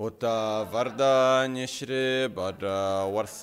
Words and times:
उत 0.00 0.24
वरदान्य 0.72 1.66
श्री 1.66 2.26
भद्र 2.36 2.72
वर्ष 3.12 3.40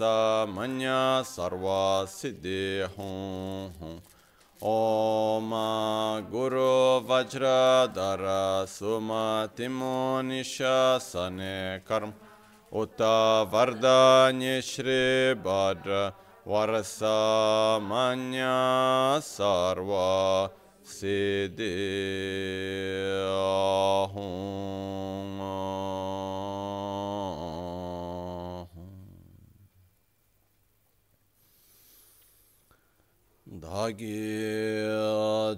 मन्य 0.49 0.89
सर्व 1.25 1.65
सिद्धि 2.09 2.65
हूँ 2.97 4.01
ओम 4.59 5.49
गुरु 6.31 6.69
वज्रधर 7.09 8.23
सुमतिमो 8.69 9.95
निशने 10.21 11.55
कर्म 11.87 12.13
उत 12.71 13.01
वरदान्य 13.53 14.61
श्री 14.61 15.01
भद्र 15.43 15.97
वर्ष 16.47 16.97
मन्य 17.83 18.45
सर्व 19.23 19.91
सिद्धि 20.93 21.73
Dhāgī 33.68 34.88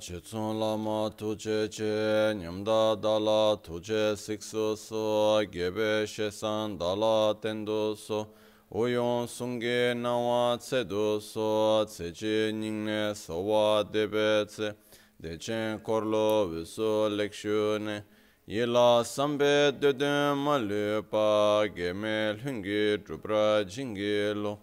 chitsūn 0.03 0.59
lāma 0.59 1.13
tūche 1.15 1.69
che 1.71 2.35
nyamdā 2.35 2.99
dāla 2.99 3.55
tūche 3.63 4.17
siksu 4.19 4.75
su 4.75 5.47
gebe 5.53 6.09
shesan 6.11 6.77
dāla 6.77 7.39
tendu 7.41 7.95
su. 7.95 8.27
Uyon 8.75 9.29
sungi 9.29 9.95
nāwa 9.95 10.59
tsedu 10.59 11.21
su 11.23 11.87
tsechi 11.87 12.51
nyingne 12.53 13.15
sowa 13.15 13.85
debe 13.85 14.45
tse. 14.47 14.75
Dechen 15.23 15.79
korlo 15.79 16.51
visu 16.51 17.07
lekshu 17.15 17.79
ne. 17.79 18.03
Yela 18.49 19.05
sambe 19.05 19.71
dedun 19.79 20.37
malu 20.37 21.05
pa 21.09 21.65
geme 21.69 22.35
lungi 22.43 22.99
drupra 23.05 23.63
jingi 23.65 24.35
lo 24.35 24.59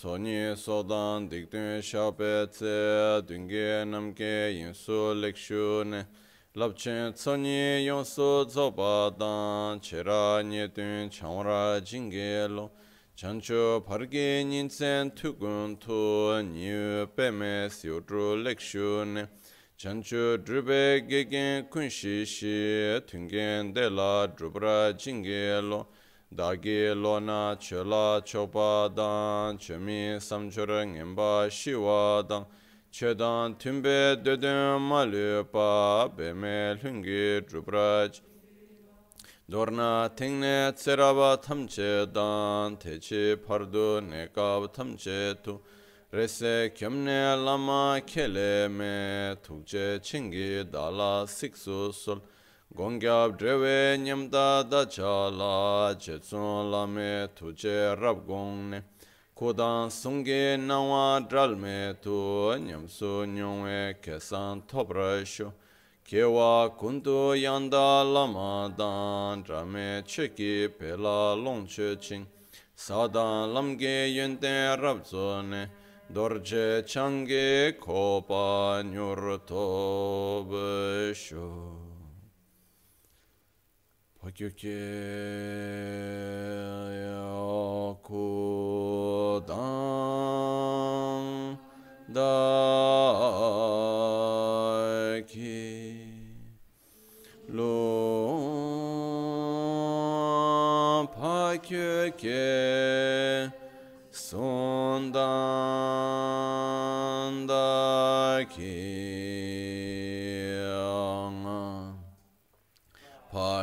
Soni 0.00 0.56
sodan 0.56 1.28
dikdun 1.30 1.82
shape 1.82 2.46
tse 2.50 3.20
dungi 3.28 3.84
namke 3.84 4.48
yinsu 4.48 5.12
lekshu 5.22 5.84
ne. 5.84 6.06
Lapchen 6.56 7.12
tsoni 7.12 7.84
yonsu 7.84 8.46
tsoba 8.48 9.12
dan 9.18 9.78
chera 9.80 10.42
nye 10.42 10.68
dun 10.68 11.10
chanwara 11.10 11.82
jingi 11.84 12.48
lo. 12.48 12.70
Chancho 13.14 13.84
pargi 13.86 14.42
nintsen 14.42 15.10
tukun 15.14 15.78
tu 15.78 16.42
nyu 16.44 17.06
peme 17.14 17.68
siudru 17.68 18.42
lekshu 18.42 19.04
ne. 19.04 19.28
Chancho 19.76 20.38
drube 20.38 21.06
gegen 21.06 21.68
kunshi 21.68 22.24
shi 22.24 23.02
tungen 23.06 23.74
de 23.74 23.90
la 23.90 24.26
drubra 24.28 24.94
jingi 24.96 25.60
lo. 25.68 25.88
dāgī 26.30 26.94
lōna 26.94 27.58
chēlā 27.58 28.22
chōpa 28.22 28.94
dāng, 28.94 29.58
chēmī 29.58 30.22
samchūr 30.22 30.70
ngīmbā 30.92 31.50
shīwā 31.50 32.22
dāng, 32.28 32.46
chēdāng 32.94 33.56
tīmbē 33.58 34.22
dēdēng 34.22 34.78
mā 34.78 35.02
lūpa, 35.10 36.10
bēmē 36.14 36.78
lhūngi 36.78 37.46
drūprāj. 37.50 38.20
dōrnā 39.50 40.14
tīngnē 40.14 40.70
tsērāba 40.78 41.34
tamchē 41.42 42.06
dāng, 42.14 42.78
tēchī 42.78 43.34
pārdu 43.42 43.98
nēkāb 44.06 44.68
tamchē 44.70 45.34
tu, 45.42 45.58
rēsē 46.14 46.70
kyamnē 46.70 47.34
lāma 47.42 47.98
kēlē 48.06 48.70
mē, 48.70 48.94
tūkchē 49.42 49.98
chīngi 50.06 50.62
dālā 50.70 51.26
siksu 51.26 51.90
sōl, 51.90 52.22
Gongyab 52.72 53.36
drewe 53.36 53.98
nyamda 53.98 54.62
dacha 54.62 55.28
la 55.28 55.92
che 55.98 56.20
tsun 56.20 56.70
la 56.70 56.86
me 56.86 57.28
tu 57.34 57.52
che 57.52 57.96
rab 57.96 58.24
gong 58.24 58.70
ne. 58.70 58.84
Kodan 59.34 59.90
sungi 59.90 60.56
nangwa 60.56 61.18
dral 61.28 61.56
me 61.56 61.96
tu 62.00 62.54
nyam 62.54 62.86
nyamsu 62.86 63.26
nyongwe 63.26 64.00
kesan 64.00 64.62
topra 64.68 65.24
shu. 65.24 65.52
Kewa 66.04 66.70
kundu 66.78 67.34
yanda 67.34 68.04
lama 68.04 68.72
dan 68.78 69.42
drame 69.42 70.04
che 70.06 70.32
ki 70.32 70.68
pe 70.68 70.94
la 70.96 71.34
long 71.34 71.66
che 71.66 71.96
ching. 71.98 72.24
Sadan 72.76 73.52
lamge 73.52 74.06
yunten 74.14 74.80
rab 74.80 75.04
zu 75.04 75.42
ne. 75.42 75.68
Dorje 76.08 76.86
change 76.86 77.76
kopa 77.80 78.80
nyur 78.84 79.40
tobe 79.44 81.12
shu. 81.12 81.79
Pakyoke 84.20 84.76
Yakudam 87.80 89.56
Daki 92.12 93.16
Lo 97.48 97.88
Pakyoke 101.16 102.44
Sundan 104.12 106.19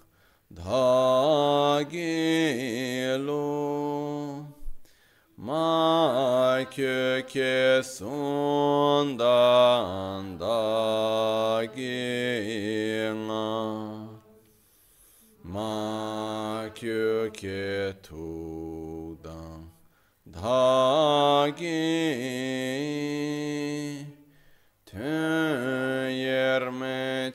dhagilo 0.55 1.97
ma 5.37 6.65
kyu 6.71 7.23
ke 7.27 7.83
sundan 7.83 9.19
dhagilo 10.39 11.69
kyu 16.79 17.31
ke 17.35 17.93
tu 18.07 19.19
dang 19.25 19.63
dha 20.35 21.51
gi 21.59 21.83
tön 24.87 26.11
yerme 26.25 27.33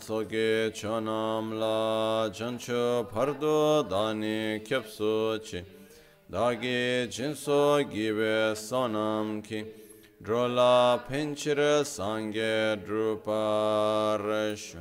soge 0.00 0.70
chonam 0.72 1.58
la 1.58 2.30
chancho 2.30 3.04
pardo 3.12 3.82
dani 3.82 4.62
kyapso 4.64 5.40
chi. 5.42 5.64
Dagi 6.30 7.08
jinso 7.08 7.82
gibe 7.90 8.54
sonam 8.54 9.42
ki. 9.42 9.66
Drola 10.22 11.02
pinchira 11.08 11.84
sange 11.84 12.76
druparesho 12.86 14.78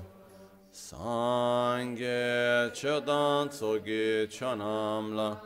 sange 0.71 2.71
chodan 2.73 3.51
soge 3.51 4.27
chonam 4.29 5.15
la 5.15 5.37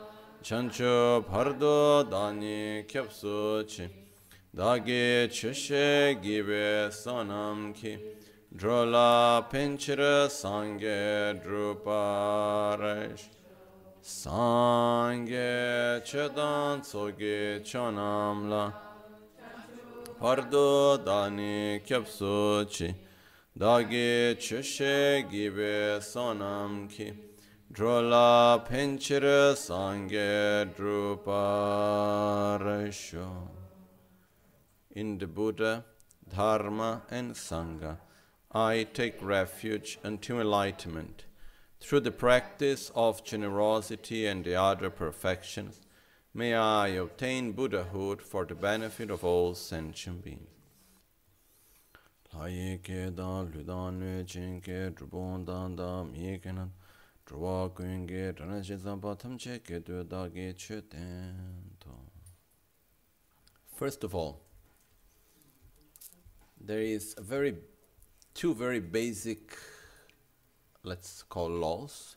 chancho 0.42 1.24
pardo 1.26 2.04
dani 2.04 2.84
kyapso 2.86 3.64
chi. 3.66 3.88
Dagi 4.54 5.28
chushe 5.28 6.20
gibe 6.22 6.92
sonam 6.92 7.74
ki 7.74 8.05
Drola 8.66 9.46
pinchira 9.48 10.28
sange 10.28 11.38
druparesh. 11.40 13.28
Sange 14.02 16.02
chedan 16.04 16.84
soge 16.84 17.62
chanamla 17.62 18.74
Pardo 20.18 20.98
dani 20.98 21.80
kyapsuchi 21.86 22.92
Dagi 23.56 24.34
chushe 24.34 25.22
gibe 25.30 26.02
sonam 26.02 26.90
ki 26.90 27.14
Drola 27.72 28.66
pinchira 28.68 29.54
sange 29.54 30.66
druparesho 30.74 31.28
In 34.90 35.18
the 35.18 35.28
Buddha, 35.28 35.84
Dharma 36.28 37.02
and 37.12 37.32
Sangha 37.32 37.98
I 38.56 38.86
take 38.94 39.20
refuge 39.20 39.98
unto 40.02 40.40
enlightenment. 40.40 41.26
Through 41.78 42.00
the 42.00 42.10
practice 42.10 42.90
of 42.94 43.22
generosity 43.22 44.26
and 44.26 44.46
the 44.46 44.54
other 44.54 44.88
perfections, 44.88 45.82
may 46.32 46.54
I 46.54 46.88
obtain 46.88 47.52
Buddhahood 47.52 48.22
for 48.22 48.46
the 48.46 48.54
benefit 48.54 49.10
of 49.10 49.22
all 49.24 49.54
sentient 49.54 50.24
beings. 50.24 50.48
First 63.74 64.02
of 64.02 64.14
all, 64.14 64.40
there 66.58 66.80
is 66.80 67.14
a 67.18 67.22
very 67.22 67.54
two 68.36 68.54
very 68.54 68.80
basic, 68.80 69.56
let's 70.82 71.22
call 71.22 71.48
laws, 71.48 72.16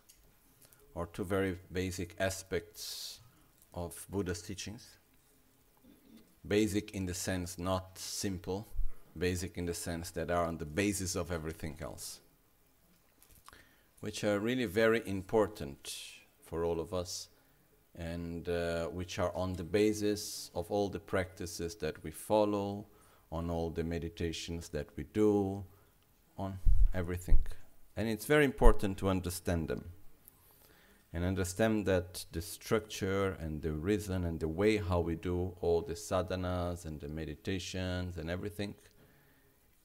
or 0.94 1.08
two 1.08 1.24
very 1.24 1.58
basic 1.72 2.14
aspects 2.20 3.22
of 3.74 4.06
Buddha's 4.10 4.42
teachings. 4.42 4.86
Basic 6.46 6.92
in 6.92 7.06
the 7.06 7.14
sense 7.14 7.58
not 7.58 7.98
simple, 7.98 8.68
basic 9.18 9.58
in 9.58 9.66
the 9.66 9.74
sense 9.74 10.12
that 10.12 10.30
are 10.30 10.46
on 10.46 10.58
the 10.58 10.66
basis 10.66 11.16
of 11.16 11.32
everything 11.32 11.78
else, 11.82 12.20
which 14.02 14.26
are 14.26 14.40
really 14.40 14.66
very 14.66 15.02
important 15.06 15.94
for 16.44 16.66
all 16.66 16.82
of 16.82 16.94
us 16.94 17.30
and 17.96 18.50
uh, 18.50 18.88
which 18.88 19.20
are 19.20 19.34
on 19.34 19.54
the 19.54 19.64
basis 19.64 20.52
of 20.54 20.70
all 20.70 20.90
the 20.90 21.00
practices 21.00 21.76
that 21.76 22.04
we 22.04 22.12
follow, 22.12 22.86
on 23.32 23.50
all 23.50 23.70
the 23.70 23.86
meditations 23.86 24.68
that 24.68 24.88
we 24.98 25.06
do, 25.14 25.64
on 26.40 26.58
everything. 26.94 27.40
And 27.96 28.08
it's 28.08 28.26
very 28.26 28.46
important 28.46 28.98
to 29.00 29.10
understand 29.10 29.68
them 29.68 29.90
and 31.14 31.24
understand 31.24 31.86
that 31.86 32.26
the 32.32 32.42
structure 32.42 33.38
and 33.40 33.62
the 33.62 33.74
reason 33.74 34.24
and 34.24 34.40
the 34.40 34.48
way 34.48 34.78
how 34.78 35.02
we 35.02 35.16
do 35.16 35.56
all 35.62 35.82
the 35.82 35.94
sadhanas 35.94 36.86
and 36.86 37.00
the 37.00 37.10
meditations 37.10 38.18
and 38.18 38.30
everything 38.30 38.74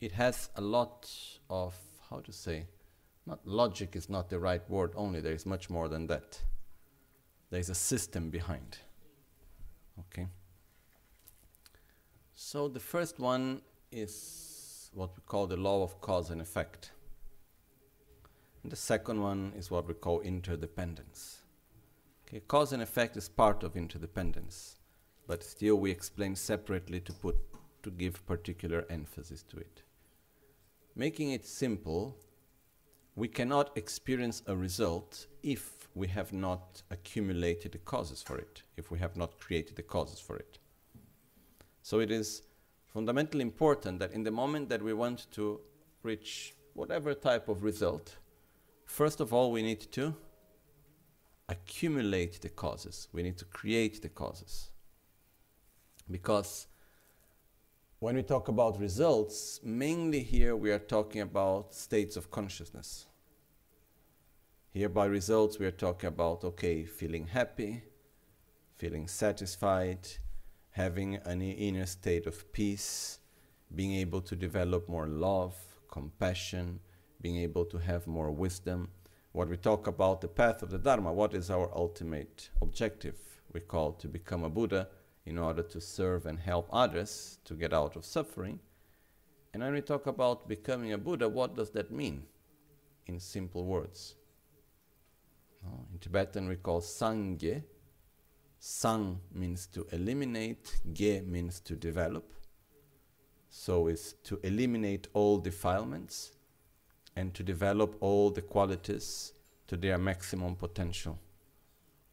it 0.05 0.13
has 0.13 0.51
a 0.57 0.61
lot 0.61 1.11
of, 1.49 1.75
how 2.11 2.21
to 2.21 2.31
say, 2.31 2.67
not 3.27 3.39
logic 3.47 3.97
is 3.97 4.11
not 4.11 4.29
the 4.29 4.39
right 4.39 4.69
word 4.69 4.93
only, 4.97 5.21
there 5.21 5.33
is 5.33 5.47
much 5.47 5.71
more 5.71 5.89
than 5.89 6.07
that. 6.09 6.39
There 7.51 7.61
is 7.61 7.71
a 7.71 7.75
system 7.75 8.29
behind. 8.29 8.79
Okay? 9.99 10.27
So 12.35 12.69
the 12.69 12.81
first 12.81 13.19
one 13.19 13.63
is 13.91 14.54
what 14.95 15.17
we 15.17 15.23
call 15.27 15.47
the 15.47 15.57
law 15.57 15.83
of 15.83 16.01
cause 16.01 16.31
and 16.31 16.41
effect. 16.41 16.93
And 18.63 18.71
the 18.71 18.77
second 18.77 19.21
one 19.21 19.53
is 19.57 19.71
what 19.71 19.87
we 19.87 19.95
call 19.95 20.21
interdependence. 20.21 21.39
Okay, 22.27 22.41
cause 22.47 22.73
and 22.73 22.83
effect 22.83 23.17
is 23.17 23.29
part 23.29 23.63
of 23.63 23.77
interdependence, 23.77 24.77
but 25.27 25.43
still 25.43 25.77
we 25.77 25.91
explain 25.91 26.37
separately 26.37 27.01
to 27.01 27.13
put 27.13 27.37
to 27.83 27.91
give 27.91 28.27
particular 28.27 28.87
emphasis 28.89 29.43
to 29.43 29.59
it. 29.59 29.83
Making 30.97 31.33
it 31.33 31.45
simple, 31.45 32.17
we 33.15 33.29
cannot 33.29 33.77
experience 33.77 34.43
a 34.47 34.57
result 34.57 35.27
if 35.43 35.89
we 35.95 36.09
have 36.09 36.33
not 36.33 36.83
accumulated 36.91 37.73
the 37.73 37.79
causes 37.79 38.23
for 38.23 38.39
it, 38.39 38.63
if 38.77 38.91
we 38.91 38.99
have 38.99 39.17
not 39.17 39.39
created 39.39 39.77
the 39.77 39.83
causes 39.83 40.19
for 40.19 40.37
it. 40.37 40.59
So 41.83 42.01
it 42.01 42.11
is 42.11 42.43
fundamentally 42.95 43.43
important 43.43 43.99
that 43.99 44.13
in 44.13 44.23
the 44.23 44.31
moment 44.31 44.69
that 44.69 44.81
we 44.81 44.93
want 44.93 45.27
to 45.33 45.61
reach 46.05 46.55
whatever 46.75 47.13
type 47.13 47.49
of 47.49 47.65
result, 47.65 48.17
first 48.87 49.21
of 49.21 49.35
all, 49.35 49.51
we 49.51 49.63
need 49.63 49.81
to 49.93 50.15
accumulate 51.49 52.41
the 52.41 52.49
causes. 52.49 53.09
We 53.13 53.25
need 53.25 53.37
to 53.39 53.45
create 53.47 54.01
the 54.01 54.09
causes. 54.09 54.71
Because 56.09 56.69
when 57.99 58.15
we 58.15 58.23
talk 58.23 58.47
about 58.47 58.79
results, 58.79 59.61
mainly 59.65 60.23
here 60.23 60.55
we 60.55 60.71
are 60.71 60.79
talking 60.79 61.21
about 61.21 61.75
states 61.75 62.17
of 62.17 62.31
consciousness. 62.31 63.07
Here 64.73 64.89
by 64.89 65.07
results, 65.07 65.59
we 65.59 65.67
are 65.67 65.73
talking 65.73 66.09
about, 66.09 66.45
okay, 66.45 66.85
feeling 66.85 67.27
happy, 67.27 67.83
feeling 68.77 69.09
satisfied, 69.09 70.09
having 70.75 71.15
an 71.25 71.41
inner 71.41 71.87
state 71.87 72.27
of 72.27 72.53
peace, 72.53 73.21
being 73.77 73.95
able 73.95 74.21
to 74.21 74.35
develop 74.35 74.89
more 74.89 75.07
love, 75.07 75.55
compassion, 75.89 76.81
being 77.21 77.37
able 77.37 77.65
to 77.65 77.79
have 77.79 78.09
more 78.09 78.33
wisdom. 78.33 78.89
What 79.31 79.49
we 79.49 79.57
talk 79.57 79.87
about 79.87 80.21
the 80.21 80.27
path 80.27 80.65
of 80.65 80.71
the 80.71 80.79
Dharma, 80.79 81.13
what 81.13 81.33
is 81.33 81.49
our 81.49 81.71
ultimate 81.77 82.51
objective? 82.61 83.15
We 83.53 83.61
call 83.61 83.93
to 83.93 84.09
become 84.09 84.43
a 84.43 84.51
Buddha 84.51 84.89
in 85.25 85.39
order 85.39 85.63
to 85.63 85.81
serve 85.81 86.27
and 86.27 86.41
help 86.41 86.69
others 86.73 87.39
to 87.45 87.55
get 87.55 87.73
out 87.73 87.95
of 87.95 88.05
suffering. 88.05 88.59
And 89.53 89.63
when 89.63 89.75
we 89.75 89.81
talk 89.81 90.09
about 90.09 90.49
becoming 90.49 90.93
a 90.93 90.99
Buddha, 90.99 91.29
what 91.29 91.55
does 91.55 91.71
that 91.71 91.93
mean 91.93 92.25
in 93.07 93.21
simple 93.21 93.65
words? 93.65 94.17
in 95.93 95.99
Tibetan 95.99 96.47
we 96.49 96.57
call 96.57 96.81
Sangye, 96.81 97.63
Sang 98.67 99.21
means 99.35 99.67
to 99.67 99.87
eliminate, 99.93 100.75
Ge 100.91 101.21
means 101.27 101.61
to 101.61 101.77
develop. 101.77 102.33
So 103.51 103.89
it's 103.89 104.15
to 104.25 104.41
eliminate 104.43 105.07
all 105.13 105.37
defilements 105.37 106.33
and 107.15 107.35
to 107.35 107.43
develop 107.43 107.95
all 108.01 108.31
the 108.31 108.41
qualities 108.41 109.35
to 109.67 109.77
their 109.77 109.99
maximum 109.99 110.57
potential. 110.57 111.19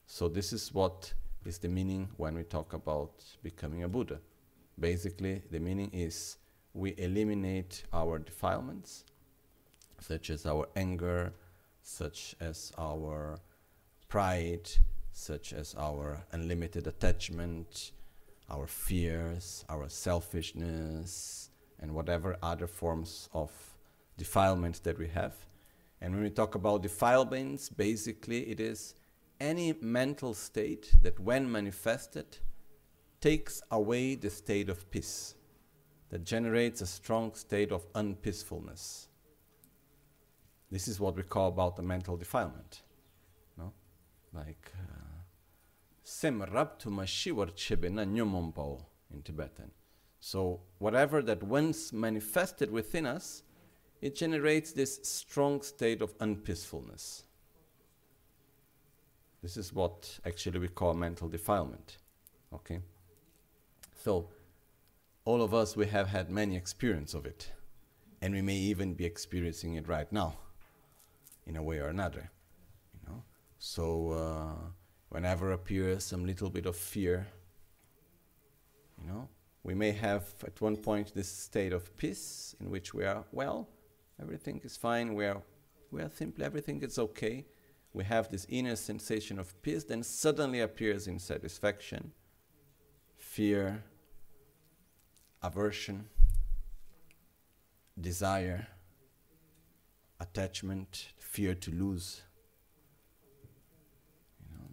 So 0.08 0.28
this 0.28 0.52
is 0.52 0.74
what 0.74 1.14
is 1.46 1.58
the 1.58 1.70
meaning 1.70 2.10
when 2.18 2.36
we 2.36 2.44
talk 2.44 2.74
about 2.74 3.24
becoming 3.42 3.84
a 3.84 3.88
Buddha. 3.88 4.20
Basically, 4.78 5.44
the 5.52 5.60
meaning 5.62 5.90
is 5.94 6.36
we 6.74 6.96
eliminate 6.98 7.86
our 7.94 8.20
defilements, 8.20 9.06
such 10.02 10.30
as 10.30 10.46
our 10.46 10.68
anger, 10.76 11.32
such 11.82 12.36
as 12.42 12.74
our 12.78 13.40
pride, 14.10 14.70
such 15.12 15.54
as 15.54 15.76
our 15.78 16.26
unlimited 16.32 16.88
attachment, 16.88 17.92
our 18.50 18.68
fears, 18.68 19.66
our 19.70 19.90
selfishness, 19.90 21.50
and 21.80 21.94
whatever 21.94 22.38
other 22.42 22.68
forms 22.68 23.30
of 23.34 23.52
defilement 24.18 24.84
that 24.84 24.98
we 24.98 25.08
have. 25.08 25.34
And 26.00 26.14
when 26.14 26.24
we 26.24 26.30
talk 26.30 26.56
about 26.56 26.82
defilements, 26.82 27.70
basically 27.70 28.50
it 28.50 28.60
is 28.60 28.96
any 29.40 29.74
mental 29.82 30.34
state 30.34 30.96
that, 31.02 31.20
when 31.20 31.52
manifested, 31.52 32.38
takes 33.20 33.62
away 33.72 34.16
the 34.16 34.30
state 34.30 34.70
of 34.70 34.90
peace, 34.92 35.36
that 36.10 36.24
generates 36.24 36.82
a 36.82 36.88
strong 36.88 37.34
state 37.34 37.72
of 37.72 37.86
unpeacefulness. 37.96 39.08
This 40.70 40.88
is 40.88 41.00
what 41.00 41.16
we 41.16 41.24
call 41.24 41.48
about 41.48 41.76
the 41.76 41.82
mental 41.82 42.18
defilement. 42.18 42.82
No? 43.58 43.72
Like 44.34 44.72
uh, 44.76 45.01
Sem 46.12 46.42
raptuma 46.42 47.06
shivar 47.08 47.52
chebena 47.56 48.06
nyomompo 48.06 48.84
in 49.14 49.22
Tibetan. 49.22 49.72
So 50.20 50.60
whatever 50.78 51.22
that 51.22 51.42
once 51.42 51.94
manifested 51.94 52.70
within 52.70 53.06
us, 53.06 53.44
it 54.02 54.18
generates 54.18 54.74
this 54.74 55.00
strong 55.04 55.62
state 55.62 56.02
of 56.02 56.14
unpeacefulness. 56.20 57.24
This 59.42 59.56
is 59.56 59.74
what 59.74 60.20
actually 60.26 60.60
we 60.60 60.68
call 60.68 60.94
mental 60.96 61.30
defilement. 61.30 61.96
Okay? 62.54 62.80
So 64.04 64.28
all 65.24 65.42
of 65.42 65.54
us 65.54 65.78
we 65.78 65.88
have 65.88 66.10
had 66.10 66.30
many 66.30 66.58
experience 66.58 67.14
of 67.14 67.26
it. 67.26 67.54
And 68.22 68.34
we 68.34 68.42
may 68.42 68.58
even 68.58 68.96
be 68.96 69.06
experiencing 69.06 69.76
it 69.76 69.88
right 69.88 70.12
now 70.12 70.36
in 71.48 71.56
a 71.56 71.64
way 71.64 71.80
or 71.80 71.88
another. 71.88 72.30
You 72.94 73.00
know? 73.08 73.24
So 73.60 74.12
uh, 74.12 74.72
whenever 75.12 75.52
appears 75.52 76.06
some 76.06 76.26
little 76.26 76.50
bit 76.50 76.66
of 76.66 76.76
fear, 76.76 77.28
you 78.98 79.06
know, 79.06 79.28
we 79.62 79.76
may 79.76 79.92
have 79.92 80.24
at 80.48 80.60
one 80.62 80.78
point 80.78 81.14
this 81.14 81.28
state 81.28 81.74
of 81.74 81.96
peace 81.98 82.56
in 82.62 82.72
which 82.72 82.94
we 82.94 83.04
are, 83.04 83.26
well, 83.34 83.68
everything 84.22 84.62
is 84.64 84.78
fine, 84.78 85.14
we 85.14 85.26
are, 85.26 85.42
we 85.92 86.02
are 86.02 86.10
simply, 86.10 86.46
everything 86.46 86.82
is 86.82 86.98
okay. 86.98 87.46
We 87.94 88.06
have 88.06 88.30
this 88.30 88.48
inner 88.48 88.78
sensation 88.78 89.38
of 89.38 89.62
peace, 89.62 89.84
then 89.84 90.02
suddenly 90.02 90.62
appears 90.62 91.08
insatisfaction, 91.08 92.12
fear, 93.18 93.84
aversion, 95.44 96.08
desire, 98.00 98.66
attachment, 100.22 101.08
fear 101.20 101.54
to 101.54 101.72
lose 101.72 102.22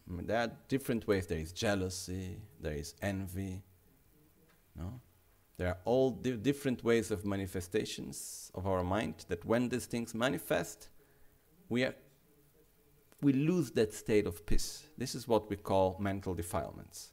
there 0.08 0.38
are 0.38 0.50
different 0.68 1.06
ways. 1.06 1.26
There 1.26 1.38
is 1.38 1.52
jealousy, 1.52 2.38
there 2.60 2.74
is 2.74 2.94
envy. 3.02 3.62
No? 4.76 5.00
There 5.58 5.68
are 5.68 5.78
all 5.84 6.12
di- 6.12 6.36
different 6.36 6.84
ways 6.84 7.10
of 7.10 7.26
manifestations 7.26 8.50
of 8.54 8.66
our 8.66 8.82
mind 8.84 9.26
that 9.28 9.44
when 9.44 9.68
these 9.68 9.86
things 9.86 10.14
manifest, 10.14 10.88
we, 11.68 11.84
are, 11.84 11.94
we 13.20 13.32
lose 13.32 13.72
that 13.72 13.92
state 13.92 14.26
of 14.26 14.46
peace. 14.46 14.84
This 14.96 15.14
is 15.14 15.26
what 15.26 15.50
we 15.50 15.56
call 15.56 15.96
mental 15.98 16.32
defilements. 16.34 17.10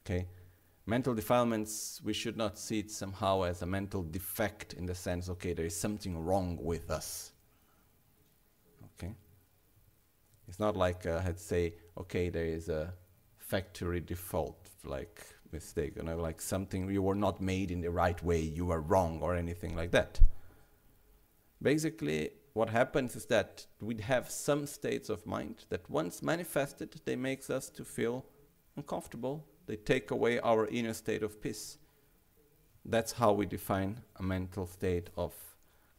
Okay? 0.00 0.26
Mental 0.86 1.14
defilements, 1.14 2.00
we 2.02 2.12
should 2.12 2.36
not 2.36 2.58
see 2.58 2.80
it 2.80 2.90
somehow 2.90 3.42
as 3.42 3.62
a 3.62 3.66
mental 3.66 4.02
defect 4.02 4.72
in 4.72 4.86
the 4.86 4.94
sense, 4.94 5.28
okay, 5.28 5.52
there 5.52 5.66
is 5.66 5.76
something 5.76 6.18
wrong 6.18 6.58
with 6.60 6.90
us. 6.90 7.32
Okay? 8.96 9.14
It's 10.48 10.58
not 10.58 10.76
like 10.76 11.06
uh, 11.06 11.22
I'd 11.24 11.38
say, 11.38 11.74
okay, 11.96 12.30
there 12.30 12.46
is 12.46 12.68
a 12.68 12.94
factory 13.38 14.00
default, 14.00 14.70
like 14.84 15.24
mistake, 15.52 15.94
you 15.96 16.02
know, 16.02 16.16
like 16.16 16.40
something 16.40 16.90
you 16.90 17.02
were 17.02 17.14
not 17.14 17.40
made 17.40 17.70
in 17.70 17.80
the 17.80 17.90
right 17.90 18.22
way, 18.22 18.40
you 18.40 18.66
were 18.66 18.80
wrong, 18.80 19.20
or 19.20 19.34
anything 19.34 19.76
like 19.76 19.90
that. 19.90 20.20
Basically, 21.60 22.30
what 22.54 22.70
happens 22.70 23.16
is 23.16 23.26
that 23.26 23.66
we 23.80 23.96
have 23.96 24.30
some 24.30 24.66
states 24.66 25.08
of 25.08 25.26
mind 25.26 25.64
that 25.68 25.88
once 25.88 26.22
manifested, 26.22 27.00
they 27.04 27.16
makes 27.16 27.50
us 27.50 27.68
to 27.70 27.84
feel 27.84 28.24
uncomfortable. 28.76 29.46
They 29.66 29.76
take 29.76 30.10
away 30.10 30.40
our 30.40 30.66
inner 30.66 30.92
state 30.92 31.22
of 31.22 31.40
peace. 31.40 31.78
That's 32.84 33.12
how 33.12 33.32
we 33.32 33.46
define 33.46 34.00
a 34.16 34.22
mental 34.22 34.66
state 34.66 35.10
of 35.16 35.32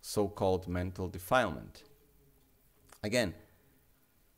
so-called 0.02 0.68
mental 0.68 1.08
defilement. 1.08 1.84
Again, 3.04 3.34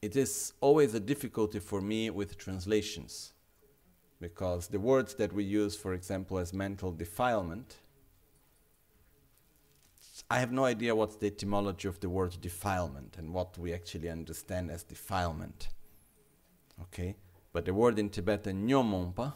it 0.06 0.16
is 0.16 0.54
always 0.62 0.94
a 0.94 1.00
difficulty 1.00 1.60
for 1.60 1.82
me 1.82 2.12
with 2.12 2.38
translations 2.38 3.34
because 4.22 4.68
the 4.68 4.80
words 4.80 5.16
that 5.16 5.34
we 5.34 5.44
use, 5.44 5.76
for 5.76 5.94
example, 5.94 6.38
as 6.38 6.54
mental 6.54 6.92
defilement, 6.92 7.78
I 10.30 10.38
have 10.40 10.52
no 10.52 10.66
idea 10.66 10.96
what's 10.96 11.16
the 11.16 11.26
etymology 11.26 11.88
of 11.88 12.00
the 12.00 12.10
word 12.10 12.38
defilement 12.40 13.16
and 13.18 13.34
what 13.34 13.58
we 13.58 13.74
actually 13.74 14.10
understand 14.10 14.70
as 14.70 14.84
defilement. 14.84 15.70
Okay? 16.84 17.16
But 17.52 17.66
the 17.66 17.74
word 17.74 17.98
in 17.98 18.10
Tibetan, 18.10 18.68
nyomompa, 18.68 19.34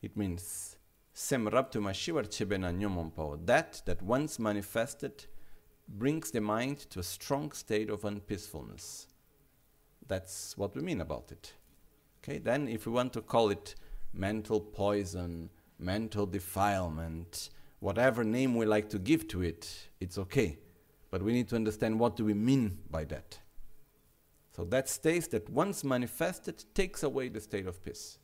it 0.00 0.16
means 0.16 0.76
Semraptuma 1.14 1.92
Shivar 1.92 2.26
Chibena 2.28 2.74
Nyomompo. 2.74 3.44
That 3.44 3.82
that 3.84 4.00
once 4.00 4.38
manifested 4.38 5.26
brings 5.88 6.30
the 6.30 6.40
mind 6.40 6.78
to 6.90 7.00
a 7.00 7.02
strong 7.02 7.52
state 7.52 7.90
of 7.90 8.04
unpeacefulness. 8.04 9.06
That's 10.08 10.56
what 10.56 10.74
we 10.74 10.82
mean 10.82 11.00
about 11.00 11.32
it. 11.32 11.52
Okay, 12.22 12.38
then 12.38 12.68
if 12.68 12.86
we 12.86 12.92
want 12.92 13.12
to 13.14 13.20
call 13.20 13.50
it 13.50 13.74
mental 14.12 14.60
poison, 14.60 15.50
mental 15.78 16.26
defilement, 16.26 17.50
whatever 17.80 18.22
name 18.24 18.54
we 18.54 18.64
like 18.66 18.88
to 18.90 18.98
give 18.98 19.26
to 19.28 19.42
it, 19.42 19.88
it's 20.00 20.18
okay. 20.18 20.58
But 21.10 21.22
we 21.22 21.32
need 21.32 21.48
to 21.48 21.56
understand 21.56 21.98
what 21.98 22.16
do 22.16 22.24
we 22.24 22.34
mean 22.34 22.78
by 22.90 23.04
that. 23.04 23.38
So 24.56 24.64
that 24.66 24.88
state 24.88 25.30
that 25.30 25.48
once 25.50 25.82
manifested 25.82 26.64
takes 26.74 27.02
away 27.02 27.28
the 27.28 27.40
state 27.40 27.66
of 27.66 27.82
peace 27.84 28.18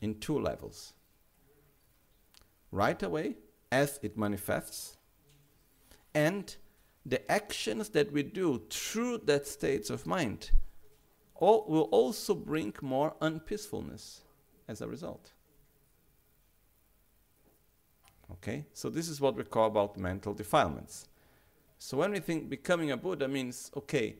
in 0.00 0.18
two 0.18 0.38
levels. 0.38 0.94
Right 2.70 3.00
away, 3.02 3.36
as 3.70 4.00
it 4.02 4.16
manifests, 4.16 4.96
and 6.14 6.56
the 7.04 7.30
actions 7.30 7.88
that 7.90 8.12
we 8.12 8.22
do 8.22 8.62
through 8.70 9.18
that 9.18 9.46
states 9.46 9.90
of 9.90 10.06
mind 10.06 10.50
all, 11.42 11.64
will 11.68 11.88
also 11.90 12.34
bring 12.34 12.72
more 12.80 13.14
unpeacefulness 13.20 14.22
as 14.68 14.80
a 14.80 14.86
result. 14.86 15.32
Okay, 18.30 18.64
so 18.72 18.88
this 18.88 19.08
is 19.08 19.20
what 19.20 19.36
we 19.36 19.44
call 19.44 19.66
about 19.66 19.98
mental 19.98 20.32
defilements. 20.32 21.08
So 21.78 21.96
when 21.96 22.12
we 22.12 22.20
think 22.20 22.48
becoming 22.48 22.92
a 22.92 22.96
Buddha 22.96 23.26
means, 23.26 23.70
okay, 23.76 24.16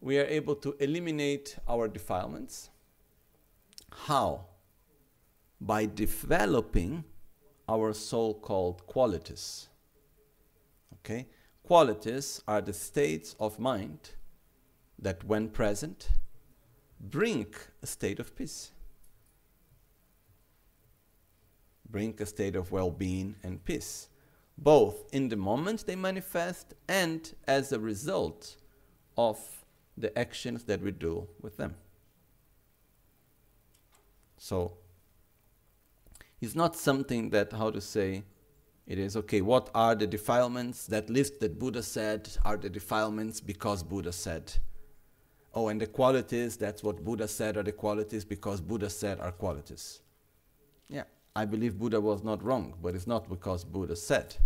we 0.00 0.18
are 0.18 0.24
able 0.24 0.56
to 0.56 0.74
eliminate 0.80 1.56
our 1.68 1.86
defilements. 1.86 2.70
How? 4.06 4.46
By 5.60 5.86
developing 5.86 7.04
our 7.68 7.92
so 7.92 8.32
called 8.32 8.86
qualities. 8.86 9.68
Okay? 11.04 11.26
Qualities 11.62 12.42
are 12.48 12.60
the 12.60 12.72
states 12.72 13.36
of 13.38 13.58
mind 13.58 14.10
that, 14.98 15.24
when 15.24 15.48
present, 15.48 16.08
bring 17.00 17.46
a 17.82 17.86
state 17.86 18.18
of 18.18 18.34
peace, 18.34 18.72
bring 21.88 22.14
a 22.20 22.26
state 22.26 22.56
of 22.56 22.72
well 22.72 22.90
being 22.90 23.34
and 23.42 23.64
peace, 23.64 24.08
both 24.56 25.08
in 25.12 25.28
the 25.28 25.36
moment 25.36 25.86
they 25.86 25.96
manifest 25.96 26.74
and 26.88 27.34
as 27.46 27.72
a 27.72 27.78
result 27.78 28.56
of 29.16 29.38
the 29.96 30.16
actions 30.18 30.64
that 30.64 30.80
we 30.80 30.90
do 30.90 31.28
with 31.40 31.56
them. 31.56 31.74
So, 34.38 34.72
it's 36.40 36.54
not 36.54 36.76
something 36.76 37.30
that, 37.30 37.52
how 37.52 37.70
to 37.70 37.80
say, 37.80 38.22
it 38.88 38.98
is 38.98 39.18
okay, 39.18 39.42
what 39.42 39.68
are 39.74 39.94
the 39.94 40.06
defilements? 40.06 40.86
That 40.86 41.10
list 41.10 41.40
that 41.40 41.58
Buddha 41.58 41.82
said 41.82 42.30
are 42.42 42.56
the 42.56 42.70
defilements 42.70 43.38
because 43.38 43.82
Buddha 43.82 44.12
said. 44.12 44.50
Oh, 45.54 45.68
and 45.68 45.78
the 45.78 45.86
qualities, 45.86 46.56
that's 46.56 46.82
what 46.82 47.04
Buddha 47.04 47.28
said 47.28 47.58
are 47.58 47.62
the 47.62 47.72
qualities 47.72 48.24
because 48.24 48.62
Buddha 48.62 48.88
said 48.88 49.20
are 49.20 49.32
qualities. 49.32 50.00
Yeah, 50.88 51.04
I 51.36 51.44
believe 51.44 51.78
Buddha 51.78 52.00
was 52.00 52.24
not 52.24 52.42
wrong, 52.42 52.76
but 52.82 52.94
it's 52.94 53.06
not 53.06 53.28
because 53.28 53.62
Buddha 53.62 53.94
said. 53.94 54.36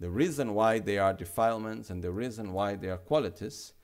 The 0.00 0.08
reason 0.08 0.54
why 0.54 0.78
they 0.78 0.96
are 0.96 1.12
defilements 1.12 1.90
and 1.90 2.02
the 2.02 2.10
reason 2.10 2.54
why 2.54 2.76
they 2.76 2.88
are 2.88 2.96
qualities 2.96 3.74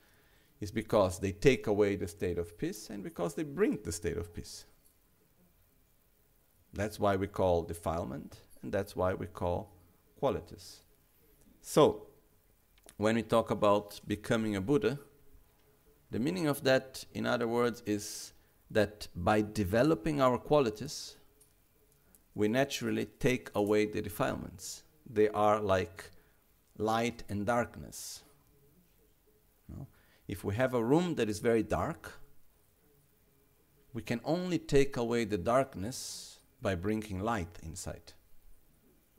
is 0.59 0.71
because 0.71 1.19
they 1.19 1.33
take 1.33 1.67
away 1.67 1.95
the 1.95 2.07
state 2.07 2.39
of 2.39 2.57
peace 2.57 2.89
and 2.89 3.03
because 3.03 3.35
they 3.35 3.43
bring 3.43 3.77
the 3.83 3.91
state 3.91 4.17
of 4.17 4.33
peace. 4.33 4.65
That's 6.73 6.99
why 6.99 7.15
we 7.15 7.27
call 7.27 7.61
defilement 7.61 8.39
and 8.61 8.71
that's 8.71 8.95
why 8.95 9.13
we 9.13 9.27
call 9.27 9.71
qualities. 10.19 10.79
So, 11.61 12.07
when 12.97 13.15
we 13.15 13.23
talk 13.23 13.51
about 13.51 13.99
becoming 14.07 14.55
a 14.55 14.61
Buddha, 14.61 14.99
the 16.11 16.19
meaning 16.19 16.47
of 16.47 16.63
that, 16.63 17.05
in 17.13 17.25
other 17.25 17.47
words, 17.47 17.83
is 17.85 18.33
that 18.71 19.07
by 19.15 19.41
developing 19.41 20.21
our 20.21 20.37
qualities, 20.37 21.15
we 22.35 22.47
naturally 22.47 23.05
take 23.05 23.49
away 23.55 23.85
the 23.85 24.01
defilements. 24.01 24.83
They 25.09 25.29
are 25.29 25.59
like 25.59 26.11
light 26.77 27.23
and 27.29 27.45
darkness. 27.45 28.23
If 30.27 30.43
we 30.43 30.55
have 30.55 30.75
a 30.75 30.83
room 30.83 31.15
that 31.15 31.27
is 31.27 31.39
very 31.39 31.63
dark, 31.63 32.19
we 33.93 34.03
can 34.03 34.21
only 34.23 34.59
take 34.59 34.95
away 34.95 35.25
the 35.25 35.39
darkness 35.39 36.37
by 36.61 36.75
bringing 36.75 37.19
light 37.19 37.57
inside. 37.63 38.13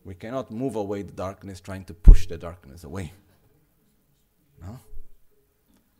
We 0.05 0.15
cannot 0.15 0.51
move 0.51 0.77
away 0.77 1.03
the 1.03 1.13
darkness 1.13 1.61
trying 1.61 1.85
to 1.85 1.95
push 1.95 2.27
the 2.27 2.39
darkness 2.39 2.85
away. 2.85 3.13
No? 4.61 4.79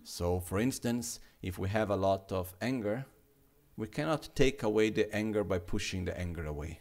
So, 0.05 0.41
for 0.41 0.59
instance, 0.59 1.21
if 1.43 1.59
we 1.59 1.69
have 1.69 1.91
a 1.91 1.97
lot 1.97 2.33
of 2.33 2.55
anger, 2.61 3.05
we 3.77 3.87
cannot 3.87 4.29
take 4.35 4.63
away 4.63 4.91
the 4.91 5.15
anger 5.15 5.45
by 5.45 5.59
pushing 5.59 6.05
the 6.05 6.19
anger 6.19 6.47
away. 6.47 6.81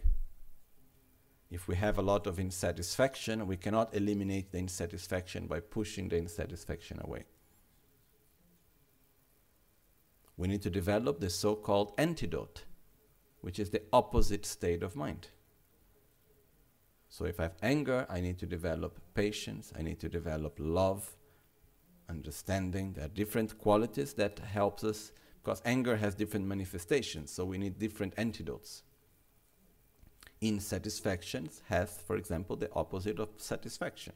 If 1.52 1.68
we 1.68 1.76
have 1.76 1.98
a 1.98 2.02
lot 2.02 2.28
of 2.28 2.38
insatisfaction, 2.38 3.48
we 3.48 3.58
cannot 3.58 3.96
eliminate 3.96 4.52
the 4.52 4.60
insatisfaction 4.60 5.48
by 5.48 5.60
pushing 5.60 6.10
the 6.10 6.18
insatisfaction 6.18 7.04
away. 7.04 7.26
We 10.38 10.48
need 10.48 10.62
to 10.62 10.70
develop 10.70 11.20
the 11.20 11.30
so 11.30 11.56
called 11.56 11.94
antidote, 11.98 12.64
which 13.42 13.60
is 13.60 13.72
the 13.72 13.82
opposite 13.92 14.46
state 14.46 14.84
of 14.84 14.96
mind. 14.96 15.30
So 17.10 17.26
if 17.26 17.40
I 17.40 17.44
have 17.44 17.58
anger, 17.62 18.06
I 18.10 18.22
need 18.22 18.38
to 18.40 18.46
develop 18.46 19.00
patience, 19.16 19.74
I 19.78 19.82
need 19.82 20.00
to 20.00 20.10
develop 20.10 20.56
love, 20.60 21.10
understanding. 22.08 22.94
There 22.94 23.06
are 23.06 23.10
different 23.10 23.58
qualities 23.58 24.14
that 24.14 24.40
helps 24.40 24.84
us 24.84 25.12
because 25.44 25.62
anger 25.66 25.98
has 25.98 26.14
different 26.14 26.46
manifestations, 26.46 27.32
so 27.32 27.46
we 27.46 27.58
need 27.58 27.80
different 27.80 28.14
antidotes. 28.18 28.84
Insatisfaction 30.42 31.50
has, 31.68 32.00
for 32.06 32.16
example, 32.16 32.56
the 32.56 32.72
opposite 32.74 33.20
of 33.20 33.30
satisfaction. 33.38 34.14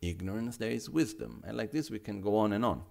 Ignorance, 0.00 0.56
there 0.56 0.70
is 0.70 0.88
wisdom. 0.88 1.42
And 1.46 1.56
like 1.56 1.72
this, 1.72 1.90
we 1.90 1.98
can 1.98 2.20
go 2.20 2.36
on 2.36 2.52
and 2.52 2.64
on. 2.64 2.82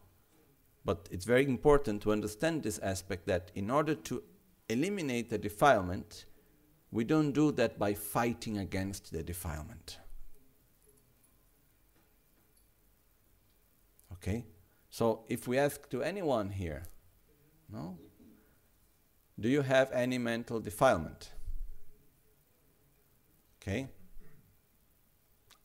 But 0.84 1.08
it's 1.12 1.26
very 1.26 1.46
important 1.46 2.02
to 2.04 2.12
understand 2.12 2.64
this 2.64 2.80
aspect 2.80 3.28
that 3.28 3.52
in 3.56 3.72
order 3.72 3.96
to 3.96 4.24
eliminate 4.70 5.30
the 5.30 5.38
defilement, 5.38 6.26
we 6.92 7.04
don't 7.04 7.32
do 7.32 7.52
that 7.54 7.78
by 7.78 7.94
fighting 7.94 8.58
against 8.58 9.12
the 9.12 9.24
defilement. 9.24 10.00
Okay? 14.14 14.46
So 14.90 15.26
if 15.28 15.48
we 15.48 15.58
ask 15.58 15.90
to 15.90 16.02
anyone 16.02 16.50
here, 16.50 16.84
no? 17.72 17.98
Do 19.40 19.50
you 19.50 19.62
have 19.62 19.92
any 19.92 20.18
mental 20.18 20.60
defilement? 20.60 21.32
Okay? 23.62 23.90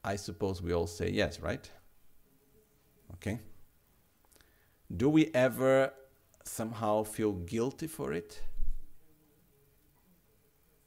I 0.04 0.16
suppose 0.16 0.60
we 0.60 0.72
all 0.72 0.86
say 0.86 1.10
yes, 1.10 1.40
right? 1.40 1.70
Okay? 3.14 3.40
Do 4.94 5.08
we 5.08 5.30
ever 5.32 5.92
somehow 6.44 7.04
feel 7.04 7.32
guilty 7.32 7.86
for 7.86 8.12
it? 8.12 8.42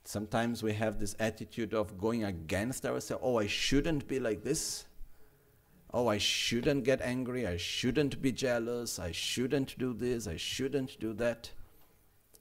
Sometimes 0.07 0.61
we 0.61 0.73
have 0.73 0.99
this 0.99 1.15
attitude 1.19 1.73
of 1.73 1.97
going 1.97 2.23
against 2.23 2.85
ourselves. 2.85 3.23
Oh, 3.25 3.39
I 3.39 3.47
shouldn't 3.47 4.07
be 4.07 4.19
like 4.19 4.43
this. 4.43 4.85
Oh, 5.91 6.07
I 6.07 6.19
shouldn't 6.19 6.83
get 6.83 7.01
angry. 7.01 7.47
I 7.47 7.57
shouldn't 7.57 8.21
be 8.21 8.31
jealous. 8.31 8.99
I 8.99 9.11
shouldn't 9.11 9.77
do 9.79 9.93
this. 9.93 10.27
I 10.27 10.37
shouldn't 10.37 10.99
do 10.99 11.13
that. 11.13 11.49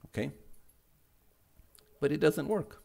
Okay? 0.07 0.31
But 1.99 2.11
it 2.11 2.19
doesn't 2.19 2.47
work. 2.47 2.83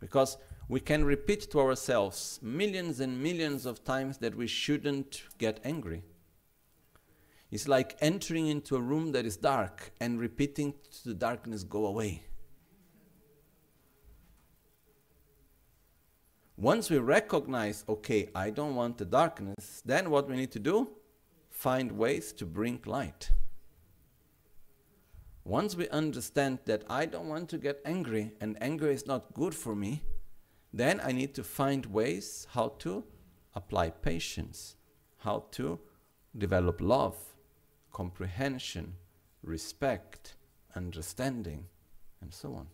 Because 0.00 0.36
we 0.68 0.80
can 0.80 1.04
repeat 1.04 1.50
to 1.52 1.60
ourselves 1.60 2.40
millions 2.42 2.98
and 2.98 3.22
millions 3.22 3.66
of 3.66 3.84
times 3.84 4.18
that 4.18 4.34
we 4.34 4.48
shouldn't 4.48 5.22
get 5.38 5.60
angry. 5.62 6.02
It's 7.52 7.68
like 7.68 7.96
entering 8.00 8.48
into 8.48 8.74
a 8.74 8.80
room 8.80 9.12
that 9.12 9.24
is 9.24 9.36
dark 9.36 9.92
and 10.00 10.18
repeating 10.18 10.74
to 10.90 11.08
the 11.08 11.14
darkness, 11.14 11.62
go 11.62 11.86
away. 11.86 12.24
Once 16.60 16.90
we 16.90 16.98
recognize, 16.98 17.84
okay, 17.88 18.28
I 18.34 18.50
don't 18.50 18.74
want 18.74 18.98
the 18.98 19.04
darkness, 19.04 19.80
then 19.84 20.10
what 20.10 20.28
we 20.28 20.34
need 20.34 20.50
to 20.50 20.58
do? 20.58 20.88
Find 21.50 21.92
ways 21.92 22.32
to 22.32 22.44
bring 22.44 22.80
light. 22.84 23.30
Once 25.44 25.76
we 25.76 25.88
understand 25.90 26.58
that 26.64 26.82
I 26.90 27.06
don't 27.06 27.28
want 27.28 27.48
to 27.50 27.58
get 27.58 27.80
angry 27.84 28.32
and 28.40 28.60
anger 28.60 28.90
is 28.90 29.06
not 29.06 29.34
good 29.34 29.54
for 29.54 29.76
me, 29.76 30.02
then 30.72 31.00
I 31.00 31.12
need 31.12 31.32
to 31.36 31.44
find 31.44 31.86
ways 31.86 32.48
how 32.50 32.70
to 32.80 33.04
apply 33.54 33.90
patience, 33.90 34.74
how 35.18 35.44
to 35.52 35.78
develop 36.36 36.80
love, 36.80 37.16
comprehension, 37.92 38.94
respect, 39.44 40.34
understanding. 40.74 41.66
and 42.20 42.34
so 42.34 42.52
on. 42.54 42.66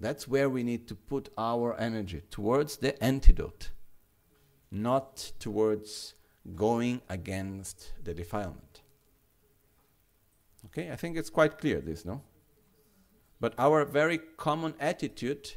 That's 0.00 0.26
where 0.26 0.48
we 0.48 0.62
need 0.62 0.88
to 0.88 0.94
put 0.94 1.28
our 1.36 1.78
energy 1.78 2.22
towards 2.30 2.78
the 2.78 3.02
antidote, 3.04 3.70
not 4.70 5.32
towards 5.38 6.14
going 6.56 7.02
against 7.10 7.92
the 8.02 8.14
defilement. 8.14 8.80
Okay, 10.66 10.90
I 10.90 10.96
think 10.96 11.18
it's 11.18 11.28
quite 11.28 11.58
clear 11.58 11.82
this, 11.82 12.06
no? 12.06 12.22
But 13.40 13.54
our 13.58 13.84
very 13.84 14.18
common 14.38 14.74
attitude 14.80 15.52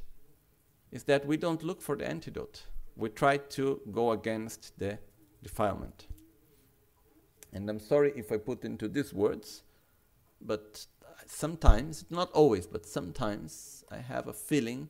is 0.91 1.03
that 1.05 1.25
we 1.25 1.37
don't 1.37 1.63
look 1.63 1.81
for 1.81 1.95
the 1.95 2.07
antidote. 2.07 2.63
We 2.97 3.09
try 3.09 3.37
to 3.37 3.79
go 3.91 4.11
against 4.11 4.77
the 4.77 4.99
defilement. 5.41 6.07
And 7.53 7.69
I'm 7.69 7.79
sorry 7.79 8.11
if 8.15 8.31
I 8.31 8.37
put 8.37 8.65
into 8.65 8.89
these 8.89 9.13
words, 9.13 9.63
but 10.41 10.85
sometimes, 11.27 12.05
not 12.09 12.31
always, 12.31 12.67
but 12.67 12.85
sometimes 12.85 13.83
I 13.91 13.97
have 13.97 14.27
a 14.27 14.33
feeling 14.33 14.89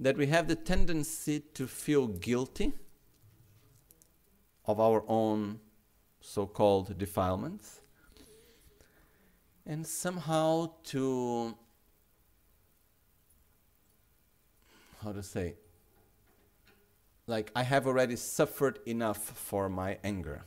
that 0.00 0.16
we 0.16 0.26
have 0.26 0.48
the 0.48 0.56
tendency 0.56 1.40
to 1.54 1.66
feel 1.66 2.06
guilty 2.06 2.72
of 4.66 4.80
our 4.80 5.04
own 5.08 5.60
so 6.20 6.46
called 6.46 6.96
defilements 6.98 7.80
and 9.66 9.86
somehow 9.86 10.70
to 10.84 11.54
how 15.02 15.12
to 15.12 15.22
say 15.22 15.54
like 17.26 17.50
I 17.54 17.62
have 17.62 17.86
already 17.86 18.16
suffered 18.16 18.80
enough 18.86 19.18
for 19.18 19.68
my 19.68 19.98
anger. 20.04 20.44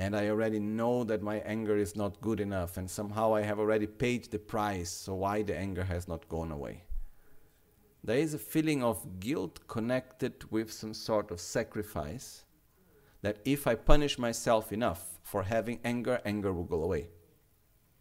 And 0.00 0.16
I 0.16 0.30
already 0.30 0.58
know 0.58 1.04
that 1.04 1.20
my 1.20 1.40
anger 1.40 1.76
is 1.76 1.94
not 1.94 2.22
good 2.22 2.40
enough, 2.40 2.78
and 2.78 2.90
somehow 2.90 3.34
I 3.34 3.42
have 3.42 3.58
already 3.58 3.86
paid 3.86 4.24
the 4.24 4.38
price, 4.38 4.88
so 4.88 5.14
why 5.16 5.42
the 5.42 5.54
anger 5.54 5.84
has 5.84 6.08
not 6.08 6.26
gone 6.26 6.50
away? 6.50 6.84
There 8.02 8.16
is 8.16 8.32
a 8.32 8.38
feeling 8.38 8.82
of 8.82 9.20
guilt 9.20 9.68
connected 9.68 10.50
with 10.50 10.72
some 10.72 10.94
sort 10.94 11.30
of 11.30 11.38
sacrifice 11.38 12.44
that 13.20 13.40
if 13.44 13.66
I 13.66 13.74
punish 13.74 14.18
myself 14.18 14.72
enough 14.72 15.18
for 15.22 15.42
having 15.42 15.80
anger, 15.84 16.22
anger 16.24 16.50
will 16.50 16.64
go 16.64 16.82
away. 16.82 17.10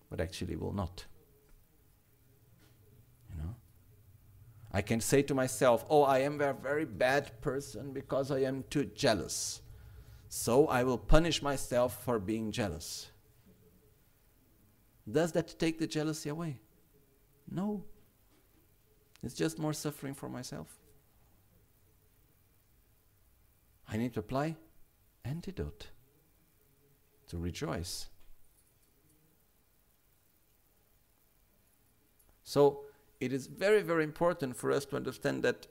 But 0.09 0.21
actually, 0.21 0.55
will 0.55 0.71
not. 0.71 1.05
You 3.29 3.43
know? 3.43 3.55
I 4.71 4.81
can 4.83 5.01
say 5.01 5.21
to 5.23 5.35
myself, 5.35 5.83
oh, 5.89 6.03
I 6.03 6.19
am 6.19 6.39
a 6.39 6.53
very 6.53 6.85
bad 6.85 7.41
person 7.41 7.91
because 7.91 8.31
I 8.31 8.39
am 8.43 8.63
too 8.69 8.85
jealous. 8.85 9.59
So 10.29 10.67
I 10.67 10.83
will 10.83 10.99
punish 10.99 11.41
myself 11.41 12.03
for 12.03 12.19
being 12.19 12.51
jealous. 12.51 13.09
Does 15.11 15.31
that 15.31 15.57
take 15.57 15.79
the 15.79 15.87
jealousy 15.87 16.29
away? 16.29 16.59
No. 17.49 17.83
It's 19.23 19.33
just 19.33 19.57
more 19.57 19.73
suffering 19.73 20.13
for 20.13 20.29
myself. 20.29 20.67
I 23.91 23.97
need 23.97 24.13
to 24.13 24.19
apply 24.19 24.55
antidote 25.25 25.87
to 27.27 27.37
rejoice. 27.37 28.09
So, 32.43 32.81
it 33.19 33.33
is 33.33 33.47
very, 33.47 33.81
very 33.81 34.03
important 34.03 34.55
for 34.55 34.71
us 34.71 34.85
to 34.85 34.95
understand 34.95 35.43
that 35.43 35.67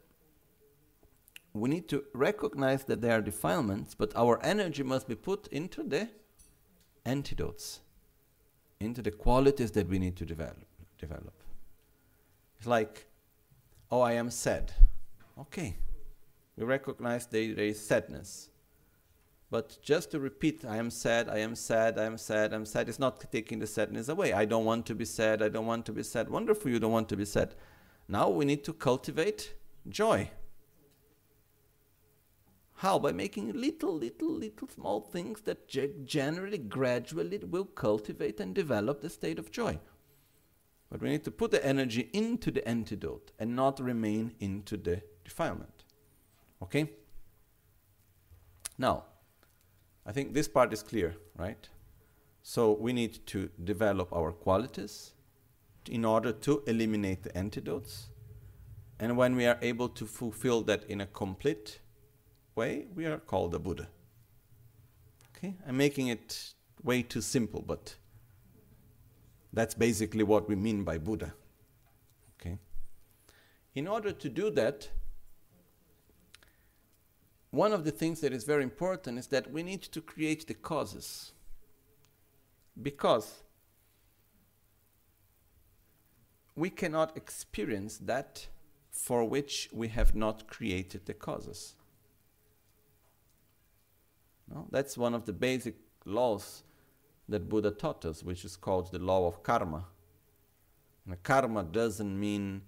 we 1.53 1.69
need 1.69 1.89
to 1.89 2.05
recognize 2.13 2.85
that 2.85 3.01
there 3.01 3.19
are 3.19 3.21
defilements, 3.21 3.95
but 3.95 4.15
our 4.15 4.43
energy 4.43 4.83
must 4.83 5.09
be 5.09 5.15
put 5.15 5.47
into 5.49 5.83
the 5.83 6.09
antidotes, 7.05 7.81
into 8.81 9.03
the 9.03 9.11
qualities 9.11 9.71
that 9.73 9.89
we 9.89 9.99
need 9.99 10.17
to 10.17 10.25
develop. 10.25 10.65
develop. 10.99 11.35
It's 12.59 12.67
like, 12.67 13.07
oh, 13.91 14.01
I 14.01 14.13
am 14.13 14.31
sad. 14.31 14.73
Okay, 15.39 15.77
we 16.57 16.65
recognize 16.65 17.27
there 17.27 17.43
is 17.43 17.81
sadness. 17.81 18.51
But 19.51 19.79
just 19.81 20.11
to 20.11 20.21
repeat, 20.21 20.65
I 20.67 20.77
am 20.77 20.91
sad, 20.91 21.29
I 21.29 21.39
am 21.39 21.55
sad, 21.55 21.99
I 21.99 22.05
am 22.05 22.19
sad, 22.19 22.53
I'm 22.53 22.67
sad, 22.67 22.89
it's 22.89 22.99
not 22.99 23.33
taking 23.33 23.61
the 23.61 23.67
sadness 23.67 24.09
away. 24.09 24.35
I 24.35 24.45
don't 24.45 24.67
want 24.67 24.85
to 24.87 24.95
be 24.95 25.07
sad, 25.07 25.41
I 25.41 25.49
don't 25.49 25.65
want 25.65 25.87
to 25.87 25.93
be 25.93 26.03
sad. 26.03 26.29
Wonderful, 26.29 26.71
you 26.71 26.79
don't 26.79 26.93
want 26.93 27.09
to 27.09 27.17
be 27.17 27.25
sad. 27.25 27.55
Now 28.09 28.29
we 28.29 28.45
need 28.45 28.63
to 28.65 28.75
cultivate 28.75 29.55
joy. 29.89 30.31
How? 32.79 32.97
By 33.01 33.11
making 33.11 33.55
little, 33.55 33.93
little, 33.93 34.31
little 34.31 34.69
small 34.69 35.01
things 35.01 35.41
that 35.41 35.67
generally, 35.67 36.59
gradually 36.59 37.39
will 37.39 37.65
cultivate 37.65 38.39
and 38.39 38.55
develop 38.55 39.01
the 39.01 39.11
state 39.11 39.41
of 39.41 39.51
joy. 39.51 39.81
But 40.89 41.03
we 41.03 41.09
need 41.09 41.25
to 41.25 41.33
put 41.33 41.51
the 41.51 41.67
energy 41.67 42.09
into 42.13 42.53
the 42.53 42.67
antidote 42.69 43.33
and 43.37 43.57
not 43.57 43.81
remain 43.81 44.33
into 44.39 44.77
the 44.77 45.03
defilement. 45.25 45.83
Okay? 46.63 46.93
Now, 48.79 49.07
I 50.07 50.13
think 50.13 50.33
this 50.33 50.47
part 50.47 50.73
is 50.73 50.85
clear, 50.85 51.17
right? 51.37 51.69
So 52.43 52.71
we 52.71 52.93
need 52.93 53.27
to 53.27 53.51
develop 53.65 54.13
our 54.13 54.31
qualities 54.31 55.15
in 55.91 56.05
order 56.05 56.31
to 56.31 56.63
eliminate 56.69 57.25
the 57.25 57.37
antidotes. 57.37 58.07
And 59.01 59.17
when 59.17 59.35
we 59.35 59.47
are 59.47 59.59
able 59.63 59.89
to 59.89 60.07
fulfill 60.07 60.63
that 60.63 60.85
in 60.85 61.01
a 61.01 61.07
complete 61.07 61.81
way, 62.59 62.87
we 62.95 63.07
are 63.07 63.19
called 63.19 63.55
a 63.55 63.59
Buddha. 63.59 63.89
Okay? 65.31 65.55
I'm 65.67 65.77
making 65.77 66.09
it 66.09 66.55
way 66.83 67.03
too 67.03 67.23
simple, 67.23 67.63
but 67.63 67.95
that's 69.53 69.75
basically 69.75 70.25
what 70.25 70.49
we 70.49 70.57
mean 70.57 70.85
by 70.85 70.99
Buddha. 70.99 71.33
Okay? 72.35 72.59
In 73.75 73.89
order 73.89 74.13
to 74.13 74.29
do 74.29 74.51
that, 74.51 74.89
one 77.51 77.73
of 77.73 77.85
the 77.85 77.91
things 77.91 78.21
that 78.21 78.33
is 78.33 78.45
very 78.45 78.63
important 78.63 79.19
is 79.19 79.29
that 79.29 79.51
we 79.51 79.63
need 79.63 79.83
to 79.83 80.01
create 80.01 80.47
the 80.47 80.55
causes. 80.55 81.33
Because 82.81 83.43
we 86.55 86.71
cannot 86.71 87.17
experience 87.17 87.99
that 87.99 88.49
for 88.91 89.25
which 89.25 89.69
we 89.73 89.89
have 89.89 90.15
not 90.15 90.49
created 90.49 91.07
the 91.07 91.15
causes. 91.15 91.78
No? 94.51 94.67
That's 94.71 94.97
one 94.97 95.15
of 95.15 95.25
the 95.25 95.33
basic 95.33 95.77
laws 96.05 96.63
that 97.29 97.49
Buddha 97.49 97.71
taught 97.71 98.05
us, 98.05 98.23
which 98.23 98.45
is 98.45 98.57
called 98.57 98.91
the 98.91 98.99
law 98.99 99.27
of 99.27 99.43
karma. 99.43 99.85
And 101.07 101.23
karma 101.23 101.63
doesn't 101.65 102.19
mean, 102.19 102.63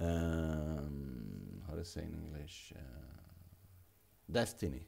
um, 0.00 1.62
how 1.68 1.74
to 1.74 1.84
say 1.84 2.02
in 2.02 2.14
English? 2.14 2.72
Uh, 2.74 2.80
destiny. 4.30 4.86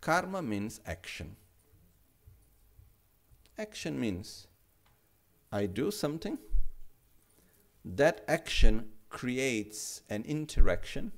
Karma 0.00 0.42
means 0.42 0.80
action. 0.86 1.36
Action 3.56 3.98
means 3.98 4.46
I 5.50 5.66
do 5.66 5.90
something, 5.90 6.38
that 7.84 8.24
action 8.28 8.88
creates 9.08 10.02
an 10.10 10.24
interaction, 10.24 11.12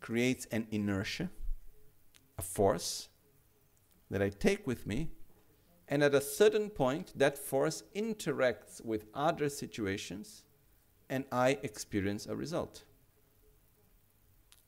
creates 0.00 0.46
an 0.46 0.66
inertia, 0.70 1.30
a 2.38 2.42
force 2.42 3.08
that 4.10 4.22
I 4.22 4.30
take 4.30 4.66
with 4.66 4.86
me, 4.86 5.10
and 5.88 6.02
at 6.02 6.14
a 6.14 6.20
certain 6.20 6.70
point, 6.70 7.12
that 7.18 7.36
force 7.36 7.82
interacts 7.94 8.82
with 8.84 9.06
other 9.12 9.48
situations, 9.48 10.44
and 11.10 11.24
I 11.32 11.58
experience 11.62 12.26
a 12.26 12.36
result. 12.36 12.84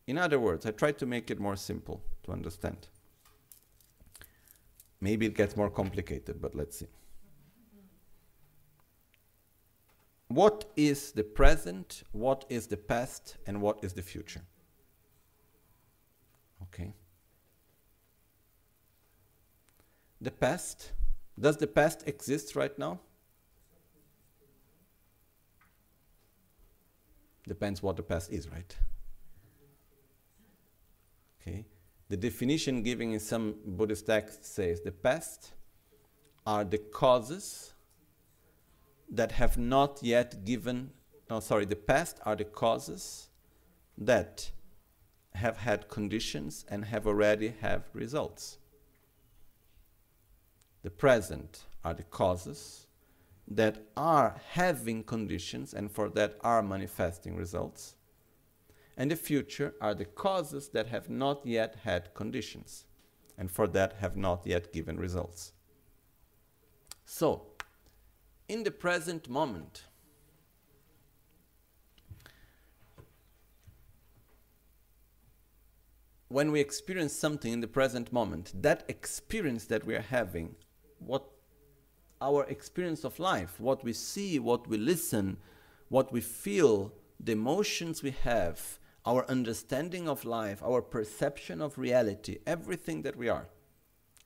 In 0.07 0.19
other 0.19 0.41
words, 0.41 0.67
I 0.67 0.73
try 0.73 0.93
to 0.93 1.07
make 1.07 1.31
it 1.31 1.39
more 1.39 1.57
simple 1.57 2.03
to 2.25 2.33
understand. 2.33 2.89
Maybe 5.01 5.27
it 5.27 5.35
gets 5.35 5.57
more 5.57 5.71
complicated, 5.71 6.43
but 6.43 6.55
let's 6.55 6.79
see. 6.79 6.89
What 10.29 10.65
is 10.77 11.13
the 11.13 11.25
present, 11.25 12.03
what 12.13 12.45
is 12.49 12.67
the 12.67 12.77
past, 12.77 13.37
and 13.47 13.61
what 13.61 13.83
is 13.83 13.95
the 13.95 14.03
future? 14.03 14.43
Okay. 16.63 16.95
The 20.21 20.31
past, 20.31 20.93
does 21.39 21.57
the 21.57 21.67
past 21.67 22.07
exist 22.07 22.55
right 22.55 22.77
now? 22.79 23.01
Depends 27.49 27.83
what 27.83 27.97
the 27.97 28.03
past 28.03 28.31
is, 28.31 28.49
right? 28.49 28.77
Okay? 31.41 31.65
The 32.09 32.17
definition 32.17 32.83
given 32.83 33.13
in 33.13 33.21
some 33.21 33.55
Buddhist 33.65 34.07
texts 34.07 34.49
says 34.51 34.83
the 34.83 34.93
past 34.93 35.53
are 36.47 36.65
the 36.65 36.79
causes 36.79 37.75
that 39.11 39.33
have 39.33 39.57
not 39.57 40.01
yet 40.03 40.45
given, 40.45 40.91
no, 41.29 41.41
sorry, 41.41 41.65
the 41.65 41.77
past 41.77 42.21
are 42.25 42.37
the 42.37 42.45
causes 42.45 43.31
that 43.97 44.51
have 45.35 45.57
had 45.57 45.89
conditions 45.89 46.65
and 46.69 46.85
have 46.85 47.07
already 47.07 47.55
have 47.61 47.85
results. 47.93 48.59
The 50.83 50.91
present 50.91 51.65
are 51.85 51.95
the 51.95 52.03
causes 52.03 52.87
that 53.47 53.87
are 53.97 54.41
having 54.53 55.03
conditions 55.03 55.75
and 55.75 55.91
for 55.91 56.09
that 56.11 56.37
are 56.43 56.63
manifesting 56.63 57.37
results. 57.37 57.97
And 58.97 59.11
the 59.11 59.17
future 59.17 59.75
are 59.81 59.95
the 59.95 60.05
causes 60.05 60.69
that 60.69 60.87
have 60.89 61.09
not 61.11 61.45
yet 61.45 61.77
had 61.85 62.15
conditions 62.15 62.85
and 63.37 63.51
for 63.51 63.67
that 63.69 63.95
have 63.95 64.17
not 64.17 64.47
yet 64.47 64.73
given 64.73 64.99
results. 64.99 65.53
So, 67.05 67.47
in 68.49 68.63
the 68.63 68.71
present 68.71 69.29
moment, 69.29 69.85
when 76.29 76.53
we 76.53 76.61
experience 76.61 77.13
something 77.13 77.53
in 77.53 77.61
the 77.61 77.67
present 77.67 78.13
moment, 78.13 78.53
that 78.63 78.85
experience 78.89 79.65
that 79.65 79.85
we 79.85 79.95
are 79.97 80.01
having, 80.03 80.55
what 81.01 81.25
our 82.21 82.45
experience 82.45 83.05
of 83.05 83.19
life, 83.19 83.59
what 83.59 83.83
we 83.83 83.93
see, 83.93 84.39
what 84.39 84.69
we 84.69 84.77
listen, 84.77 85.39
what 85.89 86.13
we 86.13 86.21
feel, 86.21 86.93
the 87.19 87.33
emotions 87.33 88.03
we 88.03 88.11
have, 88.11 88.79
our 89.07 89.25
understanding 89.29 90.09
of 90.09 90.25
life, 90.25 90.63
our 90.63 90.83
perception 90.83 91.61
of 91.61 91.79
reality, 91.79 92.39
everything 92.47 93.03
that 93.03 93.17
we 93.17 93.29
are 93.29 93.49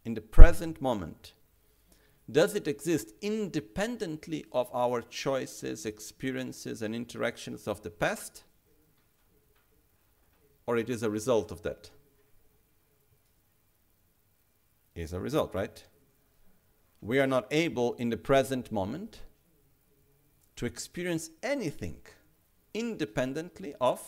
in 0.04 0.14
the 0.14 0.20
present 0.20 0.82
moment, 0.82 1.34
does 2.30 2.54
it 2.54 2.66
exist 2.66 3.12
independently 3.20 4.44
of 4.50 4.68
our 4.72 5.02
choices, 5.02 5.84
experiences, 5.84 6.82
and 6.82 6.94
interactions 6.94 7.68
of 7.68 7.82
the 7.82 7.90
past? 7.90 8.44
Or 10.66 10.78
it 10.78 10.88
is 10.88 11.02
a 11.02 11.10
result 11.10 11.52
of 11.52 11.62
that? 11.62 11.90
Is 14.94 15.12
a 15.12 15.20
result, 15.20 15.54
right? 15.54 15.84
We 17.04 17.20
are 17.20 17.26
not 17.26 17.46
able 17.50 17.92
in 17.94 18.08
the 18.08 18.16
present 18.16 18.72
moment 18.72 19.20
to 20.56 20.64
experience 20.64 21.28
anything 21.42 21.98
independently 22.72 23.74
of 23.78 24.00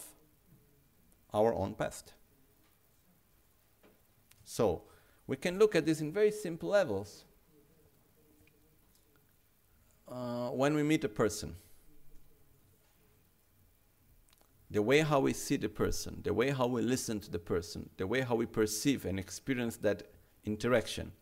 our 1.35 1.53
own 1.53 1.75
past. 1.75 2.15
So, 4.45 4.85
we 5.27 5.37
can 5.37 5.59
look 5.59 5.75
at 5.75 5.85
this 5.85 6.01
in 6.01 6.11
very 6.11 6.31
simple 6.31 6.71
levels. 6.71 7.25
Uh, 10.09 10.49
when 10.49 10.75
we 10.75 10.83
meet 10.83 11.05
a 11.05 11.09
person, 11.11 11.55
the 14.71 14.81
way 14.81 15.01
how 15.01 15.21
we 15.21 15.35
see 15.35 15.57
the 15.57 15.69
person, 15.69 16.23
the 16.25 16.33
way 16.33 16.49
how 16.49 16.67
we 16.67 16.81
listen 16.81 17.21
to 17.21 17.31
the 17.31 17.39
person, 17.39 17.91
the 17.99 18.07
way 18.07 18.23
how 18.23 18.37
we 18.37 18.47
perceive 18.47 19.05
and 19.05 19.19
experience 19.19 19.77
that 19.77 20.05
interaction, 20.47 21.13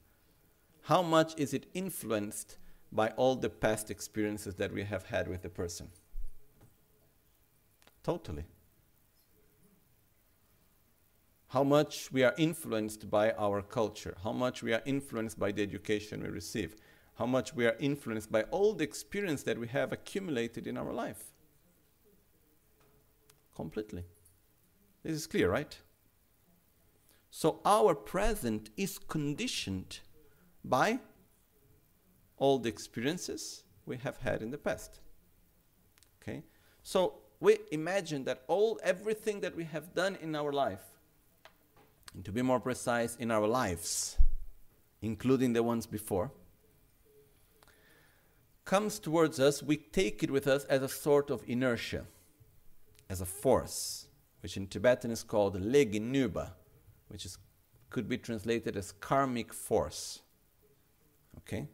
how 0.85 1.01
much 1.01 1.33
is 1.39 1.55
it 1.55 1.67
influenced 1.73 2.59
by 2.93 3.09
all 3.11 3.37
the 3.37 3.49
past 3.49 3.91
experiences 3.91 4.57
that 4.57 4.71
we 4.71 4.85
have 4.85 5.07
had 5.07 5.29
with 5.29 5.41
the 5.41 5.49
person? 5.49 5.89
Totally. 8.03 8.45
How 11.49 11.65
much 11.65 12.13
we 12.13 12.23
are 12.23 12.35
influenced 12.37 13.09
by 13.11 13.31
our 13.33 13.63
culture, 13.63 14.15
how 14.23 14.33
much 14.33 14.63
we 14.63 14.75
are 14.75 14.83
influenced 14.85 15.39
by 15.39 15.53
the 15.53 15.63
education 15.63 16.23
we 16.23 16.29
receive, 16.29 16.77
how 17.15 17.25
much 17.25 17.55
we 17.55 17.65
are 17.65 17.77
influenced 17.81 18.31
by 18.31 18.43
all 18.43 18.75
the 18.75 18.85
experience 18.85 19.43
that 19.45 19.59
we 19.59 19.69
have 19.69 19.91
accumulated 19.91 20.67
in 20.67 20.77
our 20.77 20.93
life. 20.93 21.33
Completely. 23.55 24.05
This 25.03 25.15
is 25.17 25.27
clear, 25.27 25.51
right? 25.51 25.79
So 27.31 27.61
our 27.65 27.95
present 27.95 28.69
is 28.77 28.99
conditioned 28.99 30.01
by 30.65 30.99
all 32.37 32.59
the 32.59 32.69
experiences 32.69 33.63
we 33.87 33.97
have 33.99 34.17
had 34.19 34.43
in 34.43 34.51
the 34.51 34.59
past. 34.59 35.01
Okay? 36.23 36.43
So 36.83 37.15
we 37.41 37.59
imagine 37.71 38.25
that 38.25 38.43
all 38.49 38.81
everything 38.83 39.41
that 39.41 39.55
we 39.55 39.65
have 39.65 39.95
done 39.95 40.17
in 40.21 40.35
our 40.35 40.53
life, 40.53 40.83
and 42.15 42.25
to 42.25 42.33
be 42.33 42.43
more 42.43 42.61
precise, 42.61 43.17
in 43.17 43.31
our 43.31 43.47
lives, 43.47 44.17
including 45.03 45.53
the 45.53 45.63
ones 45.63 45.87
before, 45.87 46.31
comes 48.65 48.99
towards 48.99 49.39
us, 49.39 49.63
we 49.63 49.77
take 49.77 50.23
it 50.23 50.31
with 50.31 50.47
us 50.47 50.65
as 50.65 50.83
a 50.83 50.89
sort 50.89 51.31
of 51.31 51.43
inertia, 51.47 52.07
as 53.11 53.21
a 53.21 53.27
force, 53.27 54.07
which 54.41 54.57
in 54.57 54.67
Tibetan 54.67 55.11
is 55.11 55.23
called 55.23 55.61
leginuba, 55.61 56.53
which 57.09 57.27
is, 57.27 57.37
could 57.91 58.09
be 58.09 58.17
translated 58.17 58.77
as 58.77 58.93
karmic 58.93 59.53
force. 59.53 60.23
Okay? 61.39 61.69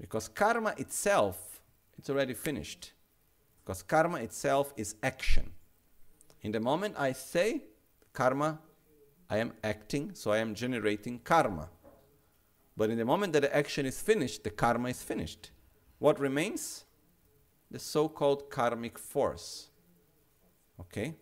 Because 0.00 0.28
karma 0.28 0.74
itself, 0.78 1.60
it's 1.98 2.10
already 2.10 2.34
finished. 2.34 2.92
Because 3.64 3.82
karma 3.82 4.18
itself 4.18 4.72
is 4.76 4.96
action. 5.02 5.52
In 6.42 6.52
the 6.52 6.60
moment 6.60 6.94
I 6.98 7.12
say 7.12 7.64
karma, 8.12 8.58
I 9.28 9.36
am 9.36 9.52
acting, 9.62 10.12
so 10.14 10.32
I 10.32 10.38
am 10.38 10.54
generating 10.54 11.20
karma. 11.20 11.68
But 12.76 12.90
in 12.90 12.98
the 12.98 13.04
moment 13.04 13.32
that 13.34 13.42
the 13.42 13.54
action 13.54 13.84
is 13.84 14.00
finished, 14.00 14.42
the 14.42 14.50
karma 14.50 14.88
is 14.88 15.02
finished. 15.02 15.50
What 15.98 16.18
remains? 16.18 16.84
The 17.70 17.78
so 17.78 18.08
called 18.08 18.50
karmic 18.50 18.98
force. 18.98 19.68
Okay? 20.80 21.14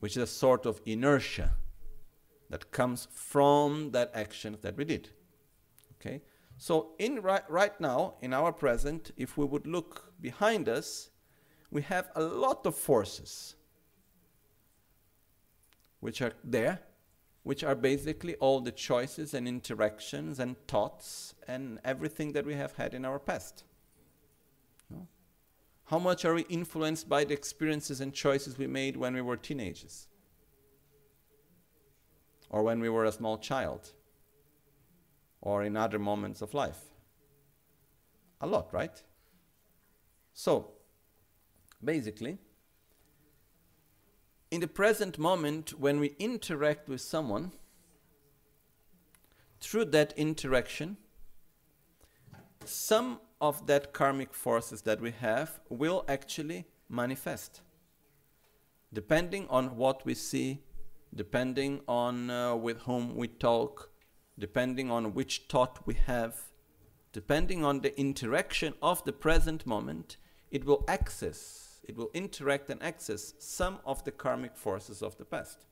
Which 0.00 0.16
is 0.16 0.22
a 0.22 0.26
sort 0.26 0.66
of 0.66 0.80
inertia 0.84 1.52
that 2.50 2.70
comes 2.70 3.08
from 3.10 3.90
that 3.92 4.10
action 4.14 4.58
that 4.60 4.76
we 4.76 4.84
did. 4.84 5.08
Okay? 5.98 6.20
So 6.58 6.94
in 6.98 7.20
right, 7.20 7.48
right 7.50 7.78
now, 7.80 8.14
in 8.20 8.32
our 8.32 8.52
present, 8.52 9.10
if 9.16 9.36
we 9.36 9.44
would 9.44 9.66
look 9.66 10.12
behind 10.20 10.68
us, 10.68 11.10
we 11.70 11.82
have 11.82 12.08
a 12.14 12.22
lot 12.22 12.64
of 12.64 12.74
forces 12.74 13.56
which 16.00 16.22
are 16.22 16.32
there, 16.44 16.80
which 17.42 17.62
are 17.62 17.74
basically 17.74 18.36
all 18.36 18.60
the 18.60 18.72
choices 18.72 19.34
and 19.34 19.46
interactions 19.46 20.38
and 20.38 20.56
thoughts 20.66 21.34
and 21.46 21.78
everything 21.84 22.32
that 22.32 22.46
we 22.46 22.54
have 22.54 22.72
had 22.76 22.94
in 22.94 23.04
our 23.04 23.18
past. 23.18 23.64
No? 24.90 25.06
How 25.86 25.98
much 25.98 26.24
are 26.24 26.34
we 26.34 26.42
influenced 26.42 27.08
by 27.08 27.24
the 27.24 27.34
experiences 27.34 28.00
and 28.00 28.14
choices 28.14 28.56
we 28.56 28.66
made 28.66 28.96
when 28.96 29.14
we 29.14 29.20
were 29.20 29.36
teenagers? 29.36 30.08
Or 32.48 32.62
when 32.62 32.80
we 32.80 32.88
were 32.88 33.04
a 33.04 33.12
small 33.12 33.38
child? 33.38 33.92
Or 35.46 35.62
in 35.62 35.76
other 35.76 35.98
moments 35.98 36.42
of 36.42 36.54
life? 36.54 36.80
A 38.40 38.46
lot, 38.48 38.74
right? 38.74 39.00
So, 40.34 40.72
basically, 41.82 42.38
in 44.50 44.60
the 44.60 44.66
present 44.66 45.20
moment, 45.20 45.78
when 45.78 46.00
we 46.00 46.16
interact 46.18 46.88
with 46.88 47.00
someone, 47.00 47.52
through 49.60 49.84
that 49.84 50.12
interaction, 50.16 50.96
some 52.64 53.20
of 53.40 53.68
that 53.68 53.92
karmic 53.92 54.34
forces 54.34 54.82
that 54.82 55.00
we 55.00 55.12
have 55.12 55.60
will 55.68 56.04
actually 56.08 56.66
manifest. 56.88 57.60
Depending 58.92 59.46
on 59.48 59.76
what 59.76 60.04
we 60.04 60.14
see, 60.14 60.64
depending 61.14 61.82
on 61.86 62.30
uh, 62.30 62.56
with 62.56 62.78
whom 62.80 63.14
we 63.14 63.28
talk, 63.28 63.92
depending 64.38 64.90
on 64.90 65.14
which 65.14 65.44
thought 65.48 65.86
we 65.86 65.94
have, 65.94 66.36
depending 67.12 67.64
on 67.64 67.80
the 67.80 67.98
interaction 67.98 68.74
of 68.82 69.04
the 69.04 69.12
present 69.12 69.66
moment, 69.66 70.16
it 70.50 70.64
will 70.64 70.84
access, 70.86 71.80
it 71.84 71.96
will 71.96 72.10
interact 72.14 72.70
and 72.70 72.82
access 72.82 73.34
some 73.38 73.78
of 73.84 74.04
the 74.04 74.12
karmic 74.12 74.56
forces 74.56 75.02
of 75.02 75.16
the 75.16 75.24
past. 75.24 75.64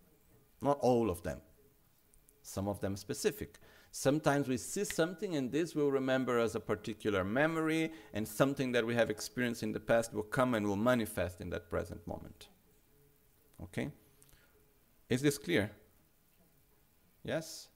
Not 0.61 0.79
all 0.81 1.11
of 1.11 1.23
them, 1.23 1.41
some 2.43 2.69
of 2.69 2.81
them 2.81 2.97
specific. 2.97 3.59
Sometimes 3.91 4.49
we 4.49 4.57
see 4.57 4.85
something 4.85 5.37
and 5.37 5.53
this 5.53 5.75
will 5.75 5.93
remember 5.93 6.39
as 6.39 6.55
a 6.55 6.61
particular 6.61 7.23
memory, 7.23 7.93
and 8.13 8.27
something 8.27 8.73
that 8.73 8.85
we 8.85 8.95
have 8.95 9.11
experienced 9.11 9.63
in 9.63 9.73
the 9.73 9.79
past 9.79 10.13
will 10.13 10.25
come 10.25 10.55
and 10.55 10.67
will 10.67 10.75
manifest 10.75 11.41
in 11.41 11.51
that 11.51 11.71
present 11.71 12.05
moment. 12.07 12.49
Okay? 13.63 13.91
Is 15.09 15.23
this 15.23 15.39
clear? 15.39 15.71
Yes? 17.23 17.69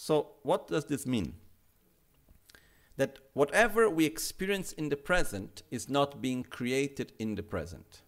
So, 0.00 0.28
what 0.44 0.68
does 0.68 0.84
this 0.84 1.08
mean? 1.08 1.34
That 2.98 3.18
whatever 3.32 3.90
we 3.90 4.04
experience 4.04 4.70
in 4.70 4.90
the 4.90 4.96
present 4.96 5.64
is 5.72 5.88
not 5.88 6.22
being 6.22 6.44
created 6.44 7.12
in 7.18 7.34
the 7.34 7.42
present. 7.42 8.02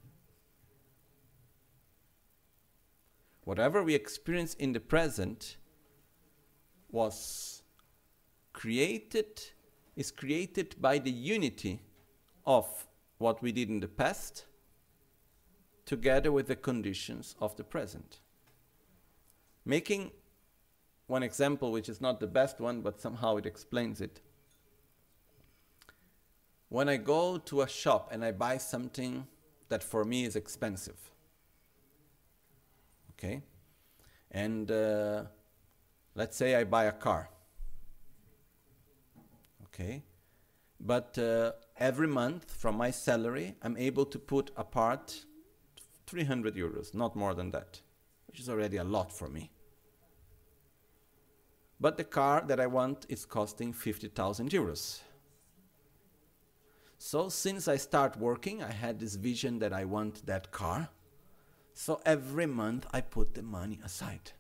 Whatever 3.43 3.83
we 3.83 3.97
experience 3.97 4.55
in 4.55 4.73
the 4.73 4.79
present 4.79 5.57
was 6.93 7.65
created, 8.53 9.43
is 9.97 10.13
created 10.13 10.77
by 10.81 11.01
the 11.01 11.11
unity 11.11 11.83
of 12.47 12.87
what 13.19 13.43
we 13.43 13.51
did 13.51 13.69
in 13.69 13.81
the 13.81 13.89
past 13.89 14.45
together 15.87 16.31
with 16.31 16.47
the 16.47 16.55
conditions 16.55 17.35
of 17.41 17.57
the 17.57 17.65
present. 17.65 18.21
Making 19.65 20.13
one 21.11 21.23
example, 21.23 21.73
which 21.73 21.89
is 21.89 22.01
not 22.01 22.21
the 22.21 22.27
best 22.27 22.61
one, 22.61 22.81
but 22.81 23.01
somehow 23.01 23.37
it 23.37 23.45
explains 23.45 24.01
it. 24.01 24.21
when 26.71 26.89
I 26.89 26.97
go 26.97 27.37
to 27.37 27.63
a 27.63 27.69
shop 27.69 28.11
and 28.13 28.25
I 28.25 28.31
buy 28.31 28.57
something 28.57 29.27
that 29.69 29.83
for 29.83 30.05
me 30.05 30.25
is 30.25 30.37
expensive, 30.37 31.11
okay, 33.13 33.43
and 34.31 34.71
uh, 34.71 35.25
let's 36.15 36.37
say 36.37 36.55
I 36.55 36.65
buy 36.65 36.85
a 36.85 36.93
car, 36.93 37.29
okay, 39.65 40.05
but 40.79 41.19
uh, 41.19 41.53
every 41.77 42.07
month 42.07 42.51
from 42.53 42.77
my 42.77 42.93
salary 42.93 43.57
I'm 43.63 43.77
able 43.77 44.07
to 44.07 44.19
put 44.19 44.53
apart 44.57 45.25
300 46.07 46.55
euros, 46.55 46.95
not 46.95 47.17
more 47.17 47.35
than 47.35 47.51
that, 47.51 47.81
which 48.29 48.39
is 48.39 48.49
already 48.49 48.77
a 48.77 48.85
lot 48.85 49.13
for 49.13 49.29
me. 49.29 49.51
But 51.81 51.97
the 51.97 52.05
car 52.05 52.45
that 52.47 52.61
I 52.61 52.67
want 52.67 53.07
is 53.09 53.25
costing 53.25 53.73
50,000 53.73 54.51
euros. 54.51 55.01
So 56.99 57.31
since 57.31 57.67
I 57.67 57.77
start 57.77 58.19
working, 58.19 58.63
I 58.63 58.71
had 58.71 59.01
this 59.01 59.15
vision 59.15 59.59
that 59.61 59.73
I 59.73 59.87
want 59.87 60.27
that 60.27 60.51
car. 60.53 60.91
So 61.73 62.01
every 62.05 62.47
month 62.47 62.87
I 62.93 63.01
put 63.01 63.35
the 63.35 63.43
money 63.43 63.81
aside. 63.83 64.33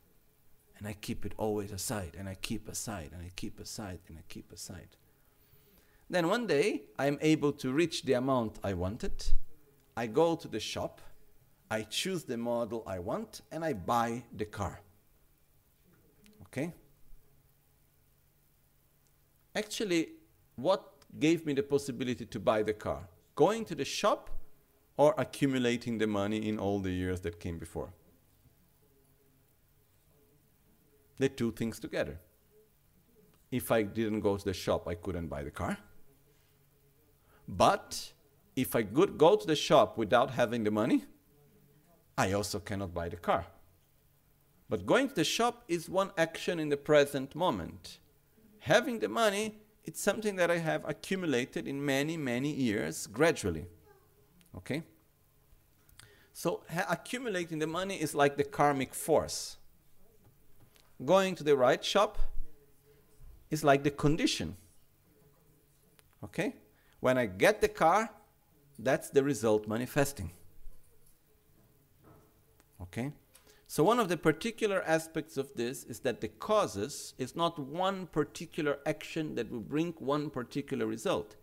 And 0.76 0.86
I 0.86 0.92
keep 0.92 1.24
it 1.24 1.34
always 1.38 1.72
aside, 1.72 2.16
and 2.18 2.28
I 2.28 2.34
keep 2.34 2.68
aside, 2.68 3.10
and 3.12 3.22
I 3.22 3.30
keep 3.36 3.58
aside, 3.60 4.00
and 4.08 4.18
I 4.18 4.22
keep 4.28 4.52
aside. 4.52 4.96
Then 6.10 6.28
one 6.28 6.46
day 6.46 6.82
I'm 6.98 7.18
able 7.20 7.52
to 7.52 7.72
reach 7.72 8.02
the 8.02 8.14
amount 8.14 8.58
I 8.64 8.74
wanted. 8.74 9.24
I 9.96 10.06
go 10.06 10.36
to 10.36 10.48
the 10.48 10.60
shop, 10.60 11.00
I 11.70 11.82
choose 11.82 12.24
the 12.24 12.36
model 12.36 12.82
I 12.86 12.98
want, 12.98 13.42
and 13.52 13.64
I 13.64 13.74
buy 13.74 14.24
the 14.36 14.46
car. 14.46 14.80
Okay? 16.46 16.72
Actually, 19.54 20.08
what 20.56 20.84
gave 21.18 21.44
me 21.44 21.52
the 21.52 21.62
possibility 21.62 22.24
to 22.24 22.38
buy 22.38 22.62
the 22.62 22.72
car? 22.72 23.08
Going 23.34 23.64
to 23.64 23.74
the 23.74 23.84
shop 23.84 24.30
or 24.96 25.14
accumulating 25.18 25.98
the 25.98 26.06
money 26.06 26.48
in 26.48 26.58
all 26.58 26.78
the 26.78 26.90
years 26.90 27.20
that 27.20 27.40
came 27.40 27.58
before? 27.58 27.92
The 31.18 31.28
two 31.28 31.52
things 31.52 31.80
together. 31.80 32.18
If 33.50 33.72
I 33.72 33.82
didn't 33.82 34.20
go 34.20 34.36
to 34.36 34.44
the 34.44 34.54
shop, 34.54 34.86
I 34.86 34.94
couldn't 34.94 35.28
buy 35.28 35.42
the 35.42 35.50
car. 35.50 35.76
But 37.48 38.12
if 38.54 38.76
I 38.76 38.84
could 38.84 39.18
go 39.18 39.34
to 39.34 39.46
the 39.46 39.56
shop 39.56 39.98
without 39.98 40.30
having 40.30 40.62
the 40.62 40.70
money, 40.70 41.04
I 42.16 42.32
also 42.32 42.60
cannot 42.60 42.94
buy 42.94 43.08
the 43.08 43.16
car. 43.16 43.46
But 44.68 44.86
going 44.86 45.08
to 45.08 45.14
the 45.14 45.24
shop 45.24 45.64
is 45.66 45.88
one 45.88 46.12
action 46.16 46.60
in 46.60 46.68
the 46.68 46.76
present 46.76 47.34
moment. 47.34 47.98
Having 48.60 49.00
the 49.00 49.08
money 49.08 49.60
it's 49.84 50.00
something 50.00 50.36
that 50.36 50.50
I 50.50 50.58
have 50.58 50.88
accumulated 50.88 51.66
in 51.66 51.84
many, 51.84 52.16
many 52.16 52.52
years 52.52 53.06
gradually. 53.06 53.66
Okay? 54.56 54.82
So, 56.32 56.62
ha- 56.72 56.86
accumulating 56.88 57.58
the 57.58 57.66
money 57.66 58.00
is 58.00 58.14
like 58.14 58.36
the 58.36 58.44
karmic 58.44 58.94
force. 58.94 59.56
Going 61.04 61.34
to 61.36 61.44
the 61.44 61.56
right 61.56 61.84
shop 61.84 62.18
is 63.50 63.64
like 63.64 63.82
the 63.82 63.90
condition. 63.90 64.56
Okay? 66.22 66.54
When 67.00 67.16
I 67.16 67.26
get 67.26 67.60
the 67.60 67.68
car, 67.68 68.10
that's 68.78 69.08
the 69.10 69.22
result 69.24 69.66
manifesting. 69.66 70.30
Okay? 72.82 73.12
So 73.70 73.84
one 73.84 74.00
of 74.00 74.08
the 74.08 74.16
particular 74.16 74.82
aspects 74.82 75.36
of 75.36 75.54
this 75.54 75.84
is 75.84 76.00
that 76.00 76.20
the 76.20 76.26
causes 76.26 77.14
is 77.18 77.36
not 77.36 77.56
one 77.56 78.08
particular 78.08 78.80
action 78.84 79.36
that 79.36 79.48
will 79.48 79.60
bring 79.60 79.94
one 80.00 80.28
particular 80.28 80.86
result. 80.86 81.36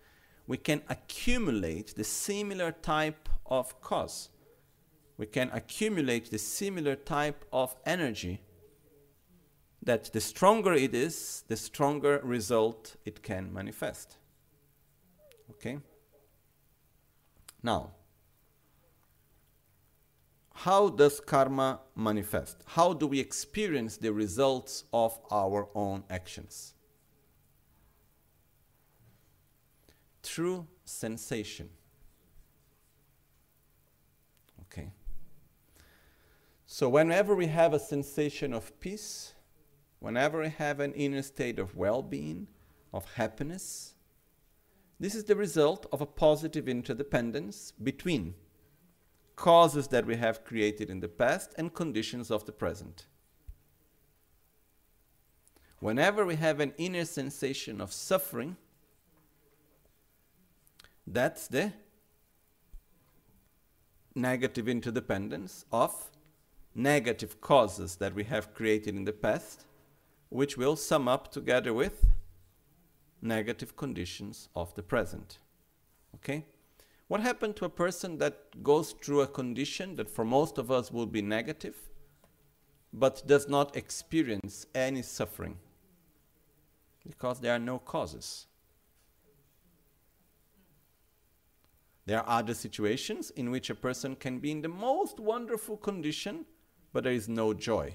We 0.46 0.58
can 0.58 0.82
accumulate 0.90 1.96
the 1.96 2.04
similar 2.04 2.74
type 2.74 3.30
of 3.46 3.80
cause. 3.80 4.28
We 5.18 5.26
can 5.26 5.50
accumulate 5.54 6.30
the 6.30 6.38
similar 6.38 6.98
type 6.98 7.46
of 7.54 7.78
energy 7.86 8.42
that 9.82 10.12
the 10.12 10.20
stronger 10.20 10.74
it 10.74 10.94
is, 10.94 11.46
the 11.48 11.56
stronger 11.56 12.20
result 12.26 12.98
it 13.06 13.24
can 13.24 13.54
manifest. 13.54 14.18
Okay? 15.52 15.80
Now, 17.64 17.92
how 20.62 20.90
does 20.90 21.20
karma 21.20 21.82
manifest? 21.96 22.64
How 22.66 22.92
do 22.92 23.06
we 23.06 23.20
experience 23.20 23.96
the 23.98 24.12
results 24.12 24.86
of 24.92 25.20
our 25.30 25.70
own 25.76 26.04
actions? 26.10 26.74
Through 30.24 30.66
sensation. 30.84 31.70
Okay. 34.64 34.92
So, 36.66 36.90
whenever 36.90 37.36
we 37.36 37.46
have 37.46 37.76
a 37.76 37.80
sensation 37.80 38.52
of 38.52 38.80
peace, 38.80 39.34
whenever 40.00 40.42
we 40.42 40.50
have 40.50 40.80
an 40.80 40.94
inner 40.94 41.22
state 41.22 41.60
of 41.60 41.76
well 41.76 42.02
being, 42.02 42.48
of 42.92 43.06
happiness, 43.14 43.94
this 45.00 45.14
is 45.14 45.26
the 45.26 45.36
result 45.36 45.86
of 45.92 46.02
a 46.02 46.08
positive 46.08 46.68
interdependence 46.68 47.74
between 47.84 48.34
causes 49.38 49.88
that 49.88 50.06
we 50.06 50.18
have 50.18 50.44
created 50.44 50.90
in 50.90 51.00
the 51.00 51.08
past, 51.08 51.54
and 51.58 51.74
conditions 51.74 52.30
of 52.30 52.46
the 52.46 52.52
present. 52.52 53.06
Whenever 55.80 56.26
we 56.26 56.36
have 56.36 56.60
an 56.60 56.74
inner 56.78 57.06
sensation 57.06 57.80
of 57.80 57.94
suffering, 57.94 58.58
that's 61.06 61.48
the 61.48 61.72
negative 64.16 64.68
interdependence 64.68 65.64
of 65.72 66.10
negative 66.74 67.40
causes 67.40 67.98
that 67.98 68.16
we 68.16 68.24
have 68.24 68.54
created 68.56 68.96
in 68.96 69.06
the 69.06 69.14
past, 69.14 69.66
which 70.30 70.58
will 70.58 70.76
sum 70.76 71.08
up 71.08 71.32
together 71.32 71.74
with 71.74 72.06
negative 73.22 73.76
conditions 73.76 74.50
of 74.56 74.74
the 74.74 74.84
present. 74.84 75.38
Okay? 76.16 76.46
What 77.08 77.22
happened 77.22 77.56
to 77.58 77.66
a 77.66 77.70
person 77.70 78.18
that 78.18 78.64
goes 78.64 78.92
through 78.92 79.22
a 79.22 79.28
condition 79.28 79.96
that 79.96 80.10
for 80.10 80.26
most 80.26 80.58
of 80.58 80.70
us 80.70 80.92
will 80.92 81.06
be 81.06 81.22
negative, 81.22 81.76
but 82.92 83.26
does 83.26 83.48
not 83.48 83.78
experience 83.78 84.66
any 84.76 85.02
suffering? 85.02 85.58
Because 87.08 87.40
there 87.40 87.54
are 87.54 87.60
no 87.60 87.80
causes. 87.80 88.48
There 92.06 92.20
are 92.20 92.40
other 92.40 92.54
situations 92.54 93.32
in 93.32 93.52
which 93.52 93.70
a 93.70 93.76
person 93.76 94.16
can 94.16 94.40
be 94.40 94.52
in 94.52 94.62
the 94.62 94.70
most 94.70 95.20
wonderful 95.20 95.78
condition, 95.78 96.46
but 96.92 97.06
there 97.06 97.14
is 97.14 97.30
no 97.30 97.54
joy. 97.54 97.94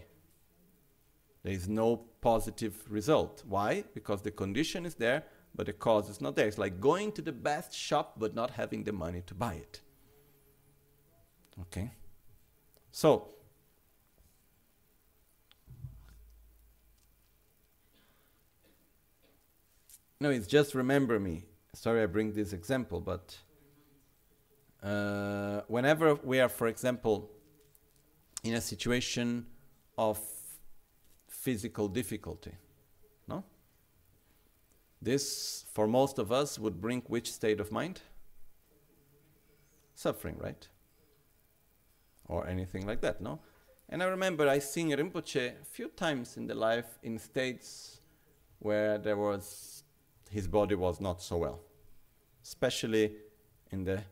There 1.42 1.53
is 1.53 1.68
no 1.68 1.96
positive 2.20 2.75
result. 2.88 3.42
Why? 3.46 3.85
Because 3.94 4.22
the 4.22 4.31
condition 4.31 4.87
is 4.87 4.94
there, 4.94 5.25
but 5.55 5.67
the 5.67 5.73
cause 5.73 6.09
is 6.09 6.21
not 6.21 6.37
there. 6.37 6.47
It's 6.47 6.59
like 6.59 6.81
going 6.81 7.12
to 7.12 7.23
the 7.23 7.33
best 7.33 7.75
shop 7.75 8.15
but 8.19 8.35
not 8.35 8.51
having 8.51 8.85
the 8.85 8.93
money 8.93 9.23
to 9.27 9.35
buy 9.35 9.55
it. 9.55 9.81
Okay? 11.61 11.93
So, 12.91 13.29
no, 20.21 20.31
it's 20.31 20.47
just 20.47 20.75
remember 20.75 21.19
me. 21.19 21.45
Sorry, 21.75 22.03
I 22.03 22.07
bring 22.07 22.33
this 22.33 22.53
example, 22.53 23.01
but 23.01 23.37
uh, 24.83 25.62
whenever 25.69 26.15
we 26.17 26.41
are, 26.41 26.49
for 26.49 26.67
example, 26.67 27.31
in 28.45 28.55
a 28.55 28.61
situation 28.61 29.47
of 29.97 30.19
physical 31.29 31.88
difficulty? 31.88 32.53
This, 35.03 35.64
for 35.72 35.88
most 35.88 36.20
of 36.20 36.30
us, 36.30 36.61
would 36.61 36.80
bring 36.80 37.03
which 37.09 37.32
state 37.32 37.59
of 37.59 37.72
mind? 37.72 38.00
Suffering, 39.96 40.38
right? 40.38 40.68
Or 42.26 42.46
anything 42.46 42.86
like 42.86 43.00
that, 43.00 43.20
no? 43.20 43.40
And 43.88 44.00
I 44.00 44.07
remember 44.07 44.48
I 44.48 44.61
seen 44.61 44.90
Rinpoche 44.90 45.61
a 45.61 45.64
few 45.64 45.88
times 45.88 46.36
in 46.36 46.46
the 46.46 46.55
life 46.55 46.98
in 47.03 47.18
states 47.18 48.00
where 48.61 48.96
there 48.96 49.16
was 49.16 49.82
his 50.30 50.46
body 50.46 50.76
was 50.76 51.00
not 51.00 51.20
so 51.20 51.36
well, 51.38 51.61
especially 52.44 53.16
in 53.72 53.82
the 53.82 54.03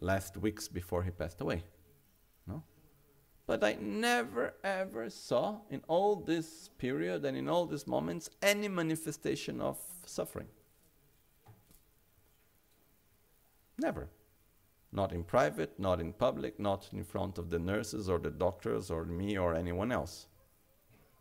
last 0.00 0.38
weeks 0.38 0.66
before 0.66 1.02
he 1.02 1.10
passed 1.10 1.42
away. 1.42 1.62
But 3.46 3.64
I 3.64 3.76
never 3.80 4.54
ever 4.62 5.10
saw 5.10 5.60
in 5.68 5.82
all 5.88 6.16
this 6.16 6.68
period 6.78 7.24
and 7.24 7.36
in 7.36 7.48
all 7.48 7.66
these 7.66 7.86
moments 7.86 8.30
any 8.40 8.68
manifestation 8.68 9.60
of 9.60 9.78
suffering. 10.06 10.48
Never. 13.78 14.08
Not 14.92 15.12
in 15.12 15.24
private, 15.24 15.78
not 15.78 16.00
in 16.00 16.12
public, 16.12 16.60
not 16.60 16.88
in 16.92 17.02
front 17.02 17.38
of 17.38 17.50
the 17.50 17.58
nurses 17.58 18.08
or 18.08 18.18
the 18.18 18.30
doctors 18.30 18.90
or 18.90 19.04
me 19.04 19.38
or 19.38 19.54
anyone 19.54 19.90
else. 19.90 20.26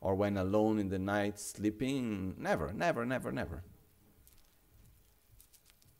Or 0.01 0.15
when 0.15 0.37
alone 0.37 0.77
in 0.79 0.89
the 0.89 0.99
night 0.99 1.39
sleeping, 1.39 2.35
never, 2.37 2.73
never, 2.73 3.05
never, 3.05 3.31
never. 3.31 3.63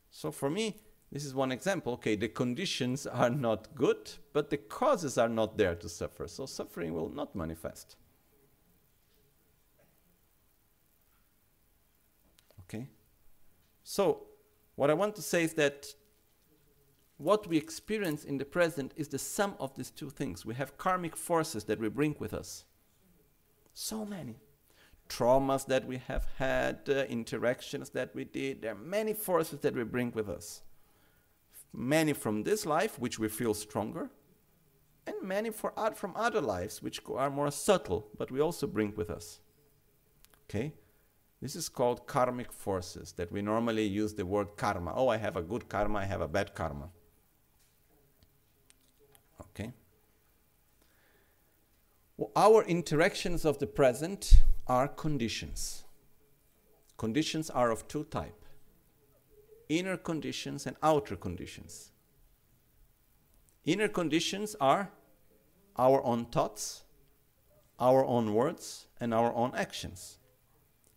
So 0.10 0.32
for 0.32 0.50
me, 0.50 0.82
This 1.12 1.26
is 1.26 1.36
one 1.36 1.52
example. 1.52 1.94
Okay, 1.94 2.16
the 2.16 2.30
conditions 2.30 3.06
are 3.06 3.30
not 3.30 3.76
good, 3.76 4.12
but 4.32 4.50
the 4.50 4.58
causes 4.58 5.18
are 5.18 5.28
not 5.28 5.58
there 5.58 5.76
to 5.76 5.90
suffer. 5.90 6.28
So 6.28 6.46
suffering 6.46 6.94
will 6.94 7.10
not 7.10 7.36
manifest. 7.36 7.98
Okay? 12.62 12.88
So, 13.84 14.24
what 14.76 14.90
I 14.90 14.94
want 14.94 15.16
to 15.18 15.22
say 15.22 15.44
is 15.44 15.54
that 15.56 15.94
what 17.18 17.46
we 17.46 17.58
experience 17.58 18.24
in 18.24 18.38
the 18.38 18.46
present 18.46 18.94
is 18.96 19.10
the 19.10 19.20
sum 19.20 19.56
of 19.60 19.76
these 19.76 19.92
two 19.92 20.10
things. 20.10 20.46
We 20.46 20.56
have 20.56 20.78
karmic 20.78 21.18
forces 21.18 21.66
that 21.66 21.80
we 21.80 21.90
bring 21.90 22.16
with 22.20 22.34
us. 22.34 22.64
So 23.74 24.06
many. 24.06 24.38
Traumas 25.10 25.66
that 25.68 25.86
we 25.86 25.98
have 26.08 26.26
had, 26.38 26.80
uh, 26.88 27.04
interactions 27.10 27.90
that 27.90 28.16
we 28.16 28.24
did. 28.24 28.62
There 28.62 28.72
are 28.72 28.76
many 28.76 29.14
forces 29.14 29.60
that 29.60 29.76
we 29.76 29.84
bring 29.84 30.14
with 30.14 30.30
us. 30.30 30.62
Many 31.74 32.14
from 32.14 32.44
this 32.44 32.66
life, 32.66 33.00
which 33.00 33.18
we 33.18 33.30
feel 33.30 33.54
stronger, 33.54 34.10
and 35.08 35.16
many 35.22 35.50
for 35.50 35.74
from 35.96 36.14
other 36.16 36.42
lives, 36.42 36.82
which 36.82 37.02
are 37.16 37.30
more 37.30 37.52
subtle, 37.52 38.08
but 38.18 38.32
we 38.32 38.40
also 38.40 38.68
bring 38.68 38.94
with 38.96 39.10
us. 39.10 39.40
Okay? 40.46 40.74
This 41.42 41.56
is 41.56 41.70
called 41.70 42.06
karmic 42.06 42.52
forces 42.52 43.14
that 43.14 43.32
we 43.32 43.42
normally 43.42 43.86
use 43.86 44.14
the 44.14 44.26
word 44.26 44.58
karma. 44.58 44.94
Oh, 44.94 45.08
I 45.08 45.18
have 45.18 45.38
a 45.38 45.42
good 45.42 45.70
karma, 45.70 46.00
I 46.00 46.06
have 46.06 46.22
a 46.22 46.28
bad 46.28 46.54
karma. 46.54 46.90
Okay? 49.42 49.74
Well, 52.18 52.32
our 52.36 52.64
interactions 52.64 53.46
of 53.46 53.58
the 53.58 53.66
present 53.66 54.42
are 54.68 54.88
conditions. 54.88 55.86
Conditions 56.98 57.50
are 57.50 57.72
of 57.72 57.88
two 57.88 58.04
types 58.04 58.41
inner 59.72 59.96
conditions 59.96 60.68
and 60.68 60.76
outer 60.84 61.16
conditions. 61.16 61.92
Inner 63.64 63.88
conditions 63.88 64.56
are 64.60 64.92
our 65.78 66.04
own 66.04 66.26
thoughts, 66.26 66.84
our 67.80 68.04
own 68.06 68.34
words, 68.34 68.88
and 69.00 69.14
our 69.14 69.34
own 69.34 69.54
actions. 69.56 70.18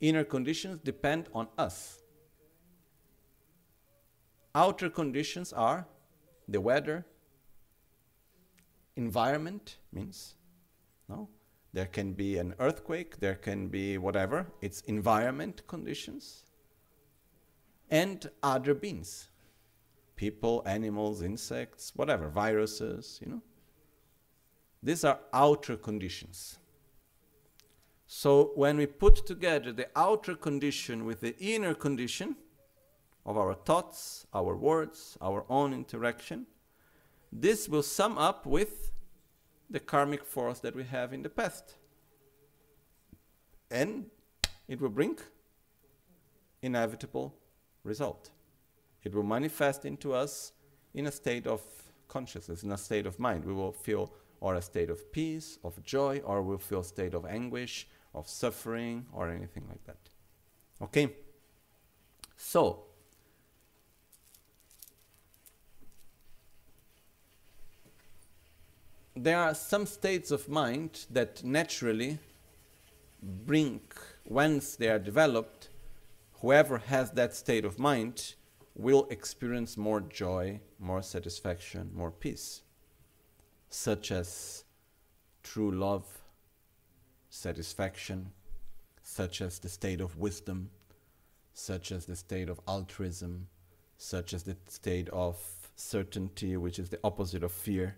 Inner 0.00 0.24
conditions 0.24 0.80
depend 0.82 1.28
on 1.32 1.48
us. 1.56 2.02
Outer 4.54 4.90
conditions 4.90 5.52
are 5.52 5.86
the 6.48 6.60
weather, 6.60 7.06
environment 8.96 9.78
means 9.92 10.36
no 11.08 11.28
there 11.72 11.86
can 11.86 12.12
be 12.12 12.38
an 12.38 12.54
earthquake 12.60 13.18
there 13.18 13.34
can 13.34 13.66
be 13.66 13.98
whatever 13.98 14.46
it's 14.60 14.82
environment 14.82 15.62
conditions 15.66 16.43
and 17.90 18.30
other 18.42 18.74
beings. 18.74 19.28
People 20.16 20.62
animals 20.66 21.22
insects 21.22 21.92
whatever 21.94 22.28
viruses 22.28 23.18
you 23.22 23.30
know. 23.30 23.42
These 24.82 25.04
are 25.04 25.18
outer 25.32 25.76
conditions. 25.76 26.58
So 28.06 28.52
when 28.54 28.76
we 28.76 28.86
put 28.86 29.26
together 29.26 29.72
the 29.72 29.88
outer 29.96 30.34
condition 30.34 31.04
with 31.04 31.20
the 31.20 31.36
inner 31.38 31.74
condition 31.74 32.36
of 33.26 33.38
our 33.38 33.54
thoughts 33.54 34.26
our 34.34 34.54
words 34.54 35.16
our 35.22 35.46
own 35.48 35.72
interaction 35.72 36.46
this 37.32 37.68
will 37.68 37.82
sum 37.82 38.16
up 38.16 38.46
with 38.46 38.92
the 39.68 39.80
karmic 39.80 40.24
force 40.24 40.60
that 40.60 40.76
we 40.76 40.84
have 40.84 41.12
in 41.12 41.22
the 41.22 41.28
past. 41.28 41.74
And 43.70 44.06
it 44.68 44.80
will 44.80 44.88
bring 44.88 45.18
inevitable 46.62 47.34
result. 47.84 48.30
It 49.04 49.14
will 49.14 49.22
manifest 49.22 49.84
into 49.84 50.12
us 50.14 50.52
in 50.94 51.06
a 51.06 51.12
state 51.12 51.46
of 51.46 51.60
consciousness, 52.08 52.62
in 52.62 52.72
a 52.72 52.78
state 52.78 53.06
of 53.06 53.18
mind. 53.18 53.44
We 53.44 53.52
will 53.52 53.72
feel 53.72 54.12
or 54.40 54.56
a 54.56 54.62
state 54.62 54.90
of 54.90 55.10
peace, 55.10 55.58
of 55.64 55.82
joy, 55.82 56.20
or 56.24 56.42
we'll 56.42 56.58
feel 56.58 56.80
a 56.80 56.84
state 56.84 57.14
of 57.14 57.24
anguish, 57.24 57.86
of 58.14 58.28
suffering, 58.28 59.06
or 59.12 59.30
anything 59.30 59.64
like 59.68 59.82
that. 59.86 59.96
Okay? 60.82 61.08
So, 62.36 62.84
there 69.16 69.38
are 69.38 69.54
some 69.54 69.86
states 69.86 70.30
of 70.30 70.46
mind 70.48 71.06
that 71.10 71.42
naturally 71.42 72.18
bring, 73.22 73.80
once 74.26 74.76
they 74.76 74.88
are 74.88 74.98
developed, 74.98 75.68
whoever 76.44 76.76
has 76.76 77.12
that 77.12 77.34
state 77.34 77.64
of 77.64 77.78
mind 77.78 78.34
will 78.74 79.06
experience 79.08 79.78
more 79.78 80.02
joy, 80.02 80.60
more 80.78 81.00
satisfaction, 81.00 81.90
more 81.94 82.10
peace, 82.10 82.60
such 83.70 84.12
as 84.12 84.64
true 85.42 85.70
love, 85.70 86.04
satisfaction, 87.30 88.30
such 89.02 89.40
as 89.40 89.58
the 89.60 89.70
state 89.70 90.02
of 90.02 90.18
wisdom, 90.18 90.68
such 91.54 91.90
as 91.90 92.04
the 92.04 92.16
state 92.16 92.50
of 92.50 92.60
altruism, 92.68 93.46
such 93.96 94.34
as 94.34 94.42
the 94.42 94.56
state 94.68 95.08
of 95.08 95.42
certainty, 95.76 96.58
which 96.58 96.78
is 96.78 96.90
the 96.90 97.00
opposite 97.02 97.42
of 97.42 97.52
fear 97.52 97.96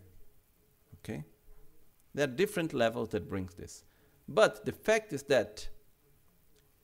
Okay? 0.94 1.24
There 2.14 2.24
are 2.24 2.38
different 2.42 2.72
levels 2.72 3.09
that 3.09 3.28
brings 3.28 3.55
this. 3.55 3.82
But 4.28 4.64
the 4.64 4.72
fact 4.72 5.12
is 5.12 5.24
that 5.24 5.68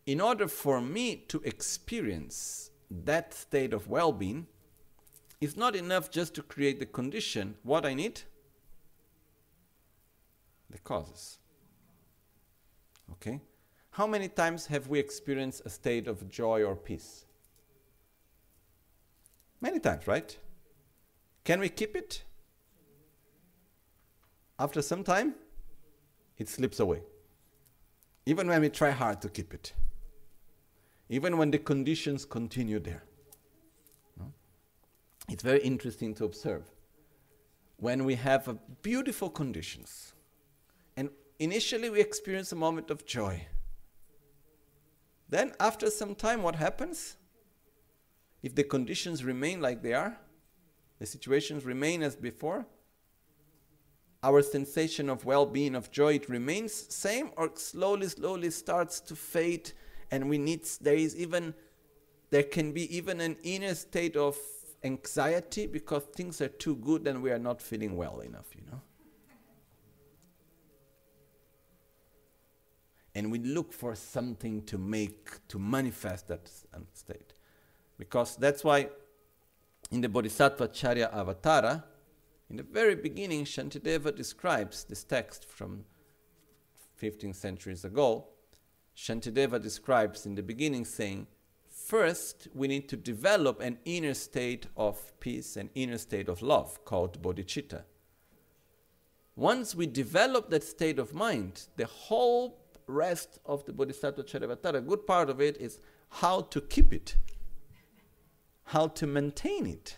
in 0.06 0.20
order 0.20 0.48
for 0.48 0.80
me 0.80 1.16
to 1.28 1.40
experience 1.44 2.70
that 2.90 3.32
state 3.34 3.72
of 3.72 3.88
well-being, 3.88 4.46
it's 5.40 5.56
not 5.56 5.74
enough 5.74 6.10
just 6.10 6.34
to 6.34 6.42
create 6.42 6.78
the 6.78 6.86
condition. 6.86 7.56
What 7.62 7.86
I 7.86 7.94
need? 7.94 8.22
The 10.70 10.78
causes. 10.78 11.38
Okay? 13.12 13.40
How 13.90 14.06
many 14.06 14.28
times 14.28 14.66
have 14.66 14.88
we 14.88 14.98
experienced 14.98 15.62
a 15.64 15.70
state 15.70 16.08
of 16.08 16.28
joy 16.28 16.62
or 16.62 16.76
peace? 16.76 17.26
Many 19.60 19.80
times, 19.80 20.06
right? 20.06 20.36
Can 21.44 21.60
we 21.60 21.68
keep 21.68 21.94
it? 21.96 22.24
after 24.62 24.80
some 24.80 25.02
time, 25.02 25.34
it 26.38 26.48
slips 26.48 26.78
away. 26.78 27.02
Even 28.26 28.46
when 28.46 28.60
we 28.60 28.68
try 28.68 28.90
hard 28.90 29.20
to 29.22 29.28
keep 29.28 29.52
it. 29.52 29.72
Even 31.12 31.36
when 31.36 31.50
the 31.50 31.58
conditions 31.58 32.24
continue 32.24 32.78
there. 32.78 33.02
No? 34.18 34.32
It's 35.28 35.42
very 35.42 35.60
interesting 35.60 36.14
to 36.14 36.24
observe. 36.24 36.64
When 37.76 38.06
we 38.06 38.14
have 38.14 38.58
beautiful 38.80 39.28
conditions, 39.28 40.14
and 40.96 41.10
initially 41.38 41.90
we 41.90 42.00
experience 42.00 42.50
a 42.52 42.56
moment 42.56 42.90
of 42.90 43.04
joy. 43.04 43.46
Then, 45.28 45.52
after 45.60 45.90
some 45.90 46.14
time, 46.14 46.42
what 46.42 46.54
happens? 46.54 47.18
If 48.42 48.54
the 48.54 48.64
conditions 48.64 49.22
remain 49.22 49.60
like 49.60 49.82
they 49.82 49.92
are, 49.92 50.16
the 50.98 51.04
situations 51.04 51.66
remain 51.66 52.02
as 52.02 52.16
before, 52.16 52.64
our 54.22 54.40
sensation 54.40 55.10
of 55.10 55.26
well-being 55.26 55.74
of 55.74 55.90
joy 55.90 56.14
it 56.14 56.30
remains 56.30 56.72
same 56.72 57.32
or 57.36 57.50
slowly 57.54 58.08
slowly 58.08 58.50
starts 58.50 58.98
to 59.00 59.14
fade 59.14 59.72
and 60.12 60.28
we 60.28 60.38
need 60.38 60.64
there 60.80 60.94
is 60.94 61.16
even 61.16 61.52
there 62.30 62.44
can 62.44 62.70
be 62.72 62.96
even 62.96 63.20
an 63.20 63.36
inner 63.42 63.74
state 63.74 64.16
of 64.16 64.36
anxiety 64.84 65.66
because 65.66 66.04
things 66.14 66.40
are 66.40 66.48
too 66.48 66.76
good 66.76 67.06
and 67.08 67.20
we 67.20 67.32
are 67.32 67.38
not 67.38 67.60
feeling 67.60 67.96
well 67.96 68.20
enough 68.20 68.46
you 68.54 68.62
know 68.70 68.80
and 73.16 73.32
we 73.32 73.40
look 73.40 73.72
for 73.72 73.96
something 73.96 74.62
to 74.62 74.78
make 74.78 75.46
to 75.48 75.58
manifest 75.58 76.28
that 76.28 76.48
state 76.92 77.32
because 77.98 78.36
that's 78.36 78.62
why 78.62 78.88
in 79.90 80.00
the 80.00 80.08
bodhisattva 80.08 80.68
charya 80.68 81.12
avatara 81.12 81.82
in 82.52 82.58
the 82.58 82.62
very 82.64 82.94
beginning, 82.94 83.46
Shantideva 83.46 84.14
describes 84.14 84.84
this 84.84 85.04
text 85.04 85.48
from 85.48 85.86
15 86.96 87.32
centuries 87.32 87.86
ago. 87.86 88.26
Shantideva 88.96 89.60
describes 89.60 90.26
in 90.26 90.34
the 90.34 90.42
beginning 90.42 90.84
saying, 90.84 91.26
First, 91.68 92.48
we 92.54 92.68
need 92.68 92.88
to 92.90 92.96
develop 92.96 93.60
an 93.60 93.78
inner 93.84 94.14
state 94.14 94.66
of 94.76 95.18
peace, 95.20 95.56
an 95.56 95.70
inner 95.74 95.98
state 95.98 96.28
of 96.28 96.42
love 96.42 96.84
called 96.84 97.20
bodhicitta. 97.20 97.82
Once 99.36 99.74
we 99.74 99.86
develop 99.86 100.50
that 100.50 100.62
state 100.62 100.98
of 100.98 101.14
mind, 101.14 101.68
the 101.76 101.86
whole 101.86 102.62
rest 102.86 103.38
of 103.46 103.64
the 103.64 103.72
Bodhisattva 103.72 104.22
Charyavatara, 104.24 104.76
a 104.76 104.80
good 104.80 105.06
part 105.06 105.30
of 105.30 105.40
it 105.40 105.56
is 105.56 105.80
how 106.08 106.42
to 106.42 106.60
keep 106.60 106.92
it, 106.92 107.16
how 108.64 108.88
to 108.88 109.06
maintain 109.06 109.66
it. 109.66 109.96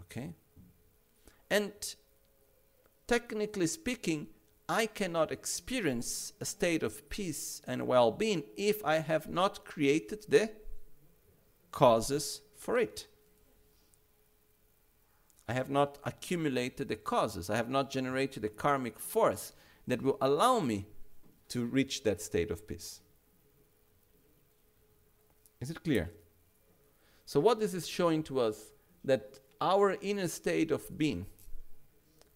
Okay? 0.00 0.34
And 1.50 1.72
technically 3.06 3.66
speaking, 3.66 4.26
I 4.72 4.86
cannot 4.86 5.30
experience 5.30 6.32
a 6.40 6.46
state 6.46 6.82
of 6.82 7.10
peace 7.10 7.60
and 7.66 7.86
well 7.86 8.10
being 8.10 8.42
if 8.56 8.82
I 8.86 9.00
have 9.00 9.28
not 9.28 9.66
created 9.66 10.24
the 10.30 10.50
causes 11.70 12.40
for 12.56 12.78
it. 12.78 13.06
I 15.46 15.52
have 15.52 15.68
not 15.68 15.98
accumulated 16.04 16.88
the 16.88 16.96
causes. 16.96 17.50
I 17.50 17.56
have 17.56 17.68
not 17.68 17.90
generated 17.90 18.44
the 18.44 18.48
karmic 18.48 18.98
force 18.98 19.52
that 19.86 20.00
will 20.00 20.16
allow 20.22 20.58
me 20.60 20.86
to 21.48 21.66
reach 21.66 22.02
that 22.04 22.22
state 22.22 22.50
of 22.50 22.66
peace. 22.66 23.00
Is 25.60 25.68
it 25.68 25.84
clear? 25.84 26.10
So, 27.26 27.40
what 27.40 27.60
this 27.60 27.74
is 27.74 27.86
showing 27.86 28.22
to 28.22 28.40
us 28.40 28.72
that 29.04 29.38
our 29.60 29.98
inner 30.00 30.28
state 30.28 30.70
of 30.70 30.96
being 30.96 31.26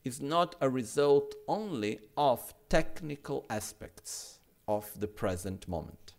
is 0.07 0.21
not 0.21 0.55
a 0.61 0.71
result 0.71 1.35
only 1.49 1.99
of 2.17 2.55
technical 2.69 3.45
aspects 3.51 4.39
of 4.69 4.89
the 5.01 5.09
present 5.09 5.67
moment. 5.67 6.13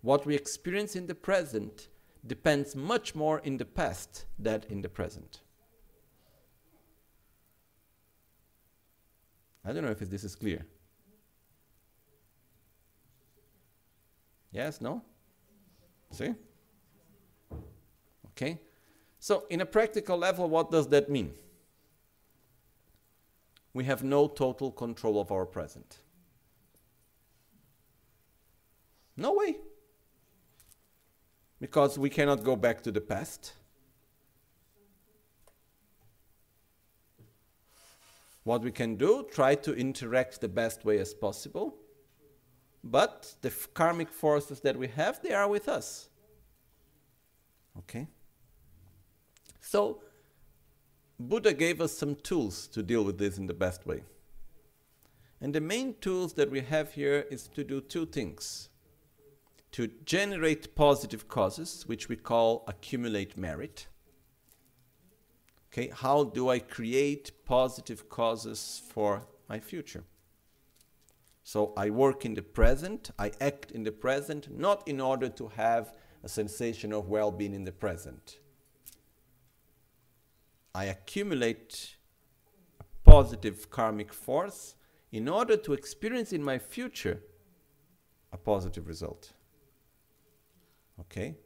What 0.00 0.26
we 0.26 0.34
experience 0.34 0.96
in 0.96 1.06
the 1.06 1.14
present 1.14 1.86
depends 2.26 2.74
much 2.74 3.14
more 3.14 3.38
in 3.38 3.58
the 3.58 3.64
past 3.64 4.24
than 4.40 4.64
in 4.68 4.82
the 4.82 4.88
present. 4.88 5.40
I 9.64 9.72
don't 9.72 9.84
know 9.84 9.92
if 9.92 10.00
this 10.00 10.24
is 10.24 10.34
clear. 10.34 10.66
Yes, 14.50 14.80
no? 14.80 15.00
See? 16.10 16.34
Okay? 18.30 18.58
So, 19.20 19.44
in 19.48 19.60
a 19.60 19.66
practical 19.66 20.18
level, 20.18 20.48
what 20.48 20.72
does 20.72 20.88
that 20.88 21.08
mean? 21.08 21.32
We 23.74 23.84
have 23.84 24.02
no 24.02 24.28
total 24.28 24.70
control 24.70 25.20
of 25.20 25.32
our 25.32 25.46
present. 25.46 25.98
No 29.16 29.34
way. 29.34 29.56
Because 31.60 31.98
we 31.98 32.10
cannot 32.10 32.44
go 32.44 32.56
back 32.56 32.82
to 32.82 32.90
the 32.90 33.00
past. 33.00 33.52
What 38.44 38.62
we 38.62 38.72
can 38.72 38.96
do, 38.96 39.26
try 39.30 39.54
to 39.54 39.72
interact 39.72 40.40
the 40.40 40.48
best 40.48 40.84
way 40.84 40.98
as 40.98 41.14
possible. 41.14 41.76
But 42.82 43.34
the 43.42 43.50
karmic 43.74 44.10
forces 44.10 44.60
that 44.60 44.76
we 44.76 44.88
have, 44.88 45.22
they 45.22 45.32
are 45.32 45.48
with 45.48 45.68
us. 45.68 46.08
Okay? 47.78 48.08
So, 49.60 50.02
Buddha 51.28 51.52
gave 51.52 51.80
us 51.80 51.96
some 51.96 52.16
tools 52.16 52.66
to 52.68 52.82
deal 52.82 53.04
with 53.04 53.18
this 53.18 53.38
in 53.38 53.46
the 53.46 53.54
best 53.54 53.86
way. 53.86 54.02
And 55.40 55.54
the 55.54 55.60
main 55.60 55.94
tools 56.00 56.34
that 56.34 56.50
we 56.50 56.60
have 56.60 56.92
here 56.92 57.26
is 57.30 57.48
to 57.48 57.64
do 57.64 57.80
two 57.80 58.06
things 58.06 58.68
to 59.72 59.88
generate 60.04 60.74
positive 60.74 61.28
causes, 61.28 61.84
which 61.86 62.08
we 62.08 62.16
call 62.16 62.62
accumulate 62.68 63.38
merit. 63.38 63.86
Okay, 65.72 65.90
how 65.94 66.24
do 66.24 66.50
I 66.50 66.58
create 66.58 67.32
positive 67.46 68.10
causes 68.10 68.82
for 68.90 69.26
my 69.48 69.58
future? 69.58 70.04
So 71.42 71.72
I 71.76 71.88
work 71.88 72.26
in 72.26 72.34
the 72.34 72.42
present, 72.42 73.10
I 73.18 73.32
act 73.40 73.70
in 73.70 73.82
the 73.82 73.92
present, 73.92 74.48
not 74.56 74.86
in 74.86 75.00
order 75.00 75.28
to 75.30 75.48
have 75.48 75.94
a 76.22 76.28
sensation 76.28 76.92
of 76.92 77.08
well 77.08 77.30
being 77.30 77.54
in 77.54 77.64
the 77.64 77.72
present. 77.72 78.38
I 80.74 80.84
accumulate 80.84 81.96
a 82.80 82.84
positive 83.04 83.70
karmic 83.70 84.12
force 84.12 84.74
in 85.10 85.28
order 85.28 85.56
to 85.58 85.74
experience 85.74 86.32
in 86.32 86.42
my 86.42 86.58
future 86.58 87.20
a 88.32 88.38
positive 88.38 88.88
result. 88.88 89.32
Okay? 91.00 91.36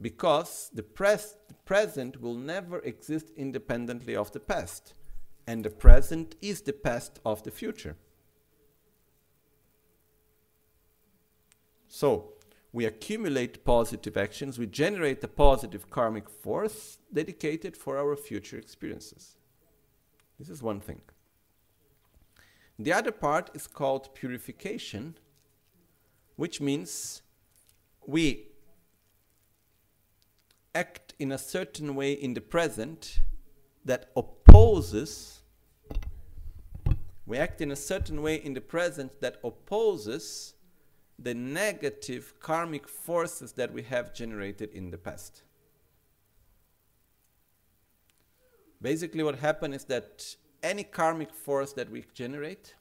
Because 0.00 0.70
the, 0.72 0.82
pres- 0.82 1.36
the 1.48 1.54
present 1.54 2.20
will 2.20 2.34
never 2.34 2.78
exist 2.80 3.30
independently 3.36 4.14
of 4.14 4.30
the 4.32 4.40
past, 4.40 4.94
and 5.46 5.64
the 5.64 5.70
present 5.70 6.36
is 6.40 6.62
the 6.62 6.72
past 6.72 7.18
of 7.24 7.42
the 7.42 7.50
future. 7.50 7.96
So, 11.88 12.34
we 12.72 12.84
accumulate 12.86 13.64
positive 13.64 14.16
actions, 14.16 14.58
we 14.58 14.66
generate 14.66 15.22
a 15.22 15.28
positive 15.28 15.90
karmic 15.90 16.28
force 16.28 16.98
dedicated 17.12 17.76
for 17.76 17.98
our 17.98 18.16
future 18.16 18.56
experiences. 18.56 19.36
This 20.38 20.48
is 20.48 20.62
one 20.62 20.80
thing. 20.80 21.02
The 22.78 22.92
other 22.92 23.12
part 23.12 23.50
is 23.54 23.66
called 23.66 24.14
purification, 24.14 25.16
which 26.36 26.60
means 26.60 27.22
we 28.06 28.48
act 30.74 31.14
in 31.18 31.30
a 31.30 31.38
certain 31.38 31.94
way 31.94 32.12
in 32.12 32.32
the 32.34 32.40
present 32.40 33.20
that 33.84 34.10
opposes 34.16 35.42
we 37.24 37.38
act 37.38 37.60
in 37.60 37.70
a 37.70 37.76
certain 37.76 38.20
way 38.20 38.36
in 38.36 38.54
the 38.54 38.60
present 38.60 39.20
that 39.20 39.38
opposes 39.44 40.54
the 41.22 41.34
negative 41.34 42.34
karmic 42.40 42.88
forces 42.88 43.52
that 43.52 43.72
we 43.72 43.82
have 43.82 44.12
generated 44.12 44.70
in 44.72 44.90
the 44.90 44.98
past. 44.98 45.42
Basically, 48.80 49.22
what 49.22 49.38
happens 49.38 49.76
is 49.76 49.84
that 49.84 50.36
any 50.62 50.82
karmic 50.82 51.32
force 51.32 51.72
that 51.74 51.90
we 51.90 52.04
generate, 52.14 52.74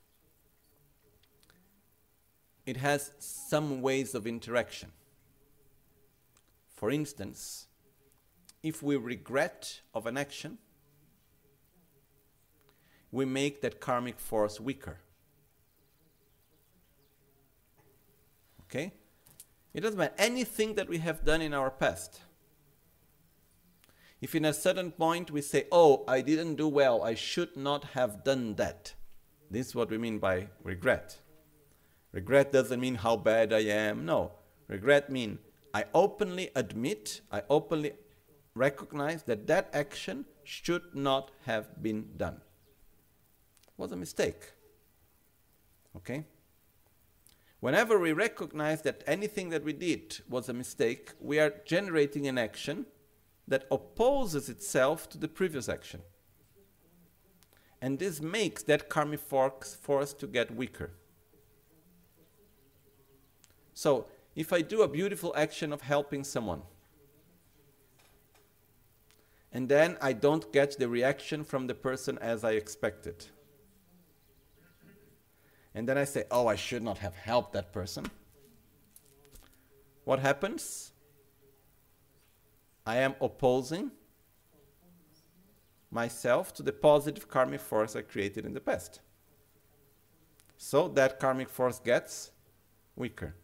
it 2.65 2.77
has 2.77 3.11
some 3.19 3.81
ways 3.81 4.15
of 4.15 4.25
interaction. 4.25 4.91
For 6.75 6.89
instance, 6.89 7.67
if 8.63 8.81
we 8.81 8.95
regret 8.95 9.81
of 9.93 10.07
an 10.07 10.17
action, 10.17 10.57
we 13.11 13.25
make 13.25 13.61
that 13.61 13.79
karmic 13.79 14.19
force 14.19 14.59
weaker. 14.59 14.97
Okay? 18.71 18.93
It 19.73 19.81
doesn't 19.81 19.97
matter 19.97 20.13
anything 20.17 20.75
that 20.75 20.87
we 20.87 20.99
have 20.99 21.25
done 21.25 21.41
in 21.41 21.53
our 21.53 21.69
past. 21.69 22.21
If 24.21 24.33
in 24.33 24.45
a 24.45 24.53
certain 24.53 24.91
point 24.91 25.29
we 25.31 25.41
say, 25.41 25.65
Oh, 25.71 26.03
I 26.07 26.21
didn't 26.21 26.55
do 26.55 26.67
well, 26.67 27.03
I 27.03 27.15
should 27.15 27.57
not 27.57 27.83
have 27.95 28.23
done 28.23 28.55
that. 28.55 28.93
This 29.49 29.67
is 29.67 29.75
what 29.75 29.89
we 29.89 29.97
mean 29.97 30.19
by 30.19 30.47
regret. 30.63 31.19
Regret 32.13 32.51
doesn't 32.51 32.79
mean 32.79 32.95
how 32.95 33.17
bad 33.17 33.51
I 33.51 33.59
am. 33.59 34.05
No. 34.05 34.31
Regret 34.67 35.09
means 35.09 35.39
I 35.73 35.85
openly 35.93 36.49
admit, 36.55 37.21
I 37.31 37.43
openly 37.49 37.93
recognize 38.55 39.23
that 39.23 39.47
that 39.47 39.69
action 39.73 40.25
should 40.43 40.83
not 40.93 41.31
have 41.45 41.81
been 41.81 42.09
done. 42.17 42.41
It 43.67 43.73
was 43.77 43.91
a 43.91 43.97
mistake. 43.97 44.51
Okay? 45.95 46.25
Whenever 47.61 47.99
we 47.99 48.11
recognize 48.11 48.81
that 48.81 49.03
anything 49.05 49.49
that 49.49 49.63
we 49.63 49.71
did 49.71 50.19
was 50.27 50.49
a 50.49 50.53
mistake, 50.53 51.11
we 51.19 51.39
are 51.39 51.53
generating 51.63 52.27
an 52.27 52.39
action 52.39 52.87
that 53.47 53.65
opposes 53.69 54.49
itself 54.49 55.07
to 55.09 55.17
the 55.17 55.27
previous 55.27 55.69
action. 55.69 56.01
And 57.79 57.99
this 57.99 58.19
makes 58.19 58.63
that 58.63 58.89
karmic 58.89 59.19
force, 59.19 60.13
to 60.13 60.27
get 60.27 60.55
weaker. 60.55 60.91
So, 63.75 64.07
if 64.35 64.51
I 64.53 64.61
do 64.61 64.81
a 64.81 64.87
beautiful 64.87 65.33
action 65.35 65.71
of 65.71 65.81
helping 65.81 66.23
someone, 66.23 66.63
and 69.51 69.69
then 69.69 69.97
I 70.01 70.13
don't 70.13 70.51
get 70.51 70.79
the 70.79 70.87
reaction 70.87 71.43
from 71.43 71.67
the 71.67 71.75
person 71.75 72.17
as 72.19 72.43
I 72.43 72.51
expected, 72.51 73.25
and 75.73 75.87
then 75.87 75.97
I 75.97 76.03
say, 76.03 76.25
oh, 76.31 76.47
I 76.47 76.55
should 76.55 76.83
not 76.83 76.97
have 76.99 77.15
helped 77.15 77.53
that 77.53 77.71
person. 77.71 78.05
What 80.03 80.19
happens? 80.19 80.91
I 82.85 82.97
am 82.97 83.15
opposing 83.21 83.91
myself 85.91 86.53
to 86.55 86.63
the 86.63 86.71
positive 86.71 87.27
karmic 87.27 87.61
force 87.61 87.95
I 87.95 88.01
created 88.01 88.45
in 88.45 88.53
the 88.53 88.59
past. 88.59 89.01
So 90.57 90.87
that 90.89 91.19
karmic 91.19 91.49
force 91.49 91.79
gets 91.79 92.31
weaker. 92.95 93.35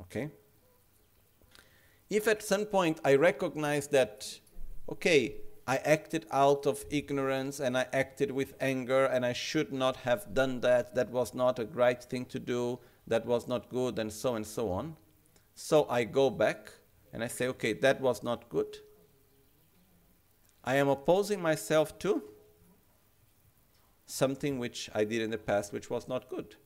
Okay? 0.00 0.30
If 2.10 2.26
at 2.28 2.42
some 2.42 2.64
point 2.64 3.00
I 3.04 3.14
recognize 3.14 3.88
that, 3.88 4.38
okay, 4.90 5.36
I 5.68 5.76
acted 5.84 6.24
out 6.32 6.64
of 6.64 6.86
ignorance 6.88 7.60
and 7.60 7.76
I 7.76 7.86
acted 7.92 8.30
with 8.30 8.54
anger 8.58 9.04
and 9.04 9.26
I 9.26 9.34
should 9.34 9.70
not 9.70 9.96
have 9.98 10.32
done 10.32 10.60
that. 10.60 10.94
That 10.94 11.10
was 11.10 11.34
not 11.34 11.58
a 11.58 11.66
right 11.66 12.02
thing 12.02 12.24
to 12.26 12.38
do. 12.38 12.78
That 13.06 13.26
was 13.26 13.46
not 13.46 13.68
good, 13.68 13.98
and 13.98 14.10
so 14.10 14.34
and 14.34 14.46
so 14.46 14.70
on. 14.70 14.96
So 15.54 15.86
I 15.90 16.04
go 16.04 16.30
back 16.30 16.72
and 17.12 17.22
I 17.22 17.26
say, 17.26 17.48
okay, 17.48 17.74
that 17.74 18.00
was 18.00 18.22
not 18.22 18.48
good. 18.48 18.78
I 20.64 20.76
am 20.76 20.88
opposing 20.88 21.42
myself 21.42 21.98
to 21.98 22.22
something 24.06 24.58
which 24.58 24.88
I 24.94 25.04
did 25.04 25.20
in 25.20 25.30
the 25.30 25.38
past 25.38 25.74
which 25.74 25.90
was 25.90 26.08
not 26.08 26.30
good. 26.30 26.56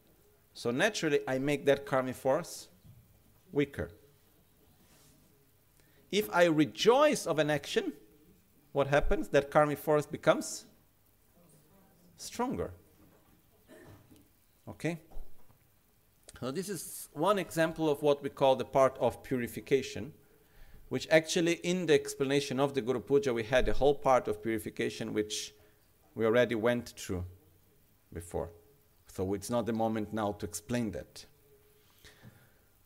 So 0.54 0.70
naturally, 0.70 1.20
I 1.26 1.38
make 1.38 1.66
that 1.66 1.86
karmic 1.86 2.14
force 2.14 2.68
weaker. 3.50 3.90
If 6.12 6.30
I 6.32 6.44
rejoice 6.44 7.26
of 7.26 7.40
an 7.40 7.50
action, 7.50 7.94
what 8.72 8.86
happens? 8.86 9.28
That 9.28 9.50
karmic 9.50 9.78
force 9.78 10.06
becomes 10.06 10.64
stronger. 12.16 12.72
Okay? 14.68 14.98
So, 16.40 16.50
this 16.50 16.68
is 16.68 17.08
one 17.12 17.38
example 17.38 17.88
of 17.88 18.02
what 18.02 18.22
we 18.22 18.28
call 18.28 18.56
the 18.56 18.64
part 18.64 18.96
of 18.98 19.22
purification, 19.22 20.12
which 20.88 21.06
actually, 21.10 21.54
in 21.62 21.86
the 21.86 21.94
explanation 21.94 22.58
of 22.58 22.74
the 22.74 22.80
Guru 22.80 23.00
Puja, 23.00 23.32
we 23.32 23.44
had 23.44 23.68
a 23.68 23.72
whole 23.72 23.94
part 23.94 24.26
of 24.26 24.42
purification 24.42 25.12
which 25.12 25.54
we 26.14 26.26
already 26.26 26.54
went 26.54 26.94
through 26.96 27.24
before. 28.12 28.50
So, 29.06 29.34
it's 29.34 29.50
not 29.50 29.66
the 29.66 29.72
moment 29.72 30.12
now 30.12 30.32
to 30.32 30.46
explain 30.46 30.90
that. 30.92 31.26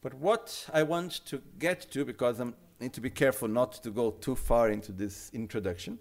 But 0.03 0.14
what 0.14 0.68
I 0.72 0.82
want 0.82 1.24
to 1.26 1.41
get 1.59 1.91
to, 1.93 2.05
because 2.05 2.41
I 2.41 2.53
need 2.81 2.93
to 2.93 3.01
be 3.01 3.11
careful 3.11 3.49
not 3.49 3.72
to 3.83 3.91
go 3.91 4.11
too 4.11 4.35
far 4.35 4.70
into 4.70 4.93
this 4.93 5.31
introduction, 5.33 5.99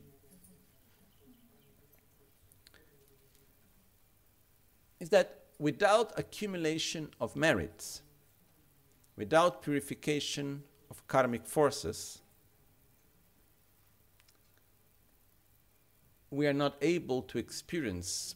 is 4.99 5.09
that 5.09 5.45
without 5.59 6.17
accumulation 6.17 7.09
of 7.21 7.35
merits, 7.35 8.01
without 9.15 9.61
purification 9.61 10.63
of 10.89 11.05
karmic 11.07 11.45
forces, 11.45 12.21
we 16.29 16.47
are 16.47 16.53
not 16.53 16.75
able 16.81 17.21
to 17.21 17.37
experience 17.37 18.35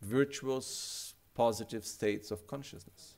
virtuous, 0.00 1.14
positive 1.34 1.84
states 1.84 2.30
of 2.30 2.46
consciousness. 2.46 3.15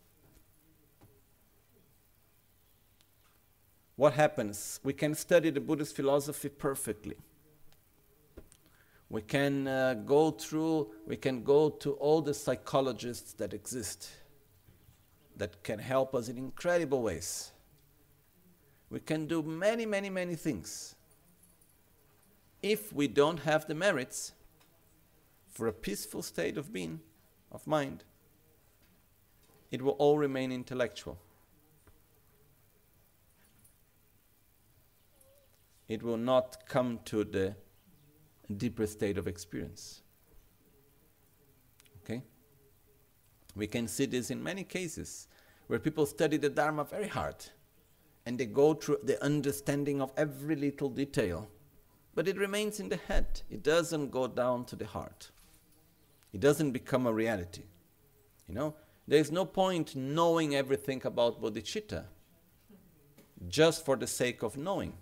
What 3.99 4.14
happens? 4.14 4.80
We 4.82 4.94
can 4.94 5.14
study 5.14 5.51
the 5.51 5.61
Buddhist 5.61 5.94
philosophy 5.94 6.49
perfectly 6.49 7.16
we 9.11 9.22
can 9.22 9.66
uh, 9.66 9.94
go 9.94 10.30
through, 10.30 10.90
we 11.07 11.16
can 11.16 11.42
go 11.42 11.70
to 11.70 11.92
all 11.92 12.20
the 12.20 12.34
psychologists 12.34 13.32
that 13.34 13.55
exist 13.55 14.11
that 15.36 15.62
can 15.62 15.78
help 15.78 16.14
us 16.14 16.28
in 16.28 16.36
incredible 16.36 17.03
ways. 17.03 17.53
We 18.90 19.01
can 19.01 19.26
do 19.26 19.42
many, 19.42 19.86
many, 19.86 20.11
many 20.11 20.34
things. 20.34 20.94
If 22.62 22.92
we 22.92 23.09
don't 23.09 23.40
have 23.40 23.66
the 23.66 23.74
merits 23.74 24.32
for 25.49 25.68
a 25.68 25.72
peaceful 25.72 26.22
state 26.22 26.59
of 26.59 26.72
being, 26.72 27.01
of 27.53 27.66
mind, 27.66 28.05
it 29.70 29.80
will 29.80 29.92
all 29.92 30.18
remain 30.18 30.51
intellectual. 30.51 31.18
It 35.89 36.03
will 36.03 36.18
not 36.18 36.66
come 36.68 37.01
to 37.07 37.24
the 37.24 37.55
deeper 38.57 38.86
state 38.86 39.18
of 39.18 39.26
experience. 39.26 40.03
Okay? 42.03 42.22
We 43.57 43.66
can 43.66 43.89
see 43.89 44.07
this 44.07 44.30
in 44.30 44.43
many 44.43 44.64
cases 44.64 45.28
where 45.66 45.78
people 45.78 46.07
study 46.07 46.36
the 46.36 46.51
Dharma 46.51 46.84
very 46.84 47.09
hard 47.09 47.36
and 48.26 48.39
they 48.39 48.47
go 48.47 48.74
through 48.74 48.99
the 49.05 49.22
understanding 49.24 50.03
of 50.03 50.12
every 50.16 50.55
little 50.55 50.91
detail, 50.91 51.49
but 52.14 52.28
it 52.28 52.36
remains 52.36 52.80
in 52.80 52.91
the 52.91 52.97
head. 52.97 53.41
It 53.51 53.62
doesn't 53.62 54.11
go 54.11 54.26
down 54.26 54.66
to 54.66 54.76
the 54.76 54.86
heart. 54.86 55.30
It 56.32 56.41
doesn't 56.41 56.72
become 56.72 57.07
a 57.07 57.12
reality. 57.12 57.62
You 58.47 58.55
know, 58.55 58.74
there's 59.07 59.32
no 59.32 59.47
point 59.47 59.97
knowing 59.97 60.55
everything 60.55 61.01
about 61.05 61.41
bodhicitta 61.41 62.05
just 63.49 63.84
for 63.84 63.97
the 63.97 64.07
sake 64.07 64.43
of 64.43 64.57
knowing. 64.57 64.93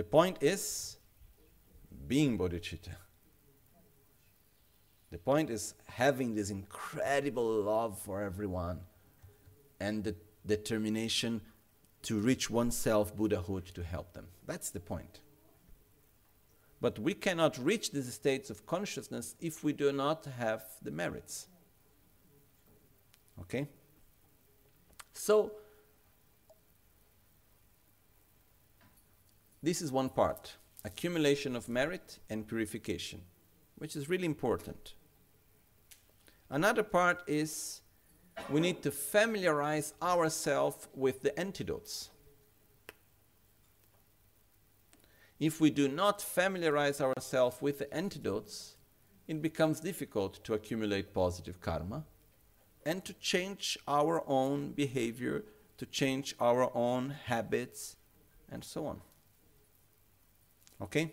The 0.00 0.04
point 0.04 0.38
is 0.40 0.96
being 2.08 2.38
bodhicitta. 2.38 2.96
The 5.10 5.18
point 5.18 5.50
is 5.50 5.74
having 5.84 6.34
this 6.34 6.48
incredible 6.48 7.60
love 7.60 7.98
for 7.98 8.22
everyone 8.22 8.80
and 9.78 10.02
the 10.02 10.14
determination 10.46 11.42
to 12.04 12.18
reach 12.18 12.48
oneself 12.48 13.14
Buddhahood 13.14 13.66
to 13.74 13.84
help 13.84 14.14
them. 14.14 14.28
That's 14.46 14.70
the 14.70 14.80
point. 14.80 15.20
But 16.80 16.98
we 16.98 17.12
cannot 17.12 17.58
reach 17.58 17.90
these 17.90 18.10
states 18.10 18.48
of 18.48 18.64
consciousness 18.64 19.34
if 19.38 19.62
we 19.62 19.74
do 19.74 19.92
not 19.92 20.24
have 20.38 20.62
the 20.80 20.92
merits. 20.92 21.46
Okay? 23.38 23.68
So, 25.12 25.52
This 29.62 29.82
is 29.82 29.92
one 29.92 30.08
part 30.08 30.56
accumulation 30.82 31.54
of 31.54 31.68
merit 31.68 32.18
and 32.30 32.48
purification, 32.48 33.20
which 33.76 33.94
is 33.94 34.08
really 34.08 34.24
important. 34.24 34.94
Another 36.48 36.82
part 36.82 37.22
is 37.26 37.82
we 38.48 38.60
need 38.60 38.82
to 38.82 38.90
familiarize 38.90 39.92
ourselves 40.02 40.88
with 40.94 41.20
the 41.20 41.38
antidotes. 41.38 42.08
If 45.38 45.60
we 45.60 45.70
do 45.70 45.88
not 45.88 46.22
familiarize 46.22 47.00
ourselves 47.00 47.58
with 47.60 47.78
the 47.78 47.92
antidotes, 47.94 48.76
it 49.28 49.42
becomes 49.42 49.80
difficult 49.80 50.42
to 50.44 50.54
accumulate 50.54 51.12
positive 51.12 51.60
karma 51.60 52.04
and 52.84 53.04
to 53.04 53.12
change 53.14 53.78
our 53.86 54.22
own 54.26 54.72
behavior, 54.72 55.44
to 55.76 55.86
change 55.86 56.34
our 56.40 56.74
own 56.74 57.10
habits, 57.10 57.96
and 58.50 58.64
so 58.64 58.86
on. 58.86 59.00
Okay? 60.82 61.12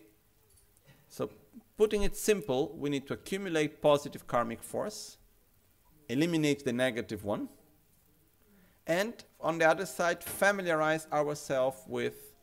So, 1.10 1.30
putting 1.78 2.04
it 2.04 2.16
simple, 2.16 2.76
we 2.78 2.90
need 2.90 3.08
to 3.08 3.14
accumulate 3.14 3.82
positive 3.82 4.28
karmic 4.28 4.64
force, 4.64 5.18
eliminate 6.10 6.66
the 6.66 6.74
negative 6.74 7.24
one, 7.24 7.50
and 8.86 9.14
on 9.40 9.58
the 9.58 9.68
other 9.68 9.86
side, 9.86 10.24
familiarize 10.24 11.08
ourselves 11.12 11.82
with 11.88 12.34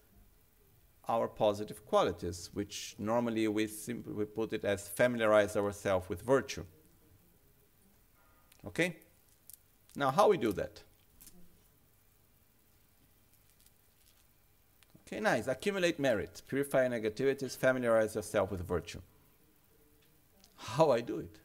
our 1.08 1.28
positive 1.28 1.84
qualities, 1.86 2.50
which 2.52 2.94
normally 2.98 3.48
we 3.48 3.66
simply 3.66 4.12
we 4.12 4.24
put 4.24 4.52
it 4.52 4.64
as 4.64 4.88
familiarize 4.88 5.56
ourselves 5.56 6.08
with 6.08 6.22
virtue. 6.22 6.64
Okay? 8.66 8.96
Now, 9.96 10.10
how 10.10 10.28
we 10.28 10.36
do 10.36 10.52
that? 10.52 10.82
Okay, 15.14 15.20
nice. 15.20 15.46
Accumulate 15.46 16.00
merit, 16.00 16.42
purify 16.48 16.88
negativities, 16.88 17.56
familiarize 17.56 18.16
yourself 18.16 18.50
with 18.50 18.66
virtue. 18.66 19.00
How 20.56 20.90
I 20.90 21.02
do 21.02 21.20
it? 21.20 21.38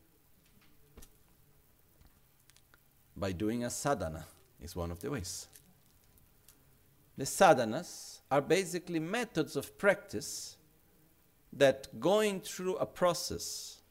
By 3.15 3.31
doing 3.31 3.63
a 3.63 3.69
sadhana 3.69 4.25
is 4.59 4.75
one 4.75 4.89
of 4.89 5.01
the 5.01 5.11
ways. 5.11 5.47
The 7.15 7.25
sadhanas 7.25 8.21
are 8.31 8.41
basically 8.41 8.97
methods 8.97 9.55
of 9.55 9.77
practice 9.77 10.57
that 11.53 11.99
going 11.99 12.41
through 12.41 12.75
a 12.77 12.87
process 12.87 13.81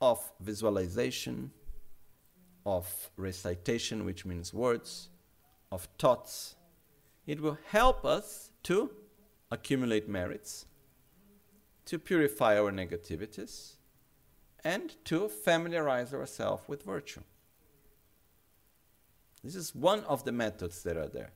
of 0.00 0.20
visualization, 0.38 1.50
of 2.64 3.10
recitation, 3.16 4.04
which 4.04 4.24
means 4.24 4.54
words, 4.54 5.08
of 5.72 5.88
thoughts, 5.98 6.54
it 7.28 7.42
will 7.42 7.58
help 7.66 8.06
us 8.06 8.50
to 8.62 8.90
accumulate 9.50 10.08
merits, 10.08 10.64
to 11.84 11.98
purify 11.98 12.58
our 12.58 12.72
negativities, 12.72 13.74
and 14.64 14.96
to 15.04 15.28
familiarize 15.28 16.14
ourselves 16.14 16.62
with 16.66 16.82
virtue. 16.84 17.20
This 19.44 19.54
is 19.54 19.74
one 19.74 20.04
of 20.04 20.24
the 20.24 20.32
methods 20.32 20.82
that 20.84 20.96
are 20.96 21.06
there. 21.06 21.32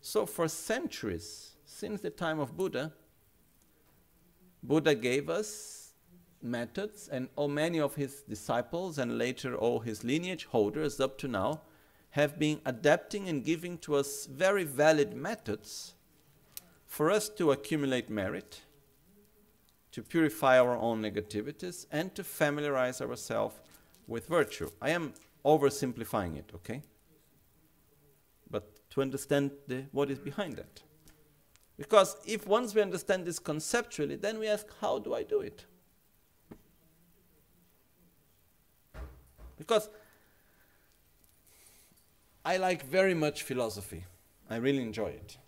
So, 0.00 0.26
for 0.26 0.48
centuries, 0.48 1.52
since 1.64 2.00
the 2.00 2.10
time 2.10 2.40
of 2.40 2.56
Buddha, 2.56 2.92
Buddha 4.64 4.96
gave 4.96 5.30
us 5.30 5.92
methods, 6.42 7.06
and 7.06 7.28
all 7.36 7.48
many 7.48 7.78
of 7.78 7.94
his 7.94 8.22
disciples 8.22 8.98
and 8.98 9.16
later 9.16 9.54
all 9.54 9.78
his 9.78 10.02
lineage 10.02 10.46
holders 10.46 10.98
up 10.98 11.18
to 11.18 11.28
now 11.28 11.60
have 12.10 12.38
been 12.38 12.60
adapting 12.64 13.28
and 13.28 13.44
giving 13.44 13.78
to 13.78 13.94
us 13.94 14.26
very 14.26 14.64
valid 14.64 15.14
methods 15.14 15.94
for 16.86 17.10
us 17.10 17.28
to 17.28 17.52
accumulate 17.52 18.10
merit, 18.10 18.62
to 19.92 20.02
purify 20.02 20.58
our 20.58 20.76
own 20.76 21.00
negativities, 21.00 21.86
and 21.92 22.14
to 22.14 22.24
familiarize 22.24 23.00
ourselves 23.00 23.54
with 24.08 24.26
virtue. 24.26 24.68
I 24.82 24.90
am 24.90 25.14
oversimplifying 25.44 26.36
it, 26.36 26.50
okay? 26.54 26.82
But 28.50 28.90
to 28.90 29.02
understand 29.02 29.52
the, 29.68 29.84
what 29.92 30.10
is 30.10 30.18
behind 30.18 30.56
that. 30.56 30.82
Because 31.78 32.16
if 32.26 32.46
once 32.46 32.74
we 32.74 32.82
understand 32.82 33.24
this 33.24 33.38
conceptually, 33.38 34.16
then 34.16 34.38
we 34.38 34.48
ask, 34.48 34.66
how 34.80 34.98
do 34.98 35.14
I 35.14 35.22
do 35.22 35.40
it? 35.40 35.64
Because 39.56 39.88
I 42.50 42.56
like 42.56 42.82
very 42.84 43.14
much 43.14 43.44
philosophy. 43.44 44.04
I 44.48 44.56
really 44.56 44.82
enjoy 44.82 45.10
it. 45.10 45.38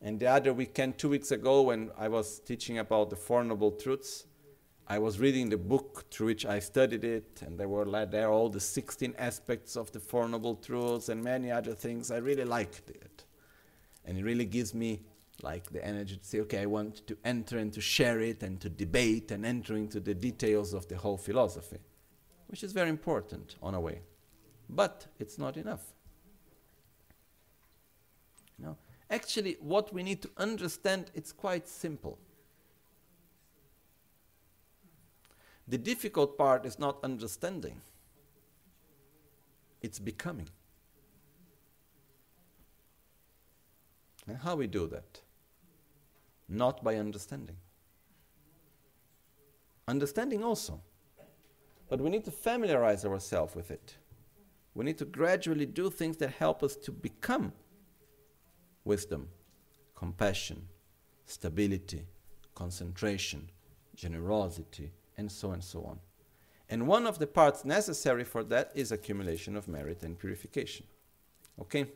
And 0.00 0.18
the 0.18 0.26
other 0.26 0.54
weekend, 0.54 0.96
two 0.96 1.10
weeks 1.10 1.30
ago, 1.32 1.60
when 1.60 1.90
I 1.98 2.08
was 2.08 2.40
teaching 2.40 2.78
about 2.78 3.10
the 3.10 3.16
Four 3.16 3.44
Noble 3.44 3.72
Truths, 3.72 4.24
I 4.88 4.98
was 4.98 5.20
reading 5.20 5.50
the 5.50 5.58
book 5.58 6.06
through 6.10 6.28
which 6.28 6.46
I 6.46 6.60
studied 6.60 7.04
it, 7.04 7.42
and 7.44 7.60
there 7.60 7.68
were 7.68 7.84
like, 7.84 8.10
there 8.10 8.30
all 8.30 8.48
the 8.48 8.58
16 8.58 9.14
aspects 9.18 9.76
of 9.76 9.92
the 9.92 10.00
Four 10.00 10.28
Noble 10.28 10.56
Truths 10.56 11.10
and 11.10 11.22
many 11.22 11.50
other 11.50 11.74
things. 11.74 12.10
I 12.10 12.16
really 12.16 12.46
liked 12.46 12.88
it. 12.88 13.24
And 14.06 14.16
it 14.16 14.24
really 14.24 14.46
gives 14.46 14.72
me 14.72 15.02
like 15.42 15.70
the 15.70 15.84
energy 15.84 16.16
to 16.16 16.24
say, 16.24 16.40
okay, 16.40 16.60
I 16.60 16.66
want 16.66 17.06
to 17.06 17.18
enter 17.22 17.58
and 17.58 17.70
to 17.74 17.82
share 17.82 18.20
it 18.20 18.42
and 18.42 18.58
to 18.62 18.70
debate 18.70 19.30
and 19.30 19.44
enter 19.44 19.76
into 19.76 20.00
the 20.00 20.14
details 20.14 20.72
of 20.72 20.88
the 20.88 20.96
whole 20.96 21.18
philosophy, 21.18 21.80
which 22.46 22.64
is 22.64 22.72
very 22.72 22.88
important 22.88 23.56
on 23.62 23.74
a 23.74 23.80
way. 23.80 24.00
But 24.74 25.06
it's 25.18 25.38
not 25.38 25.58
enough. 25.58 25.84
You 28.58 28.64
know, 28.66 28.76
actually, 29.10 29.58
what 29.60 29.92
we 29.92 30.02
need 30.02 30.22
to 30.22 30.30
understand, 30.38 31.10
it's 31.14 31.30
quite 31.30 31.68
simple. 31.68 32.18
The 35.68 35.78
difficult 35.78 36.38
part 36.38 36.64
is 36.64 36.78
not 36.78 36.98
understanding, 37.04 37.80
it's 39.82 39.98
becoming. 39.98 40.48
And 44.26 44.38
how 44.38 44.56
we 44.56 44.68
do 44.68 44.86
that? 44.86 45.20
Not 46.48 46.82
by 46.84 46.96
understanding. 46.96 47.56
Understanding 49.88 50.44
also. 50.44 50.80
But 51.88 52.00
we 52.00 52.08
need 52.08 52.24
to 52.24 52.30
familiarize 52.30 53.04
ourselves 53.04 53.56
with 53.56 53.70
it. 53.70 53.96
We 54.74 54.84
need 54.84 54.98
to 54.98 55.04
gradually 55.04 55.66
do 55.66 55.90
things 55.90 56.16
that 56.18 56.30
help 56.30 56.62
us 56.62 56.76
to 56.76 56.92
become 56.92 57.52
wisdom, 58.84 59.28
compassion, 59.94 60.68
stability, 61.26 62.06
concentration, 62.54 63.50
generosity, 63.94 64.90
and 65.16 65.30
so 65.30 65.52
and 65.52 65.62
so 65.62 65.82
on. 65.84 65.98
And 66.68 66.86
one 66.86 67.06
of 67.06 67.18
the 67.18 67.26
parts 67.26 67.64
necessary 67.64 68.24
for 68.24 68.42
that 68.44 68.72
is 68.74 68.92
accumulation 68.92 69.56
of 69.56 69.68
merit 69.68 70.02
and 70.02 70.18
purification. 70.18 70.86
Okay? 71.60 71.86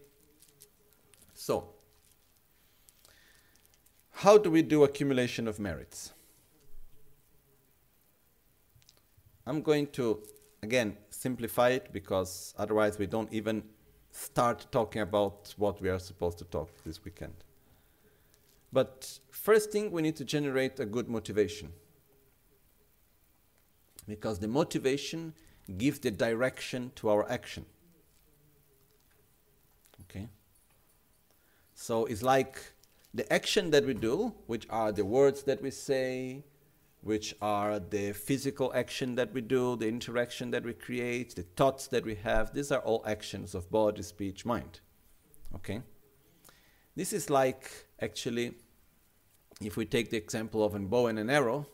So, 1.33 1.71
how 4.11 4.39
do 4.39 4.51
we 4.51 4.63
do 4.63 4.85
accumulation 4.85 5.49
of 5.49 5.59
merits? 5.59 6.13
I'm 9.47 9.63
going 9.63 9.87
to, 9.89 10.23
again, 10.63 10.97
simplify 11.11 11.71
it 11.71 11.93
because 11.93 12.55
otherwise 12.59 12.99
we 12.99 13.07
don't 13.07 13.33
even 13.33 13.63
start 14.11 14.67
talking 14.71 15.03
about 15.03 15.55
what 15.57 15.81
we 15.81 15.89
are 15.89 15.99
supposed 15.99 16.39
to 16.39 16.45
talk 16.45 16.71
this 16.85 17.05
weekend. 17.05 17.35
But 18.73 19.19
first 19.31 19.71
thing, 19.71 19.91
we 19.91 20.03
need 20.03 20.17
to 20.17 20.25
generate 20.25 20.81
a 20.81 20.87
good 20.87 21.09
motivation. 21.09 21.73
Because 24.09 24.39
the 24.39 24.49
motivation 24.49 25.35
gives 25.79 25.99
the 25.99 26.11
direction 26.11 26.93
to 26.97 27.09
our 27.09 27.31
action. 27.31 27.67
Okay? 30.03 30.29
So 31.75 32.07
it's 32.07 32.23
like 32.23 32.61
the 33.13 33.31
action 33.33 33.71
that 33.71 33.85
we 33.85 33.95
do, 33.95 34.33
which 34.47 34.67
are 34.71 34.93
the 34.93 35.05
words 35.05 35.43
that 35.45 35.63
we 35.63 35.71
say, 35.71 36.45
which 37.07 37.37
are 37.41 37.79
the 37.79 38.13
physical 38.13 38.73
action 38.75 39.15
that 39.15 39.33
we 39.33 39.41
do, 39.41 39.77
the 39.77 39.87
interaction 39.87 40.51
that 40.51 40.65
we 40.65 40.73
create, 40.73 41.37
the 41.37 41.45
thoughts 41.55 41.87
that 41.87 42.05
we 42.05 42.17
have. 42.17 42.53
These 42.53 42.73
are 42.73 42.81
all 42.81 43.05
actions 43.07 43.55
of 43.55 43.71
body, 43.71 44.03
speech, 44.03 44.45
mind. 44.45 44.81
Okay? 45.55 45.83
This 46.97 47.13
is 47.13 47.31
like 47.31 47.71
actually, 48.03 48.55
if 49.61 49.77
we 49.77 49.85
take 49.87 50.11
the 50.11 50.17
example 50.17 50.65
of 50.65 50.75
a 50.75 50.81
bow 50.81 51.07
and 51.07 51.21
an 51.21 51.31
arrow, 51.31 51.69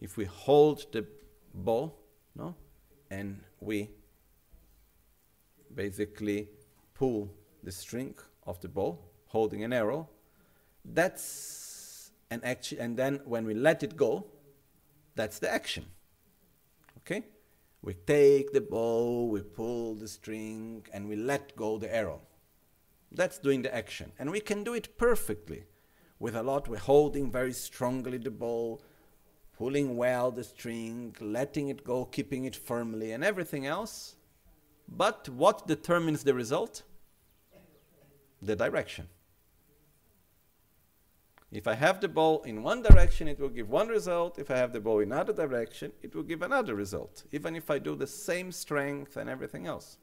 if 0.00 0.16
we 0.16 0.24
hold 0.24 0.90
the 0.92 1.04
bow, 1.52 1.92
no, 2.34 2.54
and 3.10 3.42
we 3.60 3.90
basically 5.74 6.48
pull 6.94 7.30
the 7.62 7.70
string 7.70 8.14
of 8.46 8.58
the 8.62 8.68
bow, 8.68 8.98
holding 9.26 9.62
an 9.62 9.74
arrow, 9.74 10.08
that's 10.86 11.65
an 12.30 12.40
action. 12.44 12.78
And 12.80 12.96
then 12.96 13.20
when 13.24 13.46
we 13.46 13.54
let 13.54 13.82
it 13.82 13.96
go, 13.96 14.26
that's 15.14 15.38
the 15.38 15.52
action. 15.52 15.86
Okay? 16.98 17.24
We 17.82 17.94
take 17.94 18.52
the 18.52 18.60
bow, 18.60 19.26
we 19.26 19.42
pull 19.42 19.94
the 19.94 20.08
string, 20.08 20.84
and 20.92 21.08
we 21.08 21.16
let 21.16 21.54
go 21.56 21.78
the 21.78 21.94
arrow. 21.94 22.20
That's 23.12 23.38
doing 23.38 23.62
the 23.62 23.74
action. 23.74 24.12
And 24.18 24.30
we 24.30 24.40
can 24.40 24.64
do 24.64 24.74
it 24.74 24.98
perfectly. 24.98 25.64
With 26.18 26.34
a 26.34 26.42
lot, 26.42 26.68
we're 26.68 26.78
holding 26.78 27.30
very 27.30 27.52
strongly 27.52 28.18
the 28.18 28.30
bow, 28.30 28.80
pulling 29.56 29.96
well 29.96 30.30
the 30.30 30.44
string, 30.44 31.14
letting 31.20 31.68
it 31.68 31.84
go, 31.84 32.04
keeping 32.04 32.44
it 32.44 32.56
firmly, 32.56 33.12
and 33.12 33.22
everything 33.22 33.66
else. 33.66 34.16
But 34.88 35.28
what 35.28 35.66
determines 35.66 36.24
the 36.24 36.34
result? 36.34 36.82
The 38.42 38.56
direction. 38.56 39.08
If 41.56 41.66
I 41.66 41.72
have 41.72 42.02
the 42.02 42.08
ball 42.08 42.42
in 42.42 42.62
one 42.62 42.82
direction, 42.82 43.28
it 43.28 43.40
will 43.40 43.48
give 43.48 43.70
one 43.70 43.88
result. 43.88 44.38
If 44.38 44.50
I 44.50 44.58
have 44.58 44.74
the 44.74 44.80
ball 44.80 45.00
in 45.00 45.10
another 45.10 45.32
direction, 45.32 45.90
it 46.02 46.14
will 46.14 46.22
give 46.22 46.42
another 46.42 46.74
result, 46.74 47.24
even 47.32 47.56
if 47.56 47.70
I 47.70 47.78
do 47.78 47.96
the 47.96 48.06
same 48.06 48.52
strength 48.52 49.16
and 49.16 49.30
everything 49.30 49.66
else. 49.66 49.96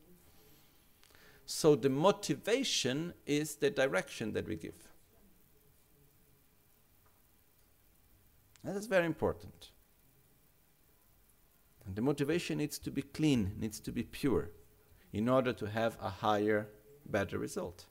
So 1.45 1.75
the 1.75 1.91
motivation 1.91 3.13
is 3.27 3.57
the 3.57 3.69
direction 3.69 4.33
that 4.33 4.47
we 4.47 4.55
give. 4.55 4.73
That 8.63 8.75
is 8.75 8.87
very 8.87 9.05
important. 9.05 9.69
And 11.85 11.95
the 11.95 12.01
motivation 12.01 12.57
needs 12.57 12.79
to 12.79 12.89
be 12.89 13.03
clean, 13.03 13.51
needs 13.59 13.79
to 13.81 13.91
be 13.91 14.01
pure, 14.01 14.49
in 15.11 15.29
order 15.29 15.53
to 15.53 15.67
have 15.67 15.99
a 16.01 16.09
higher, 16.09 16.67
better 17.05 17.37
result. 17.37 17.85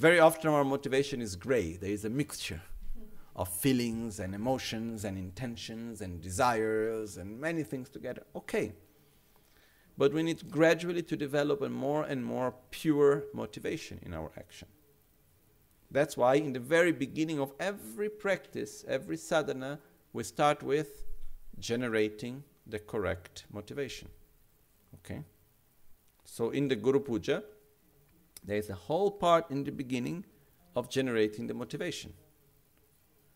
Very 0.00 0.18
often 0.18 0.50
our 0.50 0.64
motivation 0.64 1.22
is 1.22 1.36
gray. 1.36 1.76
There 1.76 1.92
is 1.92 2.04
a 2.04 2.10
mixture 2.10 2.62
of 3.34 3.48
feelings 3.48 4.20
and 4.20 4.34
emotions 4.34 5.04
and 5.04 5.16
intentions 5.16 6.00
and 6.00 6.20
desires 6.20 7.16
and 7.16 7.40
many 7.40 7.62
things 7.62 7.88
together. 7.88 8.22
Okay. 8.36 8.72
But 9.96 10.12
we 10.12 10.22
need 10.22 10.50
gradually 10.50 11.02
to 11.02 11.16
develop 11.16 11.62
a 11.62 11.68
more 11.68 12.04
and 12.04 12.24
more 12.24 12.54
pure 12.70 13.24
motivation 13.32 14.00
in 14.02 14.14
our 14.14 14.30
action. 14.36 14.68
That's 15.90 16.16
why 16.16 16.36
in 16.36 16.54
the 16.54 16.60
very 16.60 16.92
beginning 16.92 17.38
of 17.38 17.52
every 17.60 18.08
practice, 18.08 18.84
every 18.88 19.18
sadhana, 19.18 19.78
we 20.12 20.24
start 20.24 20.62
with 20.62 21.04
generating 21.58 22.42
the 22.66 22.78
correct 22.78 23.44
motivation. 23.52 24.08
Okay? 24.96 25.22
So 26.24 26.50
in 26.50 26.68
the 26.68 26.76
Guru 26.76 27.00
Puja, 27.00 27.42
there 28.44 28.56
is 28.56 28.70
a 28.70 28.74
whole 28.74 29.10
part 29.10 29.50
in 29.50 29.64
the 29.64 29.70
beginning 29.70 30.24
of 30.74 30.88
generating 30.88 31.46
the 31.46 31.54
motivation, 31.54 32.14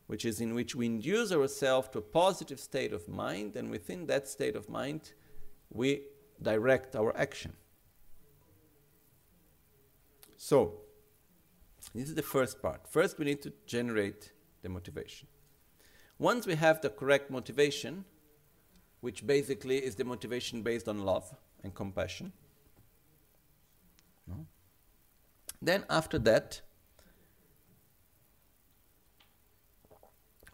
which 0.07 0.24
is 0.24 0.40
in 0.40 0.54
which 0.54 0.74
we 0.74 0.86
induce 0.86 1.32
ourselves 1.32 1.88
to 1.88 1.98
a 1.98 2.02
positive 2.02 2.61
state 2.61 2.92
of 2.92 3.09
mind, 3.09 3.57
and 3.57 3.70
within 3.70 4.07
that 4.07 4.28
state 4.28 4.57
of 4.57 4.68
mind, 4.68 5.12
we 5.70 6.02
direct 6.40 6.94
our 6.94 7.16
action. 7.16 7.52
So, 10.36 10.80
this 11.94 12.09
is 12.09 12.14
the 12.14 12.22
first 12.22 12.61
part. 12.62 12.86
First, 12.88 13.18
we 13.18 13.24
need 13.24 13.42
to 13.42 13.52
generate 13.66 14.32
the 14.62 14.68
motivation. 14.68 15.28
Once 16.18 16.46
we 16.46 16.54
have 16.54 16.80
the 16.80 16.90
correct 16.90 17.30
motivation, 17.30 18.04
which 19.00 19.26
basically 19.26 19.78
is 19.78 19.94
the 19.96 20.04
motivation 20.04 20.62
based 20.62 20.88
on 20.88 21.04
love 21.04 21.34
and 21.62 21.74
compassion, 21.74 22.32
no? 24.26 24.46
Then 25.61 25.84
after 25.88 26.18
that, 26.20 26.61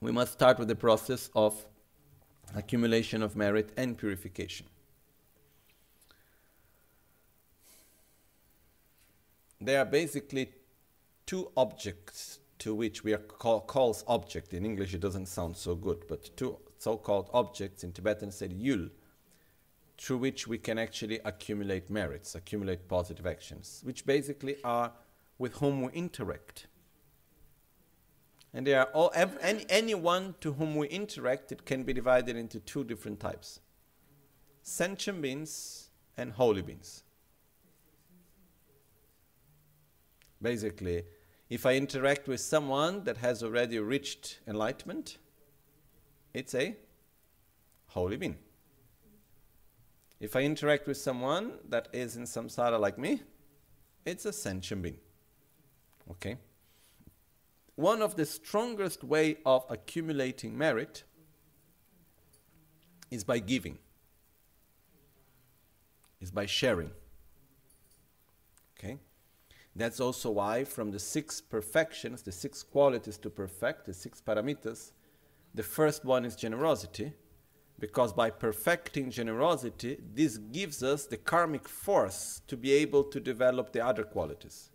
we 0.02 0.10
must 0.10 0.32
start 0.32 0.58
with 0.58 0.66
the 0.66 0.74
process 0.74 1.30
of 1.36 1.64
accumulation 2.56 3.22
of 3.22 3.36
merit 3.36 3.70
and 3.76 3.96
purification. 3.96 4.66
There 9.60 9.78
are 9.78 9.84
basically 9.84 10.50
two 11.24 11.52
objects 11.56 12.40
to 12.58 12.74
which 12.74 13.04
we 13.04 13.12
are 13.12 13.18
call, 13.18 13.60
calls 13.60 14.02
object. 14.08 14.52
In 14.52 14.66
English, 14.66 14.92
it 14.92 15.00
doesn't 15.00 15.26
sound 15.26 15.56
so 15.56 15.76
good, 15.76 16.04
but 16.08 16.36
two 16.36 16.58
so-called 16.78 17.30
objects 17.32 17.84
in 17.84 17.92
Tibetan 17.92 18.32
said 18.32 18.50
yul 18.50 18.90
through 19.98 20.18
which 20.18 20.48
we 20.48 20.58
can 20.58 20.78
actually 20.78 21.20
accumulate 21.24 21.90
merits, 21.90 22.34
accumulate 22.34 22.88
positive 22.88 23.24
actions, 23.24 23.82
which 23.84 24.04
basically 24.04 24.56
are 24.64 24.90
with 25.38 25.54
whom 25.58 25.82
we 25.82 25.92
interact. 25.92 26.66
And 28.54 28.66
they 28.66 28.74
are 28.74 28.88
all, 28.92 29.10
any, 29.14 29.64
anyone 29.68 30.34
to 30.40 30.52
whom 30.52 30.76
we 30.76 30.88
interact, 30.88 31.52
it 31.52 31.64
can 31.64 31.84
be 31.84 31.92
divided 31.92 32.36
into 32.36 32.60
two 32.60 32.84
different 32.84 33.20
types 33.20 33.60
sentient 34.64 35.20
beings 35.20 35.88
and 36.16 36.32
holy 36.32 36.62
beings. 36.62 37.02
Basically, 40.40 41.04
If 41.52 41.66
I 41.66 41.74
interact 41.74 42.28
with 42.28 42.40
someone 42.40 43.04
that 43.04 43.18
has 43.18 43.42
already 43.42 43.78
reached 43.78 44.38
enlightenment, 44.48 45.18
it's 46.32 46.54
a 46.54 46.74
holy 47.88 48.16
being. 48.16 48.38
If 50.18 50.34
I 50.34 50.40
interact 50.44 50.86
with 50.86 50.96
someone 50.96 51.58
that 51.68 51.88
is 51.92 52.16
in 52.16 52.22
samsara 52.22 52.80
like 52.80 52.96
me, 52.96 53.20
it's 54.06 54.24
a 54.24 54.32
sentient 54.32 54.80
being. 54.80 54.96
Okay? 56.12 56.38
One 57.76 58.02
of 58.02 58.16
the 58.16 58.26
strongest 58.26 59.02
way 59.02 59.38
of 59.46 59.64
accumulating 59.70 60.56
merit 60.56 61.04
is 63.10 63.24
by 63.24 63.38
giving. 63.38 63.78
Is 66.20 66.30
by 66.30 66.46
sharing. 66.46 66.90
Okay? 68.78 68.98
That's 69.74 70.00
also 70.00 70.30
why 70.30 70.64
from 70.64 70.90
the 70.90 70.98
six 70.98 71.40
perfections, 71.40 72.22
the 72.22 72.32
six 72.32 72.62
qualities 72.62 73.16
to 73.18 73.30
perfect, 73.30 73.86
the 73.86 73.94
six 73.94 74.20
paramitas, 74.20 74.92
the 75.54 75.62
first 75.62 76.04
one 76.04 76.24
is 76.24 76.36
generosity, 76.36 77.12
because 77.78 78.12
by 78.12 78.30
perfecting 78.30 79.10
generosity, 79.10 79.98
this 80.14 80.36
gives 80.38 80.82
us 80.82 81.06
the 81.06 81.16
karmic 81.16 81.68
force 81.68 82.42
to 82.46 82.56
be 82.56 82.72
able 82.72 83.02
to 83.04 83.18
develop 83.18 83.72
the 83.72 83.84
other 83.84 84.04
qualities. 84.04 84.71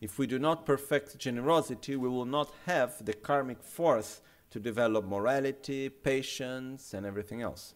If 0.00 0.18
we 0.18 0.26
do 0.26 0.38
not 0.38 0.66
perfect 0.66 1.18
generosity, 1.18 1.96
we 1.96 2.08
will 2.08 2.26
not 2.26 2.52
have 2.66 3.04
the 3.04 3.14
karmic 3.14 3.62
force 3.62 4.20
to 4.50 4.60
develop 4.60 5.06
morality, 5.06 5.88
patience, 5.88 6.92
and 6.94 7.06
everything 7.06 7.42
else. 7.42 7.74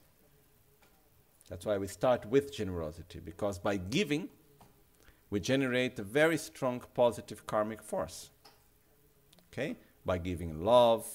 That's 1.49 1.67
why 1.67 1.79
we 1.79 1.89
start 1.89 2.27
with 2.27 2.55
generosity, 2.55 3.21
because 3.21 3.59
by 3.59 3.77
giving, 3.77 4.29
we 5.31 5.41
generate 5.41 5.99
a 5.99 6.03
very 6.03 6.37
strong 6.37 6.83
positive 6.95 7.47
karmic 7.47 7.83
force. 7.83 8.31
Okay? 9.53 9.77
By 10.05 10.19
giving 10.19 10.65
love, 10.65 11.07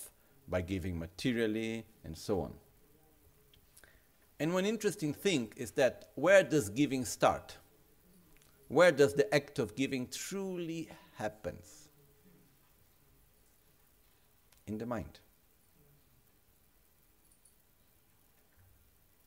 by 0.47 0.61
giving 0.61 0.99
materially, 0.99 1.85
and 2.03 2.17
so 2.17 2.41
on. 2.41 2.53
And 4.39 4.53
one 4.53 4.65
interesting 4.65 5.13
thing 5.13 5.53
is 5.55 5.71
that 5.71 6.09
where 6.15 6.43
does 6.43 6.69
giving 6.69 7.05
start? 7.05 7.57
Where 8.67 8.91
does 8.91 9.13
the 9.13 9.33
act 9.33 9.59
of 9.59 9.75
giving 9.75 10.07
truly 10.07 10.89
happens? 11.15 11.89
In 14.67 14.77
the 14.77 14.85
mind. 14.85 15.19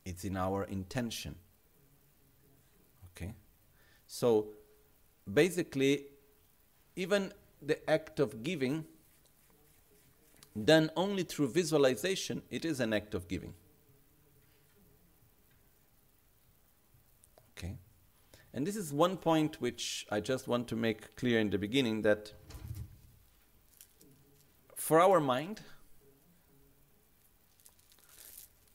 It's 0.03 0.25
in 0.25 0.35
our 0.35 0.65
intention. 0.65 1.35
Okay? 3.11 3.33
So 4.07 4.47
basically, 5.31 6.05
even 6.95 7.31
the 7.61 7.89
act 7.89 8.19
of 8.19 8.43
giving, 8.43 8.85
done 10.65 10.91
only 10.97 11.23
through 11.23 11.49
visualization, 11.49 12.41
it 12.49 12.65
is 12.65 12.79
an 12.79 12.91
act 12.91 13.13
of 13.13 13.27
giving. 13.27 13.53
Okay? 17.57 17.77
And 18.53 18.65
this 18.65 18.75
is 18.75 18.91
one 18.91 19.17
point 19.17 19.61
which 19.61 20.07
I 20.09 20.19
just 20.19 20.47
want 20.47 20.67
to 20.69 20.75
make 20.75 21.15
clear 21.15 21.39
in 21.39 21.49
the 21.49 21.57
beginning 21.57 22.01
that 22.01 22.33
for 24.75 24.99
our 24.99 25.19
mind, 25.19 25.61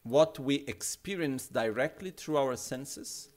what 0.05 0.39
we 0.39 0.57
experience 0.68 1.49
directly 1.49 2.11
through 2.11 2.37
our 2.37 2.57
senses 2.57 3.31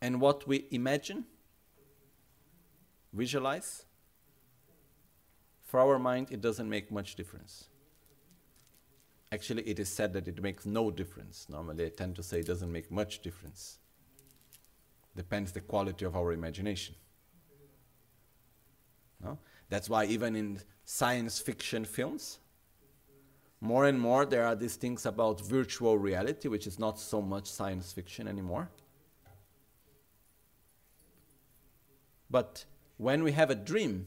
and 0.00 0.20
what 0.20 0.46
we 0.46 0.66
imagine, 0.70 1.26
visualize, 3.12 3.84
for 5.64 5.80
our 5.80 5.98
mind, 5.98 6.28
it 6.30 6.40
doesn't 6.40 6.70
make 6.70 6.90
much 6.90 7.16
difference. 7.16 7.68
Actually, 9.30 9.62
it 9.68 9.78
is 9.78 9.90
said 9.90 10.14
that 10.14 10.26
it 10.26 10.42
makes 10.42 10.64
no 10.64 10.90
difference. 10.90 11.46
Normally, 11.50 11.84
I 11.84 11.88
tend 11.90 12.16
to 12.16 12.22
say 12.22 12.40
it 12.40 12.46
doesn't 12.46 12.72
make 12.72 12.90
much 12.90 13.20
difference. 13.20 13.78
Depends 15.18 15.50
the 15.50 15.60
quality 15.60 16.04
of 16.04 16.14
our 16.14 16.32
imagination. 16.32 16.94
No? 19.20 19.36
That's 19.68 19.90
why 19.90 20.04
even 20.04 20.36
in 20.36 20.60
science 20.84 21.40
fiction 21.40 21.84
films, 21.84 22.38
more 23.60 23.86
and 23.86 23.98
more 23.98 24.24
there 24.24 24.46
are 24.46 24.54
these 24.54 24.76
things 24.76 25.06
about 25.06 25.40
virtual 25.40 25.98
reality, 25.98 26.46
which 26.46 26.68
is 26.68 26.78
not 26.78 27.00
so 27.00 27.20
much 27.20 27.50
science 27.50 27.90
fiction 27.92 28.28
anymore. 28.28 28.70
But 32.30 32.64
when 32.96 33.24
we 33.24 33.32
have 33.32 33.50
a 33.50 33.56
dream, 33.56 34.06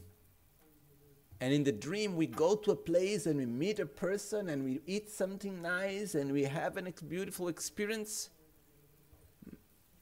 and 1.42 1.52
in 1.52 1.62
the 1.62 1.72
dream, 1.72 2.16
we 2.16 2.26
go 2.26 2.54
to 2.54 2.70
a 2.70 2.76
place 2.76 3.26
and 3.26 3.36
we 3.36 3.44
meet 3.44 3.80
a 3.80 3.84
person 3.84 4.48
and 4.48 4.64
we 4.64 4.80
eat 4.86 5.10
something 5.10 5.60
nice 5.60 6.14
and 6.14 6.32
we 6.32 6.44
have 6.44 6.78
a 6.78 6.86
ex- 6.86 7.02
beautiful 7.02 7.48
experience. 7.48 8.30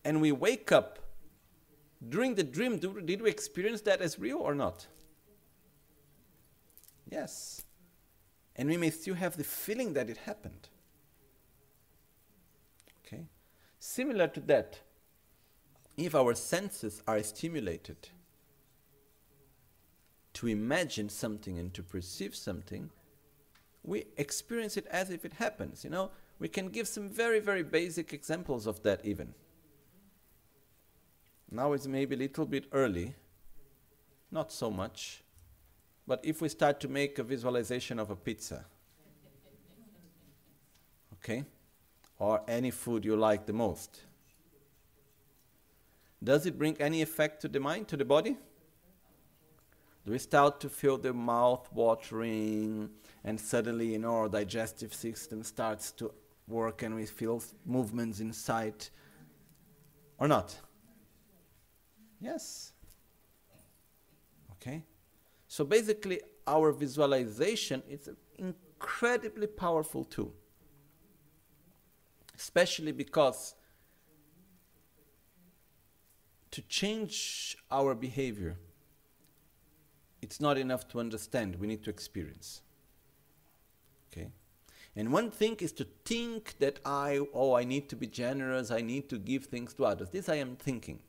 And 0.05 0.21
we 0.21 0.33
wake 0.33 0.73
up. 0.73 0.99
During 2.09 2.35
the 2.35 2.43
dream, 2.43 2.79
do, 2.79 3.01
did 3.01 3.21
we 3.21 3.29
experience 3.29 3.83
that 3.83 4.01
as 4.01 4.19
real 4.19 4.39
or 4.39 4.55
not? 4.55 4.87
Yes. 7.11 7.63
And 8.57 8.69
we 8.69 8.77
may 8.77 8.91
still 8.91 9.15
have 9.15 9.37
the 9.37 9.45
feeling 9.45 9.93
that 9.95 10.09
it 10.09 10.17
happened. 10.19 10.69
Okay? 13.05 13.27
Similar 13.79 14.29
to 14.29 14.41
that, 14.41 14.81
if 15.97 16.15
our 16.15 16.35
senses 16.35 17.03
are 17.07 17.23
stimulated, 17.23 18.09
to 20.35 20.47
imagine 20.47 21.09
something 21.09 21.59
and 21.59 21.75
to 21.75 21.83
perceive 21.83 22.35
something, 22.35 22.91
we 23.83 24.07
experience 24.17 24.77
it 24.77 24.87
as 24.87 25.11
if 25.11 25.25
it 25.25 25.35
happens. 25.35 25.85
You 25.85 25.91
know, 25.91 26.11
we 26.39 26.49
can 26.49 26.69
give 26.69 26.89
some 26.89 27.09
very, 27.09 27.41
very 27.41 27.63
basic 27.63 28.13
examples 28.13 28.67
of 28.67 28.83
that 28.83 29.05
even. 29.05 29.35
Now 31.51 31.73
it's 31.73 31.87
maybe 31.87 32.15
a 32.15 32.19
little 32.19 32.47
bit 32.47 32.67
early, 32.73 33.15
not 34.31 34.53
so 34.53 34.71
much, 34.71 35.25
but 36.07 36.21
if 36.23 36.41
we 36.41 36.49
start 36.49 36.79
to 36.81 36.89
make 36.89 37.19
a 37.19 37.25
visualization 37.25 37.99
of 37.99 38.11
a 38.11 38.17
pizza, 38.17 38.65
okay, 41.15 41.45
or 42.19 42.43
any 42.47 42.71
food 42.71 43.05
you 43.05 43.17
like 43.17 43.47
the 43.47 43.53
most, 43.53 44.03
does 46.23 46.47
it 46.47 46.57
bring 46.57 46.77
any 46.81 47.03
effect 47.03 47.41
to 47.43 47.49
the 47.49 47.59
mind, 47.59 47.89
to 47.89 47.97
the 47.97 48.05
body? 48.05 48.37
Do 50.07 50.13
we 50.13 50.19
start 50.19 50.61
to 50.61 50.69
feel 50.69 50.99
the 50.99 51.13
mouth 51.13 51.69
watering 51.73 52.91
and 53.25 53.41
suddenly 53.41 53.93
you 53.93 53.99
know 53.99 54.15
our 54.15 54.29
digestive 54.29 54.95
system 54.95 55.43
starts 55.43 55.91
to 55.93 56.13
work 56.49 56.83
and 56.83 56.95
we 56.95 57.07
feel 57.07 57.43
movements 57.67 58.21
inside 58.21 58.87
or 60.19 60.27
not 60.27 60.57
yes 62.21 62.73
okay 64.53 64.85
so 65.49 65.65
basically 65.65 66.21
our 66.47 66.73
visualization 66.73 67.83
is 67.89 68.09
an 68.09 68.17
incredibly 68.39 69.47
powerful 69.47 70.05
tool 70.05 70.33
especially 72.37 72.93
because 72.93 73.55
to 76.51 76.63
change 76.63 77.57
our 77.71 77.95
behavior 77.95 78.57
it's 80.23 80.41
not 80.41 80.59
enough 80.59 80.87
to 80.89 81.01
understand, 81.01 81.57
we 81.57 81.67
need 81.67 81.83
to 81.85 81.91
experience. 81.91 82.63
Okay? 84.13 84.31
And 84.97 85.13
one 85.13 85.31
thing 85.31 85.57
is 85.61 85.73
to 85.73 85.87
think 86.05 86.57
that 86.59 86.81
I, 86.85 87.21
oh, 87.33 87.55
I 87.55 87.65
need 87.65 87.89
to 87.91 87.97
be 87.97 88.07
generous, 88.07 88.71
I 88.71 88.81
need 88.81 89.09
to 89.11 89.19
give 89.19 89.47
things 89.47 89.73
to 89.75 89.85
others. 89.85 90.11
This 90.11 90.29
I 90.29 90.37
am 90.37 90.57
thinking. 90.57 91.01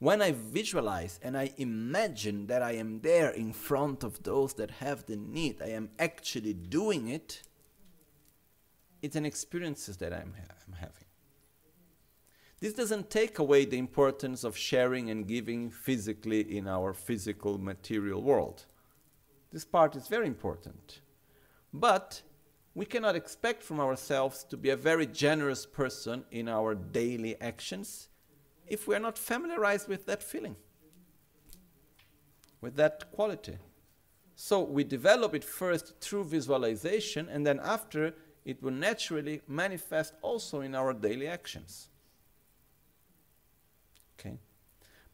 When 0.00 0.22
I 0.22 0.32
visualize 0.32 1.20
and 1.22 1.36
I 1.36 1.52
imagine 1.58 2.46
that 2.46 2.62
I 2.62 2.72
am 2.72 3.00
there 3.02 3.28
in 3.28 3.52
front 3.52 4.02
of 4.02 4.22
those 4.22 4.54
that 4.54 4.70
have 4.70 5.04
the 5.04 5.16
need, 5.16 5.60
I 5.62 5.68
am 5.68 5.90
actually 5.98 6.54
doing 6.54 7.08
it, 7.08 7.42
it's 9.02 9.14
an 9.14 9.26
experience 9.26 9.86
that 9.86 10.12
I'm, 10.14 10.32
ha- 10.38 10.54
I'm 10.66 10.72
having. 10.72 11.04
This 12.60 12.72
doesn't 12.72 13.10
take 13.10 13.38
away 13.38 13.66
the 13.66 13.76
importance 13.76 14.42
of 14.42 14.56
sharing 14.56 15.10
and 15.10 15.28
giving 15.28 15.70
physically 15.70 16.56
in 16.56 16.66
our 16.66 16.94
physical 16.94 17.58
material 17.58 18.22
world. 18.22 18.64
This 19.52 19.66
part 19.66 19.96
is 19.96 20.08
very 20.08 20.26
important. 20.26 21.00
But 21.74 22.22
we 22.74 22.86
cannot 22.86 23.16
expect 23.16 23.62
from 23.62 23.80
ourselves 23.80 24.44
to 24.44 24.56
be 24.56 24.70
a 24.70 24.76
very 24.76 25.06
generous 25.06 25.66
person 25.66 26.24
in 26.30 26.48
our 26.48 26.74
daily 26.74 27.38
actions 27.42 28.09
if 28.70 28.86
we 28.86 28.94
are 28.94 29.00
not 29.00 29.18
familiarized 29.18 29.88
with 29.88 30.06
that 30.06 30.22
feeling, 30.22 30.56
with 32.60 32.76
that 32.76 33.10
quality. 33.12 33.58
So 34.36 34.60
we 34.60 34.84
develop 34.84 35.34
it 35.34 35.44
first 35.44 36.00
through 36.00 36.24
visualization, 36.24 37.28
and 37.28 37.46
then 37.46 37.60
after, 37.62 38.14
it 38.44 38.62
will 38.62 38.70
naturally 38.70 39.42
manifest 39.46 40.14
also 40.22 40.60
in 40.60 40.74
our 40.74 40.94
daily 40.94 41.26
actions. 41.26 41.88
Okay? 44.18 44.38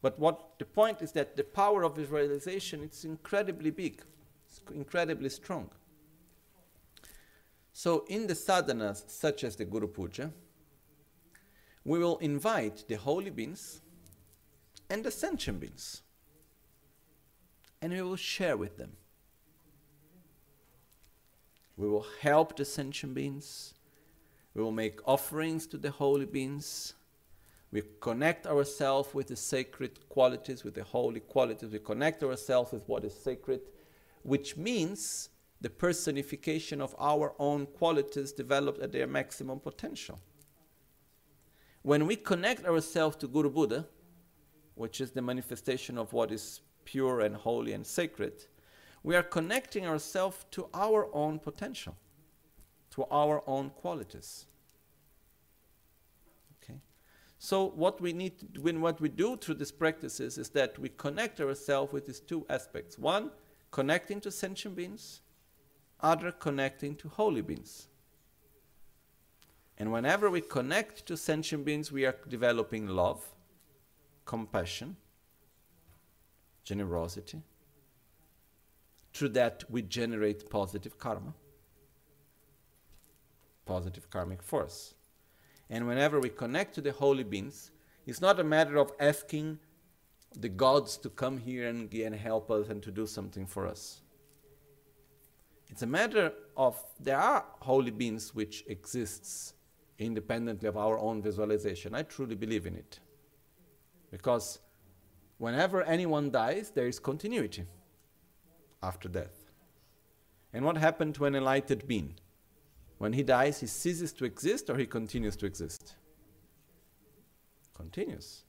But 0.01 0.17
what 0.19 0.59
the 0.59 0.65
point 0.65 1.01
is 1.01 1.11
that 1.13 1.35
the 1.35 1.43
power 1.43 1.83
of 1.83 1.95
visualization 1.95 2.83
it's 2.83 3.03
incredibly 3.03 3.71
big, 3.71 4.03
it's 4.45 4.61
incredibly 4.73 5.29
strong. 5.29 5.69
So 7.73 8.05
in 8.07 8.27
the 8.27 8.33
sadhanas 8.33 9.09
such 9.09 9.43
as 9.43 9.55
the 9.55 9.65
Guru 9.65 9.87
Puja, 9.87 10.31
we 11.87 11.99
will 11.99 12.17
invite 12.17 12.83
the 12.89 12.95
holy 12.95 13.29
beings 13.29 13.79
and 14.89 15.05
the 15.05 15.09
sentient 15.09 15.61
beings, 15.61 16.01
and 17.81 17.93
we 17.93 18.01
will 18.01 18.17
share 18.17 18.57
with 18.57 18.75
them. 18.75 18.91
We 21.77 21.87
will 21.87 22.05
help 22.19 22.57
the 22.57 22.65
sentient 22.65 23.13
beings. 23.13 23.73
We 24.53 24.61
will 24.61 24.73
make 24.73 24.99
offerings 25.07 25.65
to 25.67 25.77
the 25.77 25.91
holy 25.91 26.25
beings. 26.25 26.93
We 27.71 27.83
connect 28.01 28.47
ourselves 28.47 29.13
with 29.13 29.27
the 29.27 29.37
sacred 29.37 30.09
qualities, 30.09 30.65
with 30.65 30.75
the 30.75 30.83
holy 30.83 31.21
qualities. 31.21 31.71
We 31.71 31.79
connect 31.79 32.21
ourselves 32.21 32.73
with 32.73 32.83
what 32.87 33.05
is 33.05 33.13
sacred, 33.13 33.61
which 34.23 34.57
means 34.57 35.29
the 35.61 35.69
personification 35.69 36.81
of 36.81 36.93
our 36.99 37.33
own 37.39 37.65
qualities 37.65 38.33
developed 38.33 38.81
at 38.81 38.91
their 38.91 39.07
maximum 39.07 39.61
potential. 39.61 40.19
When 41.81 42.05
we 42.05 42.15
connect 42.15 42.65
ourselves 42.65 43.15
to 43.17 43.27
Guru 43.27 43.49
Buddha, 43.49 43.85
which 44.75 45.01
is 45.01 45.11
the 45.11 45.21
manifestation 45.21 45.97
of 45.97 46.13
what 46.13 46.31
is 46.31 46.61
pure 46.85 47.21
and 47.21 47.35
holy 47.35 47.73
and 47.73 47.85
sacred, 47.85 48.45
we 49.03 49.15
are 49.15 49.23
connecting 49.23 49.85
ourselves 49.85 50.45
to 50.51 50.67
our 50.73 51.07
own 51.13 51.39
potential, 51.39 51.95
to 52.91 53.05
our 53.11 53.41
own 53.47 53.69
qualities. 53.69 54.45
Okay? 56.61 56.79
So 57.39 57.69
what 57.69 58.01
we 58.01 58.13
need 58.13 58.39
to, 58.39 58.61
when 58.61 58.81
what 58.81 58.99
we 58.99 59.09
do 59.09 59.37
through 59.37 59.55
these 59.55 59.71
practices 59.71 60.37
is 60.37 60.49
that 60.49 60.77
we 60.77 60.89
connect 60.89 61.39
ourselves 61.39 61.93
with 61.93 62.05
these 62.05 62.19
two 62.19 62.45
aspects. 62.49 62.97
One, 62.97 63.31
connecting 63.71 64.19
to 64.21 64.31
sentient 64.31 64.75
beings, 64.75 65.21
other 66.01 66.31
connecting 66.31 66.95
to 66.97 67.09
holy 67.09 67.41
beings. 67.41 67.87
And 69.77 69.91
whenever 69.91 70.29
we 70.29 70.41
connect 70.41 71.05
to 71.05 71.15
sentient 71.15 71.63
beings, 71.65 71.91
we 71.91 72.05
are 72.05 72.15
developing 72.27 72.87
love, 72.87 73.23
compassion, 74.25 74.97
generosity, 76.63 77.41
through 79.13 79.29
that, 79.29 79.63
we 79.69 79.81
generate 79.81 80.49
positive 80.49 80.97
karma, 80.97 81.33
positive 83.65 84.09
karmic 84.09 84.43
force. 84.43 84.93
And 85.69 85.87
whenever 85.87 86.19
we 86.19 86.29
connect 86.29 86.75
to 86.75 86.81
the 86.81 86.91
holy 86.91 87.23
beings, 87.23 87.71
it's 88.05 88.21
not 88.21 88.39
a 88.39 88.43
matter 88.43 88.77
of 88.77 88.91
asking 88.99 89.59
the 90.35 90.49
gods 90.49 90.97
to 90.97 91.09
come 91.09 91.37
here 91.37 91.67
and, 91.67 91.91
and 91.93 92.15
help 92.15 92.51
us 92.51 92.69
and 92.69 92.81
to 92.83 92.91
do 92.91 93.07
something 93.07 93.45
for 93.45 93.67
us. 93.67 94.01
It's 95.69 95.81
a 95.81 95.87
matter 95.87 96.31
of 96.55 96.81
there 96.99 97.19
are 97.19 97.43
holy 97.59 97.91
beings 97.91 98.33
which 98.33 98.63
exists 98.67 99.53
independently 99.99 100.67
of 100.67 100.77
our 100.77 100.97
own 100.99 101.21
visualization. 101.21 101.95
I 101.95 102.03
truly 102.03 102.35
believe 102.35 102.65
in 102.65 102.75
it. 102.75 102.99
Because 104.11 104.59
whenever 105.37 105.83
anyone 105.83 106.31
dies, 106.31 106.71
there 106.71 106.87
is 106.87 106.99
continuity 106.99 107.65
after 108.81 109.09
death. 109.09 109.51
And 110.53 110.63
what 110.63 110.77
happened 110.77 111.15
to 111.15 111.25
an 111.25 111.35
enlightened 111.35 111.87
being? 111.87 112.15
When 112.97 113.13
he 113.13 113.23
dies, 113.23 113.59
he 113.59 113.67
ceases 113.67 114.13
to 114.13 114.25
exist 114.25 114.69
or 114.69 114.77
he 114.77 114.85
continues 114.85 115.35
to 115.37 115.45
exist? 115.45 115.95
Continues. 117.75 118.43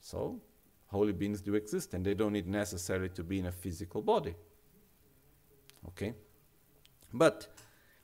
So, 0.00 0.40
holy 0.86 1.12
beings 1.12 1.40
do 1.40 1.54
exist 1.54 1.94
and 1.94 2.04
they 2.04 2.14
don't 2.14 2.32
need 2.32 2.46
necessarily 2.46 3.08
to 3.10 3.22
be 3.22 3.38
in 3.38 3.46
a 3.46 3.52
physical 3.52 4.02
body. 4.02 4.34
Okay? 5.88 6.14
But 7.12 7.48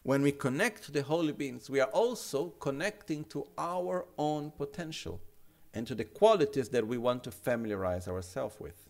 when 0.07 0.23
we 0.23 0.31
connect 0.31 0.85
to 0.85 0.93
the 0.93 1.03
holy 1.03 1.33
beings, 1.33 1.69
we 1.69 1.81
are 1.81 1.89
also 1.89 2.51
connecting 2.61 3.25
to 3.25 3.45
our 3.59 4.07
own 4.17 4.53
potential 4.53 5.21
and 5.75 5.85
to 5.85 5.97
the 5.97 6.05
qualities 6.05 6.69
that 6.69 6.87
we 6.87 6.97
want 6.97 7.25
to 7.25 7.31
familiarize 7.33 8.07
ourselves 8.07 8.55
with. 8.61 8.89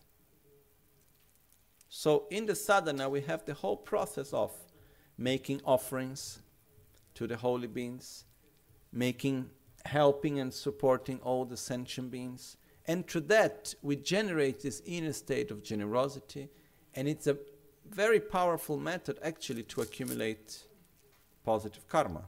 So 1.89 2.25
in 2.29 2.45
the 2.45 2.53
sadhana, 2.53 3.09
we 3.09 3.21
have 3.21 3.43
the 3.45 3.55
whole 3.55 3.77
process 3.77 4.31
of 4.31 4.51
making 5.17 5.59
offerings 5.65 6.37
to 7.15 7.25
the 7.25 7.37
holy 7.37 7.65
beings, 7.65 8.25
making, 8.93 9.49
helping 9.85 10.39
and 10.39 10.53
supporting 10.53 11.19
all 11.23 11.45
the 11.45 11.57
sentient 11.57 12.11
beings. 12.11 12.57
And 12.85 13.07
through 13.07 13.21
that, 13.21 13.73
we 13.81 13.95
generate 13.95 14.61
this 14.61 14.83
inner 14.85 15.13
state 15.13 15.49
of 15.49 15.63
generosity. 15.63 16.49
And 16.93 17.07
it's 17.07 17.25
a 17.25 17.37
very 17.89 18.19
powerful 18.19 18.77
method 18.77 19.17
actually 19.23 19.63
to 19.63 19.81
accumulate 19.81 20.66
positive 21.51 21.85
karma. 21.87 22.23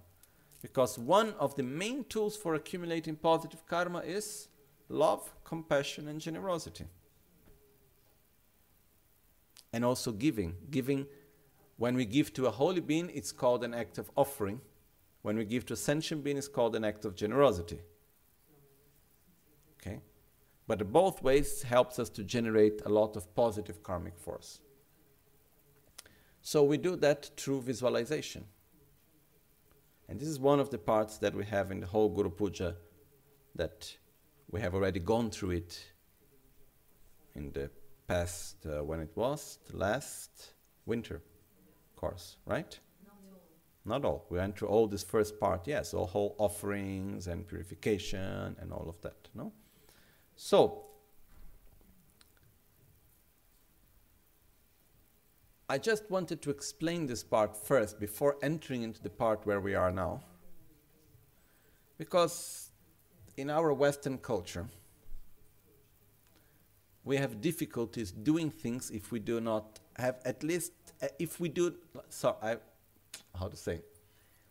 Because 0.62 0.98
one 0.98 1.30
of 1.46 1.56
the 1.56 1.64
main 1.64 2.04
tools 2.14 2.36
for 2.36 2.56
accumulating 2.56 3.16
positive 3.16 3.62
karma 3.66 4.00
is 4.00 4.48
love, 4.90 5.22
compassion, 5.44 6.08
and 6.08 6.20
generosity 6.20 6.86
and 9.74 9.86
also 9.86 10.12
giving. 10.12 10.56
Giving, 10.72 11.06
when 11.78 11.96
we 11.96 12.06
give 12.06 12.34
to 12.34 12.48
a 12.48 12.52
holy 12.52 12.82
being, 12.82 13.10
it's 13.14 13.32
called 13.32 13.64
an 13.64 13.74
act 13.74 13.98
of 13.98 14.10
offering. 14.16 14.62
When 15.22 15.38
we 15.38 15.46
give 15.46 15.66
to 15.68 15.74
a 15.74 15.78
sentient 15.78 16.24
being, 16.24 16.38
it's 16.38 16.48
called 16.48 16.76
an 16.76 16.84
act 16.84 17.06
of 17.06 17.16
generosity. 17.16 17.80
Okay? 19.80 20.00
But 20.68 20.92
both 20.92 21.22
ways 21.22 21.64
helps 21.64 22.00
us 22.00 22.10
to 22.12 22.24
generate 22.24 22.82
a 22.86 22.90
lot 22.90 23.16
of 23.16 23.34
positive 23.36 23.84
karmic 23.84 24.18
force. 24.18 24.60
So 26.42 26.64
we 26.64 26.78
do 26.78 26.96
that 26.98 27.32
through 27.38 27.62
visualization. 27.62 28.46
And 30.10 30.20
this 30.20 30.28
is 30.28 30.40
one 30.40 30.60
of 30.60 30.72
the 30.72 30.80
parts 30.80 31.20
that 31.20 31.36
we 31.36 31.46
have 31.46 31.70
in 31.70 31.80
the 31.80 31.86
whole 31.86 32.10
Guru 32.10 32.32
Puja 32.32 32.76
that 33.54 33.96
we 34.50 34.60
have 34.60 34.74
already 34.74 35.00
gone 35.00 35.30
through 35.30 35.52
it 35.52 35.86
in 37.36 37.52
the 37.52 37.70
past 38.08 38.66
uh, 38.66 38.84
when 38.84 39.02
it 39.02 39.12
was 39.16 39.60
the 39.70 39.78
last 39.78 40.54
winter 40.88 41.22
course, 41.96 42.38
right? 42.48 42.80
Not 43.86 44.04
all. 44.04 44.26
We 44.32 44.40
went 44.40 44.58
through 44.58 44.70
all 44.70 44.88
this 44.88 45.04
first 45.04 45.40
part, 45.40 45.68
yes, 45.68 45.94
all 45.94 46.08
whole 46.08 46.36
offerings 46.40 47.28
and 47.28 47.48
purification 47.48 48.56
and 48.60 48.74
all 48.74 48.90
of 48.90 49.00
that, 49.02 49.30
no? 49.36 49.54
So, 50.36 50.86
I 55.72 55.78
just 55.78 56.10
wanted 56.10 56.42
to 56.42 56.50
explain 56.50 57.06
this 57.06 57.24
part 57.24 57.56
first 57.56 58.00
before 58.00 58.38
entering 58.42 58.82
into 58.82 59.02
the 59.04 59.10
part 59.12 59.46
where 59.46 59.62
we 59.62 59.76
are 59.76 59.92
now. 59.92 60.22
Because 62.00 62.72
in 63.38 63.52
our 63.52 63.72
Western 63.72 64.18
culture, 64.18 64.66
we 67.04 67.18
have 67.18 67.40
difficulties 67.40 68.12
doing 68.12 68.50
things 68.50 68.90
if 68.90 69.12
we 69.12 69.20
do 69.20 69.40
not 69.40 69.80
have 69.98 70.20
at 70.26 70.44
least 70.44 70.72
uh, 71.04 71.08
if 71.20 71.40
we 71.40 71.50
do 71.50 71.76
sorry, 72.10 72.36
I 72.42 72.58
how 73.38 73.48
to 73.48 73.56
say 73.56 73.82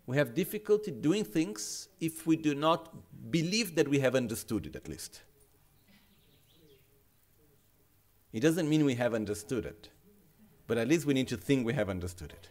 we 0.06 0.16
have 0.16 0.34
difficulty 0.34 0.90
doing 0.90 1.24
things 1.24 1.88
if 2.00 2.26
we 2.26 2.36
do 2.36 2.54
not 2.54 2.94
believe 3.30 3.74
that 3.74 3.86
we 3.86 3.98
have 4.00 4.14
understood 4.14 4.66
it 4.66 4.74
at 4.74 4.88
least 4.88 5.22
it 8.32 8.40
doesn't 8.40 8.68
mean 8.68 8.84
we 8.84 8.94
have 8.94 9.14
understood 9.14 9.64
it 9.66 9.90
but 10.68 10.78
at 10.78 10.86
least 10.86 11.06
we 11.06 11.14
need 11.14 11.26
to 11.26 11.36
think 11.36 11.66
we 11.66 11.72
have 11.72 11.88
understood 11.88 12.30
it. 12.30 12.50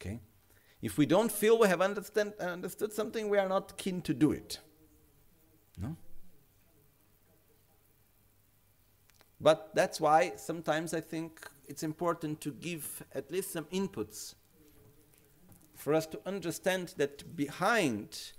Okay? 0.00 0.20
If 0.80 0.96
we 0.96 1.04
don't 1.04 1.30
feel 1.30 1.58
we 1.58 1.68
have 1.68 1.82
understand, 1.82 2.32
understood 2.40 2.92
something 2.92 3.28
we 3.28 3.36
are 3.36 3.48
not 3.48 3.76
keen 3.76 4.00
to 4.02 4.14
do 4.14 4.30
it. 4.30 4.60
No? 5.76 5.96
But 9.40 9.74
that's 9.74 10.00
why 10.00 10.32
sometimes 10.36 10.94
I 10.94 11.00
think 11.00 11.50
it's 11.66 11.82
important 11.82 12.40
to 12.42 12.52
give 12.52 13.02
at 13.12 13.30
least 13.30 13.52
some 13.52 13.64
inputs 13.66 14.36
for 15.74 15.92
us 15.92 16.06
to 16.06 16.20
understand 16.24 16.94
that 16.96 17.36
behind 17.36 18.32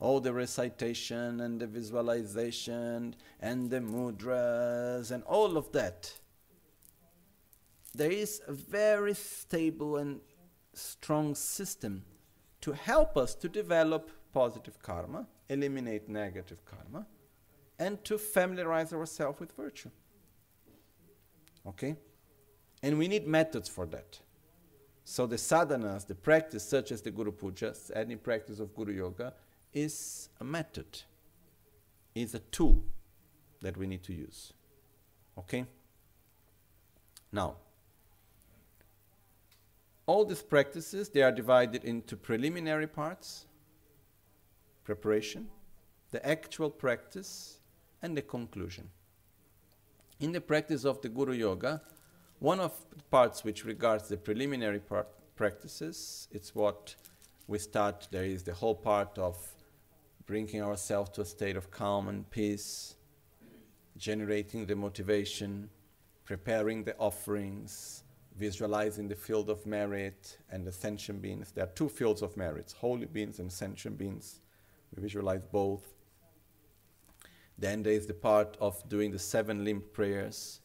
all 0.00 0.20
the 0.20 0.32
recitation 0.32 1.40
and 1.40 1.60
the 1.60 1.66
visualization 1.66 3.16
and 3.40 3.70
the 3.70 3.80
mudras 3.80 5.10
and 5.10 5.22
all 5.24 5.56
of 5.56 5.72
that, 5.72 6.12
there 7.94 8.12
is 8.12 8.40
a 8.46 8.52
very 8.52 9.14
stable 9.14 9.96
and 9.96 10.20
strong 10.72 11.34
system 11.34 12.04
to 12.60 12.72
help 12.72 13.16
us 13.16 13.34
to 13.34 13.48
develop 13.48 14.10
positive 14.32 14.80
karma, 14.82 15.26
eliminate 15.48 16.08
negative 16.08 16.64
karma, 16.64 17.06
and 17.78 18.04
to 18.04 18.18
familiarize 18.18 18.92
ourselves 18.92 19.40
with 19.40 19.52
virtue. 19.52 19.90
Okay? 21.66 21.96
And 22.82 22.98
we 22.98 23.08
need 23.08 23.26
methods 23.26 23.68
for 23.68 23.86
that. 23.86 24.20
So 25.04 25.26
the 25.26 25.36
sadhanas, 25.36 26.06
the 26.06 26.14
practice 26.14 26.62
such 26.62 26.92
as 26.92 27.02
the 27.02 27.10
Guru 27.10 27.32
Puja, 27.32 27.74
any 27.94 28.16
practice 28.16 28.60
of 28.60 28.74
Guru 28.74 28.92
Yoga, 28.92 29.32
is 29.72 30.28
a 30.40 30.44
method, 30.44 31.02
is 32.14 32.34
a 32.34 32.38
tool 32.38 32.82
that 33.60 33.76
we 33.76 33.86
need 33.86 34.02
to 34.04 34.12
use. 34.12 34.52
Okay? 35.38 35.64
Now, 37.32 37.56
all 40.06 40.24
these 40.24 40.42
practices, 40.42 41.10
they 41.10 41.22
are 41.22 41.32
divided 41.32 41.84
into 41.84 42.16
preliminary 42.16 42.86
parts, 42.86 43.44
preparation, 44.84 45.48
the 46.10 46.26
actual 46.26 46.70
practice, 46.70 47.58
and 48.00 48.16
the 48.16 48.22
conclusion. 48.22 48.88
In 50.20 50.32
the 50.32 50.40
practice 50.40 50.84
of 50.84 51.02
the 51.02 51.08
Guru 51.08 51.34
Yoga, 51.34 51.82
one 52.38 52.58
of 52.58 52.72
the 52.96 53.04
parts 53.04 53.44
which 53.44 53.64
regards 53.64 54.08
the 54.08 54.16
preliminary 54.16 54.78
part 54.78 55.08
practices, 55.36 56.26
it's 56.30 56.54
what 56.54 56.94
we 57.46 57.58
start. 57.58 58.08
There 58.10 58.24
is 58.24 58.42
the 58.42 58.54
whole 58.54 58.74
part 58.74 59.18
of 59.18 59.36
bringing 60.28 60.62
ourselves 60.62 61.08
to 61.08 61.22
a 61.22 61.24
state 61.24 61.56
of 61.56 61.70
calm 61.70 62.06
and 62.08 62.30
peace, 62.30 62.96
generating 63.96 64.66
the 64.66 64.76
motivation, 64.76 65.70
preparing 66.26 66.84
the 66.84 66.94
offerings, 66.98 68.04
visualizing 68.36 69.08
the 69.08 69.14
field 69.14 69.48
of 69.48 69.64
merit 69.64 70.36
and 70.50 70.72
sentient 70.72 71.22
beings. 71.22 71.50
There 71.50 71.64
are 71.64 71.74
two 71.74 71.88
fields 71.88 72.20
of 72.20 72.36
merits 72.36 72.74
holy 72.74 73.06
beings 73.06 73.38
and 73.38 73.50
sentient 73.50 73.96
beings. 73.96 74.40
We 74.94 75.00
visualize 75.02 75.46
both. 75.46 75.94
Then 77.56 77.82
there 77.82 77.94
is 77.94 78.06
the 78.06 78.14
part 78.14 78.58
of 78.60 78.86
doing 78.86 79.10
the 79.10 79.18
seven 79.18 79.64
limb 79.64 79.82
prayers, 79.94 80.60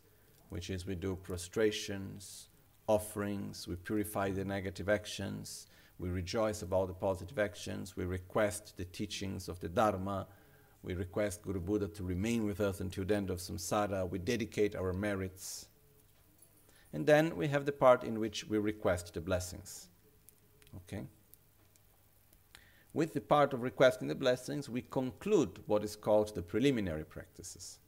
which 0.49 0.69
is 0.69 0.85
we 0.85 0.95
do 0.95 1.15
prostrations, 1.15 2.49
offerings, 2.87 3.65
we 3.65 3.77
purify 3.77 4.29
the 4.29 4.43
negative 4.43 4.89
actions, 4.89 5.67
we 6.03 6.09
rejoice 6.09 6.63
about 6.63 6.89
the 6.89 6.93
positive 6.93 7.39
actions, 7.39 7.95
we 7.95 8.03
request 8.03 8.75
the 8.75 8.83
teachings 8.83 9.47
of 9.47 9.61
the 9.61 9.69
Dharma, 9.69 10.27
we 10.83 10.95
request 10.95 11.43
Guru 11.43 11.61
Buddha 11.61 11.87
to 11.87 12.03
remain 12.03 12.45
with 12.45 12.59
us 12.59 12.81
until 12.81 13.05
the 13.05 13.15
end 13.15 13.29
of 13.29 13.37
samsara, 13.37 14.09
we 14.09 14.19
dedicate 14.19 14.75
our 14.75 14.91
merits. 14.91 15.67
And 16.91 17.05
then 17.05 17.37
we 17.37 17.47
have 17.47 17.65
the 17.65 17.71
part 17.71 18.03
in 18.03 18.19
which 18.19 18.45
we 18.49 18.57
request 18.57 19.13
the 19.13 19.21
blessings. 19.21 19.87
Okay? 20.75 21.05
With 22.93 23.13
the 23.13 23.21
part 23.21 23.53
of 23.53 23.61
requesting 23.61 24.09
the 24.09 24.15
blessings, 24.15 24.67
we 24.67 24.81
conclude 24.81 25.59
what 25.67 25.85
is 25.85 25.95
called 25.95 26.35
the 26.35 26.41
preliminary 26.41 27.05
practices, 27.05 27.79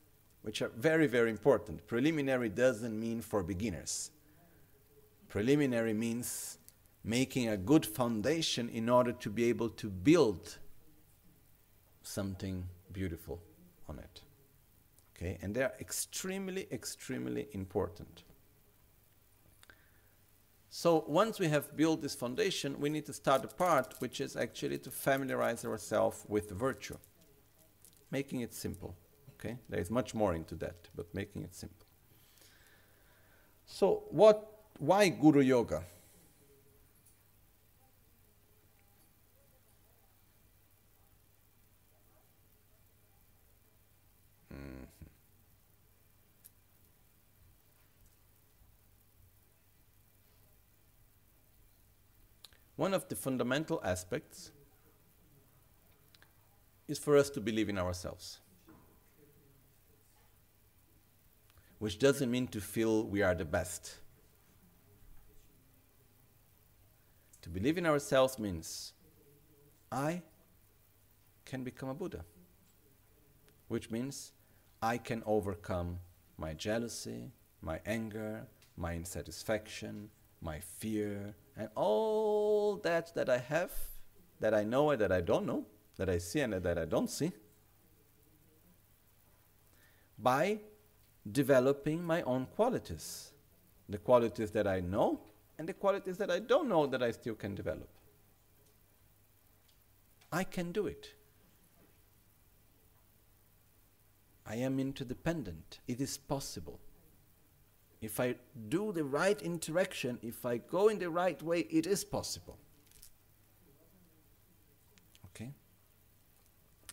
which 0.42 0.62
are 0.62 0.72
very, 0.78 1.08
very 1.08 1.32
important. 1.32 1.86
Preliminary 1.86 2.48
doesn't 2.48 2.98
mean 2.98 3.20
for 3.20 3.44
beginners. 3.44 4.12
Preliminary 5.28 5.94
means 5.94 6.60
making 7.06 7.48
a 7.48 7.56
good 7.56 7.86
foundation 7.86 8.68
in 8.70 8.90
order 8.90 9.12
to 9.12 9.30
be 9.30 9.46
able 9.46 9.70
to 9.70 9.90
build 9.90 10.58
something 12.02 12.66
beautiful 12.92 13.40
on 13.88 14.00
it. 14.00 14.22
Okay, 15.16 15.38
and 15.42 15.56
they 15.56 15.62
are 15.62 15.74
extremely, 15.80 16.68
extremely 16.72 17.48
important. 17.54 18.24
So 20.70 21.06
once 21.08 21.40
we 21.40 21.48
have 21.48 21.78
built 21.78 22.02
this 22.02 22.16
foundation, 22.16 22.80
we 22.80 22.90
need 22.90 23.06
to 23.06 23.14
start 23.14 23.46
a 23.46 23.48
part 23.48 23.94
which 24.00 24.20
is 24.20 24.36
actually 24.36 24.80
to 24.80 24.92
familiarize 24.92 25.64
ourselves 25.64 26.26
with 26.28 26.50
virtue, 26.50 26.98
making 28.12 28.42
it 28.42 28.54
simple. 28.54 28.96
Okay, 29.36 29.58
there 29.70 29.80
is 29.80 29.92
much 29.92 30.14
more 30.16 30.34
into 30.34 30.56
that, 30.56 30.90
but 30.96 31.14
making 31.14 31.44
it 31.44 31.56
simple. 31.56 31.86
So 33.66 34.04
what? 34.10 34.52
Why 34.80 35.08
Guru 35.10 35.42
Yoga? 35.42 35.84
One 52.76 52.94
of 52.94 53.08
the 53.08 53.16
fundamental 53.16 53.80
aspects 53.84 54.52
is 56.88 57.00
for 57.00 57.18
us 57.18 57.30
to 57.32 57.42
believe 57.42 57.70
in 57.70 57.78
ourselves. 57.78 58.40
Which 61.80 62.00
doesn't 62.00 62.30
mean 62.30 62.48
to 62.48 62.62
feel 62.62 63.04
we 63.04 63.22
are 63.22 63.36
the 63.36 63.46
best. 63.46 63.96
To 67.42 67.50
believe 67.50 67.78
in 67.78 67.86
ourselves 67.86 68.40
means 68.40 68.94
I 69.92 70.22
can 71.46 71.64
become 71.64 71.90
a 71.90 71.94
Buddha, 71.94 72.26
which 73.68 73.92
means 73.92 74.32
I 74.82 74.98
can 74.98 75.22
overcome 75.26 76.00
my 76.38 76.54
jealousy, 76.54 77.32
my 77.62 77.80
anger, 77.86 78.48
my 78.76 78.96
insatisfaction, 78.96 80.10
my 80.42 80.60
fear, 80.60 81.36
and 81.58 81.70
all 81.76 82.78
that 82.78 83.14
that 83.16 83.30
I 83.30 83.38
have, 83.38 83.72
that 84.40 84.54
I 84.54 84.64
know 84.64 84.92
and 84.92 85.02
that 85.02 85.12
I 85.12 85.22
don't 85.22 85.46
know, 85.46 85.66
that 85.98 86.10
I 86.10 86.18
see 86.18 86.42
and 86.42 86.54
that 86.54 86.78
I 86.78 86.86
don't 86.86 87.10
see, 87.10 87.32
by 90.18 90.60
developing 91.32 92.04
my 92.04 92.22
own 92.24 92.46
qualities. 92.46 93.32
The 93.88 93.98
qualities 94.00 94.50
that 94.52 94.66
I 94.68 94.80
know 94.80 95.22
and 95.58 95.70
the 95.70 95.74
qualities 95.74 96.18
that 96.18 96.32
I 96.32 96.40
don't 96.40 96.68
know 96.68 96.88
that 96.88 97.04
I 97.04 97.12
still 97.12 97.36
can 97.36 97.56
develop. 97.56 97.88
I 100.32 100.44
can 100.44 100.72
do 100.72 100.88
it. 100.88 101.14
I 104.46 104.56
am 104.56 104.80
interdependent. 104.80 105.80
It 105.88 106.02
is 106.02 106.18
possible 106.18 106.80
if 108.02 108.20
I 108.20 108.36
do 108.70 108.92
the 108.92 109.04
right 109.04 109.42
interaction, 109.42 110.20
if 110.22 110.46
I 110.46 110.58
go 110.58 110.90
in 110.90 111.00
the 111.00 111.10
right 111.10 111.42
way, 111.42 111.62
it 111.70 111.88
is 111.88 112.04
possible. 112.04 112.58
Okay? 115.28 115.52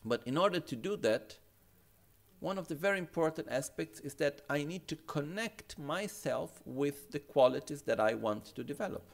But 0.05 0.23
in 0.27 0.37
order 0.39 0.61
to 0.61 0.77
do 0.77 0.97
that, 0.99 1.37
one 2.41 2.59
of 2.59 2.67
the 2.67 2.75
very 2.75 2.99
important 2.99 3.47
aspects 3.51 4.01
is 4.01 4.15
that 4.15 4.43
I 4.51 4.65
need 4.65 4.89
to 4.89 4.97
connect 4.97 5.79
myself 5.79 6.61
with 6.65 7.11
the 7.13 7.21
qualities 7.21 7.83
that 7.83 8.01
I 8.01 8.15
want 8.15 8.47
to 8.57 8.65
develop. 8.65 9.05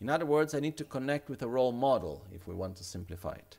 In 0.00 0.08
other 0.08 0.26
words, 0.26 0.54
I 0.54 0.60
need 0.60 0.76
to 0.78 0.84
connect 0.84 1.28
with 1.28 1.42
a 1.42 1.48
role 1.48 1.72
model 1.72 2.24
if 2.32 2.46
we 2.46 2.54
want 2.54 2.76
to 2.76 2.84
simplify 2.84 3.32
it. 3.32 3.56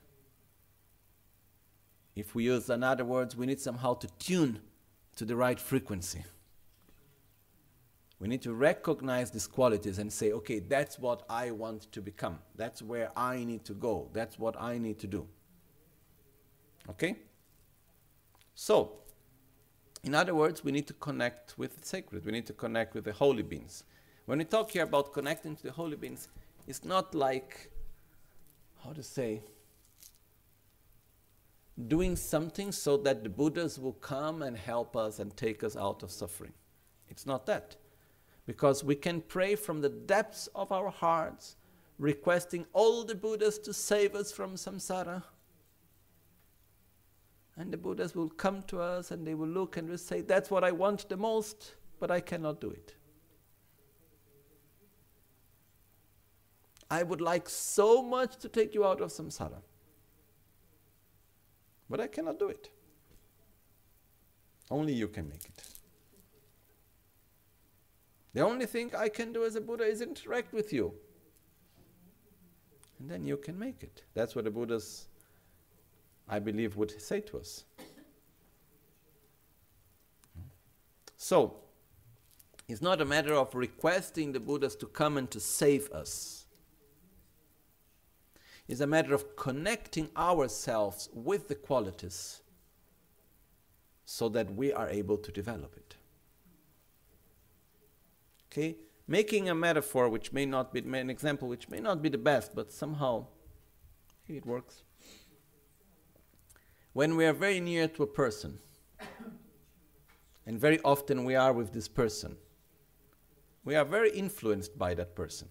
If 2.16 2.36
we 2.36 2.46
use 2.46 2.70
another 2.70 3.06
words, 3.06 3.36
we 3.36 3.46
need 3.46 3.60
somehow 3.60 3.96
to 3.96 4.08
tune 4.20 4.60
to 5.16 5.26
the 5.26 5.36
right 5.36 5.60
frequency. 5.60 6.24
We 8.20 8.30
need 8.30 8.42
to 8.44 8.54
recognize 8.54 9.32
these 9.32 9.48
qualities 9.48 10.00
and 10.00 10.12
say, 10.12 10.32
okay, 10.32 10.60
that's 10.60 10.98
what 10.98 11.24
I 11.30 11.52
want 11.52 11.92
to 11.92 12.02
become. 12.02 12.40
That's 12.56 12.82
where 12.82 13.12
I 13.18 13.44
need 13.44 13.66
to 13.66 13.74
go. 13.74 14.10
That's 14.14 14.40
what 14.40 14.56
I 14.62 14.78
need 14.78 14.98
to 15.00 15.08
do. 15.08 15.28
Okay? 16.90 17.18
So, 18.56 18.94
in 20.04 20.16
other 20.16 20.34
words, 20.36 20.64
we 20.64 20.72
need 20.72 20.88
to 20.88 20.94
connect 20.94 21.58
with 21.58 21.78
the 21.78 21.86
sacred. 21.86 22.26
We 22.26 22.32
need 22.32 22.46
to 22.48 22.54
connect 22.54 22.94
with 22.94 23.04
the 23.06 23.14
holy 23.14 23.44
beings. 23.44 23.84
When 24.26 24.38
we 24.38 24.46
talk 24.46 24.72
here 24.72 24.84
about 24.84 25.12
connecting 25.12 25.56
to 25.58 25.64
the 25.64 25.72
holy 25.72 25.98
beings, 25.98 26.30
it's 26.66 26.86
not 26.86 27.14
like, 27.14 27.72
how 28.84 28.94
to 28.94 29.04
say, 29.04 29.42
doing 31.88 32.16
something 32.16 32.72
so 32.72 32.98
that 32.98 33.24
the 33.24 33.30
Buddhas 33.30 33.80
will 33.80 33.94
come 33.94 34.42
and 34.42 34.58
help 34.58 34.96
us 34.96 35.20
and 35.20 35.36
take 35.36 35.64
us 35.64 35.76
out 35.76 36.04
of 36.04 36.12
suffering. 36.12 36.54
It's 37.10 37.26
not 37.26 37.46
that. 37.48 37.76
Because 38.46 38.84
we 38.84 38.96
can 38.96 39.22
pray 39.22 39.56
from 39.56 39.82
the 39.82 39.90
depths 39.90 40.48
of 40.54 40.72
our 40.72 40.90
hearts, 40.90 41.56
requesting 41.98 42.66
all 42.74 43.04
the 43.04 43.16
Buddhas 43.16 43.58
to 43.60 43.74
save 43.74 44.16
us 44.16 44.32
from 44.32 44.56
samsara. 44.56 45.24
And 47.56 47.72
the 47.72 47.78
Buddhas 47.78 48.16
will 48.16 48.30
come 48.30 48.64
to 48.64 48.82
us 48.82 49.12
and 49.12 49.26
they 49.26 49.36
will 49.36 49.48
look 49.48 49.78
and 49.78 49.90
will 49.90 49.98
say, 49.98 50.22
That's 50.22 50.52
what 50.52 50.64
I 50.64 50.72
want 50.72 51.08
the 51.08 51.18
most, 51.18 51.76
but 52.00 52.12
I 52.12 52.20
cannot 52.20 52.60
do 52.60 52.70
it. 52.72 52.96
I 56.90 57.04
would 57.04 57.22
like 57.22 57.50
so 57.50 58.04
much 58.04 58.38
to 58.38 58.50
take 58.50 58.74
you 58.74 58.86
out 58.86 59.02
of 59.02 59.10
samsara. 59.10 59.62
But 61.94 62.02
I 62.02 62.08
cannot 62.08 62.40
do 62.40 62.48
it. 62.48 62.72
Only 64.72 64.94
you 64.94 65.08
can 65.08 65.30
make 65.30 65.46
it. 65.46 65.64
The 68.34 68.42
only 68.42 68.66
thing 68.66 68.96
I 68.98 69.10
can 69.10 69.32
do 69.32 69.46
as 69.46 69.56
a 69.56 69.62
Buddha 69.62 69.84
is 69.84 70.02
interact 70.02 70.54
with 70.54 70.74
you. 70.74 70.96
And 72.98 73.08
then 73.08 73.24
you 73.24 73.38
can 73.38 73.60
make 73.60 73.84
it. 73.84 74.02
That's 74.16 74.34
what 74.34 74.46
the 74.46 74.50
Buddhas, 74.50 75.06
I 76.28 76.40
believe, 76.40 76.78
would 76.78 77.00
say 77.00 77.20
to 77.22 77.38
us. 77.38 77.64
So, 81.16 81.58
it's 82.68 82.82
not 82.82 83.02
a 83.02 83.06
matter 83.06 83.36
of 83.36 83.54
requesting 83.54 84.32
the 84.32 84.40
Buddhas 84.40 84.76
to 84.78 84.88
come 84.88 85.18
and 85.18 85.30
to 85.30 85.40
save 85.40 85.92
us. 85.92 86.43
It's 88.68 88.80
a 88.80 88.88
matter 88.88 89.14
of 89.14 89.36
connecting 89.36 90.10
ourselves 90.16 91.10
with 91.14 91.48
the 91.48 91.56
qualities 91.56 92.42
so 94.06 94.30
that 94.30 94.56
we 94.56 94.72
are 94.72 94.90
able 94.90 95.18
to 95.18 95.32
develop 95.32 95.76
it. 95.76 95.96
Okay? 98.52 98.78
Making 99.08 99.50
a 99.50 99.56
metaphor 99.56 100.08
which 100.08 100.32
may 100.32 100.46
not 100.46 100.74
be 100.74 100.80
an 100.80 101.10
example 101.10 101.48
which 101.48 101.70
may 101.70 101.80
not 101.80 102.02
be 102.02 102.10
the 102.10 102.18
best, 102.18 102.56
but 102.56 102.72
somehow 102.72 103.28
it 104.28 104.46
works. 104.46 104.84
When 106.94 107.18
we 107.18 107.26
are 107.26 107.34
very 107.34 107.60
near 107.60 107.88
to 107.90 108.04
a 108.04 108.08
person, 108.08 108.60
and 110.46 110.60
very 110.60 110.80
often 110.82 111.26
we 111.26 111.36
are 111.36 111.52
with 111.52 111.74
this 111.74 111.88
person, 111.88 112.38
we 113.66 113.76
are 113.76 113.86
very 113.86 114.12
influenced 114.12 114.78
by 114.78 114.94
that 114.94 115.16
person. 115.16 115.48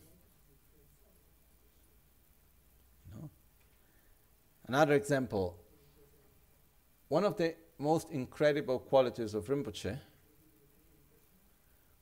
You 3.08 3.20
know? 3.20 3.30
Another 4.72 4.94
example 4.94 5.58
one 7.08 7.24
of 7.24 7.36
the 7.36 7.54
most 7.78 8.10
incredible 8.10 8.78
qualities 8.78 9.34
of 9.34 9.44
Rinpoche 9.48 9.98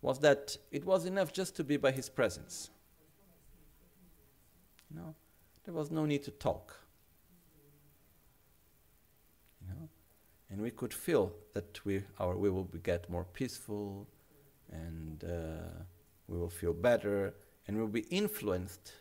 was 0.00 0.20
that 0.20 0.56
it 0.70 0.84
was 0.84 1.04
enough 1.04 1.32
just 1.32 1.56
to 1.56 1.64
be 1.64 1.76
by 1.76 1.90
his 1.90 2.08
presence. 2.08 2.70
You 4.88 4.98
know, 4.98 5.16
there 5.64 5.74
was 5.74 5.90
no 5.90 6.06
need 6.06 6.22
to 6.22 6.30
talk. 6.30 6.76
You 9.60 9.74
know, 9.74 9.88
and 10.48 10.62
we 10.62 10.70
could 10.70 10.94
feel 10.94 11.32
that 11.54 11.84
we, 11.84 12.04
our, 12.20 12.36
we 12.36 12.50
will 12.50 12.68
get 12.84 13.10
more 13.10 13.24
peaceful 13.24 14.06
and 14.70 15.24
uh, 15.24 15.82
we 16.28 16.38
will 16.38 16.54
feel 16.62 16.72
better 16.72 17.34
and 17.66 17.76
we 17.76 17.82
will 17.82 17.98
be 18.02 18.06
influenced 18.22 18.92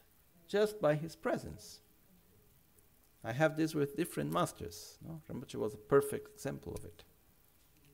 just 0.48 0.82
by 0.82 0.96
his 0.96 1.16
presence. 1.16 1.82
I 3.24 3.34
have 3.34 3.58
this 3.58 3.76
with 3.76 3.98
different 3.98 4.32
masters. 4.32 4.98
No? 5.06 5.22
Rinpoche 5.30 5.56
was 5.56 5.74
a 5.74 5.78
perfect 5.78 6.30
example 6.36 6.74
of 6.74 6.86
it. 6.86 7.04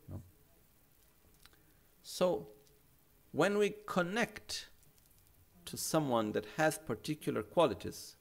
No? 0.09 0.21
So, 2.03 2.47
when 3.31 3.57
we 3.57 3.75
connect 3.87 4.67
to 5.65 5.77
someone 5.77 6.31
that 6.33 6.45
has 6.57 6.77
particular 6.77 7.41
qualities, 7.41 8.15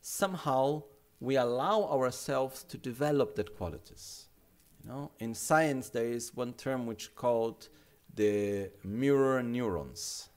somehow 0.00 0.82
we 1.20 1.36
allow 1.36 1.84
ourselves 1.84 2.62
to 2.64 2.78
develop 2.78 3.36
that 3.36 3.56
qualities. 3.56 4.26
You 4.82 4.90
know, 4.90 5.10
in 5.18 5.34
science 5.34 5.88
there 5.90 6.06
is 6.06 6.34
one 6.34 6.52
term 6.54 6.86
which 6.86 7.14
called 7.14 7.68
the 8.14 8.70
mirror 8.82 9.42
neurons. 9.42 10.28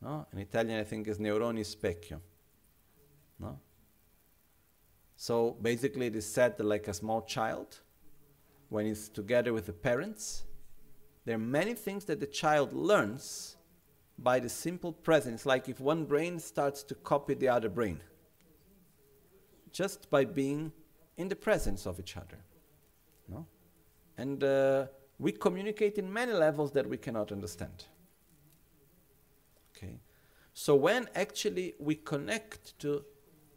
No? 0.00 0.26
In 0.32 0.38
Italian, 0.38 0.80
I 0.80 0.84
think 0.84 1.08
is 1.08 1.18
neuroni 1.18 1.64
specchio. 1.64 2.20
No? 3.38 3.58
So 5.16 5.56
basically, 5.60 6.06
it 6.06 6.16
is 6.16 6.26
said 6.26 6.56
that, 6.56 6.64
like 6.64 6.88
a 6.88 6.94
small 6.94 7.22
child, 7.22 7.80
when 8.68 8.86
it's 8.86 9.08
together 9.08 9.52
with 9.52 9.66
the 9.66 9.72
parents, 9.72 10.44
there 11.24 11.34
are 11.34 11.38
many 11.38 11.74
things 11.74 12.04
that 12.06 12.20
the 12.20 12.26
child 12.26 12.72
learns 12.72 13.56
by 14.18 14.38
the 14.38 14.48
simple 14.48 14.92
presence. 14.92 15.44
Like 15.44 15.68
if 15.68 15.80
one 15.80 16.04
brain 16.04 16.38
starts 16.38 16.82
to 16.84 16.94
copy 16.94 17.34
the 17.34 17.48
other 17.48 17.68
brain, 17.68 18.00
just 19.72 20.10
by 20.10 20.24
being 20.24 20.72
in 21.16 21.28
the 21.28 21.36
presence 21.36 21.86
of 21.86 21.98
each 21.98 22.16
other. 22.16 22.38
No? 23.28 23.46
And 24.16 24.42
uh, 24.42 24.86
we 25.18 25.32
communicate 25.32 25.98
in 25.98 26.12
many 26.12 26.32
levels 26.32 26.72
that 26.72 26.88
we 26.88 26.96
cannot 26.96 27.32
understand. 27.32 27.84
So 30.60 30.74
when 30.74 31.08
actually 31.14 31.74
we 31.78 31.94
connect 31.94 32.76
to 32.80 33.04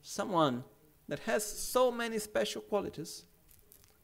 someone 0.03 0.63
that 1.07 1.17
has 1.21 1.43
so 1.43 1.91
many 1.91 2.19
special 2.19 2.61
qualities, 2.61 3.25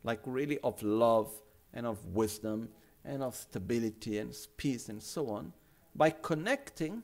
like 0.04 0.20
really 0.26 0.58
of 0.64 0.82
love 0.82 1.32
and 1.76 1.86
of 1.86 2.04
wisdom 2.08 2.70
and 3.06 3.22
of 3.22 3.36
stability 3.36 4.18
and 4.18 4.36
peace 4.58 4.90
and 4.90 5.00
so 5.00 5.30
on, 5.30 5.54
by 5.94 6.10
connecting, 6.10 7.04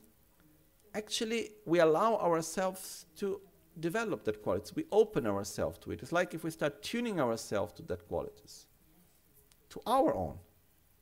actually 0.96 1.52
we 1.64 1.80
allow 1.80 2.16
ourselves 2.16 3.06
to 3.18 3.40
develop 3.80 4.24
that 4.24 4.42
quality. 4.42 4.74
We 4.76 4.86
open 4.92 5.28
ourselves 5.28 5.78
to 5.84 5.92
it. 5.92 6.02
It's 6.02 6.12
like 6.12 6.34
if 6.34 6.44
we 6.44 6.50
start 6.50 6.82
tuning 6.82 7.22
ourselves 7.22 7.72
to 7.74 7.84
that 7.84 8.08
qualities, 8.08 8.66
to 9.70 9.80
our 9.86 10.12
own. 10.16 10.40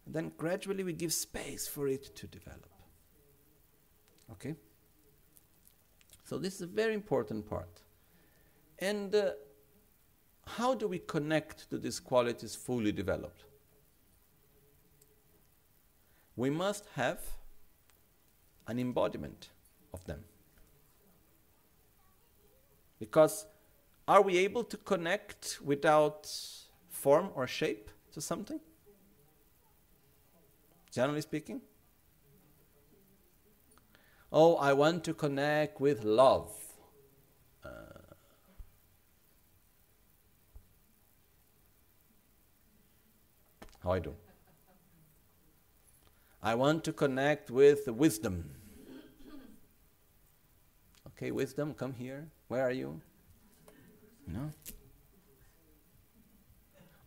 And 0.05 0.13
then 0.13 0.33
gradually 0.35 0.83
we 0.83 0.91
give 0.91 1.13
space 1.13 1.65
for 1.65 1.87
it 1.87 2.13
to 2.13 2.27
develop. 2.27 2.67
Okay? 4.33 4.55
So 6.31 6.37
this 6.37 6.55
is 6.55 6.61
a 6.61 6.67
very 6.67 6.93
important 6.93 7.49
part. 7.49 7.81
And 8.79 9.13
uh, 9.13 9.31
how 10.47 10.73
do 10.73 10.87
we 10.87 10.99
connect 10.99 11.69
to 11.71 11.77
these 11.77 11.99
qualities 11.99 12.55
fully 12.55 12.93
developed? 12.93 13.43
We 16.37 16.49
must 16.49 16.85
have 16.95 17.19
an 18.65 18.79
embodiment 18.79 19.49
of 19.93 20.05
them. 20.05 20.23
Because 22.97 23.45
are 24.07 24.21
we 24.21 24.37
able 24.37 24.63
to 24.63 24.77
connect 24.77 25.59
without 25.61 26.33
form 26.87 27.31
or 27.35 27.45
shape 27.45 27.89
to 28.13 28.21
something? 28.21 28.61
Generally 30.93 31.23
speaking? 31.23 31.59
Oh, 34.31 34.55
I 34.55 34.71
want 34.71 35.03
to 35.05 35.13
connect 35.13 35.81
with 35.81 36.05
love. 36.05 36.51
Uh, 37.65 37.69
how 43.83 43.91
I 43.91 43.99
do? 43.99 44.15
I 46.41 46.55
want 46.55 46.85
to 46.85 46.93
connect 46.93 47.51
with 47.51 47.87
wisdom. 47.87 48.49
Okay, 51.07 51.31
wisdom, 51.31 51.73
come 51.73 51.93
here. 51.93 52.27
Where 52.47 52.63
are 52.63 52.71
you? 52.71 53.01
No. 54.27 54.51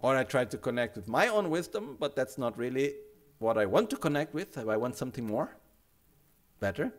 Or 0.01 0.15
I 0.15 0.25
try 0.25 0.45
to 0.45 0.59
connect 0.59 0.97
with 0.97 1.09
my 1.09 1.29
own 1.29 1.49
wisdom, 1.49 1.97
but 1.99 2.15
that's 2.15 2.37
not 2.37 2.59
really 2.59 2.95
what 3.39 3.57
I 3.57 3.65
want 3.65 3.89
to 3.91 3.97
connect 3.97 4.35
with. 4.35 4.59
I 4.59 4.77
want 4.77 4.97
something 4.97 5.27
more, 5.27 5.57
better. 6.61 6.93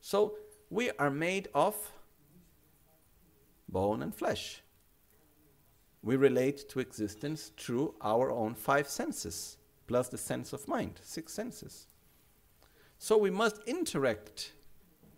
So 0.00 0.36
we 0.70 0.90
are 0.92 1.10
made 1.10 1.48
of 1.54 1.74
bone 3.68 4.02
and 4.02 4.14
flesh. 4.14 4.62
We 6.02 6.16
relate 6.16 6.68
to 6.70 6.80
existence 6.80 7.52
through 7.56 7.94
our 8.00 8.30
own 8.30 8.54
five 8.54 8.88
senses, 8.88 9.58
plus 9.86 10.08
the 10.08 10.18
sense 10.18 10.52
of 10.52 10.66
mind, 10.66 11.00
six 11.02 11.32
senses. 11.32 11.86
So 12.98 13.18
we 13.18 13.30
must 13.30 13.60
interact 13.66 14.52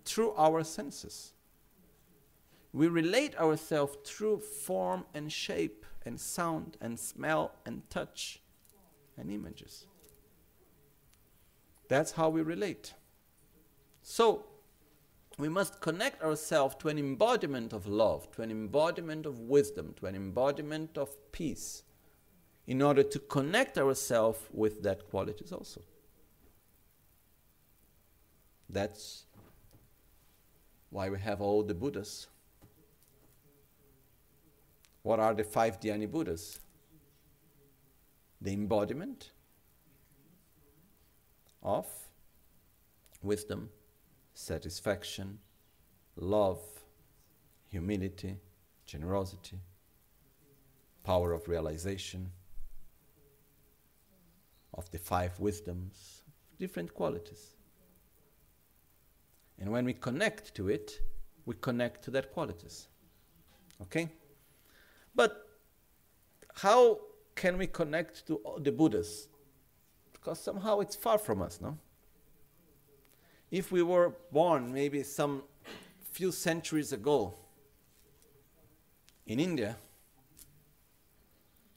through 0.04 0.32
our 0.32 0.64
senses. 0.64 1.32
We 2.72 2.88
relate 2.88 3.38
ourselves 3.38 3.98
through 4.04 4.38
form 4.38 5.04
and 5.14 5.30
shape 5.30 5.84
and 6.04 6.18
sound 6.18 6.76
and 6.80 6.98
smell 6.98 7.52
and 7.66 7.88
touch 7.90 8.40
and 9.16 9.30
images. 9.30 9.86
That's 11.88 12.12
how 12.12 12.30
we 12.30 12.42
relate. 12.42 12.94
So, 14.02 14.46
we 15.42 15.48
must 15.48 15.80
connect 15.80 16.22
ourselves 16.22 16.76
to 16.76 16.88
an 16.88 17.00
embodiment 17.00 17.72
of 17.72 17.88
love, 17.88 18.30
to 18.30 18.42
an 18.42 18.50
embodiment 18.52 19.26
of 19.26 19.40
wisdom, 19.40 19.92
to 19.98 20.06
an 20.06 20.14
embodiment 20.14 20.96
of 20.96 21.16
peace, 21.32 21.82
in 22.68 22.80
order 22.80 23.02
to 23.02 23.18
connect 23.18 23.76
ourselves 23.76 24.38
with 24.52 24.84
that 24.84 25.10
qualities 25.10 25.50
also. 25.50 25.82
That's 28.70 29.24
why 30.90 31.10
we 31.10 31.18
have 31.18 31.40
all 31.40 31.64
the 31.64 31.74
Buddhas. 31.74 32.28
What 35.02 35.18
are 35.18 35.34
the 35.34 35.42
five 35.42 35.80
Dhyani 35.80 36.08
Buddhas? 36.08 36.60
The 38.40 38.52
embodiment 38.52 39.32
of 41.64 41.88
wisdom, 43.24 43.70
satisfaction, 44.34 45.38
love, 46.16 46.60
humility, 47.68 48.36
generosity, 48.86 49.58
power 51.04 51.32
of 51.32 51.48
realization, 51.48 52.30
of 54.74 54.90
the 54.90 54.98
five 54.98 55.38
wisdoms, 55.38 56.22
different 56.58 56.94
qualities. 56.94 57.54
And 59.58 59.70
when 59.70 59.84
we 59.84 59.92
connect 59.92 60.54
to 60.56 60.68
it, 60.68 61.00
we 61.44 61.54
connect 61.60 62.02
to 62.04 62.10
that 62.12 62.32
qualities. 62.32 62.88
Okay? 63.80 64.08
But 65.14 65.46
how 66.54 67.00
can 67.34 67.58
we 67.58 67.66
connect 67.66 68.26
to 68.26 68.40
the 68.58 68.72
Buddhas? 68.72 69.28
Because 70.12 70.40
somehow 70.40 70.80
it's 70.80 70.96
far 70.96 71.18
from 71.18 71.42
us, 71.42 71.60
no? 71.60 71.76
If 73.52 73.70
we 73.70 73.82
were 73.82 74.14
born 74.32 74.72
maybe 74.72 75.02
some 75.02 75.42
few 76.10 76.32
centuries 76.32 76.90
ago 76.90 77.34
in 79.26 79.38
India, 79.38 79.76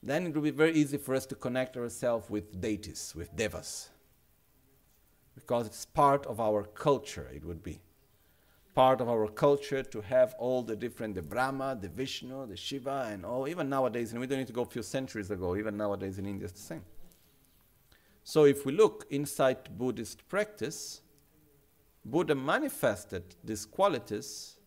then 0.02 0.26
it 0.26 0.34
would 0.34 0.44
be 0.44 0.52
very 0.52 0.72
easy 0.72 0.98
for 0.98 1.14
us 1.14 1.26
to 1.26 1.36
connect 1.36 1.76
ourselves 1.76 2.30
with 2.30 2.62
deities, 2.62 3.14
with 3.14 3.36
devas. 3.36 3.90
Because 5.36 5.68
it's 5.68 5.84
part 5.84 6.26
of 6.28 6.40
our 6.40 6.64
culture, 6.64 7.30
it 7.36 7.44
would 7.44 7.62
be. 7.62 7.82
Part 8.74 9.02
of 9.02 9.10
our 9.10 9.28
culture 9.28 9.84
to 9.84 10.00
have 10.00 10.34
all 10.40 10.64
the 10.64 10.78
different, 10.78 11.16
the 11.16 11.22
Brahma, 11.22 11.78
the 11.80 11.90
Vishnu, 11.90 12.48
the 12.48 12.56
Shiva, 12.56 13.10
and 13.12 13.26
all, 13.26 13.50
even 13.50 13.68
nowadays, 13.68 14.12
and 14.12 14.22
we 14.22 14.28
don't 14.28 14.40
need 14.40 14.48
to 14.48 14.54
go 14.54 14.62
a 14.62 14.66
few 14.66 14.84
centuries 14.84 15.30
ago, 15.30 15.58
even 15.58 15.76
nowadays 15.76 16.20
in 16.20 16.26
India 16.26 16.46
it's 16.46 16.54
the 16.54 16.66
same. 16.66 16.86
So 18.24 18.46
if 18.46 18.66
we 18.66 18.72
look 18.72 19.06
inside 19.10 19.78
Buddhist 19.78 20.26
practice, 20.30 21.02
Buddha 22.06 22.36
manifested 22.36 23.36
these 23.44 23.66
qualities 23.66 24.58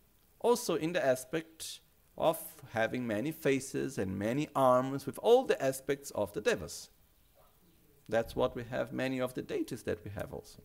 also 0.41 0.75
in 0.75 0.91
the 0.91 1.03
aspect 1.03 1.79
of 2.17 2.37
having 2.73 3.07
many 3.07 3.31
faces 3.31 3.97
and 3.97 4.19
many 4.19 4.49
arms 4.53 5.05
with 5.05 5.17
all 5.19 5.45
the 5.45 5.61
aspects 5.63 6.11
of 6.11 6.33
the 6.33 6.41
devas. 6.41 6.89
That's 8.09 8.35
what 8.35 8.55
we 8.55 8.63
have, 8.63 8.91
many 8.91 9.21
of 9.21 9.33
the 9.35 9.41
deities 9.41 9.83
that 9.83 10.03
we 10.03 10.11
have 10.11 10.33
also. 10.33 10.61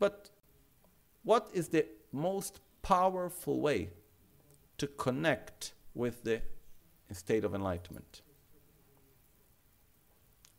But 0.00 0.30
what 1.22 1.50
is 1.52 1.68
the 1.68 1.86
most 2.10 2.60
powerful 2.82 3.60
way 3.60 3.90
to 4.78 4.88
connect 4.88 5.72
with 5.94 6.24
the 6.24 6.42
state 7.12 7.44
of 7.44 7.54
enlightenment? 7.54 8.22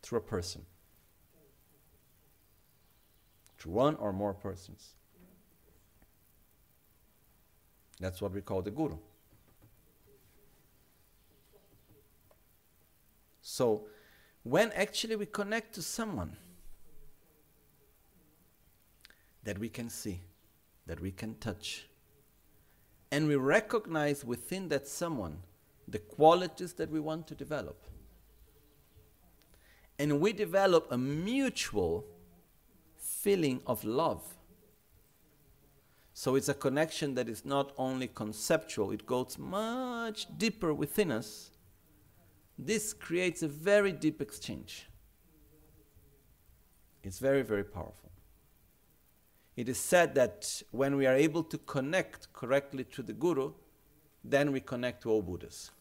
Through 0.04 0.20
a 0.20 0.22
person. 0.22 0.66
Through 3.62 3.74
one 3.74 3.96
or 3.98 4.12
more 4.12 4.34
persons. 4.34 4.96
That's 8.00 8.20
what 8.20 8.34
we 8.34 8.42
call 8.42 8.64
the 8.64 8.72
guru. 8.72 8.98
So, 13.44 13.86
when 14.42 14.72
actually 14.72 15.16
we 15.16 15.28
connect 15.28 15.76
to 15.76 15.84
someone 15.84 16.38
that 19.44 19.60
we 19.60 19.70
can 19.70 19.92
see, 19.92 20.22
that 20.88 21.00
we 21.00 21.12
can 21.12 21.36
touch, 21.36 21.88
and 23.12 23.28
we 23.28 23.36
recognize 23.36 24.26
within 24.26 24.70
that 24.70 24.88
someone 24.88 25.38
the 25.88 26.00
qualities 26.00 26.74
that 26.74 26.90
we 26.90 27.00
want 27.00 27.28
to 27.28 27.36
develop, 27.36 27.84
and 30.00 30.20
we 30.20 30.34
develop 30.34 30.92
a 30.92 30.98
mutual 30.98 32.08
feeling 33.24 33.62
of 33.66 33.84
love 33.84 34.24
so 36.14 36.36
it's 36.36 36.50
a 36.50 36.54
connection 36.54 37.16
that 37.16 37.30
is 37.30 37.46
not 37.46 37.72
only 37.78 38.08
conceptual, 38.08 38.92
it 38.92 39.06
goes 39.06 39.38
much 39.38 40.28
deeper 40.38 40.74
within 40.74 41.12
us. 41.12 41.52
This 42.58 42.94
creates 42.94 43.42
a 43.42 43.48
very 43.48 43.92
deep 43.92 44.22
exchange. 44.22 44.88
It's 47.04 47.18
very, 47.18 47.42
very 47.42 47.64
powerful. 47.64 48.12
It 49.56 49.68
is 49.68 49.80
said 49.80 50.14
that 50.16 50.62
when 50.72 50.96
we 50.96 51.08
are 51.08 51.16
able 51.16 51.44
to 51.46 51.58
connect 51.58 52.32
correctly 52.34 52.84
to 52.86 53.02
the 53.02 53.14
Guru, 53.14 53.54
then 54.24 54.52
we 54.52 54.60
connect 54.60 55.02
to 55.04 55.10
all 55.10 55.22
Buddhas. 55.22 55.72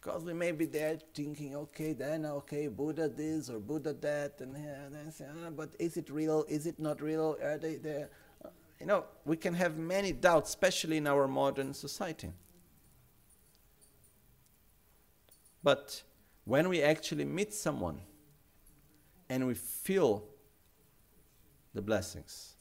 Because 0.00 0.24
we 0.24 0.32
may 0.32 0.52
be 0.52 0.66
there 0.66 0.98
thinking, 1.12 1.56
okay, 1.56 1.92
then, 1.92 2.24
okay, 2.24 2.68
Buddha 2.68 3.08
this 3.08 3.50
or 3.50 3.58
Buddha 3.58 3.92
that, 3.94 4.34
and 4.40 4.54
then 4.54 5.10
say, 5.10 5.26
ah, 5.28 5.50
but 5.50 5.70
is 5.78 5.96
it 5.96 6.08
real? 6.08 6.44
Is 6.48 6.66
it 6.66 6.78
not 6.78 7.02
real? 7.02 7.36
Are 7.42 7.58
they 7.58 7.76
there? 7.76 8.10
You 8.80 8.86
know, 8.86 9.04
we 9.24 9.36
can 9.36 9.54
have 9.54 9.76
many 9.76 10.12
doubts, 10.12 10.50
especially 10.50 10.98
in 10.98 11.08
our 11.08 11.26
modern 11.26 11.74
society. 11.74 12.30
But 15.64 16.02
when 16.44 16.68
we 16.68 16.80
actually 16.80 17.24
meet 17.24 17.52
someone 17.52 18.00
and 19.28 19.46
we 19.48 19.54
feel 19.54 20.24
the 21.74 21.82
blessings, 21.82 22.54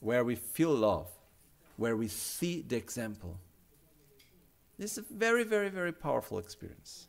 where 0.00 0.24
we 0.24 0.34
feel 0.34 0.74
love, 0.74 1.08
where 1.76 1.96
we 1.96 2.08
see 2.08 2.62
the 2.66 2.76
example, 2.76 3.38
this 4.80 4.92
is 4.92 5.04
a 5.10 5.14
very, 5.14 5.44
very, 5.44 5.68
very 5.68 5.92
powerful 5.92 6.38
experience. 6.38 7.08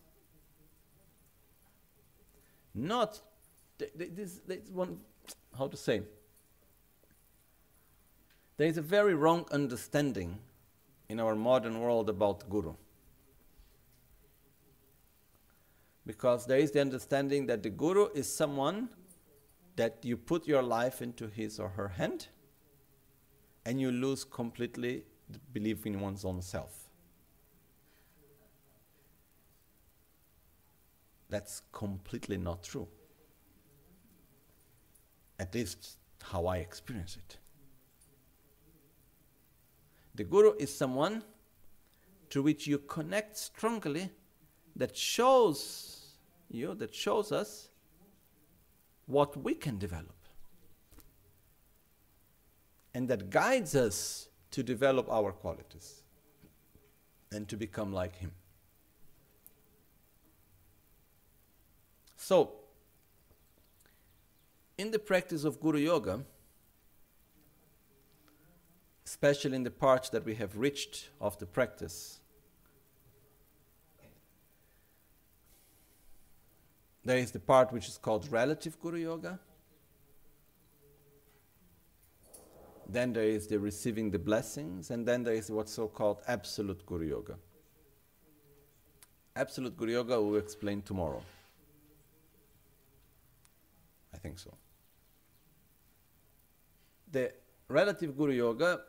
Not 2.76 3.22
this, 3.96 4.42
this 4.46 4.70
one, 4.74 4.98
how 5.58 5.70
to 5.70 5.78
say? 5.78 6.02
There 8.58 8.68
is 8.68 8.78
a 8.78 8.82
very 8.82 9.16
wrong 9.16 9.46
understanding 9.52 10.38
in 11.08 11.22
our 11.22 11.34
modern 11.34 11.80
world 11.80 12.10
about 12.10 12.50
guru. 12.50 12.74
Because 16.06 16.46
there 16.46 16.60
is 16.60 16.72
the 16.72 16.82
understanding 16.82 17.46
that 17.46 17.64
the 17.64 17.70
guru 17.70 18.10
is 18.14 18.28
someone 18.28 18.90
that 19.78 20.00
you 20.04 20.18
put 20.18 20.46
your 20.46 20.62
life 20.62 21.02
into 21.02 21.28
his 21.28 21.58
or 21.58 21.70
her 21.70 21.88
hand 21.88 22.28
and 23.66 23.80
you 23.80 23.92
lose 23.92 24.26
completely 24.26 25.06
the 25.30 25.40
belief 25.54 25.86
in 25.86 26.02
one's 26.02 26.26
own 26.26 26.42
self. 26.42 26.81
That's 31.32 31.62
completely 31.72 32.38
not 32.38 32.62
true. 32.62 32.88
At 35.40 35.56
least 35.56 35.98
how 36.22 36.46
I 36.46 36.58
experience 36.58 37.18
it. 37.18 37.38
The 40.14 40.26
Guru 40.26 40.54
is 40.60 40.76
someone 40.76 41.24
to 42.30 42.44
which 42.44 42.68
you 42.68 42.80
connect 42.80 43.38
strongly 43.38 44.12
that 44.76 44.96
shows 44.96 46.18
you, 46.50 46.76
that 46.76 46.94
shows 46.94 47.32
us 47.32 47.70
what 49.06 49.38
we 49.38 49.54
can 49.54 49.78
develop. 49.78 50.16
And 52.94 53.08
that 53.08 53.30
guides 53.30 53.74
us 53.74 54.28
to 54.52 54.64
develop 54.64 55.10
our 55.10 55.32
qualities 55.32 56.04
and 57.32 57.48
to 57.48 57.56
become 57.56 57.94
like 57.94 58.18
Him. 58.18 58.32
So, 62.32 62.50
in 64.78 64.92
the 64.92 65.00
practice 65.00 65.44
of 65.44 65.60
Guru 65.60 65.80
Yoga, 65.80 66.22
especially 69.06 69.58
in 69.58 69.64
the 69.64 69.70
part 69.70 70.10
that 70.14 70.24
we 70.24 70.36
have 70.36 70.58
reached 70.58 71.10
of 71.20 71.38
the 71.40 71.46
practice, 71.46 72.22
there 77.04 77.18
is 77.18 77.32
the 77.32 77.40
part 77.42 77.74
which 77.74 77.90
is 77.90 77.98
called 77.98 78.32
relative 78.32 78.80
Guru 78.80 79.00
Yoga. 79.00 79.38
Then 82.88 83.12
there 83.12 83.26
is 83.26 83.48
the 83.48 83.60
receiving 83.60 84.10
the 84.10 84.20
blessings, 84.20 84.90
and 84.90 85.06
then 85.06 85.26
there 85.26 85.34
is 85.34 85.52
what's 85.52 85.74
so 85.74 85.90
called 85.90 86.22
absolute 86.30 86.86
Guru 86.86 87.08
Yoga. 87.08 87.36
Absolute 89.36 89.76
Guru 89.76 89.92
Yoga 89.92 90.22
we 90.22 90.32
will 90.32 90.40
explain 90.40 90.82
tomorrow. 90.82 91.22
Think 94.22 94.40
so. 94.40 94.54
The 97.12 97.34
relative 97.68 98.18
Guru 98.18 98.34
Yoga, 98.34 98.82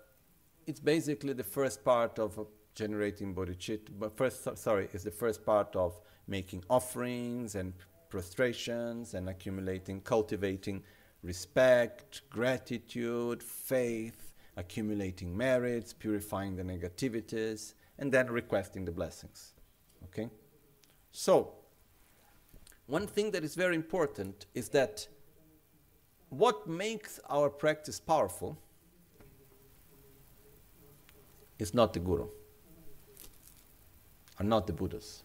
it's 0.66 0.80
basically 0.80 1.32
the 1.32 1.44
first 1.44 1.84
part 1.84 2.18
of 2.18 2.46
generating 2.74 3.34
bodhicitta, 3.34 3.88
but 3.98 4.16
first, 4.16 4.56
sorry, 4.56 4.88
is 4.92 5.04
the 5.04 5.10
first 5.10 5.44
part 5.44 5.74
of 5.76 6.00
making 6.26 6.64
offerings 6.70 7.54
and 7.54 7.72
prostrations 8.08 9.14
and 9.14 9.28
accumulating, 9.28 10.00
cultivating 10.00 10.82
respect, 11.22 12.22
gratitude, 12.30 13.42
faith, 13.42 14.32
accumulating 14.56 15.36
merits, 15.36 15.92
purifying 15.92 16.56
the 16.56 16.62
negativities, 16.62 17.74
and 17.98 18.12
then 18.12 18.30
requesting 18.30 18.84
the 18.84 18.92
blessings. 18.92 19.54
Okay? 20.04 20.28
So, 21.10 21.54
one 22.86 23.06
thing 23.06 23.30
that 23.30 23.44
is 23.44 23.54
very 23.54 23.76
important 23.76 24.46
is 24.54 24.68
that 24.70 25.06
what 26.32 26.66
makes 26.66 27.20
our 27.28 27.50
practice 27.50 28.00
powerful 28.00 28.56
is 31.58 31.74
not 31.74 31.92
the 31.92 32.00
Guru, 32.00 32.26
are 34.40 34.44
not 34.44 34.66
the 34.66 34.72
Buddhas, 34.72 35.22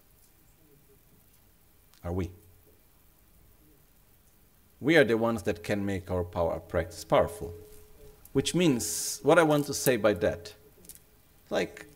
are 2.03 2.11
we. 2.11 2.29
We 4.81 4.97
are 4.97 5.05
the 5.05 5.17
ones 5.17 5.43
that 5.43 5.63
can 5.63 5.85
make 5.85 6.11
our 6.11 6.25
power 6.25 6.59
practice 6.59 7.05
powerful. 7.05 7.53
Which 8.33 8.53
means, 8.53 9.19
what 9.23 9.39
I 9.39 9.43
want 9.43 9.65
to 9.67 9.73
say 9.73 9.95
by 9.95 10.13
that, 10.15 10.53
Like 11.49 11.87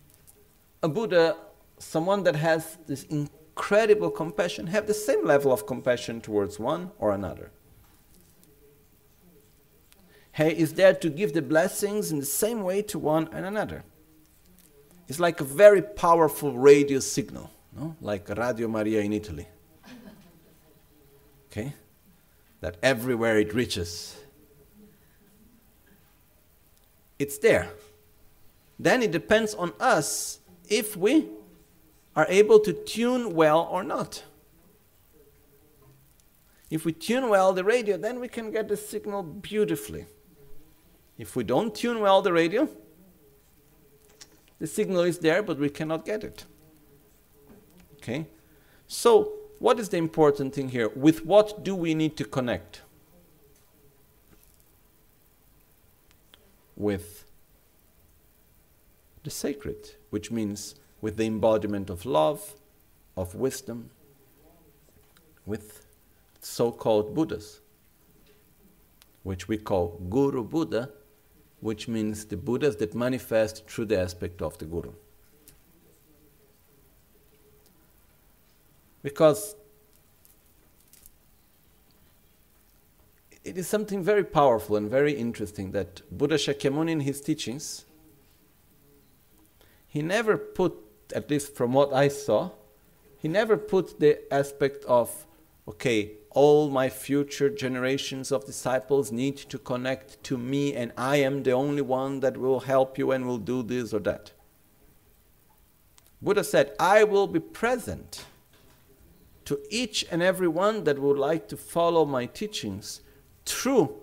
a 0.82 0.88
Buddha, 0.88 1.36
someone 1.78 2.24
that 2.24 2.38
has 2.38 2.78
this 2.88 3.04
incredible 3.04 4.10
compassion, 4.10 4.68
have 4.68 4.88
the 4.88 4.94
same 4.94 5.26
level 5.26 5.52
of 5.52 5.68
compassion 5.68 6.22
towards 6.22 6.58
one 6.58 6.92
or 6.98 7.12
another. 7.12 7.52
He 10.34 10.44
is 10.44 10.74
there 10.74 10.94
to 10.94 11.10
give 11.10 11.34
the 11.34 11.42
blessings 11.42 12.12
in 12.12 12.20
the 12.20 12.26
same 12.26 12.64
way 12.64 12.82
to 12.84 13.00
one 13.00 13.30
and 13.34 13.46
another. 13.46 13.84
It's 15.08 15.20
like 15.20 15.42
a 15.42 15.44
very 15.44 15.82
powerful 15.82 16.58
radio 16.58 17.00
signal, 17.00 17.52
no? 17.76 17.96
like 18.00 18.30
Radio 18.30 18.68
Maria 18.70 19.02
in 19.02 19.12
Italy. 19.12 19.48
Okay? 21.52 21.74
That 22.62 22.78
everywhere 22.82 23.40
it 23.40 23.54
reaches, 23.54 24.16
it's 27.20 27.38
there. 27.40 27.70
Then 28.80 29.04
it 29.04 29.12
depends 29.12 29.54
on 29.54 29.74
us 29.80 30.40
if 30.70 30.96
we 30.96 31.28
are 32.16 32.26
able 32.30 32.60
to 32.62 32.72
tune 32.72 33.36
well 33.36 33.68
or 33.70 33.84
not. 33.84 34.24
If 36.70 36.86
we 36.86 36.94
tune 36.94 37.28
well 37.28 37.52
the 37.52 37.66
radio, 37.66 37.98
then 37.98 38.22
we 38.22 38.30
can 38.30 38.50
get 38.50 38.70
the 38.70 38.78
signal 38.78 39.24
beautifully. 39.24 40.06
If 41.18 41.36
we 41.36 41.44
don't 41.44 41.74
tune 41.76 42.00
well 42.00 42.22
the 42.22 42.34
radio, 42.34 42.68
the 44.60 44.68
signal 44.68 45.02
is 45.02 45.20
there, 45.20 45.42
but 45.42 45.58
we 45.58 45.70
cannot 45.70 46.06
get 46.06 46.24
it. 46.24 46.46
Okay? 47.98 48.28
So, 48.88 49.34
what 49.60 49.80
is 49.80 49.90
the 49.90 49.98
important 49.98 50.54
thing 50.54 50.70
here? 50.70 50.90
With 50.90 51.26
what 51.26 51.64
do 51.64 51.76
we 51.76 51.94
need 51.94 52.18
to 52.18 52.26
connect? 52.26 52.82
With 56.76 57.26
the 59.24 59.30
sacred, 59.30 59.92
which 60.10 60.32
means 60.32 60.76
with 61.00 61.18
the 61.18 61.26
embodiment 61.26 61.90
of 61.90 62.06
love, 62.06 62.56
of 63.16 63.36
wisdom, 63.36 63.90
with 65.46 65.86
so 66.40 66.72
called 66.72 67.14
Buddhas, 67.14 67.60
which 69.24 69.48
we 69.48 69.58
call 69.58 70.00
Guru 70.10 70.44
Buddha, 70.44 70.90
which 71.62 71.88
means 71.88 72.26
the 72.26 72.36
Buddhas 72.38 72.76
that 72.78 72.94
manifest 72.94 73.68
through 73.68 73.86
the 73.86 74.00
aspect 74.00 74.42
of 74.42 74.58
the 74.58 74.66
Guru. 74.66 74.92
Because 79.02 79.56
it 83.44 83.58
is 83.58 83.68
something 83.68 84.04
very 84.04 84.24
powerful 84.24 84.76
and 84.76 84.90
very 84.90 85.14
interesting 85.14 85.72
that 85.72 86.02
Buddha 86.16 86.36
Shakyamuni 86.36 86.92
in 86.92 87.00
his 87.00 87.22
teachings 87.22 87.86
he 89.88 90.02
never 90.02 90.38
put, 90.38 90.74
at 91.14 91.30
least 91.30 91.54
from 91.54 91.74
what 91.74 91.92
I 91.92 92.08
saw, 92.08 92.52
he 93.18 93.28
never 93.28 93.58
put 93.58 94.00
the 94.00 94.34
aspect 94.34 94.86
of, 94.86 95.28
okay, 95.68 96.14
all 96.32 96.70
my 96.70 96.90
future 96.90 97.50
generations 97.50 98.32
of 98.32 98.46
disciples 98.46 99.12
need 99.12 99.38
to 99.38 99.58
connect 99.58 100.24
to 100.24 100.38
me, 100.38 100.74
and 100.74 100.92
I 100.98 101.18
am 101.18 101.44
the 101.44 101.52
only 101.52 101.82
one 101.82 102.22
that 102.22 102.38
will 102.38 102.62
help 102.62 102.98
you 102.98 103.12
and 103.12 103.26
will 103.26 103.38
do 103.38 103.64
this 103.64 103.94
or 103.94 104.00
that. 104.00 104.32
Buddha 106.22 106.44
said, 106.44 106.74
I 106.80 107.04
will 107.04 107.28
be 107.28 107.40
present 107.40 108.26
to 109.46 109.60
each 109.70 110.06
and 110.12 110.22
every 110.22 110.48
one 110.48 110.84
that 110.86 111.00
would 111.00 111.18
like 111.18 111.48
to 111.50 111.58
follow 111.58 112.06
my 112.06 112.26
teachings 112.26 113.02
through 113.46 113.98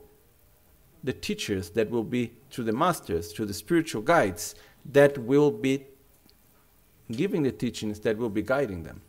the 1.02 1.12
teachers 1.12 1.70
that 1.70 1.88
will 1.90 2.04
be, 2.04 2.32
through 2.50 2.64
the 2.64 2.72
masters, 2.72 3.32
through 3.32 3.46
the 3.46 3.54
spiritual 3.54 4.02
guides 4.02 4.54
that 4.84 5.16
will 5.16 5.50
be 5.50 5.86
giving 7.10 7.42
the 7.42 7.52
teachings 7.52 8.00
that 8.00 8.18
will 8.18 8.28
be 8.28 8.42
guiding 8.42 8.82
them. 8.82 9.00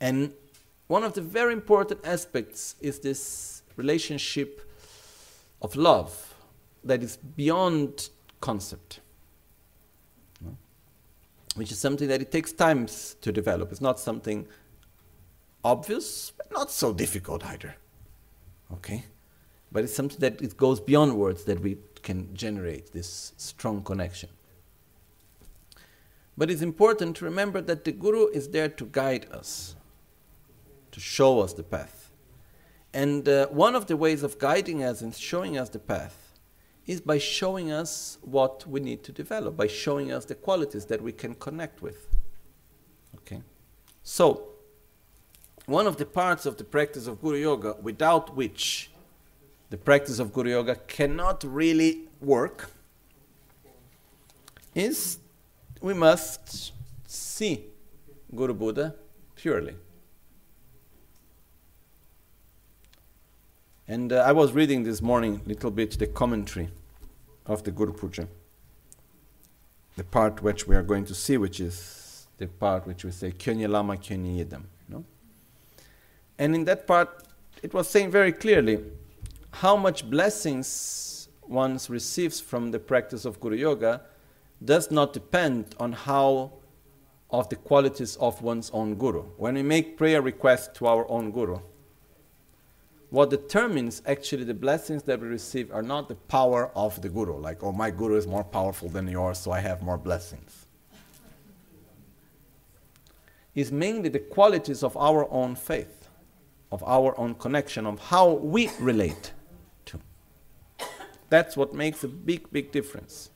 And 0.00 0.32
one 0.88 1.02
of 1.02 1.14
the 1.14 1.22
very 1.22 1.52
important 1.52 2.00
aspects 2.04 2.76
is 2.80 3.00
this 3.00 3.62
relationship 3.76 4.62
of 5.62 5.74
love 5.76 6.34
that 6.84 7.02
is 7.02 7.16
beyond 7.16 8.08
concept, 8.40 9.00
which 11.56 11.72
is 11.72 11.78
something 11.78 12.08
that 12.08 12.20
it 12.20 12.30
takes 12.30 12.52
time 12.52 12.86
to 13.20 13.32
develop. 13.32 13.72
It's 13.72 13.80
not 13.80 13.98
something 13.98 14.46
obvious, 15.64 16.32
but 16.36 16.52
not 16.52 16.70
so 16.70 16.92
difficult 16.92 17.44
either. 17.44 17.74
Okay? 18.72 19.04
But 19.72 19.84
it's 19.84 19.94
something 19.94 20.20
that 20.20 20.40
it 20.40 20.56
goes 20.56 20.80
beyond 20.80 21.16
words 21.16 21.44
that 21.44 21.60
we 21.60 21.78
can 22.02 22.34
generate 22.34 22.92
this 22.92 23.32
strong 23.36 23.82
connection. 23.82 24.28
But 26.38 26.50
it's 26.50 26.62
important 26.62 27.16
to 27.16 27.24
remember 27.24 27.60
that 27.62 27.84
the 27.84 27.92
Guru 27.92 28.28
is 28.28 28.48
there 28.48 28.68
to 28.68 28.84
guide 28.86 29.26
us, 29.32 29.74
to 30.96 31.00
show 31.00 31.40
us 31.40 31.52
the 31.52 31.62
path. 31.62 32.10
And 32.94 33.28
uh, 33.28 33.48
one 33.48 33.74
of 33.74 33.86
the 33.86 33.98
ways 33.98 34.22
of 34.22 34.38
guiding 34.38 34.82
us 34.82 35.02
and 35.02 35.14
showing 35.14 35.58
us 35.58 35.68
the 35.68 35.78
path 35.78 36.32
is 36.86 37.02
by 37.02 37.18
showing 37.18 37.70
us 37.70 38.16
what 38.22 38.66
we 38.66 38.80
need 38.80 39.04
to 39.04 39.12
develop, 39.12 39.58
by 39.58 39.66
showing 39.66 40.10
us 40.10 40.24
the 40.24 40.34
qualities 40.34 40.86
that 40.86 41.02
we 41.02 41.12
can 41.12 41.34
connect 41.34 41.82
with. 41.82 42.16
Okay? 43.16 43.42
So, 44.02 44.48
one 45.66 45.86
of 45.86 45.98
the 45.98 46.06
parts 46.06 46.46
of 46.46 46.56
the 46.56 46.64
practice 46.64 47.06
of 47.06 47.20
Guru 47.20 47.40
Yoga 47.40 47.76
without 47.82 48.34
which 48.34 48.90
the 49.68 49.76
practice 49.76 50.18
of 50.18 50.32
Guru 50.32 50.52
Yoga 50.52 50.76
cannot 50.76 51.44
really 51.44 52.08
work 52.22 52.70
is 54.74 55.18
we 55.82 55.92
must 55.92 56.72
see 57.06 57.64
Guru 58.34 58.54
Buddha 58.54 58.94
purely. 59.34 59.74
And 63.88 64.12
uh, 64.12 64.16
I 64.16 64.32
was 64.32 64.52
reading 64.52 64.82
this 64.82 65.00
morning 65.00 65.40
a 65.44 65.48
little 65.48 65.70
bit 65.70 65.96
the 65.96 66.08
commentary 66.08 66.70
of 67.46 67.62
the 67.62 67.70
Guru 67.70 67.92
Puja. 67.92 68.26
The 69.96 70.02
part 70.02 70.42
which 70.42 70.66
we 70.66 70.74
are 70.74 70.82
going 70.82 71.04
to 71.04 71.14
see, 71.14 71.36
which 71.36 71.60
is 71.60 72.26
the 72.36 72.48
part 72.48 72.84
which 72.84 73.04
we 73.04 73.12
say 73.12 73.30
Kyonye 73.30 73.68
Lama 73.68 73.96
Kyonye 73.96 74.44
Yidam. 74.44 74.64
No? 74.88 75.04
And 76.36 76.56
in 76.56 76.64
that 76.64 76.88
part, 76.88 77.28
it 77.62 77.72
was 77.72 77.88
saying 77.88 78.10
very 78.10 78.32
clearly 78.32 78.80
how 79.52 79.76
much 79.76 80.10
blessings 80.10 81.28
one 81.42 81.78
receives 81.88 82.40
from 82.40 82.72
the 82.72 82.80
practice 82.80 83.24
of 83.24 83.38
Guru 83.38 83.54
Yoga 83.56 84.00
does 84.64 84.90
not 84.90 85.12
depend 85.12 85.76
on 85.78 85.92
how 85.92 86.54
of 87.30 87.48
the 87.50 87.56
qualities 87.56 88.16
of 88.16 88.42
one's 88.42 88.68
own 88.70 88.96
guru. 88.96 89.22
When 89.36 89.54
we 89.54 89.62
make 89.62 89.96
prayer 89.96 90.22
requests 90.22 90.76
to 90.78 90.86
our 90.86 91.08
own 91.08 91.30
guru, 91.30 91.60
what 93.10 93.30
determines 93.30 94.02
actually 94.06 94.44
the 94.44 94.54
blessings 94.54 95.04
that 95.04 95.20
we 95.20 95.28
receive 95.28 95.72
are 95.72 95.82
not 95.82 96.08
the 96.08 96.14
power 96.14 96.70
of 96.74 97.00
the 97.02 97.08
guru, 97.08 97.36
like, 97.38 97.62
oh, 97.62 97.72
my 97.72 97.90
guru 97.90 98.16
is 98.16 98.26
more 98.26 98.44
powerful 98.44 98.88
than 98.88 99.06
yours, 99.06 99.38
so 99.38 99.52
I 99.52 99.60
have 99.60 99.82
more 99.82 99.96
blessings. 99.96 100.66
Is 103.54 103.72
mainly 103.72 104.08
the 104.08 104.18
qualities 104.18 104.82
of 104.82 104.96
our 104.96 105.30
own 105.30 105.54
faith, 105.54 106.08
of 106.72 106.82
our 106.82 107.18
own 107.18 107.34
connection, 107.36 107.86
of 107.86 107.98
how 108.00 108.32
we 108.32 108.70
relate 108.80 109.32
to. 109.86 109.98
that's 111.30 111.56
what 111.56 111.74
makes 111.74 112.04
a 112.04 112.08
big, 112.08 112.50
big 112.50 112.72
difference. 112.72 113.30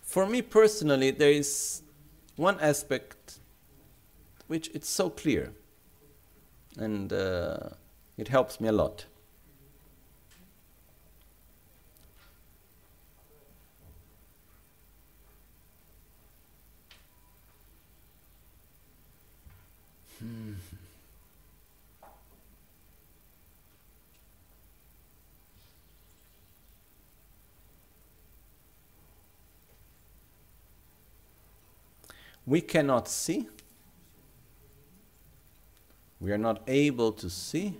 For 0.00 0.26
me 0.26 0.40
personally, 0.40 1.10
there 1.10 1.30
is 1.30 1.82
one 2.36 2.58
aspect 2.60 3.38
which 4.46 4.70
it's 4.72 4.88
so 4.88 5.10
clear, 5.10 5.52
and 6.76 7.12
uh, 7.12 7.58
it 8.16 8.28
helps 8.28 8.60
me 8.60 8.68
a 8.68 8.72
lot. 8.72 9.06
Hmm. 20.18 20.52
we 32.50 32.60
cannot 32.60 33.06
see, 33.06 33.48
we 36.20 36.32
are 36.32 36.38
not 36.38 36.62
able 36.66 37.12
to 37.12 37.30
see 37.30 37.76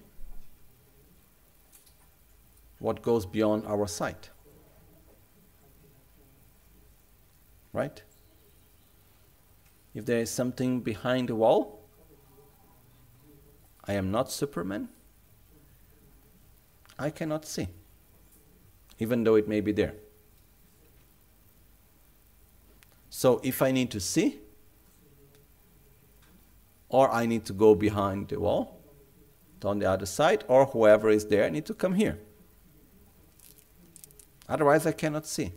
what 2.79 3.03
goes 3.03 3.27
beyond 3.27 3.67
our 3.67 3.87
sight. 3.87 4.31
Right? 7.73 8.03
If 9.95 10.07
there 10.07 10.21
is 10.21 10.31
something 10.31 10.81
behind 10.81 11.29
the 11.29 11.35
wall, 11.35 11.85
I 13.85 13.95
am 13.95 14.11
not 14.11 14.31
Superman. 14.33 14.89
I 16.99 17.11
cannot 17.11 17.45
see. 17.45 17.69
even 19.01 19.25
though 19.25 19.35
it 19.35 19.49
may 19.49 19.61
be 19.61 19.73
there. 19.73 19.95
So 23.09 23.41
if 23.43 23.63
I 23.63 23.73
need 23.73 23.91
to 23.93 24.01
see, 24.01 24.39
or 26.91 27.11
I 27.11 27.25
need 27.25 27.45
to 27.47 27.53
go 27.53 27.75
behind 27.75 28.29
the 28.29 28.39
wall, 28.39 28.77
on 29.65 29.79
the 29.79 29.89
other 29.89 30.07
side, 30.07 30.45
or 30.49 30.67
whoever 30.67 31.09
is 31.09 31.27
there 31.27 31.45
I 31.45 31.51
need 31.51 31.67
to 31.67 31.75
come 31.75 31.95
here. 31.95 32.19
Otherwise, 34.49 34.87
I 34.87 34.93
cannot 34.93 35.27
see. 35.27 35.53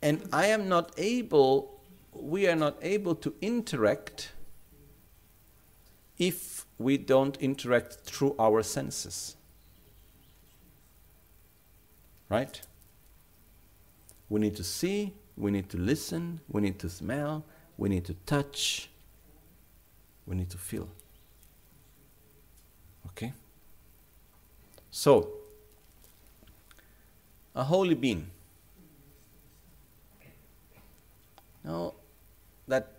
And 0.00 0.28
I 0.32 0.46
am 0.46 0.68
not 0.68 0.92
able, 0.96 1.80
we 2.12 2.46
are 2.46 2.54
not 2.54 2.76
able 2.80 3.16
to 3.16 3.34
interact 3.40 4.32
if 6.18 6.64
we 6.78 6.96
don't 6.96 7.36
interact 7.38 7.94
through 8.04 8.36
our 8.38 8.62
senses. 8.62 9.36
Right? 12.28 12.60
We 14.28 14.40
need 14.40 14.56
to 14.56 14.64
see, 14.64 15.14
we 15.36 15.50
need 15.50 15.68
to 15.70 15.78
listen, 15.78 16.40
we 16.48 16.60
need 16.60 16.78
to 16.80 16.88
smell, 16.88 17.44
we 17.76 17.88
need 17.88 18.04
to 18.04 18.14
touch, 18.26 18.90
we 20.26 20.36
need 20.36 20.50
to 20.50 20.58
feel. 20.58 20.88
Okay? 23.08 23.32
So, 24.90 25.30
a 27.54 27.64
holy 27.64 27.94
being. 27.94 28.30
Now, 31.64 31.94
that 32.68 32.92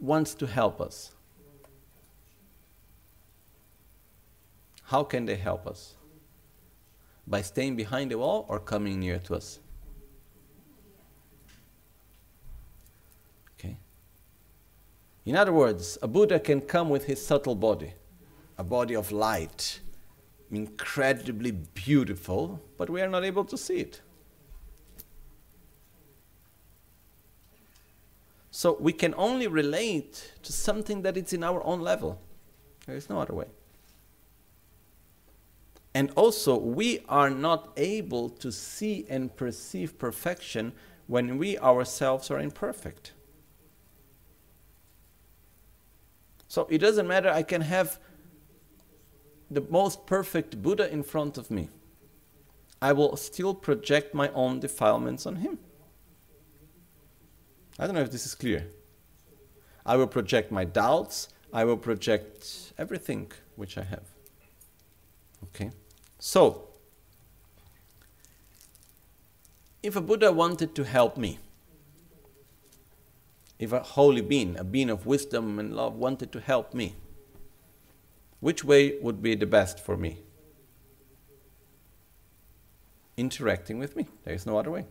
wants 0.00 0.34
to 0.34 0.46
help 0.46 0.80
us. 0.80 1.12
How 4.84 5.04
can 5.04 5.26
they 5.26 5.36
help 5.36 5.66
us? 5.66 5.94
By 7.26 7.42
staying 7.42 7.76
behind 7.76 8.10
the 8.10 8.18
wall 8.18 8.46
or 8.48 8.58
coming 8.58 8.98
near 8.98 9.18
to 9.18 9.34
us? 9.34 9.60
Okay. 13.58 13.76
In 15.28 15.36
other 15.36 15.52
words, 15.52 15.98
a 16.00 16.08
Buddha 16.08 16.40
can 16.40 16.62
come 16.62 16.88
with 16.88 17.04
his 17.04 17.22
subtle 17.22 17.54
body, 17.54 17.92
a 18.56 18.64
body 18.64 18.96
of 18.96 19.12
light, 19.12 19.80
incredibly 20.50 21.50
beautiful, 21.50 22.62
but 22.78 22.88
we 22.88 23.02
are 23.02 23.08
not 23.08 23.26
able 23.26 23.44
to 23.44 23.58
see 23.58 23.80
it. 23.80 24.00
So 28.50 28.78
we 28.80 28.94
can 28.94 29.14
only 29.18 29.48
relate 29.48 30.32
to 30.44 30.50
something 30.50 31.02
that 31.02 31.18
is 31.18 31.34
in 31.34 31.44
our 31.44 31.62
own 31.62 31.82
level. 31.82 32.18
There 32.86 32.96
is 32.96 33.10
no 33.10 33.20
other 33.20 33.34
way. 33.34 33.48
And 35.92 36.10
also, 36.16 36.56
we 36.56 37.04
are 37.06 37.28
not 37.28 37.74
able 37.76 38.30
to 38.30 38.50
see 38.50 39.04
and 39.10 39.36
perceive 39.36 39.98
perfection 39.98 40.72
when 41.06 41.36
we 41.36 41.58
ourselves 41.58 42.30
are 42.30 42.40
imperfect. 42.40 43.12
So 46.48 46.66
it 46.70 46.78
doesn't 46.78 47.06
matter, 47.06 47.28
I 47.28 47.42
can 47.42 47.60
have 47.60 47.98
the 49.50 49.60
most 49.60 50.06
perfect 50.06 50.62
Buddha 50.62 50.90
in 50.90 51.02
front 51.02 51.38
of 51.38 51.50
me. 51.50 51.68
I 52.80 52.92
will 52.92 53.16
still 53.16 53.54
project 53.54 54.14
my 54.14 54.30
own 54.30 54.60
defilements 54.60 55.26
on 55.26 55.36
him. 55.36 55.58
I 57.78 57.86
don't 57.86 57.94
know 57.94 58.00
if 58.00 58.10
this 58.10 58.26
is 58.26 58.34
clear. 58.34 58.66
I 59.84 59.96
will 59.96 60.06
project 60.06 60.50
my 60.50 60.64
doubts, 60.64 61.28
I 61.52 61.64
will 61.64 61.76
project 61.76 62.72
everything 62.76 63.30
which 63.56 63.78
I 63.78 63.82
have. 63.82 64.04
Okay? 65.44 65.70
So, 66.18 66.68
if 69.82 69.96
a 69.96 70.00
Buddha 70.00 70.32
wanted 70.32 70.74
to 70.74 70.84
help 70.84 71.16
me, 71.16 71.38
if 73.58 73.72
a 73.72 73.80
holy 73.80 74.20
being, 74.20 74.56
a 74.58 74.64
being 74.64 74.90
of 74.90 75.06
wisdom 75.06 75.58
and 75.58 75.74
love, 75.74 75.94
wanted 75.94 76.32
to 76.32 76.40
help 76.40 76.74
me, 76.74 76.94
which 78.40 78.62
way 78.62 78.98
would 79.00 79.22
be 79.22 79.34
the 79.34 79.46
best 79.46 79.80
for 79.80 79.96
me? 79.96 80.18
Interacting 83.16 83.78
with 83.78 83.96
me. 83.96 84.06
There 84.24 84.34
is 84.34 84.46
no 84.46 84.58
other 84.58 84.70
way. 84.70 84.86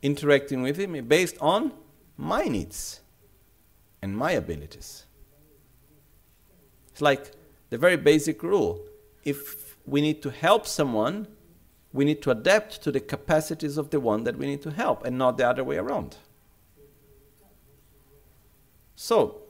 Interacting 0.00 0.62
with 0.62 0.76
him 0.76 0.92
based 1.06 1.36
on 1.40 1.72
my 2.16 2.44
needs 2.44 3.00
and 4.00 4.16
my 4.16 4.32
abilities. 4.32 5.06
It's 6.92 7.00
like 7.00 7.32
the 7.70 7.78
very 7.78 7.96
basic 7.96 8.42
rule 8.42 8.80
if 9.26 9.76
we 9.84 10.00
need 10.00 10.22
to 10.22 10.30
help 10.30 10.66
someone, 10.66 11.26
we 11.92 12.04
need 12.04 12.22
to 12.22 12.30
adapt 12.30 12.80
to 12.82 12.92
the 12.92 13.00
capacities 13.00 13.76
of 13.76 13.90
the 13.90 13.98
one 13.98 14.22
that 14.22 14.38
we 14.38 14.46
need 14.46 14.62
to 14.62 14.70
help 14.70 15.04
and 15.04 15.18
not 15.18 15.36
the 15.36 15.48
other 15.48 15.64
way 15.64 15.76
around. 15.76 16.16
So, 18.96 19.42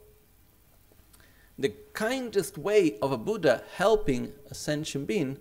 the 1.59 1.73
kindest 1.95 2.59
way 2.59 2.99
of 3.01 3.13
a 3.13 3.17
Buddha 3.17 3.63
helping 3.77 4.33
a 4.51 4.55
sentient 4.55 5.07
being 5.07 5.39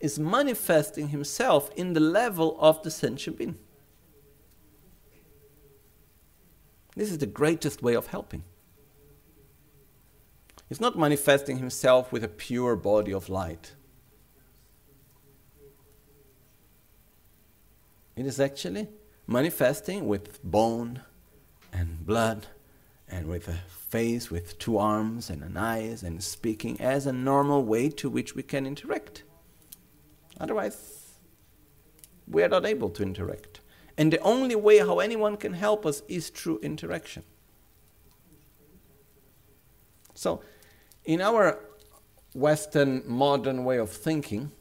is 0.00 0.18
manifesting 0.18 1.08
himself 1.08 1.70
in 1.76 1.92
the 1.92 2.00
level 2.00 2.56
of 2.60 2.82
the 2.82 2.90
sentient 2.90 3.36
being. 3.36 3.58
This 6.96 7.10
is 7.10 7.18
the 7.18 7.26
greatest 7.26 7.82
way 7.82 7.94
of 7.94 8.06
helping. 8.06 8.44
He's 10.68 10.80
not 10.80 10.98
manifesting 10.98 11.58
himself 11.58 12.12
with 12.12 12.22
a 12.22 12.28
pure 12.28 12.76
body 12.76 13.12
of 13.12 13.28
light. 13.28 13.72
It 18.16 18.26
is 18.26 18.40
actually 18.40 18.88
manifesting 19.26 20.06
with 20.06 20.42
bone 20.42 21.02
and 21.72 22.04
blood 22.04 22.46
and 23.10 23.26
with 23.26 23.48
a 23.48 23.58
face 23.88 24.30
with 24.30 24.58
two 24.58 24.76
arms 24.76 25.30
and 25.30 25.42
an 25.42 25.56
eyes 25.56 26.02
and 26.02 26.22
speaking 26.22 26.80
as 26.80 27.06
a 27.06 27.12
normal 27.12 27.64
way 27.64 27.88
to 27.88 28.10
which 28.10 28.34
we 28.34 28.42
can 28.42 28.66
interact. 28.66 29.22
Otherwise, 30.38 31.08
we 32.26 32.42
are 32.42 32.48
not 32.48 32.66
able 32.66 32.90
to 32.90 33.02
interact. 33.02 33.60
And 33.96 34.12
the 34.12 34.20
only 34.20 34.54
way 34.54 34.78
how 34.78 35.00
anyone 35.00 35.36
can 35.36 35.54
help 35.54 35.86
us 35.86 36.02
is 36.06 36.28
through 36.28 36.60
interaction. 36.60 37.22
So, 40.14 40.42
in 41.04 41.20
our 41.20 41.58
Western 42.34 43.02
modern 43.06 43.64
way 43.64 43.78
of 43.78 43.90
thinking, 43.90 44.52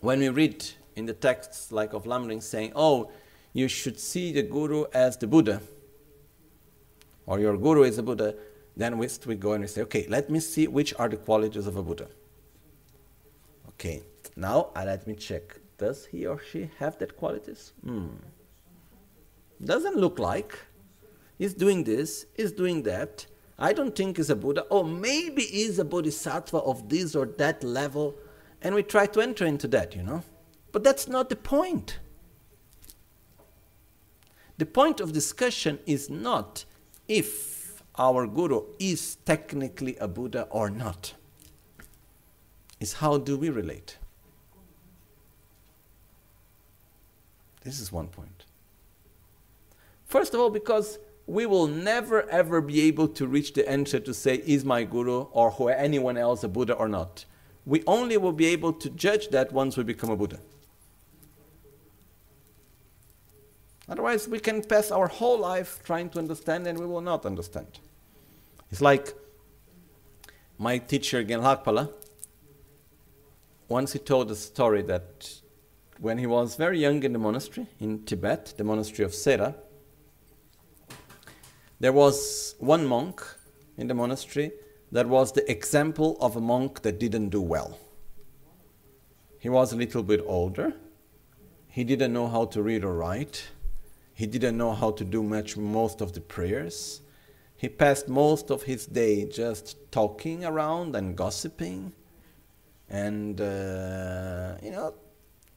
when 0.00 0.20
we 0.20 0.28
read 0.28 0.64
in 0.96 1.06
the 1.06 1.14
texts 1.14 1.72
like 1.72 1.92
of 1.92 2.04
Lamrim 2.04 2.42
saying, 2.42 2.72
oh, 2.76 3.10
you 3.52 3.68
should 3.68 3.98
see 3.98 4.32
the 4.32 4.42
Guru 4.42 4.84
as 4.92 5.16
the 5.16 5.26
Buddha, 5.26 5.60
or 7.30 7.38
your 7.38 7.56
Guru 7.56 7.84
is 7.84 7.96
a 7.96 8.02
Buddha, 8.02 8.34
then 8.76 8.98
we, 8.98 9.08
we 9.24 9.36
go 9.36 9.52
and 9.52 9.62
we 9.62 9.68
say, 9.68 9.82
okay, 9.82 10.04
let 10.08 10.30
me 10.30 10.40
see 10.40 10.66
which 10.66 10.92
are 10.98 11.08
the 11.08 11.16
qualities 11.16 11.68
of 11.68 11.76
a 11.76 11.82
Buddha. 11.82 12.08
Okay, 13.68 14.02
now 14.34 14.70
uh, 14.74 14.82
let 14.84 15.06
me 15.06 15.14
check. 15.14 15.60
Does 15.78 16.06
he 16.06 16.26
or 16.26 16.40
she 16.40 16.70
have 16.80 16.98
that 16.98 17.16
qualities? 17.16 17.72
Hmm. 17.84 18.08
Doesn't 19.64 19.96
look 19.96 20.18
like. 20.18 20.58
He's 21.38 21.54
doing 21.54 21.84
this, 21.84 22.26
he's 22.36 22.50
doing 22.50 22.82
that. 22.82 23.26
I 23.60 23.74
don't 23.74 23.94
think 23.94 24.16
he's 24.16 24.30
a 24.30 24.36
Buddha. 24.36 24.62
Or 24.62 24.84
maybe 24.84 25.42
he's 25.42 25.78
a 25.78 25.84
Bodhisattva 25.84 26.58
of 26.58 26.88
this 26.88 27.14
or 27.14 27.26
that 27.38 27.62
level. 27.62 28.16
And 28.60 28.74
we 28.74 28.82
try 28.82 29.06
to 29.06 29.20
enter 29.20 29.46
into 29.46 29.68
that, 29.68 29.94
you 29.94 30.02
know. 30.02 30.24
But 30.72 30.82
that's 30.82 31.06
not 31.06 31.28
the 31.28 31.36
point. 31.36 32.00
The 34.58 34.66
point 34.66 35.00
of 35.00 35.12
discussion 35.12 35.78
is 35.86 36.10
not 36.10 36.64
if 37.10 37.82
our 37.98 38.24
guru 38.24 38.62
is 38.78 39.16
technically 39.26 39.96
a 39.96 40.06
Buddha 40.06 40.46
or 40.48 40.70
not. 40.70 41.14
Is 42.78 42.94
how 42.94 43.18
do 43.18 43.36
we 43.36 43.50
relate? 43.50 43.98
This 47.62 47.80
is 47.80 47.90
one 47.90 48.06
point. 48.06 48.44
First 50.06 50.34
of 50.34 50.40
all, 50.40 50.50
because 50.50 51.00
we 51.26 51.46
will 51.46 51.66
never 51.66 52.28
ever 52.30 52.60
be 52.60 52.80
able 52.82 53.08
to 53.08 53.26
reach 53.26 53.54
the 53.54 53.68
answer 53.68 53.98
to 53.98 54.14
say, 54.14 54.36
is 54.46 54.64
my 54.64 54.84
guru 54.84 55.22
or 55.32 55.50
who 55.50 55.68
anyone 55.68 56.16
else 56.16 56.44
a 56.44 56.48
Buddha 56.48 56.74
or 56.74 56.88
not? 56.88 57.24
We 57.66 57.82
only 57.88 58.18
will 58.18 58.32
be 58.32 58.46
able 58.46 58.72
to 58.74 58.88
judge 58.88 59.28
that 59.30 59.52
once 59.52 59.76
we 59.76 59.82
become 59.82 60.10
a 60.10 60.16
Buddha. 60.16 60.38
Otherwise, 63.90 64.28
we 64.28 64.38
can 64.38 64.62
pass 64.62 64.92
our 64.92 65.08
whole 65.08 65.38
life 65.38 65.80
trying 65.84 66.08
to 66.10 66.18
understand 66.20 66.66
and 66.66 66.78
we 66.78 66.86
will 66.86 67.00
not 67.00 67.26
understand. 67.26 67.80
It's 68.70 68.80
like 68.80 69.14
my 70.58 70.78
teacher, 70.78 71.24
Genlakpala, 71.24 71.92
once 73.68 73.92
he 73.92 73.98
told 73.98 74.30
a 74.30 74.36
story 74.36 74.82
that 74.82 75.40
when 75.98 76.18
he 76.18 76.26
was 76.26 76.54
very 76.54 76.78
young 76.78 77.02
in 77.02 77.12
the 77.12 77.18
monastery 77.18 77.66
in 77.80 78.04
Tibet, 78.04 78.54
the 78.56 78.64
monastery 78.64 79.04
of 79.04 79.12
Sera, 79.12 79.56
there 81.80 81.92
was 81.92 82.54
one 82.58 82.86
monk 82.86 83.22
in 83.76 83.88
the 83.88 83.94
monastery 83.94 84.52
that 84.92 85.08
was 85.08 85.32
the 85.32 85.50
example 85.50 86.16
of 86.20 86.36
a 86.36 86.40
monk 86.40 86.82
that 86.82 87.00
didn't 87.00 87.30
do 87.30 87.40
well. 87.40 87.78
he 89.38 89.48
was 89.48 89.72
a 89.72 89.76
little 89.76 90.02
bit 90.02 90.20
older. 90.26 90.74
He 91.68 91.82
didn't 91.82 92.12
know 92.12 92.28
how 92.28 92.44
to 92.46 92.62
read 92.62 92.84
or 92.84 92.94
write. 92.94 93.48
He 94.20 94.26
didn't 94.26 94.58
know 94.58 94.74
how 94.74 94.90
to 94.90 95.02
do 95.02 95.22
much 95.22 95.56
most 95.56 96.02
of 96.02 96.12
the 96.12 96.20
prayers. 96.20 97.00
He 97.56 97.70
passed 97.70 98.06
most 98.06 98.50
of 98.50 98.64
his 98.64 98.84
day 98.84 99.24
just 99.24 99.90
talking 99.90 100.44
around 100.44 100.94
and 100.94 101.16
gossiping. 101.16 101.94
And, 102.90 103.40
uh, 103.40 104.56
you 104.62 104.72
know, 104.72 104.92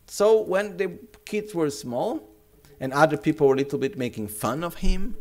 so 0.08 0.40
when 0.40 0.78
the 0.78 0.98
kids 1.26 1.54
were 1.54 1.70
small 1.70 2.30
and 2.80 2.94
other 2.94 3.18
people 3.18 3.50
were 3.50 3.54
a 3.54 3.58
little 3.58 3.78
bit 3.78 3.98
making 3.98 4.30
fun 4.30 4.64
of 4.64 4.76
him, 4.76 5.18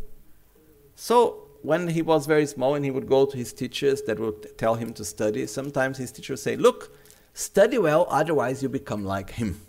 so 0.94 1.48
when 1.62 1.88
he 1.88 2.00
was 2.00 2.26
very 2.26 2.46
small 2.46 2.76
and 2.76 2.84
he 2.84 2.92
would 2.92 3.08
go 3.08 3.26
to 3.26 3.36
his 3.36 3.52
teachers 3.52 4.02
that 4.02 4.20
would 4.20 4.56
tell 4.56 4.76
him 4.76 4.92
to 4.92 5.04
study, 5.04 5.48
sometimes 5.48 5.98
his 5.98 6.12
teachers 6.12 6.40
say, 6.40 6.54
Look, 6.54 6.96
study 7.34 7.78
well, 7.78 8.06
otherwise 8.08 8.62
you 8.62 8.68
become 8.68 9.04
like 9.04 9.30
him. 9.30 9.60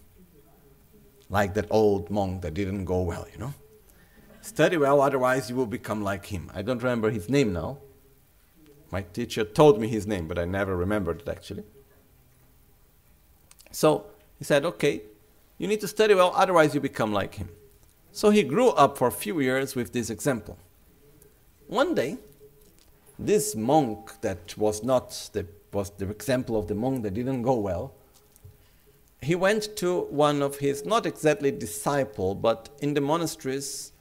Like 1.27 1.55
that 1.55 1.65
old 1.71 2.11
monk 2.11 2.43
that 2.43 2.53
didn't 2.53 2.85
go 2.85 3.01
well, 3.01 3.25
you 3.33 3.39
know. 3.39 3.55
Study 4.43 4.75
well, 4.75 4.99
otherwise 4.99 5.49
you 5.49 5.55
will 5.55 5.65
become 5.65 6.03
like 6.03 6.25
him. 6.25 6.51
I 6.53 6.61
don't 6.63 6.83
remember 6.83 7.09
his 7.09 7.29
name 7.29 7.53
now. 7.53 7.77
My 8.91 9.01
teacher 9.01 9.45
told 9.45 9.79
me 9.79 9.87
his 9.87 10.05
name, 10.05 10.27
but 10.27 10.37
I 10.37 10.43
never 10.43 10.75
remembered 10.75 11.21
it 11.21 11.29
actually. 11.29 11.63
So 13.71 14.05
he 14.37 14.43
said, 14.43 14.65
Okay, 14.65 15.01
you 15.57 15.65
need 15.65 15.79
to 15.79 15.87
study 15.87 16.13
well, 16.13 16.33
otherwise 16.35 16.75
you 16.75 16.81
become 16.81 17.13
like 17.13 17.35
him. 17.35 17.47
So 18.11 18.31
he 18.31 18.43
grew 18.43 18.71
up 18.71 18.97
for 18.97 19.07
a 19.07 19.13
few 19.13 19.39
years 19.39 19.75
with 19.75 19.93
this 19.93 20.09
example. 20.09 20.57
One 21.67 21.95
day, 21.95 22.17
this 23.17 23.55
monk 23.55 24.19
that 24.19 24.57
was 24.57 24.83
not 24.83 25.29
the, 25.31 25.47
was 25.71 25.89
the 25.91 26.09
example 26.09 26.57
of 26.57 26.67
the 26.67 26.75
monk 26.75 27.03
that 27.03 27.13
didn't 27.13 27.43
go 27.43 27.53
well, 27.53 27.93
he 29.21 29.35
went 29.35 29.77
to 29.77 30.01
one 30.09 30.41
of 30.41 30.57
his, 30.57 30.85
not 30.85 31.05
exactly 31.05 31.49
disciple, 31.49 32.35
but 32.35 32.67
in 32.81 32.93
the 32.93 32.99
monasteries, 32.99 33.92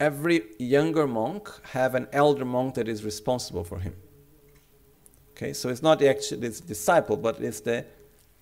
every 0.00 0.42
younger 0.58 1.06
monk 1.06 1.48
have 1.72 1.94
an 1.94 2.08
elder 2.12 2.44
monk 2.44 2.74
that 2.74 2.88
is 2.88 3.04
responsible 3.04 3.64
for 3.64 3.78
him. 3.78 3.94
Okay, 5.32 5.52
so 5.52 5.68
it's 5.68 5.82
not 5.82 6.02
actually 6.02 6.46
his 6.46 6.60
disciple, 6.60 7.16
but 7.16 7.40
it's 7.40 7.60
the 7.60 7.84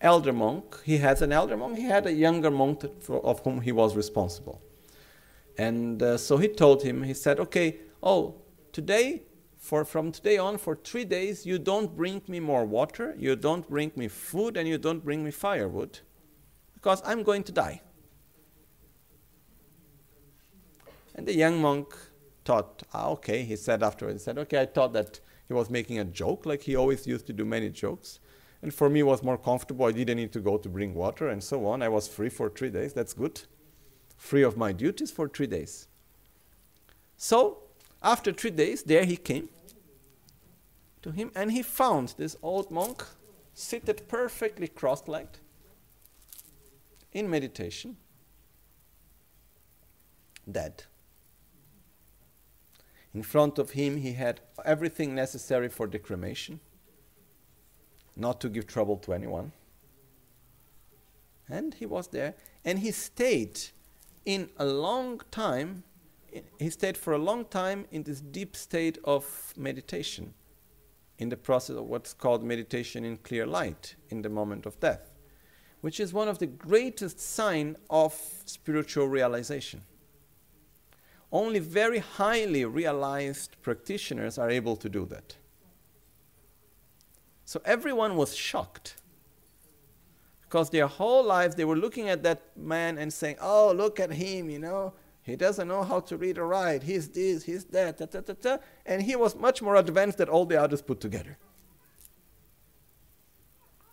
elder 0.00 0.32
monk. 0.32 0.82
He 0.84 0.98
has 0.98 1.22
an 1.22 1.32
elder 1.32 1.56
monk. 1.56 1.78
He 1.78 1.84
had 1.84 2.06
a 2.06 2.12
younger 2.12 2.50
monk 2.50 2.84
for, 3.02 3.24
of 3.24 3.40
whom 3.40 3.60
he 3.60 3.72
was 3.72 3.96
responsible. 3.96 4.60
And 5.56 6.02
uh, 6.02 6.18
so 6.18 6.36
he 6.36 6.48
told 6.48 6.82
him, 6.82 7.02
he 7.02 7.14
said, 7.14 7.38
okay, 7.40 7.76
oh, 8.02 8.34
today, 8.72 9.22
for 9.58 9.84
from 9.84 10.10
today 10.10 10.38
on, 10.38 10.58
for 10.58 10.74
three 10.74 11.04
days, 11.04 11.46
you 11.46 11.58
don't 11.58 11.94
bring 11.96 12.20
me 12.26 12.40
more 12.40 12.64
water, 12.64 13.14
you 13.18 13.36
don't 13.36 13.68
bring 13.68 13.92
me 13.94 14.08
food, 14.08 14.56
and 14.56 14.66
you 14.68 14.76
don't 14.76 15.04
bring 15.04 15.22
me 15.22 15.30
firewood, 15.30 16.00
because 16.74 17.00
I'm 17.04 17.22
going 17.22 17.44
to 17.44 17.52
die. 17.52 17.80
And 21.14 21.26
the 21.26 21.34
young 21.34 21.60
monk 21.60 21.94
thought, 22.44 22.82
ah, 22.92 23.08
okay, 23.10 23.42
he 23.44 23.56
said 23.56 23.82
afterwards, 23.82 24.22
he 24.22 24.24
said, 24.24 24.38
okay, 24.38 24.60
I 24.60 24.66
thought 24.66 24.92
that 24.94 25.20
he 25.46 25.54
was 25.54 25.70
making 25.70 25.98
a 25.98 26.04
joke, 26.04 26.46
like 26.46 26.62
he 26.62 26.76
always 26.76 27.06
used 27.06 27.26
to 27.26 27.32
do 27.32 27.44
many 27.44 27.68
jokes. 27.68 28.18
And 28.62 28.72
for 28.72 28.88
me, 28.88 29.00
it 29.00 29.04
was 29.06 29.22
more 29.22 29.36
comfortable. 29.36 29.86
I 29.86 29.92
didn't 29.92 30.16
need 30.16 30.32
to 30.32 30.40
go 30.40 30.56
to 30.56 30.68
bring 30.68 30.94
water 30.94 31.28
and 31.28 31.42
so 31.42 31.66
on. 31.66 31.82
I 31.82 31.88
was 31.88 32.06
free 32.06 32.28
for 32.28 32.48
three 32.48 32.70
days. 32.70 32.92
That's 32.92 33.12
good. 33.12 33.42
Free 34.16 34.42
of 34.42 34.56
my 34.56 34.72
duties 34.72 35.10
for 35.10 35.28
three 35.28 35.48
days. 35.48 35.88
So 37.16 37.58
after 38.02 38.32
three 38.32 38.50
days, 38.50 38.84
there 38.84 39.04
he 39.04 39.16
came 39.16 39.48
to 41.02 41.10
him 41.10 41.32
and 41.34 41.50
he 41.50 41.62
found 41.62 42.14
this 42.16 42.36
old 42.42 42.70
monk 42.70 43.04
seated 43.54 44.08
perfectly 44.08 44.68
cross 44.68 45.06
legged 45.08 45.38
in 47.12 47.28
meditation, 47.28 47.96
dead. 50.50 50.84
In 53.14 53.22
front 53.22 53.58
of 53.58 53.70
him, 53.70 53.98
he 53.98 54.14
had 54.14 54.40
everything 54.64 55.14
necessary 55.14 55.68
for 55.68 55.86
the 55.86 55.98
cremation, 55.98 56.60
not 58.16 58.40
to 58.40 58.48
give 58.48 58.66
trouble 58.66 58.96
to 58.98 59.12
anyone. 59.12 59.52
And 61.48 61.74
he 61.74 61.86
was 61.86 62.08
there, 62.08 62.34
and 62.64 62.78
he 62.78 62.90
stayed 62.90 63.60
in 64.24 64.48
a 64.56 64.64
long 64.64 65.20
time 65.30 65.84
he 66.58 66.70
stayed 66.70 66.96
for 66.96 67.12
a 67.12 67.18
long 67.18 67.44
time 67.44 67.86
in 67.90 68.04
this 68.04 68.20
deep 68.20 68.56
state 68.56 68.98
of 69.04 69.52
meditation, 69.56 70.34
in 71.18 71.28
the 71.28 71.36
process 71.36 71.76
of 71.76 71.84
what's 71.84 72.14
called 72.14 72.42
meditation 72.42 73.04
in 73.04 73.18
clear 73.18 73.46
light, 73.46 73.96
in 74.08 74.22
the 74.22 74.28
moment 74.28 74.66
of 74.66 74.80
death, 74.80 75.10
which 75.80 76.00
is 76.00 76.12
one 76.12 76.28
of 76.28 76.38
the 76.38 76.46
greatest 76.46 77.20
sign 77.20 77.76
of 77.90 78.14
spiritual 78.46 79.08
realization. 79.08 79.82
Only 81.32 81.58
very 81.58 81.98
highly 81.98 82.64
realized 82.64 83.56
practitioners 83.62 84.38
are 84.38 84.50
able 84.50 84.76
to 84.76 84.88
do 84.88 85.06
that. 85.06 85.36
So 87.44 87.60
everyone 87.64 88.16
was 88.16 88.36
shocked 88.36 88.96
because 90.42 90.70
their 90.70 90.86
whole 90.86 91.24
life 91.24 91.56
they 91.56 91.64
were 91.64 91.76
looking 91.76 92.08
at 92.10 92.22
that 92.22 92.56
man 92.56 92.98
and 92.98 93.12
saying, 93.12 93.36
"Oh, 93.40 93.72
look 93.72 93.98
at 93.98 94.12
him, 94.12 94.50
you 94.50 94.58
know, 94.58 94.92
he 95.22 95.36
doesn't 95.36 95.68
know 95.68 95.84
how 95.84 96.00
to 96.00 96.16
read 96.16 96.36
or 96.36 96.46
write. 96.48 96.82
He's 96.82 97.08
this, 97.08 97.44
he's 97.44 97.64
that, 97.66 98.60
and 98.84 99.02
he 99.02 99.16
was 99.16 99.36
much 99.36 99.62
more 99.62 99.76
advanced 99.76 100.18
than 100.18 100.28
all 100.28 100.44
the 100.44 100.60
others 100.60 100.82
put 100.82 101.00
together. 101.00 101.38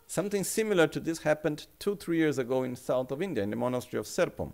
Something 0.08 0.42
similar 0.42 0.88
to 0.88 0.98
this 0.98 1.20
happened 1.20 1.68
two, 1.78 1.94
three 1.94 2.16
years 2.16 2.38
ago 2.38 2.64
in 2.64 2.74
south 2.74 3.12
of 3.12 3.22
India, 3.22 3.44
in 3.44 3.50
the 3.50 3.56
monastery 3.56 4.00
of 4.00 4.06
Serpom, 4.06 4.52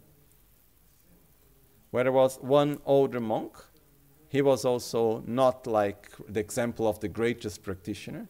where 1.97 2.05
there 2.05 2.13
was 2.13 2.37
one 2.43 2.79
older 2.85 3.21
monk. 3.21 3.57
He 4.29 4.43
was 4.43 4.67
also 4.67 5.23
not 5.27 5.67
like 5.67 6.11
the 6.29 6.41
example 6.41 6.87
of 6.87 7.01
the 7.01 7.09
greatest 7.09 7.63
practitioner. 7.63 8.29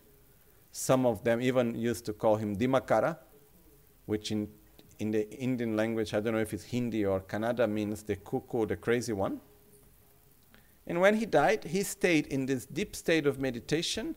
Some 0.70 1.05
of 1.05 1.24
them 1.24 1.43
even 1.43 1.74
used 1.74 2.06
to 2.06 2.12
call 2.12 2.36
him 2.36 2.55
Dimakara, 2.56 3.18
which 4.05 4.30
in 4.30 4.47
in 5.01 5.10
the 5.10 5.28
Indian 5.30 5.76
language, 5.76 6.14
I 6.14 6.20
don't 6.20 6.34
know 6.34 6.44
if 6.48 6.55
it's 6.55 6.62
Hindi 6.62 7.05
or 7.05 7.18
Kannada, 7.20 7.68
means 7.68 8.05
the 8.05 8.14
cuckoo, 8.14 8.66
the 8.66 8.76
crazy 8.76 9.12
one. 9.12 9.40
And 10.86 11.01
when 11.01 11.16
he 11.16 11.26
died, 11.26 11.64
he 11.64 11.82
stayed 11.82 12.28
in 12.28 12.47
this 12.47 12.66
deep 12.66 12.94
state 12.94 13.26
of 13.26 13.40
meditation 13.40 14.14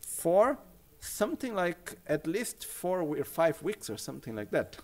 for 0.00 0.58
something 1.00 1.56
like 1.56 1.96
at 2.06 2.28
least 2.28 2.64
four 2.64 3.02
or 3.02 3.24
five 3.24 3.60
weeks 3.64 3.90
or 3.90 3.96
something 3.96 4.36
like 4.36 4.52
that. 4.52 4.76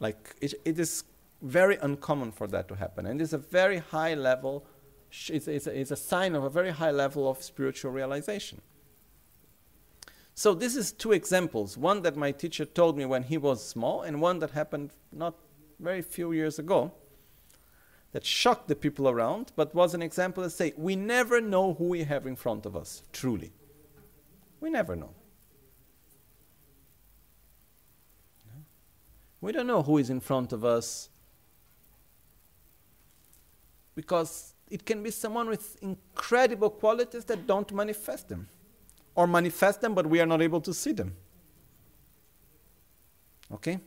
Like 0.00 0.36
it, 0.42 0.52
it 0.66 0.78
is 0.78 1.04
very 1.42 1.76
uncommon 1.76 2.32
for 2.32 2.46
that 2.48 2.68
to 2.68 2.74
happen. 2.74 3.06
And 3.06 3.20
it's 3.20 3.32
a 3.32 3.38
very 3.38 3.78
high 3.78 4.14
level, 4.14 4.66
it's, 5.10 5.48
it's, 5.48 5.66
a, 5.66 5.78
it's 5.78 5.90
a 5.90 5.96
sign 5.96 6.34
of 6.34 6.44
a 6.44 6.50
very 6.50 6.70
high 6.70 6.90
level 6.90 7.28
of 7.28 7.42
spiritual 7.42 7.92
realization. 7.92 8.60
So 10.34 10.54
this 10.54 10.76
is 10.76 10.92
two 10.92 11.12
examples. 11.12 11.76
One 11.76 12.02
that 12.02 12.16
my 12.16 12.30
teacher 12.30 12.64
told 12.64 12.96
me 12.96 13.04
when 13.04 13.24
he 13.24 13.36
was 13.36 13.64
small, 13.66 14.02
and 14.02 14.20
one 14.20 14.38
that 14.38 14.52
happened 14.52 14.90
not 15.12 15.34
very 15.80 16.02
few 16.02 16.32
years 16.32 16.58
ago. 16.58 16.92
That 18.12 18.24
shocked 18.24 18.68
the 18.68 18.76
people 18.76 19.08
around, 19.08 19.52
but 19.54 19.74
was 19.74 19.94
an 19.94 20.00
example 20.00 20.42
to 20.42 20.48
say 20.48 20.72
we 20.76 20.96
never 20.96 21.40
know 21.40 21.74
who 21.74 21.88
we 21.88 22.04
have 22.04 22.26
in 22.26 22.36
front 22.36 22.64
of 22.64 22.74
us, 22.74 23.02
truly. 23.12 23.52
We 24.60 24.70
never 24.70 24.96
know. 24.96 25.10
We 29.40 29.52
don't 29.52 29.66
know 29.66 29.82
who 29.82 29.98
is 29.98 30.08
in 30.08 30.20
front 30.20 30.52
of 30.52 30.64
us 30.64 31.10
because 33.98 34.54
it 34.70 34.86
can 34.86 35.02
be 35.02 35.10
someone 35.10 35.48
with 35.48 35.76
incredible 35.82 36.70
qualities 36.70 37.24
that 37.24 37.48
don't 37.48 37.72
manifest 37.72 38.28
them 38.28 38.48
or 39.16 39.26
manifest 39.26 39.80
them, 39.80 39.92
but 39.92 40.06
we 40.06 40.20
are 40.20 40.26
not 40.34 40.40
able 40.40 40.60
to 40.60 40.72
see 40.72 40.92
them. 40.92 41.16
Okay? 43.52 43.80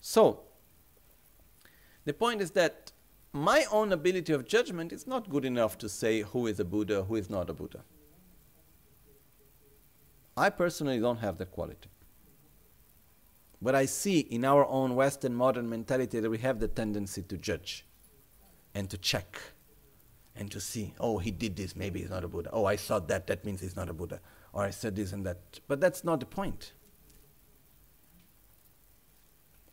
So, 0.00 0.40
the 2.06 2.14
point 2.14 2.40
is 2.40 2.52
that 2.52 2.92
my 3.34 3.66
own 3.70 3.92
ability 3.92 4.32
of 4.32 4.48
judgment 4.48 4.90
is 4.90 5.06
not 5.06 5.28
good 5.28 5.44
enough 5.44 5.76
to 5.78 5.88
say 5.90 6.22
who 6.22 6.46
is 6.46 6.58
a 6.58 6.64
Buddha, 6.64 7.02
who 7.02 7.16
is 7.16 7.28
not 7.28 7.50
a 7.50 7.52
Buddha. 7.52 7.80
I 10.34 10.48
personally 10.48 10.98
don't 10.98 11.18
have 11.18 11.36
that 11.36 11.50
quality. 11.50 11.90
But 13.60 13.74
I 13.74 13.84
see 13.84 14.20
in 14.20 14.46
our 14.46 14.64
own 14.64 14.94
Western 14.94 15.34
modern 15.34 15.68
mentality 15.68 16.20
that 16.20 16.30
we 16.30 16.38
have 16.38 16.58
the 16.58 16.68
tendency 16.68 17.20
to 17.24 17.36
judge 17.36 17.84
and 18.78 18.88
to 18.88 18.96
check 18.96 19.40
and 20.36 20.52
to 20.52 20.60
see, 20.60 20.94
oh, 21.00 21.18
he 21.18 21.32
did 21.32 21.56
this, 21.56 21.74
maybe 21.74 22.00
he's 22.00 22.10
not 22.10 22.22
a 22.22 22.28
Buddha. 22.28 22.48
Oh, 22.52 22.64
I 22.64 22.76
saw 22.76 23.00
that, 23.00 23.26
that 23.26 23.44
means 23.44 23.60
he's 23.60 23.74
not 23.74 23.88
a 23.88 23.92
Buddha. 23.92 24.20
Or 24.52 24.62
I 24.62 24.70
said 24.70 24.94
this 24.94 25.12
and 25.12 25.26
that. 25.26 25.58
But 25.66 25.80
that's 25.80 26.04
not 26.04 26.20
the 26.20 26.26
point. 26.26 26.72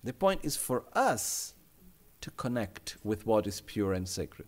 The 0.04 0.12
point 0.12 0.42
is 0.44 0.58
for 0.58 0.86
us 0.94 1.54
to 2.22 2.32
connect 2.32 2.98
with 3.04 3.28
what 3.28 3.46
is 3.46 3.62
pure 3.62 3.94
and 3.94 4.10
sacred. 4.10 4.48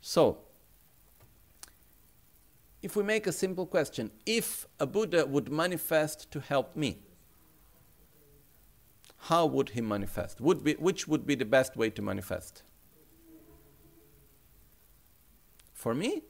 So, 0.00 0.38
if 2.82 2.94
we 2.94 3.02
make 3.02 3.26
a 3.26 3.32
simple 3.32 3.66
question, 3.66 4.12
if 4.26 4.68
a 4.78 4.86
Buddha 4.86 5.26
would 5.26 5.50
manifest 5.50 6.30
to 6.30 6.38
help 6.38 6.76
me, 6.76 7.00
how 9.28 9.44
would 9.44 9.70
he 9.70 9.80
manifest? 9.80 10.40
Would 10.40 10.62
be, 10.62 10.74
which 10.74 11.08
would 11.08 11.26
be 11.26 11.34
the 11.34 11.44
best 11.44 11.76
way 11.76 11.90
to 11.90 12.00
manifest? 12.00 12.62
For 15.72 15.94
me, 15.94 16.22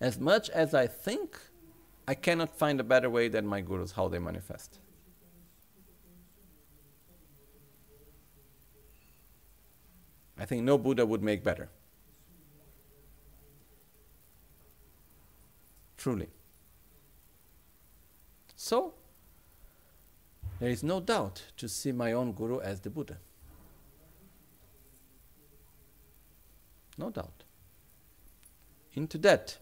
as 0.00 0.20
much 0.20 0.48
as 0.50 0.72
I 0.72 0.86
think, 0.86 1.40
I 2.06 2.14
cannot 2.14 2.56
find 2.56 2.78
a 2.78 2.84
better 2.84 3.10
way 3.10 3.26
than 3.26 3.46
my 3.46 3.60
gurus 3.62 3.92
how 3.92 4.06
they 4.06 4.20
manifest. 4.20 4.78
I 10.38 10.44
think 10.44 10.62
no 10.62 10.78
Buddha 10.78 11.04
would 11.04 11.22
make 11.22 11.42
better. 11.42 11.68
Truly. 15.96 16.28
So, 18.54 18.94
there 20.58 20.70
is 20.70 20.82
no 20.82 21.00
doubt 21.00 21.42
to 21.56 21.68
see 21.68 21.92
my 21.92 22.12
own 22.12 22.32
Guru 22.32 22.60
as 22.60 22.80
the 22.80 22.90
Buddha. 22.90 23.18
No 26.98 27.10
doubt. 27.10 27.44
Into 28.94 29.18
that, 29.18 29.58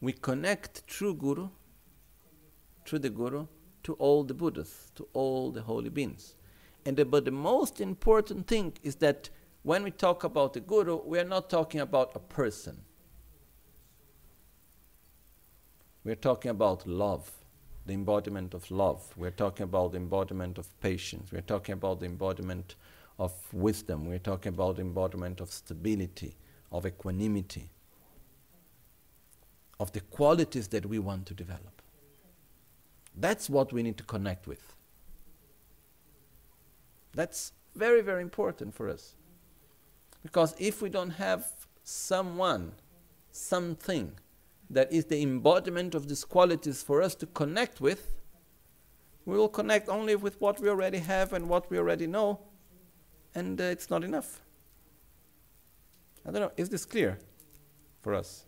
we 0.00 0.12
connect 0.12 0.86
true 0.86 1.14
Guru, 1.14 1.48
through 2.84 2.98
the 3.00 3.10
Guru, 3.10 3.46
to 3.84 3.94
all 3.94 4.22
the 4.22 4.34
Buddhas, 4.34 4.90
to 4.96 5.08
all 5.14 5.50
the 5.50 5.62
holy 5.62 5.88
beings. 5.88 6.34
And 6.84 6.96
the, 6.96 7.04
but 7.04 7.24
the 7.24 7.30
most 7.30 7.80
important 7.80 8.46
thing 8.46 8.74
is 8.82 8.96
that 8.96 9.30
when 9.62 9.82
we 9.82 9.90
talk 9.90 10.24
about 10.24 10.52
the 10.52 10.60
Guru, 10.60 11.00
we 11.04 11.18
are 11.18 11.24
not 11.24 11.50
talking 11.50 11.80
about 11.80 12.12
a 12.14 12.18
person. 12.18 12.82
We're 16.04 16.14
talking 16.14 16.50
about 16.50 16.86
love, 16.86 17.30
the 17.88 17.94
embodiment 17.94 18.54
of 18.54 18.70
love. 18.70 19.02
We're 19.16 19.30
talking 19.30 19.64
about 19.64 19.92
the 19.92 19.96
embodiment 19.96 20.58
of 20.58 20.78
patience. 20.80 21.32
We're 21.32 21.40
talking 21.40 21.72
about 21.72 22.00
the 22.00 22.06
embodiment 22.06 22.76
of 23.18 23.32
wisdom. 23.52 24.06
We're 24.06 24.18
talking 24.18 24.50
about 24.50 24.76
the 24.76 24.82
embodiment 24.82 25.40
of 25.40 25.50
stability, 25.50 26.36
of 26.70 26.86
equanimity, 26.86 27.70
of 29.80 29.90
the 29.92 30.00
qualities 30.00 30.68
that 30.68 30.84
we 30.84 30.98
want 30.98 31.26
to 31.26 31.34
develop. 31.34 31.82
That's 33.16 33.48
what 33.48 33.72
we 33.72 33.82
need 33.82 33.96
to 33.96 34.04
connect 34.04 34.46
with. 34.46 34.74
That's 37.14 37.52
very, 37.74 38.02
very 38.02 38.22
important 38.22 38.74
for 38.74 38.90
us. 38.90 39.14
Because 40.22 40.54
if 40.58 40.82
we 40.82 40.90
don't 40.90 41.10
have 41.10 41.46
someone, 41.84 42.72
something 43.32 44.12
that 44.70 44.92
is 44.92 45.06
the 45.06 45.22
embodiment 45.22 45.94
of 45.94 46.08
these 46.08 46.24
qualities 46.24 46.82
for 46.82 47.02
us 47.02 47.14
to 47.16 47.26
connect 47.26 47.80
with, 47.80 48.14
we 49.24 49.36
will 49.36 49.48
connect 49.48 49.88
only 49.88 50.16
with 50.16 50.40
what 50.40 50.60
we 50.60 50.68
already 50.68 50.98
have 50.98 51.32
and 51.32 51.48
what 51.48 51.70
we 51.70 51.78
already 51.78 52.06
know, 52.06 52.40
and 53.34 53.60
uh, 53.60 53.64
it's 53.64 53.90
not 53.90 54.04
enough. 54.04 54.40
I 56.26 56.30
don't 56.30 56.40
know, 56.42 56.52
is 56.56 56.68
this 56.68 56.84
clear 56.84 57.18
for 58.02 58.14
us? 58.14 58.44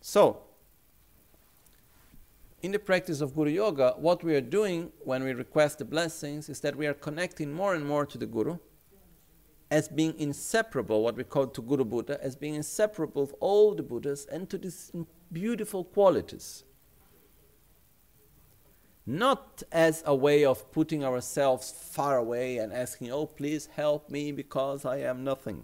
So, 0.00 0.42
in 2.62 2.70
the 2.70 2.78
practice 2.78 3.20
of 3.20 3.34
Guru 3.34 3.50
Yoga, 3.50 3.94
what 3.98 4.22
we 4.22 4.34
are 4.36 4.40
doing 4.40 4.92
when 5.00 5.24
we 5.24 5.32
request 5.32 5.78
the 5.78 5.84
blessings 5.84 6.48
is 6.48 6.60
that 6.60 6.76
we 6.76 6.86
are 6.86 6.94
connecting 6.94 7.52
more 7.52 7.74
and 7.74 7.84
more 7.86 8.06
to 8.06 8.18
the 8.18 8.26
Guru 8.26 8.58
as 9.72 9.88
being 9.88 10.14
inseparable, 10.18 11.02
what 11.02 11.16
we 11.16 11.24
call 11.24 11.46
to 11.46 11.62
Guru 11.62 11.86
Buddha, 11.86 12.22
as 12.22 12.36
being 12.36 12.56
inseparable 12.56 13.22
of 13.22 13.32
all 13.40 13.74
the 13.74 13.82
Buddhas 13.82 14.26
and 14.26 14.50
to 14.50 14.58
these 14.58 14.92
beautiful 15.32 15.82
qualities. 15.82 16.64
Not 19.06 19.62
as 19.72 20.02
a 20.04 20.14
way 20.14 20.44
of 20.44 20.70
putting 20.72 21.02
ourselves 21.02 21.70
far 21.70 22.18
away 22.18 22.58
and 22.58 22.70
asking, 22.70 23.10
oh, 23.12 23.24
please 23.24 23.70
help 23.74 24.10
me 24.10 24.30
because 24.30 24.84
I 24.84 24.98
am 24.98 25.24
nothing. 25.24 25.62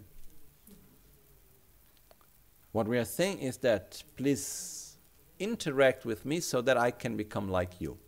What 2.71 2.87
we 2.87 2.97
are 2.97 3.05
saying 3.05 3.37
is 3.37 3.57
that, 3.57 4.01
please 4.17 4.97
interact 5.37 6.03
with 6.03 6.25
me 6.25 6.39
so 6.39 6.61
that 6.61 6.77
I 6.77 6.89
can 6.89 7.15
become 7.15 7.47
like 7.47 7.79
you. 7.79 7.99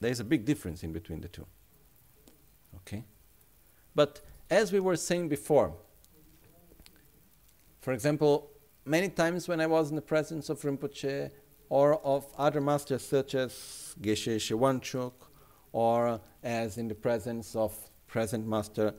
There 0.00 0.10
is 0.10 0.20
a 0.20 0.24
big 0.24 0.44
difference 0.44 0.82
in 0.82 0.92
between 0.92 1.20
the 1.20 1.28
two. 1.28 1.46
Okay? 2.76 3.04
But 3.94 4.20
as 4.48 4.72
we 4.72 4.80
were 4.80 4.96
saying 4.96 5.28
before, 5.28 5.74
for 7.80 7.92
example, 7.92 8.50
many 8.84 9.08
times 9.08 9.48
when 9.48 9.60
I 9.60 9.66
was 9.66 9.90
in 9.90 9.96
the 9.96 10.02
presence 10.02 10.48
of 10.48 10.60
Rinpoche 10.62 11.30
or 11.68 12.04
of 12.04 12.26
other 12.36 12.60
masters 12.60 13.02
such 13.06 13.34
as 13.34 13.94
Geshe 14.00 14.36
Shewanchuk 14.36 15.12
or 15.72 16.20
as 16.42 16.78
in 16.78 16.88
the 16.88 16.94
presence 16.94 17.54
of 17.54 17.74
present 18.06 18.46
master 18.46 18.94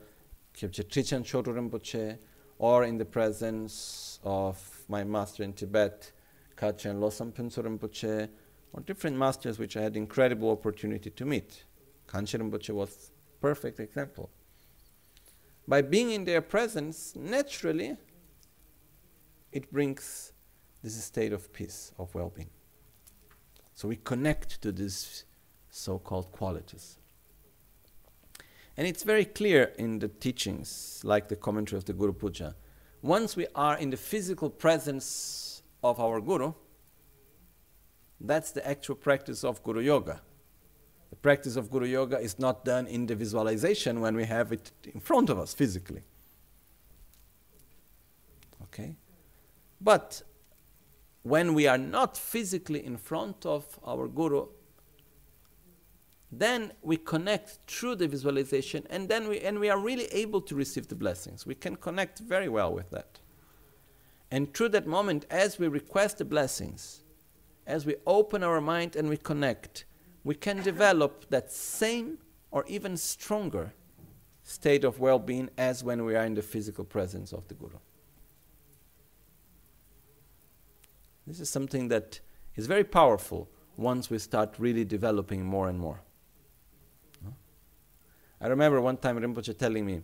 Kyabje 0.54 0.84
Trijang 0.84 1.22
Chodo 1.22 1.52
Rinpoche 1.52 2.18
or 2.58 2.84
in 2.84 2.96
the 2.96 3.04
presence 3.04 4.20
of 4.22 4.84
my 4.88 5.02
master 5.04 5.42
in 5.42 5.52
Tibet, 5.52 6.12
Kachin 6.56 7.00
Losam 7.00 7.32
Phuntsho 7.32 7.64
Rinpoche, 7.64 8.28
or 8.72 8.80
different 8.80 9.16
masters 9.16 9.58
which 9.58 9.76
I 9.76 9.82
had 9.82 9.96
incredible 9.96 10.50
opportunity 10.50 11.10
to 11.10 11.24
meet. 11.24 11.64
Gangchen 12.08 12.40
Rinpoche 12.40 12.70
was 12.70 13.10
perfect 13.40 13.80
example. 13.80 14.30
By 15.68 15.82
being 15.82 16.10
in 16.10 16.24
their 16.24 16.40
presence, 16.40 17.14
naturally, 17.16 17.96
it 19.52 19.72
brings 19.72 20.32
this 20.82 21.02
state 21.02 21.32
of 21.32 21.52
peace, 21.52 21.92
of 21.98 22.14
well-being. 22.14 22.50
So 23.74 23.88
we 23.88 23.96
connect 23.96 24.60
to 24.62 24.72
these 24.72 25.24
so-called 25.70 26.32
qualities. 26.32 26.98
And 28.76 28.86
it's 28.86 29.02
very 29.02 29.24
clear 29.24 29.72
in 29.78 29.98
the 29.98 30.08
teachings, 30.08 31.00
like 31.04 31.28
the 31.28 31.36
commentary 31.36 31.78
of 31.78 31.84
the 31.84 31.92
Guru 31.92 32.12
Puja. 32.12 32.54
Once 33.02 33.36
we 33.36 33.46
are 33.54 33.76
in 33.76 33.90
the 33.90 33.96
physical 33.96 34.48
presence 34.48 35.62
of 35.82 36.00
our 36.00 36.20
Guru, 36.20 36.54
that's 38.28 38.52
the 38.52 38.66
actual 38.66 38.94
practice 38.94 39.44
of 39.44 39.62
Guru 39.62 39.80
Yoga. 39.80 40.20
The 41.10 41.16
practice 41.16 41.56
of 41.56 41.70
Guru 41.70 41.86
Yoga 41.86 42.18
is 42.18 42.38
not 42.38 42.64
done 42.64 42.86
in 42.86 43.06
the 43.06 43.14
visualization 43.14 44.00
when 44.00 44.16
we 44.16 44.24
have 44.24 44.52
it 44.52 44.70
in 44.84 45.00
front 45.00 45.28
of 45.28 45.38
us 45.38 45.52
physically. 45.52 46.02
Okay? 48.64 48.96
But 49.80 50.22
when 51.22 51.54
we 51.54 51.66
are 51.66 51.78
not 51.78 52.16
physically 52.16 52.84
in 52.84 52.96
front 52.96 53.44
of 53.44 53.78
our 53.84 54.08
Guru, 54.08 54.46
then 56.32 56.72
we 56.80 56.96
connect 56.96 57.58
through 57.66 57.96
the 57.96 58.08
visualization 58.08 58.86
and 58.88 59.08
then 59.08 59.28
we 59.28 59.38
and 59.40 59.60
we 59.60 59.68
are 59.68 59.78
really 59.78 60.06
able 60.06 60.40
to 60.40 60.54
receive 60.54 60.88
the 60.88 60.94
blessings 60.94 61.44
we 61.44 61.54
can 61.54 61.76
connect 61.76 62.20
very 62.20 62.48
well 62.48 62.72
with 62.72 62.88
that 62.88 63.20
and 64.30 64.54
through 64.54 64.70
that 64.70 64.86
moment 64.86 65.26
as 65.30 65.58
we 65.58 65.68
request 65.68 66.16
the 66.16 66.24
blessings 66.24 67.01
as 67.66 67.86
we 67.86 67.96
open 68.06 68.42
our 68.42 68.60
mind 68.60 68.96
and 68.96 69.08
we 69.08 69.16
connect 69.16 69.84
we 70.24 70.34
can 70.34 70.62
develop 70.62 71.28
that 71.30 71.50
same 71.50 72.18
or 72.50 72.64
even 72.68 72.96
stronger 72.96 73.72
state 74.44 74.84
of 74.84 75.00
well-being 75.00 75.50
as 75.56 75.82
when 75.82 76.04
we 76.04 76.14
are 76.14 76.24
in 76.24 76.34
the 76.34 76.42
physical 76.42 76.84
presence 76.84 77.32
of 77.32 77.46
the 77.48 77.54
guru. 77.54 77.78
This 81.26 81.40
is 81.40 81.48
something 81.48 81.88
that 81.88 82.20
is 82.56 82.66
very 82.66 82.84
powerful 82.84 83.48
once 83.76 84.10
we 84.10 84.18
start 84.18 84.54
really 84.58 84.84
developing 84.84 85.44
more 85.44 85.68
and 85.68 85.78
more. 85.78 86.02
I 88.40 88.48
remember 88.48 88.80
one 88.80 88.96
time 88.96 89.18
Rinpoche 89.18 89.56
telling 89.56 89.86
me, 89.86 90.02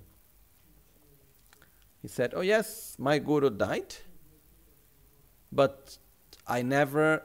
he 2.01 2.07
said, 2.07 2.33
Oh, 2.35 2.41
yes, 2.41 2.95
my 2.99 3.19
guru 3.19 3.51
died, 3.51 3.97
but 5.51 5.99
I 6.47 6.63
never, 6.63 7.23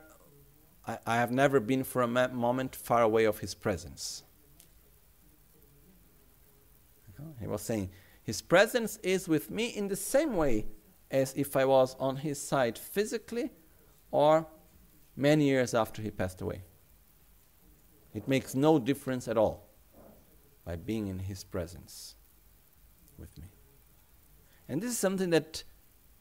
I, 0.87 0.97
I 1.05 1.15
have 1.15 1.31
never 1.31 1.59
been 1.59 1.83
for 1.83 2.01
a 2.01 2.07
moment 2.07 2.75
far 2.75 3.01
away 3.01 3.25
of 3.25 3.39
his 3.39 3.53
presence. 3.53 4.23
He 7.39 7.47
was 7.47 7.61
saying, 7.61 7.89
His 8.23 8.41
presence 8.41 8.97
is 9.03 9.27
with 9.27 9.49
me 9.49 9.67
in 9.67 9.87
the 9.87 9.95
same 9.95 10.35
way 10.35 10.65
as 11.09 11.33
if 11.35 11.55
I 11.55 11.65
was 11.65 11.95
on 11.99 12.17
his 12.17 12.39
side 12.41 12.77
physically 12.77 13.51
or 14.11 14.47
many 15.15 15.45
years 15.45 15.73
after 15.73 16.01
he 16.01 16.11
passed 16.11 16.41
away. 16.41 16.63
It 18.13 18.27
makes 18.27 18.53
no 18.53 18.79
difference 18.79 19.27
at 19.27 19.37
all 19.37 19.67
by 20.65 20.75
being 20.75 21.07
in 21.07 21.19
His 21.19 21.43
presence 21.43 22.15
with 23.17 23.35
me. 23.37 23.45
And 24.69 24.81
this 24.81 24.91
is 24.91 24.97
something 24.97 25.31
that, 25.31 25.63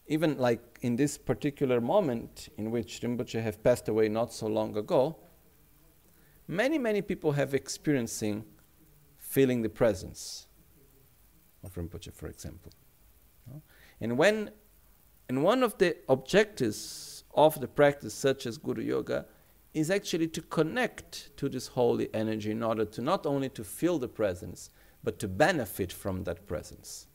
even 0.07 0.39
like 0.39 0.79
in 0.83 0.97
this 0.97 1.17
particular 1.17 1.81
moment 1.81 2.49
in 2.57 2.71
which 2.71 3.01
Rinpoche 3.01 3.43
have 3.43 3.63
passed 3.63 3.89
away 3.89 4.09
not 4.09 4.33
so 4.33 4.47
long 4.47 4.77
ago, 4.77 5.17
many, 6.49 6.79
many 6.79 7.03
people 7.03 7.33
have 7.33 7.55
experiencing 7.55 8.45
feeling 9.19 9.63
the 9.63 9.69
presence 9.69 10.47
of 11.65 11.75
Rinpoche, 11.75 12.13
for 12.13 12.27
example. 12.29 12.73
And 14.01 14.19
when 14.19 14.51
and 15.29 15.43
one 15.43 15.63
of 15.63 15.79
the 15.79 15.97
objectives 16.09 17.25
of 17.35 17.59
the 17.61 17.69
practice 17.69 18.13
such 18.13 18.45
as 18.45 18.59
Guru 18.59 18.83
Yoga 18.83 19.25
is 19.73 19.91
actually 19.91 20.29
to 20.29 20.43
connect 20.43 21.35
to 21.39 21.49
this 21.49 21.69
holy 21.69 22.13
energy 22.13 22.51
in 22.51 22.63
order 22.63 22.85
to 22.85 23.01
not 23.01 23.25
only 23.25 23.49
to 23.51 23.65
feel 23.65 23.99
the 23.99 24.09
presence, 24.09 24.69
but 25.03 25.19
to 25.21 25.29
benefit 25.29 25.93
from 25.93 26.25
that 26.25 26.47
presence. 26.47 27.07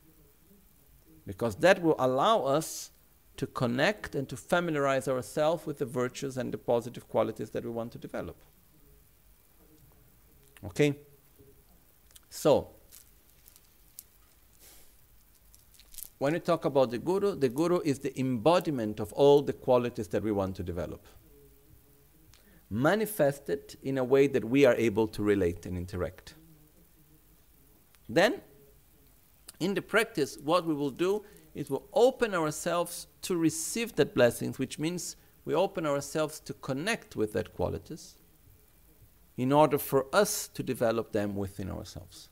Because 1.28 1.58
that 1.58 1.84
will 1.84 1.96
allow 2.00 2.42
us 2.44 2.90
to 3.36 3.46
connect 3.46 4.16
and 4.16 4.28
to 4.30 4.36
familiarize 4.36 5.08
ourselves 5.08 5.68
with 5.68 5.78
the 5.78 5.86
virtues 5.86 6.38
and 6.38 6.52
the 6.52 6.58
positive 6.58 7.08
qualities 7.08 7.52
that 7.52 7.64
we 7.64 7.70
want 7.70 7.92
to 7.92 8.00
develop. 8.00 8.38
Okay? 10.66 10.96
So, 12.32 12.70
when 16.18 16.34
we 16.34 16.40
talk 16.40 16.66
about 16.66 16.90
the 16.90 16.98
Guru, 16.98 17.36
the 17.36 17.50
Guru 17.50 17.82
is 17.86 18.00
the 18.00 18.20
embodiment 18.20 19.00
of 19.00 19.14
all 19.14 19.44
the 19.44 19.54
qualities 19.54 20.08
that 20.08 20.24
we 20.24 20.32
want 20.32 20.56
to 20.56 20.64
develop 20.64 21.06
manifested 22.70 23.78
in 23.82 23.98
a 23.98 24.04
way 24.04 24.28
that 24.28 24.44
we 24.44 24.66
are 24.66 24.76
able 24.76 25.08
to 25.08 25.24
relate 25.24 25.66
and 25.66 25.78
interact. 25.78 26.36
Then, 28.10 28.42
in 29.60 29.74
the 29.74 29.82
practice, 29.82 30.38
what 30.44 30.66
we 30.66 30.74
will 30.74 30.92
do 30.92 31.24
is 31.54 31.70
we'll 31.70 31.88
open 31.94 32.34
ourselves 32.34 33.08
to 33.24 33.36
receive 33.36 33.96
that 33.96 34.14
blessings, 34.14 34.60
which 34.60 34.78
means 34.78 35.16
we 35.46 35.54
open 35.56 35.86
ourselves 35.86 36.40
to 36.42 36.54
connect 36.54 37.16
with 37.16 37.34
that 37.34 37.54
qualities 37.54 38.16
in 39.38 39.52
order 39.52 39.78
for 39.78 40.06
us 40.14 40.48
to 40.50 40.64
develop 40.64 41.12
them 41.12 41.36
within 41.36 41.70
ourselves. 41.72 42.30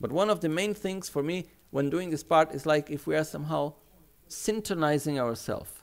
But 0.00 0.12
one 0.12 0.30
of 0.30 0.40
the 0.40 0.48
main 0.48 0.74
things 0.74 1.08
for 1.08 1.22
me 1.22 1.46
when 1.70 1.90
doing 1.90 2.10
this 2.10 2.22
part 2.22 2.52
is 2.52 2.66
like 2.66 2.90
if 2.90 3.06
we 3.06 3.16
are 3.16 3.24
somehow 3.24 3.74
synchronizing 4.26 5.18
ourselves 5.18 5.82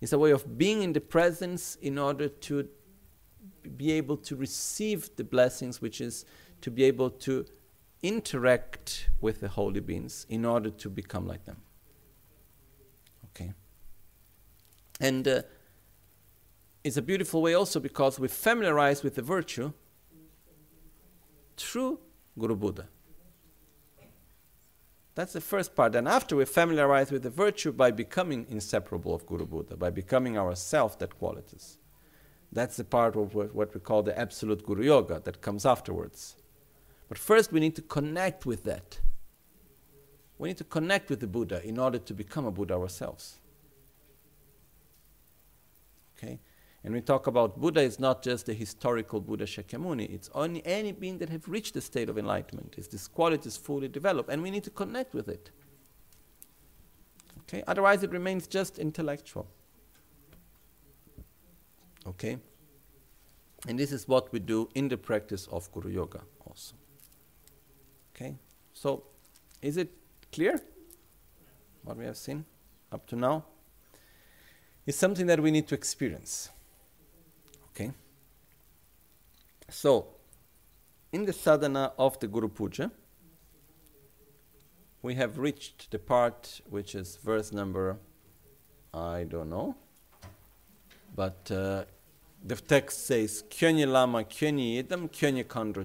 it's 0.00 0.12
a 0.12 0.18
way 0.18 0.30
of 0.30 0.58
being 0.58 0.82
in 0.82 0.92
the 0.92 1.00
presence 1.00 1.76
in 1.76 1.98
order 1.98 2.28
to 2.28 2.68
be 3.76 3.92
able 3.92 4.16
to 4.18 4.36
receive 4.36 5.10
the 5.16 5.24
blessings, 5.24 5.80
which 5.80 6.00
is 6.00 6.24
to 6.60 6.70
be 6.70 6.84
able 6.84 7.10
to 7.10 7.46
interact 8.02 9.08
with 9.20 9.40
the 9.40 9.48
holy 9.48 9.80
beings 9.80 10.26
in 10.28 10.44
order 10.44 10.70
to 10.70 10.90
become 10.90 11.26
like 11.26 11.44
them. 11.44 11.56
Okay. 13.26 13.52
And 15.00 15.26
uh, 15.26 15.42
it's 16.84 16.96
a 16.96 17.02
beautiful 17.02 17.42
way 17.42 17.54
also 17.54 17.80
because 17.80 18.18
we 18.18 18.28
familiarize 18.28 19.02
with 19.02 19.14
the 19.14 19.22
virtue 19.22 19.72
through 21.56 21.98
Guru 22.38 22.56
Buddha. 22.56 22.88
That's 25.14 25.32
the 25.32 25.40
first 25.40 25.74
part. 25.74 25.94
And 25.94 26.06
after 26.06 26.36
we 26.36 26.44
familiarize 26.44 27.10
with 27.10 27.22
the 27.22 27.30
virtue 27.30 27.72
by 27.72 27.90
becoming 27.90 28.46
inseparable 28.50 29.14
of 29.14 29.26
Guru 29.26 29.46
Buddha, 29.46 29.74
by 29.74 29.88
becoming 29.88 30.36
ourselves 30.36 30.96
that 30.96 31.18
qualities. 31.18 31.78
That's 32.52 32.76
the 32.76 32.84
part 32.84 33.16
of 33.16 33.34
what 33.34 33.74
we 33.74 33.80
call 33.80 34.02
the 34.02 34.16
absolute 34.16 34.64
Guru 34.64 34.84
Yoga 34.84 35.20
that 35.24 35.40
comes 35.40 35.64
afterwards. 35.64 36.36
But 37.08 37.18
first 37.18 37.52
we 37.52 37.60
need 37.60 37.76
to 37.76 37.82
connect 37.82 38.46
with 38.46 38.64
that. 38.64 39.00
We 40.38 40.48
need 40.48 40.58
to 40.58 40.64
connect 40.64 41.08
with 41.08 41.20
the 41.20 41.26
Buddha 41.26 41.62
in 41.64 41.78
order 41.78 41.98
to 41.98 42.14
become 42.14 42.44
a 42.44 42.50
Buddha 42.50 42.74
ourselves. 42.74 43.38
Okay? 46.16 46.40
And 46.84 46.94
we 46.94 47.00
talk 47.00 47.26
about 47.26 47.60
Buddha 47.60 47.80
is 47.80 47.98
not 47.98 48.22
just 48.22 48.46
the 48.46 48.54
historical 48.54 49.20
Buddha 49.20 49.44
Shakyamuni, 49.44 50.08
it's 50.12 50.30
only 50.34 50.64
any 50.64 50.92
being 50.92 51.18
that 51.18 51.30
have 51.30 51.48
reached 51.48 51.74
the 51.74 51.80
state 51.80 52.08
of 52.08 52.18
enlightenment. 52.18 52.74
Is 52.76 52.88
this 52.88 53.08
quality 53.08 53.48
is 53.48 53.56
fully 53.56 53.88
developed, 53.88 54.30
and 54.30 54.42
we 54.42 54.50
need 54.50 54.64
to 54.64 54.70
connect 54.70 55.14
with 55.14 55.28
it. 55.28 55.50
Okay? 57.40 57.62
Otherwise 57.66 58.02
it 58.02 58.10
remains 58.10 58.46
just 58.46 58.78
intellectual. 58.78 59.48
Okay? 62.06 62.38
And 63.66 63.78
this 63.78 63.90
is 63.90 64.06
what 64.06 64.32
we 64.32 64.38
do 64.38 64.68
in 64.74 64.88
the 64.88 64.96
practice 64.96 65.48
of 65.48 65.70
Guru 65.72 65.90
Yoga 65.90 66.20
also. 66.46 66.76
Okay? 68.16 68.34
So 68.72 69.02
is 69.60 69.76
it 69.76 69.90
clear 70.32 70.58
what 71.82 71.96
we 71.96 72.04
have 72.06 72.16
seen 72.16 72.44
up 72.90 73.06
to 73.08 73.16
now? 73.16 73.44
It's 74.86 74.96
something 74.96 75.26
that 75.26 75.40
we 75.40 75.50
need 75.50 75.66
to 75.68 75.74
experience. 75.74 76.48
Okay? 77.70 77.90
So, 79.68 80.06
in 81.12 81.24
the 81.26 81.32
sadhana 81.32 81.92
of 81.98 82.18
the 82.20 82.28
Guru 82.28 82.48
Puja, 82.48 82.90
we 85.02 85.14
have 85.16 85.38
reached 85.38 85.90
the 85.90 85.98
part 85.98 86.60
which 86.70 86.94
is 86.94 87.16
verse 87.16 87.52
number, 87.52 87.98
I 88.94 89.24
don't 89.24 89.50
know, 89.50 89.74
but 91.14 91.50
uh, 91.50 91.84
the 92.44 92.54
text 92.56 93.06
says, 93.06 93.42
Kyonyi 93.50 93.90
lama 93.90 94.22
kyonyi 94.24 94.82
idam 94.82 95.08
kyonyi 95.08 95.44
kandro 95.44 95.84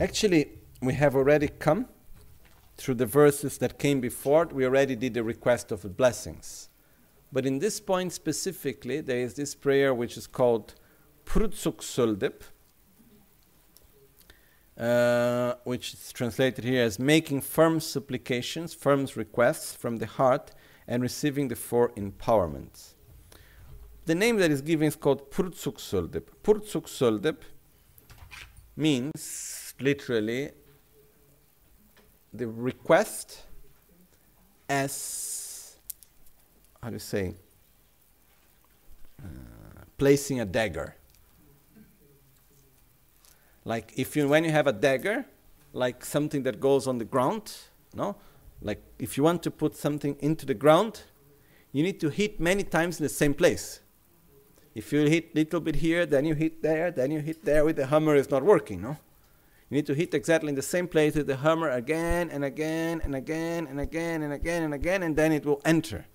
Actually, 0.00 0.58
we 0.80 0.94
have 0.94 1.16
already 1.16 1.48
come 1.48 1.86
through 2.76 2.94
the 2.94 3.06
verses 3.06 3.58
that 3.58 3.78
came 3.78 4.00
before, 4.00 4.46
we 4.52 4.64
already 4.64 4.94
did 4.94 5.14
the 5.14 5.24
request 5.24 5.72
of 5.72 5.82
the 5.82 5.88
blessings. 5.88 6.68
But 7.32 7.44
in 7.44 7.58
this 7.58 7.80
point 7.80 8.12
specifically, 8.12 9.00
there 9.00 9.18
is 9.18 9.34
this 9.34 9.56
prayer 9.56 9.92
which 9.92 10.16
is 10.16 10.28
called 10.28 10.76
Prutsuk 11.26 11.78
Suldip, 11.78 12.42
uh, 14.78 15.54
which 15.64 15.92
is 15.94 16.12
translated 16.12 16.64
here 16.64 16.84
as 16.84 17.00
making 17.00 17.40
firm 17.40 17.80
supplications, 17.80 18.72
firm 18.72 19.06
requests 19.16 19.74
from 19.74 19.96
the 19.96 20.06
heart, 20.06 20.52
and 20.86 21.02
receiving 21.02 21.48
the 21.48 21.56
four 21.56 21.90
empowerments. 21.90 22.94
The 24.06 24.14
name 24.14 24.36
that 24.36 24.52
is 24.52 24.62
given 24.62 24.86
is 24.86 24.96
called 24.96 25.32
Prutsuk 25.32 25.78
Suldip. 25.78 26.28
Prutsuk 26.44 26.84
Suldip 26.84 27.38
means 28.76 29.57
literally 29.80 30.50
the 32.32 32.46
request 32.46 33.42
as 34.68 35.76
how 36.82 36.88
do 36.88 36.94
you 36.94 37.00
say 37.00 37.34
uh, 39.22 39.26
placing 39.96 40.40
a 40.40 40.44
dagger. 40.44 40.94
Like 43.64 43.92
if 43.96 44.16
you 44.16 44.28
when 44.28 44.44
you 44.44 44.50
have 44.50 44.66
a 44.66 44.72
dagger 44.72 45.24
like 45.72 46.04
something 46.04 46.42
that 46.44 46.60
goes 46.60 46.86
on 46.86 46.98
the 46.98 47.04
ground 47.04 47.54
no? 47.94 48.16
Like 48.60 48.82
if 48.98 49.16
you 49.16 49.22
want 49.22 49.42
to 49.44 49.50
put 49.50 49.76
something 49.76 50.16
into 50.20 50.46
the 50.46 50.54
ground 50.54 51.02
you 51.72 51.82
need 51.82 52.00
to 52.00 52.08
hit 52.08 52.40
many 52.40 52.62
times 52.62 52.98
in 52.98 53.04
the 53.04 53.10
same 53.10 53.34
place. 53.34 53.80
If 54.74 54.92
you 54.92 55.04
hit 55.06 55.34
little 55.34 55.60
bit 55.60 55.76
here 55.76 56.06
then 56.06 56.24
you 56.24 56.34
hit 56.34 56.62
there 56.62 56.90
then 56.90 57.10
you 57.10 57.20
hit 57.20 57.44
there 57.44 57.64
with 57.64 57.76
the 57.76 57.86
hammer 57.86 58.16
it's 58.16 58.30
not 58.30 58.42
working 58.42 58.82
no 58.82 58.96
you 59.70 59.76
need 59.76 59.86
to 59.86 59.94
hit 59.94 60.14
exactly 60.14 60.48
in 60.48 60.54
the 60.54 60.62
same 60.62 60.88
place 60.88 61.14
with 61.14 61.26
the 61.26 61.36
hammer 61.36 61.68
again 61.70 62.30
and 62.30 62.42
again 62.42 63.02
and 63.04 63.14
again 63.14 63.66
and 63.66 63.78
again 63.78 64.22
and 64.22 64.32
again 64.32 64.62
and 64.62 64.72
again, 64.74 65.02
and 65.02 65.14
then 65.14 65.30
it 65.32 65.44
will 65.44 65.60
enter. 65.64 66.06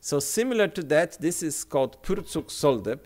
So, 0.00 0.18
similar 0.18 0.68
to 0.68 0.82
that, 0.84 1.20
this 1.20 1.42
is 1.42 1.64
called 1.64 2.02
Purtsuk 2.02 2.46
Soldep, 2.46 3.00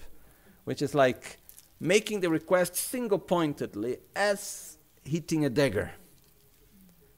which 0.64 0.80
is 0.80 0.94
like 0.94 1.38
making 1.80 2.20
the 2.20 2.30
request 2.30 2.76
single 2.76 3.18
pointedly 3.18 3.96
as 4.14 4.78
hitting 5.04 5.44
a 5.44 5.50
dagger, 5.50 5.92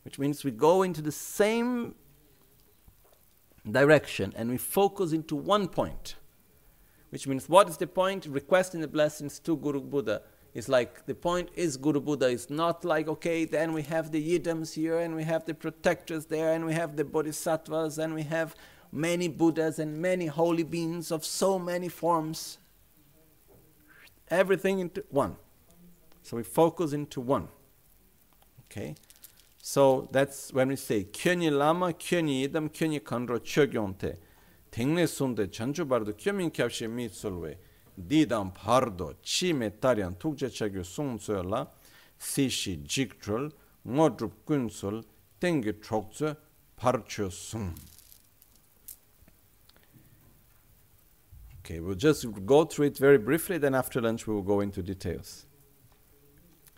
which 0.05 0.19
means 0.19 0.45
we 0.45 0.51
go 0.51 0.83
into 0.83 1.03
the 1.03 1.13
same 1.13 1.95
direction 3.71 4.33
and 4.37 4.49
we 4.49 4.57
focus 4.57 5.13
into 5.13 5.37
one 5.37 5.69
point. 5.69 6.15
Which 7.11 7.27
means, 7.27 7.49
what 7.49 7.69
is 7.69 7.77
the 7.77 7.87
point? 7.87 8.27
Requesting 8.27 8.81
the 8.81 8.89
blessings 8.89 9.39
to 9.41 9.57
Guru 9.57 9.81
Buddha 9.81 10.23
It's 10.55 10.69
like 10.69 11.05
the 11.07 11.15
point 11.15 11.51
is 11.57 11.77
Guru 11.77 12.01
Buddha 12.01 12.29
is 12.29 12.49
not 12.49 12.85
like, 12.85 13.09
okay, 13.09 13.45
then 13.45 13.73
we 13.73 13.83
have 13.83 14.13
the 14.13 14.39
Yidams 14.39 14.75
here 14.75 15.01
and 15.01 15.17
we 15.17 15.25
have 15.25 15.45
the 15.47 15.55
protectors 15.55 16.27
there 16.27 16.53
and 16.53 16.65
we 16.65 16.75
have 16.75 16.97
the 16.97 17.05
Bodhisattvas 17.05 17.99
and 17.99 18.15
we 18.15 18.23
have 18.23 18.55
many 18.93 19.27
Buddhas 19.27 19.81
and 19.81 20.01
many 20.01 20.27
holy 20.27 20.63
beings 20.63 21.11
of 21.11 21.25
so 21.25 21.59
many 21.59 21.89
forms. 21.89 22.59
Everything 24.29 24.79
into 24.79 25.05
one. 25.11 25.35
So 26.23 26.37
we 26.37 26.45
focus 26.45 26.93
into 26.93 27.21
one. 27.21 27.49
Okay? 28.67 28.95
So 29.61 30.09
that's 30.13 30.53
when 30.53 30.69
we 30.69 30.77
say 30.77 31.05
kyönyi 31.05 31.51
lama, 31.51 31.93
kyönyi 31.93 32.49
idam, 32.49 32.69
kyönyi 32.69 33.01
kandro 33.01 33.41
chogyonte. 33.41 34.19
Tengne 34.71 35.07
sunde 35.09 35.49
chanchu 35.49 35.89
bardo 35.89 36.13
kyomin 36.13 36.51
kyabshi 36.51 36.87
mitsulwe. 36.87 37.57
Didam 38.01 38.53
pardo 38.53 39.15
tukje 40.19 40.51
kunsul, 44.45 45.05
tengi 45.41 45.73
sung. 47.31 47.75
Okay, 51.61 51.81
we'll 51.81 51.95
just 51.95 52.27
go 52.45 52.65
through 52.65 52.87
it 52.87 52.99
very 52.99 53.17
briefly, 53.17 53.59
then 53.59 53.75
after 53.75 54.01
lunch 54.01 54.27
we 54.27 54.35
will 54.35 54.43
go 54.43 54.61
into 54.61 54.83
details. 54.83 55.47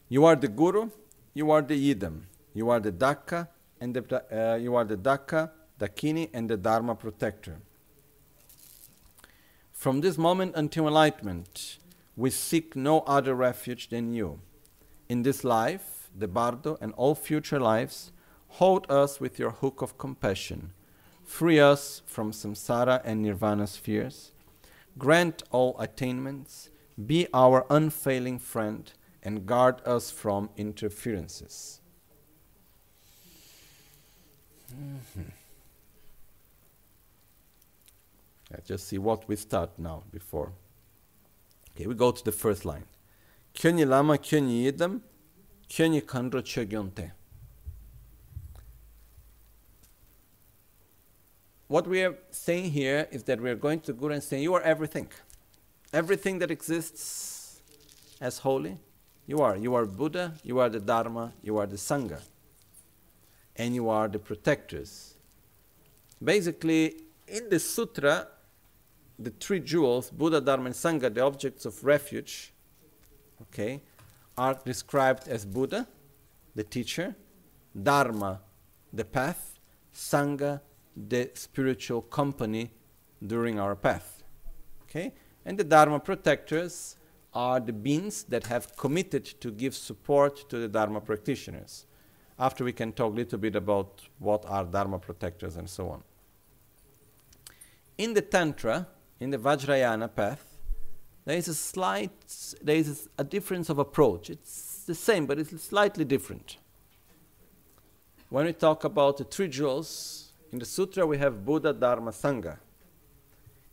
You 0.08 0.24
are 0.26 0.36
the 0.36 0.48
guru, 0.48 0.90
you 1.34 1.50
are 1.50 1.62
the 1.62 1.74
yidam, 1.74 2.22
you 2.54 2.70
are 2.70 2.78
the 2.78 2.92
daka, 2.92 3.48
and 3.80 3.94
the, 3.94 4.22
uh, 4.30 4.56
you 4.56 4.76
are 4.76 4.84
the 4.84 4.96
daka, 4.96 5.50
dakini, 5.80 6.30
and 6.32 6.48
the 6.48 6.56
dharma 6.56 6.94
protector. 6.94 7.60
From 9.86 10.00
this 10.00 10.18
moment 10.18 10.56
until 10.56 10.88
enlightenment, 10.88 11.78
we 12.16 12.30
seek 12.30 12.74
no 12.74 13.02
other 13.02 13.36
refuge 13.36 13.88
than 13.88 14.12
you. 14.12 14.40
In 15.08 15.22
this 15.22 15.44
life, 15.44 16.10
the 16.12 16.26
bardo, 16.26 16.76
and 16.80 16.92
all 16.94 17.14
future 17.14 17.60
lives, 17.60 18.10
hold 18.58 18.90
us 18.90 19.20
with 19.20 19.38
your 19.38 19.52
hook 19.52 19.82
of 19.82 19.96
compassion. 19.96 20.72
Free 21.24 21.60
us 21.60 22.02
from 22.04 22.32
samsara 22.32 23.00
and 23.04 23.22
nirvana 23.22 23.68
spheres 23.68 24.32
grant 24.98 25.44
all 25.52 25.76
attainments, 25.78 26.68
be 27.06 27.28
our 27.32 27.64
unfailing 27.70 28.40
friend, 28.40 28.92
and 29.22 29.46
guard 29.46 29.80
us 29.86 30.10
from 30.10 30.50
interferences. 30.56 31.80
Mm-hmm. 34.74 35.35
Let's 38.56 38.68
just 38.68 38.88
see 38.88 38.98
what 38.98 39.28
we 39.28 39.36
start 39.36 39.78
now 39.78 40.02
before. 40.10 40.50
Okay, 41.76 41.86
we 41.86 41.94
go 41.94 42.10
to 42.10 42.24
the 42.24 42.32
first 42.32 42.64
line. 42.64 42.86
Kyönyi 43.54 43.86
lama 43.88 44.16
kyönyi 44.18 44.64
yidam, 44.64 45.02
kyönyi 45.68 46.00
kandro 46.00 46.42
chogyonte. 46.42 47.12
what 51.68 51.86
we 51.86 52.02
are 52.02 52.16
saying 52.30 52.70
here 52.70 53.08
is 53.10 53.24
that 53.24 53.40
we 53.40 53.50
are 53.50 53.56
going 53.56 53.80
to 53.80 53.92
Guru 53.92 54.14
and 54.14 54.22
saying, 54.22 54.42
You 54.42 54.54
are 54.54 54.62
everything. 54.62 55.08
Everything 55.92 56.38
that 56.38 56.50
exists 56.50 57.60
as 58.20 58.38
holy, 58.38 58.78
you 59.26 59.38
are. 59.38 59.56
You 59.56 59.74
are 59.74 59.86
Buddha, 59.86 60.34
you 60.42 60.58
are 60.58 60.68
the 60.68 60.80
Dharma, 60.80 61.32
you 61.42 61.58
are 61.58 61.66
the 61.66 61.76
Sangha, 61.76 62.20
and 63.56 63.74
you 63.74 63.88
are 63.88 64.08
the 64.08 64.18
protectors. 64.18 65.14
Basically, 66.22 67.02
in 67.26 67.48
the 67.50 67.58
sutra, 67.58 68.28
the 69.18 69.30
three 69.30 69.60
jewels, 69.60 70.10
Buddha, 70.10 70.40
Dharma, 70.40 70.66
and 70.66 70.74
Sangha, 70.74 71.12
the 71.12 71.22
objects 71.22 71.64
of 71.64 71.82
refuge, 71.84 72.52
okay, 73.42 73.82
are 74.36 74.58
described 74.64 75.28
as 75.28 75.44
Buddha, 75.44 75.86
the 76.54 76.64
teacher, 76.64 77.16
Dharma, 77.80 78.40
the 78.92 79.04
path, 79.04 79.58
Sangha, 79.94 80.60
the 80.96 81.30
spiritual 81.34 82.02
company 82.02 82.70
during 83.26 83.58
our 83.58 83.74
path. 83.74 84.22
Okay? 84.84 85.14
And 85.44 85.58
the 85.58 85.64
Dharma 85.64 86.00
protectors 86.00 86.96
are 87.32 87.60
the 87.60 87.72
beings 87.72 88.24
that 88.24 88.46
have 88.46 88.76
committed 88.76 89.24
to 89.24 89.50
give 89.50 89.74
support 89.74 90.48
to 90.48 90.58
the 90.58 90.68
Dharma 90.68 91.00
practitioners. 91.00 91.86
After 92.38 92.64
we 92.64 92.72
can 92.72 92.92
talk 92.92 93.12
a 93.12 93.16
little 93.16 93.38
bit 93.38 93.56
about 93.56 94.02
what 94.18 94.44
are 94.46 94.64
Dharma 94.64 94.98
protectors 94.98 95.56
and 95.56 95.68
so 95.68 95.88
on. 95.88 96.02
In 97.98 98.14
the 98.14 98.22
Tantra, 98.22 98.86
in 99.20 99.30
the 99.30 99.38
Vajrayana 99.38 100.14
path, 100.14 100.44
there 101.24 101.36
is 101.36 101.48
a 101.48 101.54
slight, 101.54 102.10
there 102.62 102.76
is 102.76 103.08
a 103.18 103.24
difference 103.24 103.68
of 103.68 103.78
approach. 103.78 104.30
It's 104.30 104.84
the 104.84 104.94
same, 104.94 105.26
but 105.26 105.38
it's 105.38 105.62
slightly 105.62 106.04
different. 106.04 106.58
When 108.28 108.46
we 108.46 108.52
talk 108.52 108.84
about 108.84 109.18
the 109.18 109.24
three 109.24 109.48
jewels, 109.48 110.32
in 110.52 110.58
the 110.58 110.64
Sutra, 110.64 111.06
we 111.06 111.18
have 111.18 111.44
Buddha, 111.44 111.72
Dharma, 111.72 112.12
Sangha. 112.12 112.58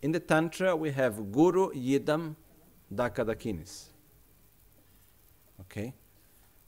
In 0.02 0.12
the 0.12 0.20
Tantra, 0.20 0.76
we 0.76 0.92
have 0.92 1.32
Guru, 1.32 1.72
Yidam, 1.72 2.36
Dakadakinis. 2.94 3.86
Okay? 5.62 5.94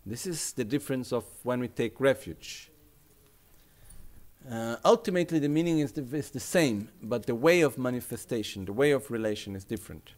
This 0.06 0.28
is 0.28 0.54
the 0.54 0.64
difference 0.64 1.12
of 1.12 1.26
when 1.44 1.60
we 1.60 1.68
take 1.68 2.00
refuge. 2.00 2.70
Uh, 4.50 4.76
ultimately, 4.86 5.40
the 5.40 5.50
meaning 5.50 5.80
is 5.80 5.92
the, 5.94 6.04
is 6.16 6.30
the 6.30 6.40
same, 6.40 6.90
but 7.02 7.26
the 7.26 7.34
way 7.34 7.62
of 7.62 7.78
manifestation, 7.78 8.66
the 8.66 8.74
way 8.74 8.92
of 8.92 9.10
relation 9.10 9.56
is 9.56 9.64
different. 9.64 10.14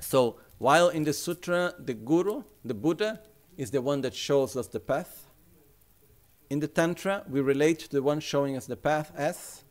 So, 0.00 0.38
while 0.58 0.88
in 0.88 1.04
the 1.04 1.12
sutra, 1.12 1.74
the 1.78 1.94
guru, 1.94 2.44
the 2.64 2.74
Buddha, 2.74 3.20
is 3.56 3.70
the 3.70 3.82
one 3.82 4.00
that 4.02 4.14
shows 4.14 4.56
us 4.56 4.68
the 4.68 4.80
path, 4.80 5.30
in 6.50 6.58
the 6.58 6.66
Tantra, 6.66 7.24
we 7.28 7.40
relate 7.40 7.78
to 7.78 7.88
the 7.88 8.02
one 8.02 8.18
showing 8.18 8.56
us 8.56 8.66
the 8.66 8.76
path 8.76 9.12
as 9.14 9.62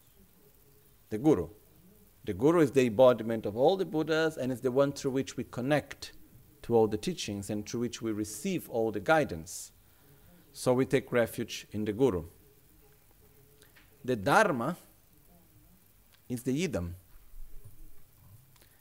the 1.10 1.18
Guru. 1.18 1.50
The 2.24 2.34
Guru 2.34 2.62
is 2.62 2.72
the 2.72 2.86
embodiment 2.86 3.46
of 3.46 3.58
all 3.58 3.76
the 3.76 3.86
Buddhas 3.86 4.38
and 4.38 4.50
is 4.50 4.62
the 4.62 4.72
one 4.72 4.94
through 4.94 5.12
which 5.12 5.36
we 5.36 5.44
connect 5.44 6.14
to 6.62 6.76
all 6.76 6.88
the 6.88 6.98
teachings 6.98 7.50
and 7.50 7.68
through 7.68 7.82
which 7.82 8.02
we 8.02 8.14
receive 8.14 8.70
all 8.70 8.92
the 8.92 9.02
guidance. 9.02 9.74
So 10.54 10.74
we 10.74 10.86
take 10.86 11.12
refuge 11.12 11.68
in 11.74 11.84
the 11.84 11.92
Guru. 11.92 12.24
The 14.04 14.16
Dharma 14.16 14.78
is 16.28 16.44
the 16.44 16.68
Yidam. 16.68 16.94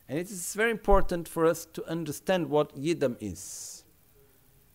And 0.09 0.19
it 0.19 0.31
is 0.31 0.55
very 0.55 0.71
important 0.71 1.29
for 1.29 1.45
us 1.45 1.67
to 1.67 1.85
understand 1.87 2.49
what 2.49 2.75
Yidam 2.75 3.17
is 3.21 3.85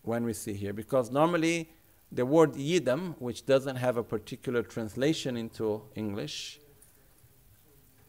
when 0.02 0.24
we 0.24 0.32
see 0.32 0.52
here, 0.52 0.72
because 0.72 1.10
normally 1.10 1.70
the 2.12 2.24
word 2.24 2.52
Yidam, 2.54 3.14
which 3.18 3.46
doesn't 3.46 3.76
have 3.76 3.96
a 3.96 4.02
particular 4.02 4.62
translation 4.62 5.36
into 5.36 5.82
English, 5.96 6.60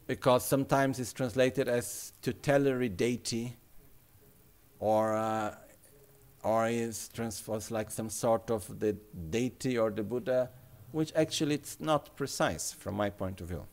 because 0.06 0.44
sometimes 0.44 1.00
it's 1.00 1.12
translated 1.12 1.68
as 1.68 2.12
tutelary 2.22 2.88
deity, 2.88 3.56
or 4.78 5.16
uh, 5.16 5.54
or 6.44 6.68
is 6.68 7.08
transposed 7.08 7.72
like 7.72 7.90
some 7.90 8.08
sort 8.08 8.50
of 8.52 8.78
the 8.78 8.92
deity 9.30 9.76
or 9.76 9.90
the 9.90 10.04
Buddha, 10.04 10.50
which 10.92 11.12
actually 11.14 11.54
it's 11.56 11.78
not 11.80 12.16
precise 12.16 12.72
from 12.72 12.94
my 12.94 13.10
point 13.10 13.40
of 13.40 13.48
view. 13.48 13.66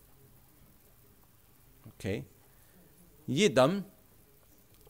Okay, 1.89 2.25
Yidam, 3.29 3.83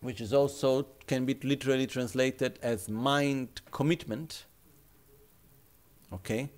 which 0.01 0.21
is 0.21 0.33
also 0.33 0.87
can 1.05 1.25
be 1.25 1.37
literally 1.43 1.87
translated 1.87 2.59
as 2.61 2.89
mind 2.89 3.61
commitment 3.71 4.45
Okay? 6.13 6.51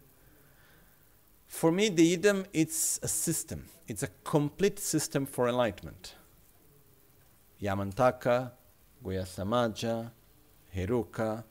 For 1.47 1.71
me, 1.71 1.89
the 1.89 2.17
Yidam, 2.17 2.45
it's 2.51 2.99
a 3.01 3.07
system. 3.07 3.65
It's 3.87 4.03
a 4.03 4.09
complete 4.23 4.79
system 4.79 5.25
for 5.25 5.47
enlightenment. 5.47 6.15
Yamantaka, 7.61 8.51
Guhyasamaja, 9.03 10.11
Heruka, 10.75 11.43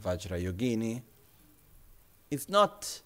Vajrayogini. 0.00 1.02
It's 2.30 2.48
not 2.48 3.02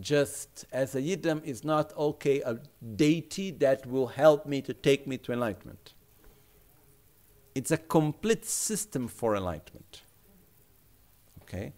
just 0.00 0.64
as 0.72 0.94
a 0.94 1.00
Yidam 1.00 1.42
is 1.44 1.64
not 1.64 1.96
okay 1.96 2.40
a 2.40 2.58
deity 2.96 3.50
that 3.50 3.86
will 3.86 4.08
help 4.08 4.46
me 4.46 4.60
to 4.62 4.74
take 4.74 5.06
me 5.06 5.18
to 5.18 5.32
enlightenment. 5.32 5.94
It's 7.54 7.70
a 7.70 7.76
complete 7.76 8.44
system 8.44 9.06
for 9.06 9.36
enlightenment. 9.36 10.02
Okay? 11.42 11.72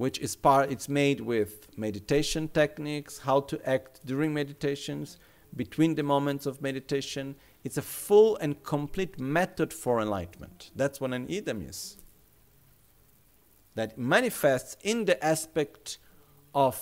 which 0.00 0.18
is 0.18 0.34
part 0.34 0.72
it's 0.72 0.88
made 0.88 1.20
with 1.20 1.68
meditation 1.76 2.48
techniques 2.48 3.18
how 3.18 3.38
to 3.38 3.56
act 3.68 4.00
during 4.06 4.32
meditations 4.32 5.18
between 5.54 5.94
the 5.94 6.02
moments 6.02 6.46
of 6.46 6.62
meditation 6.62 7.36
it's 7.64 7.76
a 7.76 7.82
full 7.82 8.34
and 8.38 8.62
complete 8.62 9.20
method 9.20 9.74
for 9.74 10.00
enlightenment 10.00 10.70
that's 10.74 11.02
what 11.02 11.12
an 11.12 11.26
yidam 11.26 11.68
is 11.68 11.98
that 13.74 13.98
manifests 13.98 14.74
in 14.82 15.04
the 15.04 15.22
aspect 15.22 15.98
of 16.54 16.76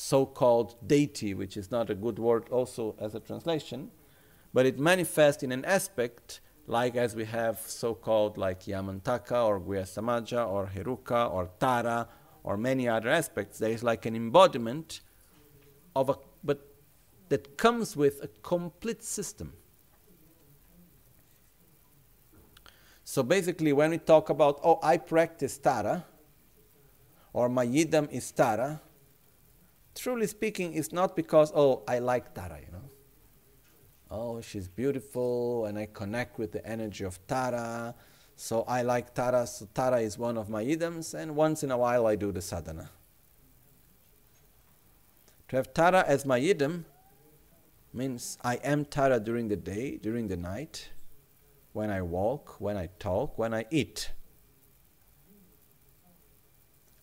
so-called 0.00 0.76
deity 0.86 1.34
which 1.34 1.56
is 1.56 1.70
not 1.70 1.90
a 1.90 1.94
good 1.94 2.18
word 2.18 2.48
also 2.48 2.94
as 2.98 3.14
a 3.14 3.20
translation 3.20 3.90
but 4.54 4.64
it 4.64 4.78
manifests 4.78 5.42
in 5.42 5.52
an 5.52 5.64
aspect 5.64 6.40
like 6.66 6.96
as 6.96 7.14
we 7.14 7.24
have 7.24 7.58
so-called 7.58 8.38
like 8.38 8.60
Yamantaka 8.60 9.44
or 9.44 9.60
Guhya 9.60 9.82
Samaja 9.82 10.48
or 10.48 10.70
Heruka 10.74 11.30
or 11.32 11.50
Tara 11.58 12.08
or 12.42 12.56
many 12.56 12.88
other 12.88 13.10
aspects. 13.10 13.58
There 13.58 13.70
is 13.70 13.82
like 13.82 14.06
an 14.06 14.16
embodiment 14.16 15.00
of 15.94 16.08
a, 16.10 16.14
but 16.42 16.66
that 17.28 17.56
comes 17.56 17.96
with 17.96 18.22
a 18.22 18.28
complete 18.42 19.02
system. 19.02 19.52
So 23.04 23.22
basically, 23.24 23.72
when 23.72 23.90
we 23.90 23.98
talk 23.98 24.30
about, 24.30 24.60
oh, 24.62 24.78
I 24.82 24.96
practice 24.96 25.58
Tara, 25.58 26.04
or 27.32 27.48
my 27.48 27.66
Yidam 27.66 28.10
is 28.12 28.30
Tara, 28.30 28.80
truly 30.00 30.26
speaking, 30.26 30.72
it's 30.74 30.92
not 30.92 31.14
because, 31.14 31.52
oh, 31.54 31.82
I 31.86 31.98
like 31.98 32.34
Tara, 32.34 32.58
you 32.58 32.72
know. 32.72 32.88
Oh, 34.10 34.40
she's 34.40 34.66
beautiful, 34.66 35.66
and 35.66 35.78
I 35.78 35.86
connect 35.92 36.38
with 36.38 36.52
the 36.52 36.66
energy 36.66 37.04
of 37.04 37.24
Tara, 37.26 37.94
so 38.34 38.62
I 38.62 38.82
like 38.82 39.14
Tara, 39.14 39.46
so 39.46 39.68
Tara 39.74 40.00
is 40.00 40.18
one 40.18 40.38
of 40.38 40.48
my 40.48 40.64
Yidams, 40.64 41.14
and 41.14 41.36
once 41.36 41.62
in 41.62 41.70
a 41.70 41.76
while 41.76 42.06
I 42.06 42.16
do 42.16 42.32
the 42.32 42.40
sadhana. 42.40 42.90
To 45.48 45.56
have 45.56 45.74
Tara 45.74 46.04
as 46.06 46.24
my 46.24 46.40
Yidam 46.40 46.84
means 47.92 48.38
I 48.42 48.54
am 48.56 48.86
Tara 48.86 49.20
during 49.20 49.48
the 49.48 49.56
day, 49.56 49.98
during 49.98 50.28
the 50.28 50.36
night, 50.36 50.90
when 51.72 51.90
I 51.90 52.02
walk, 52.02 52.56
when 52.58 52.76
I 52.76 52.88
talk, 52.98 53.38
when 53.38 53.52
I 53.52 53.66
eat. 53.70 54.12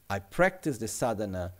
I 0.10 0.20
practice 0.20 0.78
the 0.78 0.88
sadhana 0.88 1.54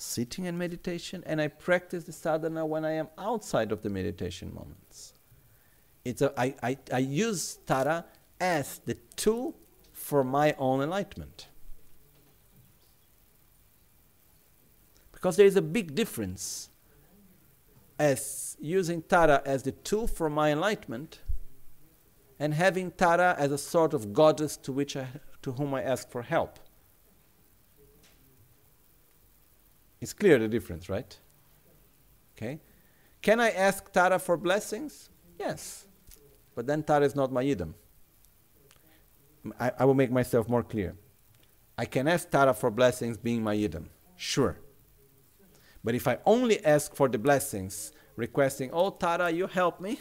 sitting 0.00 0.46
in 0.46 0.56
meditation, 0.56 1.22
and 1.26 1.40
I 1.40 1.48
practice 1.48 2.04
the 2.04 2.12
sadhana 2.12 2.64
when 2.64 2.84
I 2.84 2.92
am 2.92 3.08
outside 3.18 3.72
of 3.72 3.82
the 3.82 3.90
meditation 3.90 4.52
moments. 4.54 5.14
It's 6.04 6.22
a, 6.22 6.32
I, 6.40 6.54
I, 6.62 6.78
I 6.92 6.98
use 6.98 7.58
Tara 7.66 8.06
as 8.40 8.78
the 8.86 8.96
tool 9.16 9.54
for 9.92 10.24
my 10.24 10.54
own 10.58 10.80
enlightenment. 10.82 11.48
Because 15.12 15.36
there 15.36 15.46
is 15.46 15.56
a 15.56 15.62
big 15.62 15.94
difference 15.94 16.70
as 17.98 18.56
using 18.58 19.02
Tara 19.02 19.42
as 19.44 19.64
the 19.64 19.72
tool 19.72 20.06
for 20.06 20.30
my 20.30 20.50
enlightenment 20.50 21.20
and 22.38 22.54
having 22.54 22.90
Tara 22.90 23.36
as 23.38 23.52
a 23.52 23.58
sort 23.58 23.92
of 23.92 24.14
goddess 24.14 24.56
to 24.56 24.72
which 24.72 24.96
I, 24.96 25.08
to 25.42 25.52
whom 25.52 25.74
I 25.74 25.82
ask 25.82 26.10
for 26.10 26.22
help. 26.22 26.58
It's 30.00 30.12
clear 30.12 30.38
the 30.38 30.48
difference, 30.48 30.88
right? 30.88 31.18
Okay. 32.36 32.60
Can 33.22 33.38
I 33.40 33.50
ask 33.50 33.92
Tara 33.92 34.18
for 34.18 34.36
blessings? 34.36 35.10
Yes. 35.38 35.86
But 36.54 36.66
then 36.66 36.82
Tara 36.82 37.04
is 37.04 37.14
not 37.14 37.32
my 37.32 37.44
yidam. 37.44 37.74
I, 39.58 39.72
I 39.78 39.84
will 39.84 39.94
make 39.94 40.10
myself 40.10 40.48
more 40.48 40.62
clear. 40.62 40.96
I 41.76 41.84
can 41.84 42.08
ask 42.08 42.30
Tara 42.30 42.54
for 42.54 42.70
blessings 42.70 43.16
being 43.16 43.42
my 43.42 43.56
yidam. 43.56 43.86
Sure. 44.16 44.58
But 45.82 45.94
if 45.94 46.06
I 46.08 46.18
only 46.26 46.64
ask 46.64 46.94
for 46.94 47.08
the 47.08 47.18
blessings, 47.18 47.92
requesting, 48.16 48.70
oh 48.72 48.90
Tara, 48.90 49.30
you 49.30 49.46
help 49.46 49.80
me. 49.80 50.00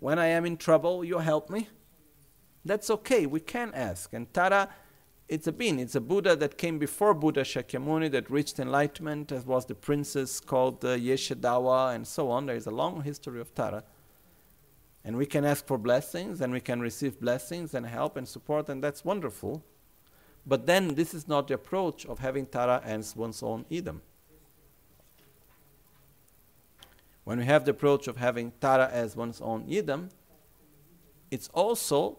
When 0.00 0.18
I 0.18 0.26
am 0.26 0.44
in 0.44 0.56
trouble, 0.56 1.04
you 1.04 1.18
help 1.18 1.48
me. 1.48 1.68
That's 2.64 2.90
okay, 2.90 3.26
we 3.26 3.40
can 3.40 3.72
ask. 3.74 4.12
And 4.12 4.32
Tara 4.32 4.68
it's 5.34 5.48
a 5.48 5.52
being, 5.52 5.80
it's 5.80 5.96
a 5.96 6.00
Buddha 6.00 6.36
that 6.36 6.56
came 6.56 6.78
before 6.78 7.12
Buddha 7.12 7.42
Shakyamuni 7.42 8.08
that 8.12 8.30
reached 8.30 8.60
enlightenment, 8.60 9.32
as 9.32 9.44
was 9.44 9.66
the 9.66 9.74
princess 9.74 10.38
called 10.38 10.84
uh, 10.84 10.96
Yeshe 10.96 11.34
Dawa, 11.34 11.92
and 11.92 12.06
so 12.06 12.30
on. 12.30 12.46
There 12.46 12.54
is 12.54 12.68
a 12.68 12.70
long 12.70 13.02
history 13.02 13.40
of 13.40 13.52
Tara. 13.52 13.82
And 15.04 15.16
we 15.16 15.26
can 15.26 15.44
ask 15.44 15.66
for 15.66 15.76
blessings, 15.76 16.40
and 16.40 16.52
we 16.52 16.60
can 16.60 16.80
receive 16.80 17.20
blessings 17.20 17.74
and 17.74 17.84
help 17.84 18.16
and 18.16 18.28
support, 18.28 18.68
and 18.68 18.82
that's 18.82 19.04
wonderful. 19.04 19.64
But 20.46 20.66
then 20.66 20.94
this 20.94 21.12
is 21.12 21.26
not 21.26 21.48
the 21.48 21.54
approach 21.54 22.06
of 22.06 22.20
having 22.20 22.46
Tara 22.46 22.80
as 22.84 23.16
one's 23.16 23.42
own 23.42 23.64
idam. 23.70 24.00
When 27.24 27.38
we 27.38 27.44
have 27.44 27.64
the 27.64 27.72
approach 27.72 28.06
of 28.06 28.18
having 28.18 28.52
Tara 28.60 28.88
as 28.88 29.16
one's 29.16 29.40
own 29.40 29.66
idam, 29.66 30.10
it's 31.30 31.48
also 31.48 32.18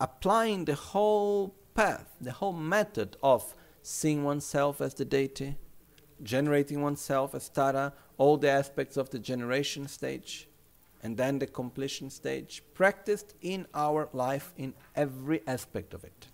applying 0.00 0.64
the 0.64 0.74
whole 0.74 1.54
path, 1.74 2.16
the 2.20 2.32
whole 2.32 2.52
method 2.52 3.16
of 3.22 3.54
seeing 3.82 4.24
oneself 4.24 4.80
as 4.80 4.94
the 4.94 5.04
deity, 5.04 5.56
generating 6.22 6.82
oneself 6.82 7.34
as 7.34 7.48
Tara, 7.48 7.92
all 8.16 8.36
the 8.36 8.48
aspects 8.50 8.96
of 8.96 9.10
the 9.10 9.18
generation 9.18 9.86
stage, 9.88 10.48
and 11.02 11.16
then 11.16 11.38
the 11.38 11.46
completion 11.46 12.10
stage, 12.10 12.62
practiced 12.74 13.34
in 13.40 13.66
our 13.74 14.08
life 14.12 14.52
in 14.56 14.74
every 14.96 15.40
aspect 15.46 15.94
of 15.94 16.04
it. 16.04 16.26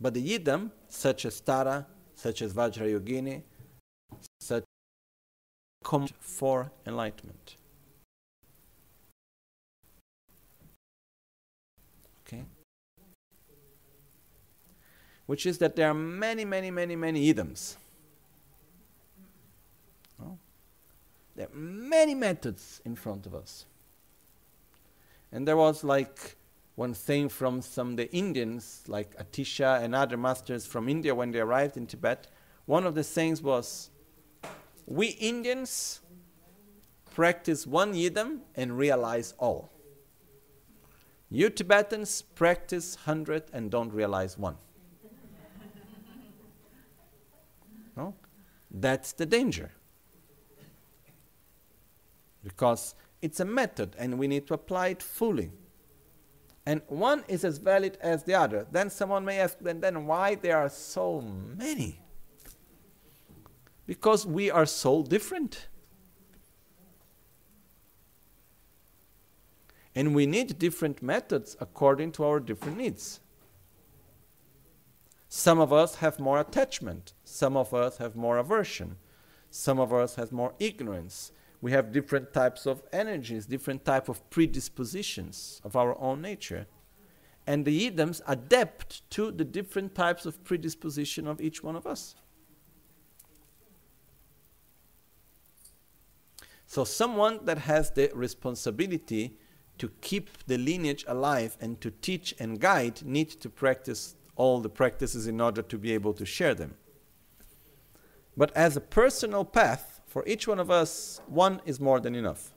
But 0.00 0.14
the 0.14 0.38
Yidam, 0.38 0.70
such 0.88 1.24
as 1.24 1.40
Tara, 1.40 1.86
such 2.14 2.42
as 2.42 2.52
Vajrayogini, 2.52 3.42
such 4.40 4.64
come 5.84 6.08
for 6.20 6.72
enlightenment. 6.86 7.56
Which 15.26 15.44
is 15.44 15.58
that 15.58 15.76
there 15.76 15.90
are 15.90 15.94
many, 15.94 16.44
many, 16.44 16.70
many, 16.70 16.96
many 16.96 17.32
idams. 17.32 17.76
No? 20.18 20.26
Oh. 20.26 20.38
There 21.34 21.46
are 21.46 21.56
many 21.56 22.14
methods 22.14 22.80
in 22.84 22.94
front 22.94 23.26
of 23.26 23.34
us. 23.34 23.66
And 25.32 25.46
there 25.46 25.56
was 25.56 25.82
like 25.82 26.36
one 26.76 26.94
thing 26.94 27.28
from 27.28 27.60
some 27.60 27.90
of 27.90 27.96
the 27.96 28.12
Indians, 28.12 28.84
like 28.86 29.16
Atisha 29.18 29.82
and 29.82 29.94
other 29.94 30.16
masters 30.16 30.64
from 30.64 30.88
India 30.88 31.14
when 31.14 31.32
they 31.32 31.40
arrived 31.40 31.76
in 31.76 31.86
Tibet. 31.86 32.28
One 32.66 32.86
of 32.86 32.94
the 32.94 33.02
sayings 33.02 33.42
was, 33.42 33.90
"We 34.86 35.08
Indians 35.08 36.00
practice 37.14 37.66
one 37.66 37.94
yidam 37.94 38.40
and 38.54 38.78
realize 38.78 39.34
all." 39.38 39.70
You 41.28 41.50
Tibetans 41.50 42.22
practice 42.22 42.94
100 42.94 43.50
and 43.52 43.70
don't 43.70 43.92
realize 43.92 44.38
one. 44.38 44.56
no? 47.96 48.14
That's 48.78 49.12
the 49.12 49.24
danger. 49.24 49.72
Because 52.44 52.94
it's 53.22 53.40
a 53.40 53.44
method 53.44 53.96
and 53.98 54.18
we 54.18 54.28
need 54.28 54.46
to 54.48 54.54
apply 54.54 54.88
it 54.88 55.02
fully. 55.02 55.50
And 56.66 56.82
one 56.88 57.24
is 57.26 57.44
as 57.44 57.58
valid 57.58 57.96
as 58.00 58.24
the 58.24 58.34
other. 58.34 58.66
Then 58.70 58.90
someone 58.90 59.24
may 59.24 59.38
ask, 59.38 59.58
then, 59.60 59.80
then 59.80 60.06
why 60.06 60.34
there 60.34 60.58
are 60.58 60.68
so 60.68 61.22
many? 61.56 62.00
Because 63.86 64.26
we 64.26 64.50
are 64.50 64.66
so 64.66 65.02
different. 65.02 65.68
And 69.94 70.14
we 70.14 70.26
need 70.26 70.58
different 70.58 71.02
methods 71.02 71.56
according 71.60 72.12
to 72.12 72.24
our 72.24 72.40
different 72.40 72.76
needs. 72.76 73.20
Some 75.36 75.58
of 75.58 75.70
us 75.70 75.96
have 75.96 76.18
more 76.18 76.40
attachment, 76.40 77.12
some 77.22 77.58
of 77.58 77.74
us 77.74 77.98
have 77.98 78.16
more 78.16 78.38
aversion, 78.38 78.96
some 79.50 79.78
of 79.78 79.92
us 79.92 80.14
have 80.14 80.32
more 80.32 80.54
ignorance. 80.58 81.30
We 81.60 81.72
have 81.72 81.92
different 81.92 82.32
types 82.32 82.64
of 82.64 82.82
energies, 82.90 83.44
different 83.44 83.84
type 83.84 84.08
of 84.08 84.30
predispositions 84.30 85.60
of 85.62 85.76
our 85.76 85.94
own 86.00 86.22
nature. 86.22 86.66
And 87.46 87.66
the 87.66 87.90
idams 87.90 88.22
adapt 88.26 89.08
to 89.10 89.30
the 89.30 89.44
different 89.44 89.94
types 89.94 90.24
of 90.24 90.42
predisposition 90.42 91.26
of 91.26 91.38
each 91.38 91.62
one 91.62 91.76
of 91.76 91.86
us. 91.86 92.14
So 96.66 96.82
someone 96.84 97.44
that 97.44 97.58
has 97.58 97.90
the 97.90 98.10
responsibility 98.14 99.36
to 99.76 99.90
keep 100.00 100.30
the 100.46 100.56
lineage 100.56 101.04
alive 101.06 101.58
and 101.60 101.78
to 101.82 101.90
teach 101.90 102.34
and 102.38 102.58
guide 102.58 103.04
need 103.04 103.28
to 103.28 103.50
practice 103.50 104.14
all 104.36 104.60
the 104.60 104.68
practices 104.68 105.26
in 105.26 105.40
order 105.40 105.62
to 105.62 105.78
be 105.78 105.92
able 105.92 106.12
to 106.14 106.24
share 106.24 106.54
them. 106.54 106.74
But 108.36 108.54
as 108.56 108.76
a 108.76 108.80
personal 108.80 109.44
path, 109.44 110.00
for 110.06 110.22
each 110.26 110.46
one 110.46 110.58
of 110.58 110.70
us, 110.70 111.20
one 111.26 111.60
is 111.64 111.80
more 111.80 112.00
than 112.00 112.14
enough. 112.14 112.52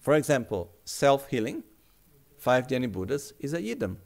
For 0.00 0.14
example, 0.14 0.70
self 0.84 1.28
healing, 1.28 1.64
five 2.36 2.66
Dhyani 2.66 2.90
Buddhas, 2.90 3.32
is 3.38 3.52
a 3.52 3.60
yidam. 3.60 3.96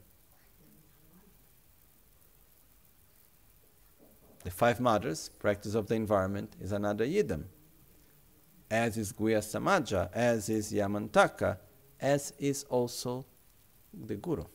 The 4.43 4.51
five 4.51 4.79
mothers, 4.79 5.29
practice 5.39 5.73
of 5.73 5.87
the 5.87 5.95
environment, 5.95 6.55
is 6.59 6.71
another 6.71 7.05
yidam 7.05 7.45
as 8.73 8.97
is 8.97 9.13
Guhya 9.13 9.37
Samaja, 9.37 10.09
as 10.13 10.49
is 10.49 10.73
Yamantaka, 10.73 11.57
as 12.01 12.33
is 12.39 12.63
also 12.69 13.23
the 13.93 14.15
Guru. 14.15 14.45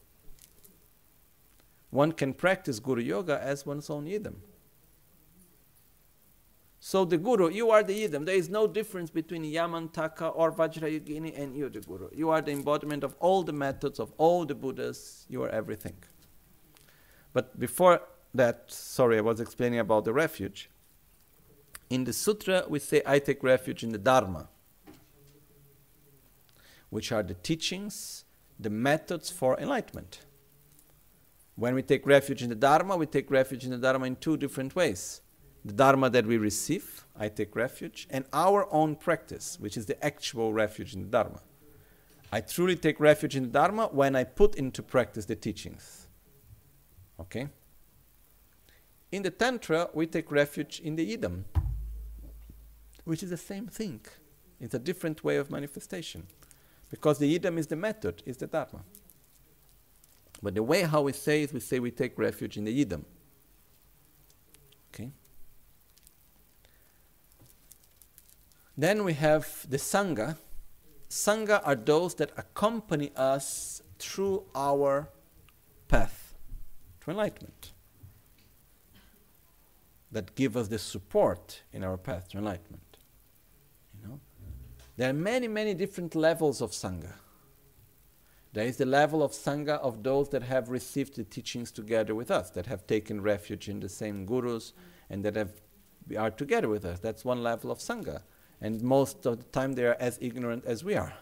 One 1.90 2.12
can 2.12 2.34
practice 2.34 2.80
Guru 2.80 3.02
Yoga 3.02 3.40
as 3.42 3.64
one's 3.64 3.88
own 3.88 4.06
yidam. 4.06 4.36
So 6.80 7.04
the 7.04 7.18
Guru, 7.18 7.50
you 7.50 7.70
are 7.70 7.82
the 7.82 8.08
Idam. 8.08 8.24
There 8.24 8.36
is 8.36 8.48
no 8.48 8.66
difference 8.66 9.10
between 9.10 9.44
Yamantaka 9.44 10.32
or 10.34 10.52
Vajrayogini 10.52 11.38
and 11.38 11.56
you, 11.56 11.68
the 11.68 11.80
Guru. 11.80 12.08
You 12.14 12.30
are 12.30 12.40
the 12.40 12.52
embodiment 12.52 13.02
of 13.04 13.16
all 13.18 13.42
the 13.42 13.52
methods 13.52 13.98
of 13.98 14.12
all 14.16 14.44
the 14.44 14.54
Buddhas. 14.54 15.26
You 15.28 15.42
are 15.42 15.48
everything. 15.48 15.96
But 17.32 17.58
before 17.58 18.00
that, 18.32 18.64
sorry, 18.68 19.18
I 19.18 19.22
was 19.22 19.40
explaining 19.40 19.80
about 19.80 20.04
the 20.04 20.12
refuge. 20.12 20.70
In 21.90 22.04
the 22.04 22.12
sutra, 22.12 22.64
we 22.68 22.78
say, 22.78 23.02
I 23.04 23.18
take 23.18 23.42
refuge 23.42 23.82
in 23.82 23.90
the 23.90 23.98
Dharma, 23.98 24.48
which 26.90 27.10
are 27.10 27.22
the 27.22 27.34
teachings, 27.34 28.24
the 28.58 28.70
methods 28.70 29.30
for 29.30 29.58
enlightenment. 29.58 30.20
When 31.54 31.74
we 31.74 31.82
take 31.82 32.06
refuge 32.06 32.42
in 32.42 32.48
the 32.48 32.54
Dharma, 32.54 32.96
we 32.96 33.06
take 33.06 33.30
refuge 33.30 33.64
in 33.64 33.70
the 33.70 33.78
Dharma 33.78 34.06
in 34.06 34.16
two 34.16 34.36
different 34.36 34.76
ways. 34.76 35.20
The 35.64 35.72
Dharma 35.72 36.08
that 36.10 36.26
we 36.26 36.38
receive, 36.38 37.04
I 37.18 37.28
take 37.28 37.56
refuge, 37.56 38.06
and 38.10 38.24
our 38.32 38.72
own 38.72 38.94
practice, 38.94 39.58
which 39.58 39.76
is 39.76 39.86
the 39.86 40.02
actual 40.04 40.52
refuge 40.52 40.94
in 40.94 41.02
the 41.02 41.08
Dharma. 41.08 41.40
I 42.30 42.42
truly 42.42 42.76
take 42.76 43.00
refuge 43.00 43.36
in 43.36 43.44
the 43.44 43.48
Dharma 43.48 43.88
when 43.90 44.14
I 44.14 44.24
put 44.24 44.54
into 44.54 44.82
practice 44.82 45.24
the 45.24 45.34
teachings. 45.34 46.06
Okay? 47.18 47.48
In 49.10 49.22
the 49.22 49.30
Tantra, 49.30 49.88
we 49.94 50.06
take 50.06 50.30
refuge 50.30 50.80
in 50.80 50.96
the 50.96 51.16
Idam, 51.16 51.44
which 53.04 53.22
is 53.22 53.30
the 53.30 53.36
same 53.36 53.66
thing. 53.66 54.00
It's 54.60 54.74
a 54.74 54.78
different 54.78 55.24
way 55.24 55.36
of 55.36 55.50
manifestation. 55.50 56.26
Because 56.90 57.18
the 57.18 57.38
Idam 57.38 57.58
is 57.58 57.66
the 57.66 57.76
method, 57.76 58.22
is 58.24 58.36
the 58.36 58.46
Dharma. 58.46 58.82
But 60.42 60.54
the 60.54 60.62
way 60.62 60.82
how 60.82 61.02
we 61.02 61.12
say 61.12 61.42
it, 61.42 61.52
we 61.52 61.60
say 61.60 61.78
we 61.78 61.90
take 61.90 62.18
refuge 62.18 62.56
in 62.56 62.64
the 62.64 62.84
Idam. 62.84 63.04
Okay? 64.94 65.10
Then 68.76 69.04
we 69.04 69.14
have 69.14 69.66
the 69.68 69.76
Sangha. 69.76 70.36
Sangha 71.10 71.60
are 71.64 71.74
those 71.74 72.14
that 72.16 72.30
accompany 72.36 73.10
us 73.16 73.82
through 73.98 74.44
our 74.54 75.10
path 75.88 76.34
to 77.00 77.10
enlightenment 77.10 77.72
that 80.10 80.34
give 80.34 80.56
us 80.56 80.68
the 80.68 80.78
support 80.78 81.62
in 81.72 81.84
our 81.84 81.96
path 81.96 82.28
to 82.30 82.38
enlightenment. 82.38 82.87
There 84.98 85.08
are 85.08 85.14
many, 85.14 85.46
many 85.46 85.74
different 85.74 86.16
levels 86.16 86.60
of 86.60 86.72
Sangha. 86.72 87.12
There 88.52 88.66
is 88.66 88.78
the 88.78 88.84
level 88.84 89.22
of 89.22 89.30
Sangha 89.30 89.78
of 89.78 90.02
those 90.02 90.28
that 90.30 90.42
have 90.42 90.70
received 90.70 91.14
the 91.14 91.22
teachings 91.22 91.70
together 91.70 92.16
with 92.16 92.32
us, 92.32 92.50
that 92.50 92.66
have 92.66 92.84
taken 92.88 93.20
refuge 93.20 93.68
in 93.68 93.78
the 93.78 93.88
same 93.88 94.26
gurus 94.26 94.72
and 95.08 95.24
that 95.24 95.36
have, 95.36 95.52
are 96.18 96.32
together 96.32 96.68
with 96.68 96.84
us. 96.84 96.98
That's 96.98 97.24
one 97.24 97.44
level 97.44 97.70
of 97.70 97.78
Sangha. 97.78 98.22
And 98.60 98.82
most 98.82 99.24
of 99.24 99.38
the 99.38 99.44
time 99.44 99.74
they 99.74 99.86
are 99.86 99.96
as 100.00 100.18
ignorant 100.20 100.64
as 100.64 100.82
we 100.82 100.96
are. 100.96 101.14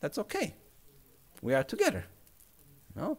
That's 0.00 0.18
okay. 0.18 0.56
We 1.42 1.54
are 1.54 1.62
together. 1.62 2.06
No? 2.96 3.18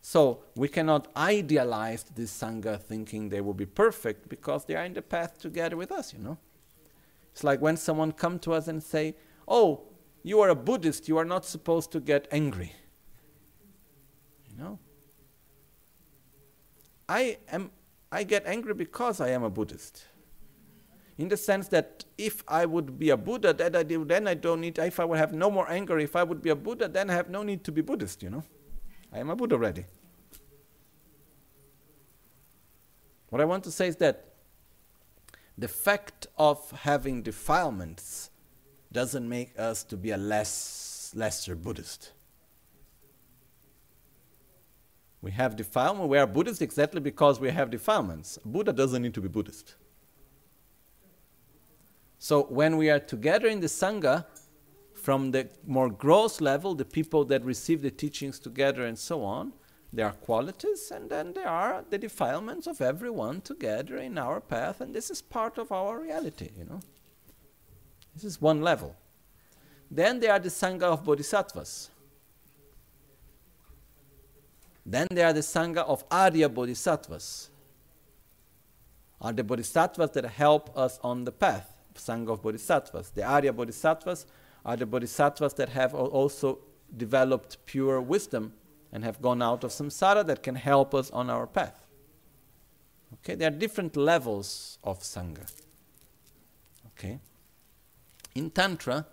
So 0.00 0.44
we 0.54 0.68
cannot 0.68 1.08
idealize 1.14 2.04
this 2.04 2.32
Sangha 2.32 2.80
thinking 2.80 3.28
they 3.28 3.42
will 3.42 3.52
be 3.52 3.66
perfect 3.66 4.30
because 4.30 4.64
they 4.64 4.76
are 4.76 4.84
in 4.86 4.94
the 4.94 5.02
path 5.02 5.36
together 5.36 5.76
with 5.76 5.92
us, 5.92 6.14
you 6.14 6.20
know. 6.20 6.38
It's 7.36 7.44
like 7.44 7.60
when 7.60 7.76
someone 7.76 8.12
come 8.12 8.38
to 8.38 8.54
us 8.54 8.66
and 8.66 8.82
say, 8.82 9.14
Oh, 9.46 9.82
you 10.22 10.40
are 10.40 10.48
a 10.48 10.54
Buddhist, 10.54 11.06
you 11.06 11.18
are 11.18 11.24
not 11.26 11.44
supposed 11.44 11.92
to 11.92 12.00
get 12.00 12.26
angry. 12.30 12.72
You 14.48 14.56
know? 14.56 14.78
I 17.06 17.36
am 17.52 17.72
I 18.10 18.22
get 18.22 18.46
angry 18.46 18.72
because 18.72 19.20
I 19.20 19.28
am 19.28 19.42
a 19.42 19.50
Buddhist. 19.50 20.06
In 21.18 21.28
the 21.28 21.36
sense 21.36 21.68
that 21.68 22.06
if 22.16 22.42
I 22.48 22.64
would 22.64 22.98
be 22.98 23.10
a 23.10 23.18
Buddha, 23.18 23.52
then 23.52 23.76
I, 23.76 23.82
do, 23.82 24.06
then 24.06 24.26
I 24.26 24.32
don't 24.32 24.62
need, 24.62 24.78
if 24.78 24.98
I 24.98 25.04
would 25.04 25.18
have 25.18 25.34
no 25.34 25.50
more 25.50 25.70
anger, 25.70 25.98
if 25.98 26.16
I 26.16 26.22
would 26.22 26.40
be 26.40 26.48
a 26.48 26.56
Buddha, 26.56 26.88
then 26.88 27.10
I 27.10 27.12
have 27.12 27.28
no 27.28 27.42
need 27.42 27.64
to 27.64 27.72
be 27.72 27.82
Buddhist, 27.82 28.22
you 28.22 28.30
know. 28.30 28.44
I 29.12 29.18
am 29.18 29.28
a 29.28 29.36
Buddha 29.36 29.56
already. 29.56 29.84
What 33.28 33.42
I 33.42 33.44
want 33.44 33.62
to 33.64 33.70
say 33.70 33.88
is 33.88 33.96
that 33.96 34.25
the 35.58 35.68
fact 35.68 36.26
of 36.36 36.70
having 36.70 37.22
defilements 37.22 38.30
doesn't 38.92 39.28
make 39.28 39.58
us 39.58 39.82
to 39.84 39.96
be 39.96 40.10
a 40.10 40.16
less 40.16 41.12
lesser 41.14 41.54
Buddhist. 41.54 42.12
We 45.22 45.32
have 45.32 45.56
defilement. 45.56 46.08
We 46.08 46.18
are 46.18 46.26
Buddhist 46.26 46.62
exactly 46.62 47.00
because 47.00 47.40
we 47.40 47.50
have 47.50 47.70
defilements. 47.70 48.38
Buddha 48.44 48.72
doesn't 48.72 49.02
need 49.02 49.14
to 49.14 49.20
be 49.20 49.28
Buddhist. 49.28 49.74
So 52.18 52.44
when 52.44 52.76
we 52.76 52.90
are 52.90 53.00
together 53.00 53.48
in 53.48 53.60
the 53.60 53.66
Sangha, 53.66 54.26
from 54.94 55.30
the 55.30 55.48
more 55.66 55.90
gross 55.90 56.40
level, 56.40 56.74
the 56.74 56.84
people 56.84 57.24
that 57.26 57.44
receive 57.44 57.82
the 57.82 57.90
teachings 57.90 58.38
together 58.38 58.84
and 58.84 58.98
so 58.98 59.22
on, 59.22 59.52
there 59.96 60.06
are 60.06 60.12
qualities, 60.12 60.90
and 60.94 61.08
then 61.08 61.32
there 61.32 61.48
are 61.48 61.82
the 61.88 61.96
defilements 61.96 62.66
of 62.66 62.82
everyone 62.82 63.40
together 63.40 63.96
in 63.96 64.18
our 64.18 64.42
path, 64.42 64.82
and 64.82 64.94
this 64.94 65.10
is 65.10 65.22
part 65.22 65.56
of 65.56 65.72
our 65.72 65.98
reality, 65.98 66.50
you 66.58 66.64
know. 66.64 66.80
This 68.14 68.24
is 68.24 68.38
one 68.38 68.60
level. 68.60 68.94
Then 69.90 70.20
there 70.20 70.32
are 70.32 70.38
the 70.38 70.50
Sangha 70.50 70.82
of 70.82 71.02
Bodhisattvas. 71.02 71.88
Then 74.84 75.06
there 75.10 75.28
are 75.28 75.32
the 75.32 75.40
Sangha 75.40 75.78
of 75.78 76.04
Arya 76.10 76.50
Bodhisattvas. 76.50 77.48
Are 79.22 79.32
the 79.32 79.44
Bodhisattvas 79.44 80.10
that 80.10 80.26
help 80.26 80.76
us 80.76 81.00
on 81.02 81.24
the 81.24 81.32
path. 81.32 81.72
Sangha 81.94 82.34
of 82.34 82.42
Bodhisattvas. 82.42 83.12
The 83.12 83.22
Arya 83.22 83.54
Bodhisattvas 83.54 84.26
are 84.62 84.76
the 84.76 84.84
Bodhisattvas 84.84 85.54
that 85.54 85.70
have 85.70 85.94
also 85.94 86.58
developed 86.94 87.64
pure 87.64 87.98
wisdom 88.02 88.52
and 88.92 89.04
have 89.04 89.20
gone 89.20 89.42
out 89.42 89.64
of 89.64 89.70
samsara 89.70 90.26
that 90.26 90.42
can 90.42 90.54
help 90.54 90.94
us 90.94 91.10
on 91.10 91.30
our 91.30 91.46
path. 91.46 91.86
Okay, 93.14 93.34
there 93.34 93.48
are 93.48 93.56
different 93.56 93.96
levels 93.96 94.78
of 94.82 95.00
sangha. 95.00 95.50
Okay, 96.88 97.20
in 98.34 98.50
tantra, 98.50 99.06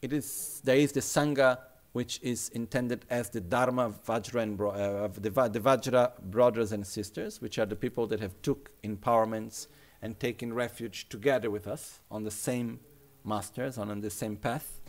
it 0.00 0.12
is 0.12 0.60
there 0.64 0.76
is 0.76 0.92
the 0.92 1.00
sangha 1.00 1.58
which 1.92 2.18
is 2.22 2.48
intended 2.50 3.04
as 3.10 3.28
the 3.30 3.40
dharma 3.40 3.92
vajra 4.06 4.42
and 4.42 4.56
bro, 4.56 4.70
uh, 4.70 5.08
the, 5.08 5.30
the 5.30 5.60
vajra 5.60 6.18
brothers 6.22 6.72
and 6.72 6.86
sisters, 6.86 7.40
which 7.40 7.58
are 7.58 7.66
the 7.66 7.76
people 7.76 8.06
that 8.06 8.18
have 8.18 8.34
took 8.42 8.70
empowerments 8.82 9.66
and 10.00 10.18
taken 10.18 10.52
refuge 10.52 11.08
together 11.08 11.50
with 11.50 11.68
us 11.68 12.00
on 12.10 12.24
the 12.24 12.30
same 12.30 12.80
masters, 13.24 13.78
on, 13.78 13.90
on 13.90 14.00
the 14.00 14.10
same 14.10 14.36
path, 14.36 14.80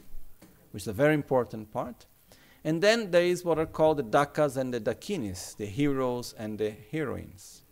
which 0.71 0.83
is 0.83 0.87
a 0.87 0.93
very 0.93 1.13
important 1.13 1.71
part. 1.71 2.05
And 2.63 2.81
then 2.81 3.11
there 3.11 3.23
is 3.23 3.43
what 3.43 3.59
are 3.59 3.65
called 3.65 3.97
the 3.97 4.03
dakas 4.03 4.55
and 4.55 4.73
the 4.73 4.79
dakinis, 4.79 5.57
the 5.57 5.65
heroes 5.65 6.33
and 6.37 6.57
the 6.57 6.73
heroines, 6.91 7.63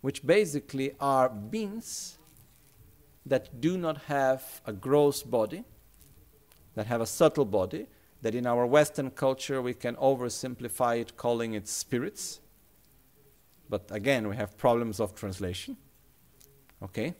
which 0.00 0.24
basically 0.24 0.92
are 0.98 1.28
beings 1.28 2.18
that 3.26 3.60
do 3.60 3.76
not 3.76 3.98
have 4.04 4.62
a 4.64 4.72
gross 4.72 5.22
body, 5.22 5.64
that 6.74 6.86
have 6.86 7.02
a 7.02 7.06
subtle 7.06 7.44
body, 7.44 7.86
that 8.22 8.34
in 8.34 8.46
our 8.46 8.66
Western 8.66 9.10
culture 9.10 9.60
we 9.60 9.74
can 9.74 9.94
oversimplify 9.96 10.98
it 10.98 11.16
calling 11.18 11.52
it 11.52 11.68
spirits. 11.68 12.40
But 13.68 13.88
again, 13.90 14.26
we 14.26 14.36
have 14.36 14.56
problems 14.56 15.00
of 15.00 15.14
translation. 15.14 15.76
Okay? 16.82 17.14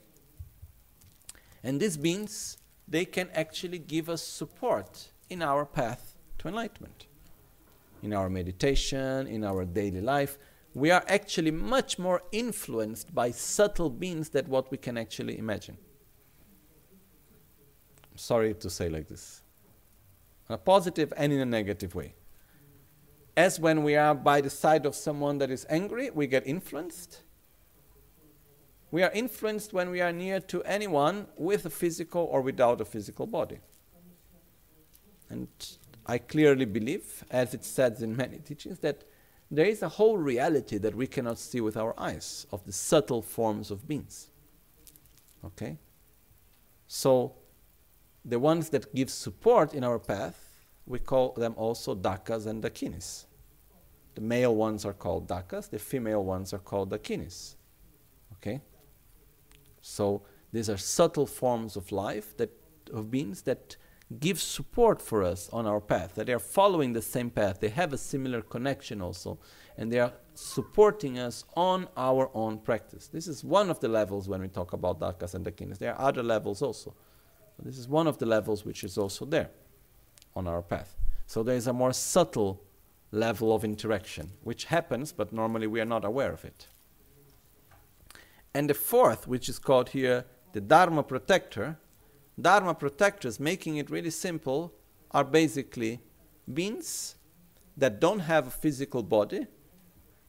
And 1.63 1.79
these 1.79 1.97
beings, 1.97 2.57
they 2.87 3.05
can 3.05 3.29
actually 3.33 3.77
give 3.77 4.09
us 4.09 4.23
support 4.23 5.11
in 5.29 5.43
our 5.43 5.65
path 5.65 6.15
to 6.41 6.47
enlightenment. 6.47 7.05
In 8.01 8.13
our 8.13 8.29
meditation, 8.29 9.27
in 9.27 9.43
our 9.43 9.63
daily 9.63 10.01
life, 10.01 10.39
we 10.73 10.89
are 10.89 11.03
actually 11.07 11.51
much 11.51 11.99
more 11.99 12.23
influenced 12.31 13.13
by 13.13 13.29
subtle 13.29 13.91
beings 13.91 14.29
than 14.29 14.45
what 14.47 14.71
we 14.71 14.77
can 14.77 14.97
actually 14.97 15.37
imagine. 15.37 15.77
sorry 18.15 18.53
to 18.53 18.69
say 18.69 18.89
like 18.89 19.07
this. 19.07 19.41
In 20.49 20.55
a 20.55 20.57
positive 20.57 21.13
and 21.15 21.31
in 21.31 21.39
a 21.39 21.45
negative 21.45 21.95
way. 21.95 22.15
As 23.37 23.59
when 23.59 23.83
we 23.83 23.95
are 23.95 24.13
by 24.13 24.41
the 24.41 24.49
side 24.49 24.85
of 24.85 24.95
someone 24.95 25.37
that 25.37 25.49
is 25.49 25.65
angry, 25.69 26.09
we 26.09 26.27
get 26.27 26.45
influenced. 26.45 27.21
We 28.89 29.03
are 29.03 29.11
influenced 29.11 29.73
when 29.73 29.89
we 29.89 30.01
are 30.01 30.11
near 30.11 30.39
to 30.39 30.61
anyone 30.63 31.27
with 31.37 31.65
a 31.65 31.69
physical 31.69 32.23
or 32.23 32.41
without 32.41 32.81
a 32.81 32.85
physical 32.85 33.27
body. 33.27 33.59
And 35.29 35.47
I 36.05 36.17
clearly 36.17 36.65
believe, 36.65 37.23
as 37.29 37.53
it 37.53 37.63
says 37.63 38.01
in 38.01 38.15
many 38.15 38.37
teachings, 38.37 38.79
that 38.79 39.03
there 39.49 39.65
is 39.65 39.81
a 39.81 39.89
whole 39.89 40.17
reality 40.17 40.77
that 40.77 40.95
we 40.95 41.07
cannot 41.07 41.37
see 41.37 41.61
with 41.61 41.77
our 41.77 41.93
eyes 41.99 42.47
of 42.51 42.65
the 42.65 42.71
subtle 42.71 43.21
forms 43.21 43.69
of 43.69 43.87
beings. 43.87 44.29
Okay? 45.45 45.77
So, 46.87 47.35
the 48.23 48.39
ones 48.39 48.69
that 48.69 48.93
give 48.93 49.09
support 49.09 49.73
in 49.73 49.83
our 49.83 49.99
path, 49.99 50.53
we 50.85 50.99
call 50.99 51.33
them 51.33 51.53
also 51.57 51.95
dakas 51.95 52.45
and 52.45 52.63
dakinis. 52.63 53.25
The 54.15 54.21
male 54.21 54.55
ones 54.55 54.85
are 54.85 54.93
called 54.93 55.27
dakas, 55.27 55.69
the 55.69 55.79
female 55.79 56.23
ones 56.23 56.53
are 56.53 56.59
called 56.59 56.91
dakinis. 56.91 57.55
Okay? 58.33 58.61
So 59.81 60.21
these 60.51 60.69
are 60.69 60.77
subtle 60.77 61.25
forms 61.25 61.75
of 61.75 61.91
life 61.91 62.35
that 62.37 62.51
of 62.93 63.09
beings 63.09 63.43
that 63.43 63.77
give 64.19 64.41
support 64.41 65.01
for 65.01 65.23
us 65.23 65.49
on 65.53 65.65
our 65.65 65.79
path, 65.79 66.15
that 66.15 66.27
they 66.27 66.33
are 66.33 66.39
following 66.39 66.93
the 66.93 67.01
same 67.01 67.29
path, 67.29 67.59
they 67.59 67.69
have 67.69 67.93
a 67.93 67.97
similar 67.97 68.41
connection 68.41 69.01
also, 69.01 69.39
and 69.77 69.91
they 69.91 69.99
are 69.99 70.13
supporting 70.33 71.17
us 71.17 71.45
on 71.55 71.87
our 71.95 72.29
own 72.33 72.57
practice. 72.57 73.07
This 73.07 73.27
is 73.27 73.43
one 73.43 73.69
of 73.69 73.79
the 73.79 73.87
levels 73.87 74.27
when 74.27 74.41
we 74.41 74.47
talk 74.47 74.73
about 74.73 74.99
Dakas 74.99 75.33
and 75.33 75.45
Dakinis. 75.45 75.77
There 75.77 75.95
are 75.95 76.07
other 76.09 76.23
levels 76.23 76.61
also. 76.61 76.93
But 77.55 77.65
this 77.65 77.77
is 77.77 77.87
one 77.87 78.07
of 78.07 78.17
the 78.17 78.25
levels 78.25 78.65
which 78.65 78.83
is 78.83 78.97
also 78.97 79.25
there 79.25 79.49
on 80.35 80.47
our 80.47 80.61
path. 80.61 80.95
So 81.25 81.43
there 81.43 81.55
is 81.55 81.67
a 81.67 81.73
more 81.73 81.93
subtle 81.93 82.63
level 83.11 83.53
of 83.53 83.63
interaction, 83.63 84.31
which 84.43 84.65
happens, 84.65 85.11
but 85.11 85.31
normally 85.31 85.67
we 85.67 85.79
are 85.79 85.85
not 85.85 86.05
aware 86.05 86.31
of 86.31 86.43
it. 86.45 86.67
And 88.53 88.69
the 88.69 88.73
fourth, 88.73 89.27
which 89.27 89.47
is 89.47 89.59
called 89.59 89.89
here 89.89 90.25
the 90.53 90.61
Dharma 90.61 91.03
protector, 91.03 91.77
Dharma 92.41 92.73
protectors, 92.73 93.39
making 93.39 93.77
it 93.77 93.89
really 93.89 94.09
simple, 94.09 94.73
are 95.11 95.23
basically 95.23 95.99
beings 96.51 97.15
that 97.77 97.99
don't 97.99 98.19
have 98.19 98.47
a 98.47 98.51
physical 98.51 99.03
body, 99.03 99.47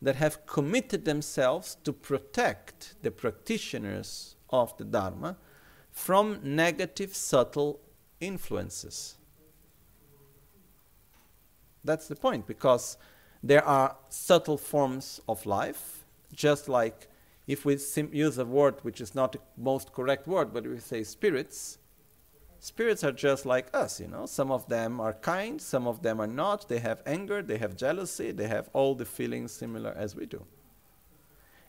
that 0.01 0.16
have 0.16 0.44
committed 0.47 1.05
themselves 1.05 1.76
to 1.84 1.93
protect 1.93 2.94
the 3.02 3.10
practitioners 3.10 4.36
of 4.51 4.76
the 4.76 4.84
Dharma 4.84 5.36
from 5.90 6.40
negative, 6.43 7.14
subtle 7.14 7.80
influences. 8.20 9.16
That's 11.84 12.09
the 12.09 12.16
point, 12.16 12.47
because 12.47 12.97
there 13.43 13.64
are 13.64 13.97
subtle 14.09 14.56
forms 14.56 15.20
of 15.28 15.47
life, 15.47 16.05
just 16.32 16.68
like 16.68 17.09
if 17.47 17.64
we 17.64 17.76
sim- 17.76 18.10
use 18.12 18.39
a 18.39 18.44
word 18.44 18.76
which 18.82 19.01
is 19.01 19.14
not 19.14 19.32
the 19.32 19.40
most 19.56 19.93
correct 19.93 20.26
word, 20.26 20.52
but 20.52 20.66
we 20.66 20.78
say 20.78 21.02
spirits, 21.02 21.78
spirits 22.62 23.02
are 23.02 23.10
just 23.10 23.44
like 23.44 23.66
us, 23.74 23.98
you 23.98 24.06
know. 24.06 24.24
Some 24.24 24.52
of 24.52 24.68
them 24.68 25.01
are 25.01 25.14
kind, 25.14 25.60
some 25.60 25.89
of 25.89 26.02
them 26.02 26.20
are 26.20 26.28
not. 26.28 26.68
They 26.68 26.78
have 26.78 27.02
anger, 27.05 27.43
they 27.43 27.59
have 27.59 27.76
jealousy, 27.76 28.30
they 28.30 28.47
have 28.47 28.70
all 28.72 28.94
the 28.94 29.05
feelings 29.05 29.51
similar 29.51 29.93
as 29.97 30.14
we 30.14 30.26
do. 30.26 30.47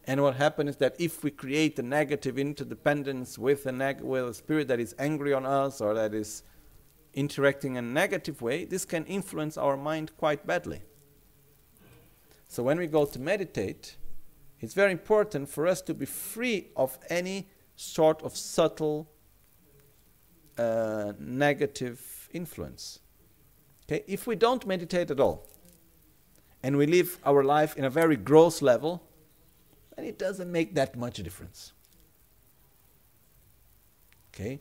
And 0.06 0.22
what 0.22 0.36
happens 0.36 0.72
is 0.72 0.76
that 0.78 0.96
if 1.00 1.24
we 1.24 1.32
create 1.32 1.80
a 1.80 1.82
negative 1.82 2.38
interdependence 2.38 3.40
with 3.40 3.66
a, 3.66 3.72
neg- 3.72 4.02
with 4.02 4.30
a 4.30 4.34
spirit 4.36 4.68
that 4.68 4.80
is 4.80 4.94
angry 5.00 5.34
on 5.34 5.48
us 5.48 5.82
or 5.82 5.96
that 5.96 6.14
is 6.14 6.44
interacting 7.16 7.76
in 7.76 7.86
a 7.86 7.88
negative 7.88 8.44
way, 8.44 8.64
this 8.64 8.86
can 8.86 9.04
influence 9.06 9.58
our 9.58 9.76
mind 9.76 10.16
quite 10.18 10.46
badly. 10.46 10.84
So 12.48 12.62
when 12.62 12.78
we 12.78 12.86
go 12.86 13.06
to 13.06 13.20
meditate, 13.20 13.98
it's 14.60 14.76
very 14.76 14.92
important 14.92 15.50
for 15.50 15.66
us 15.66 15.82
to 15.82 15.96
be 15.96 16.06
free 16.06 16.68
of 16.76 17.00
any 17.10 17.48
sort 17.76 18.22
of 18.22 18.38
subtle 18.38 19.10
negative 21.20 22.30
influence. 22.32 23.00
Okay? 23.86 24.04
If 24.08 24.28
we 24.28 24.36
don't 24.36 24.66
meditate 24.66 25.12
at 25.12 25.20
all 25.20 25.48
and 26.62 26.78
we 26.78 26.86
live 26.86 27.20
our 27.26 27.44
life 27.44 27.78
in 27.78 27.86
a 27.86 27.90
very 27.90 28.16
gross 28.16 28.62
level, 28.62 29.04
then 29.96 30.06
it 30.06 30.18
doesn't 30.18 30.52
make 30.52 30.76
that 30.76 30.96
much 30.96 31.18
difference. 31.18 31.74
Okay? 34.34 34.60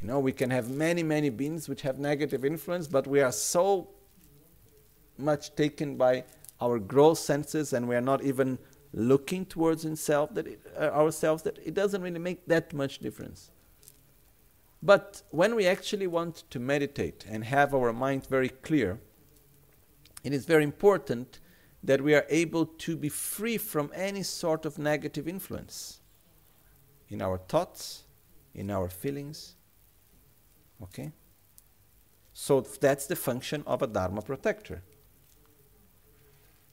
You 0.00 0.08
know, 0.08 0.18
we 0.18 0.32
can 0.32 0.50
have 0.50 0.70
many, 0.70 1.02
many 1.02 1.30
beings 1.30 1.68
which 1.68 1.82
have 1.82 1.98
negative 1.98 2.44
influence, 2.44 2.88
but 2.88 3.06
we 3.06 3.20
are 3.20 3.32
so 3.32 3.88
much 5.16 5.54
taken 5.54 5.96
by 5.96 6.24
our 6.60 6.78
gross 6.78 7.20
senses 7.20 7.72
and 7.72 7.88
we 7.88 7.94
are 7.94 8.00
not 8.00 8.22
even 8.22 8.58
looking 8.92 9.44
towards 9.44 9.82
himself 9.82 10.34
that 10.34 10.46
it, 10.46 10.60
uh, 10.76 10.84
ourselves 10.90 11.42
that 11.42 11.58
it 11.64 11.74
doesn't 11.74 12.02
really 12.02 12.18
make 12.18 12.46
that 12.46 12.72
much 12.72 12.98
difference. 12.98 13.50
But 14.84 15.22
when 15.30 15.54
we 15.54 15.66
actually 15.66 16.06
want 16.06 16.44
to 16.50 16.60
meditate 16.60 17.24
and 17.26 17.42
have 17.44 17.74
our 17.74 17.90
mind 17.90 18.26
very 18.26 18.50
clear, 18.50 19.00
it 20.22 20.34
is 20.34 20.44
very 20.44 20.62
important 20.62 21.40
that 21.82 22.02
we 22.02 22.14
are 22.14 22.26
able 22.28 22.66
to 22.66 22.94
be 22.94 23.08
free 23.08 23.56
from 23.56 23.90
any 23.94 24.22
sort 24.22 24.66
of 24.66 24.78
negative 24.78 25.26
influence 25.26 26.00
in 27.08 27.22
our 27.22 27.38
thoughts, 27.38 28.04
in 28.54 28.70
our 28.70 28.90
feelings. 28.90 29.56
Okay? 30.82 31.12
So 32.34 32.60
that's 32.60 33.06
the 33.06 33.16
function 33.16 33.62
of 33.66 33.80
a 33.80 33.86
Dharma 33.86 34.20
protector. 34.20 34.82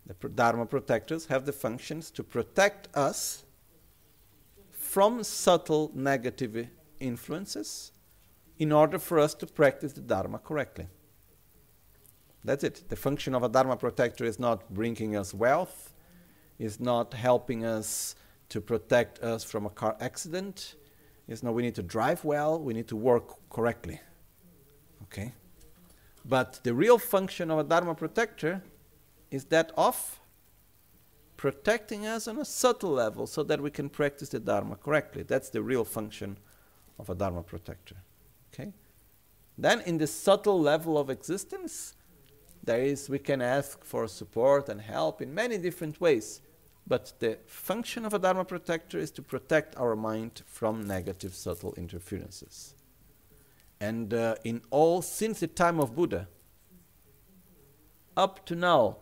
The 0.05 0.27
Dharma 0.27 0.65
protectors 0.65 1.27
have 1.27 1.45
the 1.45 1.53
functions 1.53 2.11
to 2.11 2.23
protect 2.23 2.89
us 2.93 3.45
from 4.69 5.23
subtle 5.23 5.91
negative 5.93 6.67
influences 6.99 7.93
in 8.61 8.71
order 8.71 8.99
for 8.99 9.17
us 9.17 9.33
to 9.33 9.47
practice 9.47 9.93
the 9.93 10.01
Dharma 10.01 10.38
correctly. 10.38 10.88
That's 12.43 12.63
it. 12.63 12.83
The 12.89 12.95
function 12.95 13.33
of 13.33 13.41
a 13.41 13.49
Dharma 13.49 13.75
protector 13.75 14.23
is 14.23 14.38
not 14.38 14.71
bringing 14.71 15.15
us 15.15 15.33
wealth, 15.33 15.91
is 16.59 16.79
not 16.79 17.15
helping 17.15 17.65
us 17.65 18.15
to 18.49 18.61
protect 18.61 19.17
us 19.23 19.43
from 19.43 19.65
a 19.65 19.71
car 19.71 19.97
accident. 19.99 20.75
It's 21.27 21.41
not 21.41 21.55
we 21.55 21.63
need 21.63 21.73
to 21.73 21.81
drive 21.81 22.23
well, 22.23 22.59
we 22.59 22.75
need 22.75 22.88
to 22.89 22.95
work 22.95 23.49
correctly. 23.49 23.99
Okay? 25.05 25.33
But 26.23 26.59
the 26.61 26.75
real 26.75 26.99
function 26.99 27.49
of 27.49 27.57
a 27.57 27.63
Dharma 27.63 27.95
protector 27.95 28.61
is 29.31 29.45
that 29.45 29.71
of 29.75 30.19
protecting 31.35 32.05
us 32.05 32.27
on 32.27 32.38
a 32.38 32.45
subtle 32.45 32.91
level 32.91 33.25
so 33.25 33.41
that 33.41 33.59
we 33.59 33.71
can 33.71 33.89
practice 33.89 34.29
the 34.29 34.39
Dharma 34.39 34.75
correctly. 34.75 35.23
That's 35.23 35.49
the 35.49 35.63
real 35.63 35.83
function 35.83 36.38
of 36.99 37.09
a 37.09 37.15
Dharma 37.15 37.41
protector. 37.41 37.95
Then 39.57 39.81
in 39.81 39.97
the 39.97 40.07
subtle 40.07 40.59
level 40.59 40.97
of 40.97 41.09
existence, 41.09 41.95
there 42.63 42.81
is 42.81 43.09
we 43.09 43.19
can 43.19 43.41
ask 43.41 43.83
for 43.83 44.07
support 44.07 44.69
and 44.69 44.81
help 44.81 45.21
in 45.21 45.33
many 45.33 45.57
different 45.57 45.99
ways. 45.99 46.41
But 46.87 47.13
the 47.19 47.37
function 47.45 48.05
of 48.05 48.13
a 48.13 48.19
Dharma 48.19 48.43
protector 48.45 48.97
is 48.97 49.11
to 49.11 49.21
protect 49.21 49.77
our 49.77 49.95
mind 49.95 50.41
from 50.45 50.81
negative 50.81 51.33
subtle 51.33 51.73
interferences. 51.75 52.75
And 53.79 54.13
uh, 54.13 54.35
in 54.43 54.61
all, 54.69 55.01
since 55.01 55.39
the 55.39 55.47
time 55.47 55.79
of 55.79 55.95
Buddha, 55.95 56.27
up 58.15 58.45
to 58.45 58.55
now, 58.55 58.97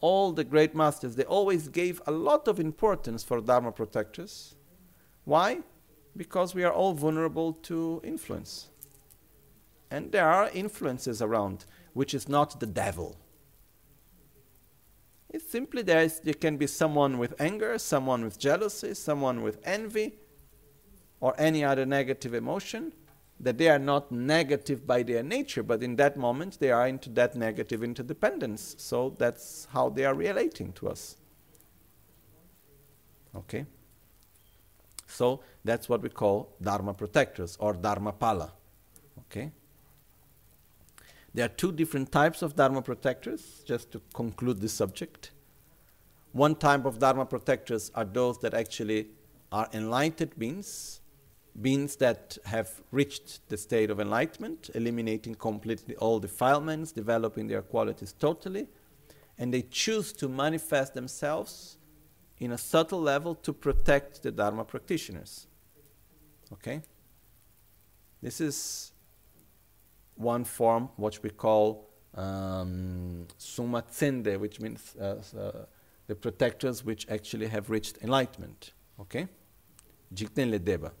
all 0.00 0.32
the 0.32 0.44
great 0.44 0.74
masters, 0.74 1.16
they 1.16 1.24
always 1.24 1.68
gave 1.68 2.00
a 2.06 2.10
lot 2.10 2.48
of 2.48 2.58
importance 2.58 3.22
for 3.22 3.40
Dharma 3.40 3.72
protectors. 3.72 4.54
Why? 5.24 5.60
Because 6.16 6.54
we 6.54 6.64
are 6.64 6.72
all 6.72 6.92
vulnerable 6.92 7.52
to 7.64 8.00
influence. 8.04 8.68
And 9.92 10.10
there 10.10 10.26
are 10.26 10.48
influences 10.54 11.20
around, 11.20 11.66
which 11.92 12.14
is 12.14 12.26
not 12.26 12.58
the 12.58 12.66
devil. 12.66 13.14
It's 15.28 15.50
simply 15.50 15.82
there, 15.82 16.02
is, 16.02 16.18
there 16.20 16.32
can 16.32 16.56
be 16.56 16.66
someone 16.66 17.18
with 17.18 17.34
anger, 17.38 17.76
someone 17.76 18.24
with 18.24 18.38
jealousy, 18.38 18.94
someone 18.94 19.42
with 19.42 19.58
envy, 19.64 20.14
or 21.20 21.34
any 21.36 21.62
other 21.62 21.84
negative 21.84 22.32
emotion, 22.32 22.94
that 23.38 23.58
they 23.58 23.68
are 23.68 23.78
not 23.78 24.10
negative 24.10 24.86
by 24.86 25.02
their 25.02 25.22
nature, 25.22 25.62
but 25.62 25.82
in 25.82 25.96
that 25.96 26.16
moment 26.16 26.58
they 26.58 26.70
are 26.70 26.88
into 26.88 27.10
that 27.10 27.34
negative 27.36 27.84
interdependence. 27.84 28.74
So 28.78 29.14
that's 29.18 29.66
how 29.72 29.90
they 29.90 30.06
are 30.06 30.14
relating 30.14 30.72
to 30.74 30.88
us. 30.88 31.16
Okay? 33.36 33.66
So 35.06 35.40
that's 35.62 35.86
what 35.90 36.00
we 36.00 36.08
call 36.08 36.56
Dharma 36.62 36.94
protectors 36.94 37.58
or 37.60 37.74
Dharma 37.74 38.12
pala. 38.12 38.52
Okay? 39.26 39.52
There 41.34 41.46
are 41.46 41.48
two 41.48 41.72
different 41.72 42.12
types 42.12 42.42
of 42.42 42.56
Dharma 42.56 42.82
protectors, 42.82 43.62
just 43.64 43.90
to 43.92 44.02
conclude 44.12 44.60
this 44.60 44.74
subject. 44.74 45.30
One 46.32 46.54
type 46.54 46.84
of 46.84 46.98
Dharma 46.98 47.24
protectors 47.24 47.90
are 47.94 48.04
those 48.04 48.38
that 48.40 48.54
actually 48.54 49.08
are 49.50 49.68
enlightened 49.72 50.38
beings, 50.38 51.00
beings 51.60 51.96
that 51.96 52.38
have 52.44 52.82
reached 52.90 53.48
the 53.48 53.56
state 53.56 53.90
of 53.90 54.00
enlightenment, 54.00 54.70
eliminating 54.74 55.34
completely 55.34 55.96
all 55.96 56.18
defilements, 56.20 56.92
developing 56.92 57.46
their 57.46 57.62
qualities 57.62 58.14
totally, 58.18 58.68
and 59.38 59.52
they 59.52 59.62
choose 59.62 60.12
to 60.12 60.28
manifest 60.28 60.94
themselves 60.94 61.78
in 62.38 62.52
a 62.52 62.58
subtle 62.58 63.00
level 63.00 63.34
to 63.36 63.52
protect 63.52 64.22
the 64.22 64.32
Dharma 64.32 64.64
practitioners. 64.64 65.46
Okay? 66.52 66.82
This 68.20 68.40
is 68.40 68.91
one 70.22 70.44
form, 70.44 70.88
which 70.96 71.22
we 71.22 71.30
call 71.30 71.88
um, 72.14 73.26
Summa 73.38 73.82
Tsende, 73.82 74.38
which 74.38 74.60
means 74.60 74.94
uh, 75.00 75.22
uh, 75.38 75.52
the 76.06 76.14
protectors 76.14 76.84
which 76.84 77.06
actually 77.08 77.46
have 77.46 77.70
reached 77.70 77.98
enlightenment. 78.02 78.72
Okay? 79.00 79.28
Jigten 80.14 80.50
le 80.50 80.58
Deba. 80.58 80.92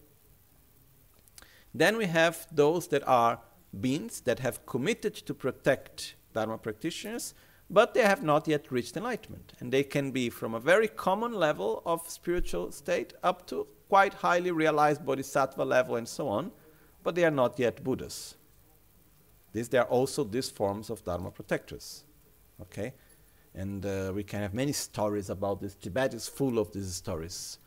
Then 1.74 1.96
we 1.96 2.06
have 2.06 2.46
those 2.52 2.88
that 2.88 3.06
are 3.06 3.40
beings 3.80 4.20
that 4.22 4.40
have 4.40 4.66
committed 4.66 5.14
to 5.14 5.34
protect 5.34 6.14
Dharma 6.34 6.58
practitioners, 6.58 7.34
but 7.70 7.94
they 7.94 8.02
have 8.02 8.22
not 8.22 8.46
yet 8.46 8.70
reached 8.70 8.96
enlightenment. 8.96 9.54
And 9.60 9.72
they 9.72 9.82
can 9.82 10.10
be 10.10 10.28
from 10.28 10.54
a 10.54 10.60
very 10.60 10.88
common 10.88 11.32
level 11.32 11.82
of 11.86 12.08
spiritual 12.08 12.72
state 12.72 13.14
up 13.22 13.46
to 13.46 13.66
quite 13.88 14.14
highly 14.14 14.50
realized 14.50 15.04
bodhisattva 15.04 15.64
level 15.64 15.96
and 15.96 16.08
so 16.08 16.28
on, 16.28 16.52
but 17.02 17.14
they 17.14 17.24
are 17.24 17.30
not 17.30 17.58
yet 17.58 17.82
Buddhas. 17.82 18.36
These, 19.52 19.68
there 19.68 19.82
are 19.82 19.88
also 19.88 20.24
these 20.24 20.50
forms 20.50 20.90
of 20.90 21.04
Dharma 21.04 21.30
protectors. 21.30 22.04
Okay? 22.60 22.94
And 23.54 23.84
uh, 23.84 24.12
we 24.14 24.24
can 24.24 24.40
have 24.40 24.54
many 24.54 24.72
stories 24.72 25.28
about 25.28 25.60
this. 25.60 25.74
Tibet 25.74 26.14
is 26.14 26.26
full 26.26 26.58
of 26.58 26.72
these 26.72 26.94
stories 26.94 27.58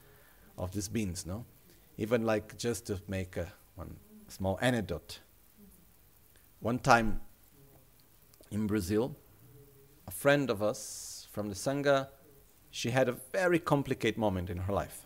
of 0.58 0.72
these 0.72 0.88
beings, 0.88 1.26
no? 1.26 1.46
Even 1.98 2.26
like 2.26 2.58
just 2.58 2.88
to 2.88 3.00
make 3.08 3.38
a, 3.38 3.48
one 3.76 3.96
small 4.28 4.58
anecdote. 4.62 5.20
One 6.60 6.80
time 6.80 7.22
in 8.52 8.66
Brazil, 8.68 9.16
a 10.08 10.12
friend 10.12 10.50
of 10.50 10.64
us 10.64 11.28
from 11.32 11.50
the 11.50 11.56
Sangha, 11.56 12.08
she 12.72 12.90
had 12.90 13.08
a 13.08 13.14
very 13.32 13.60
complicated 13.60 14.18
moment 14.18 14.50
in 14.50 14.58
her 14.58 14.74
life. 14.74 15.06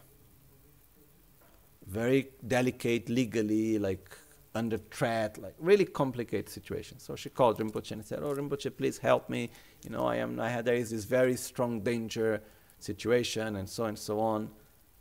Very 1.86 2.30
delicate, 2.48 3.10
legally, 3.10 3.80
like 3.80 4.18
under 4.56 4.78
threat, 4.78 5.38
like 5.38 5.56
really 5.60 5.86
complicated 5.86 6.50
situation. 6.50 7.00
So 7.00 7.16
she 7.16 7.30
called 7.30 7.60
Rinpoche 7.60 7.92
and 7.92 8.06
said, 8.06 8.20
"Oh, 8.24 8.34
Rinpoche, 8.34 8.76
please 8.76 8.98
help 8.98 9.30
me. 9.30 9.52
You 9.84 9.92
know, 9.92 10.06
I 10.06 10.18
am. 10.18 10.40
I 10.40 10.50
had 10.50 10.66
there 10.66 10.76
is 10.76 10.90
this 10.90 11.06
very 11.06 11.36
strong 11.36 11.82
danger 11.82 12.42
situation, 12.80 13.56
and 13.56 13.70
so 13.70 13.86
and 13.86 13.98
so 13.98 14.20
on." 14.20 14.50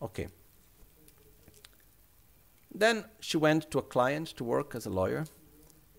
Okay. 0.03 0.29
Then 2.75 3.05
she 3.21 3.37
went 3.37 3.71
to 3.71 3.79
a 3.79 3.83
client 3.83 4.29
to 4.37 4.45
work 4.45 4.75
as 4.75 4.87
a 4.87 4.91
lawyer, 4.91 5.25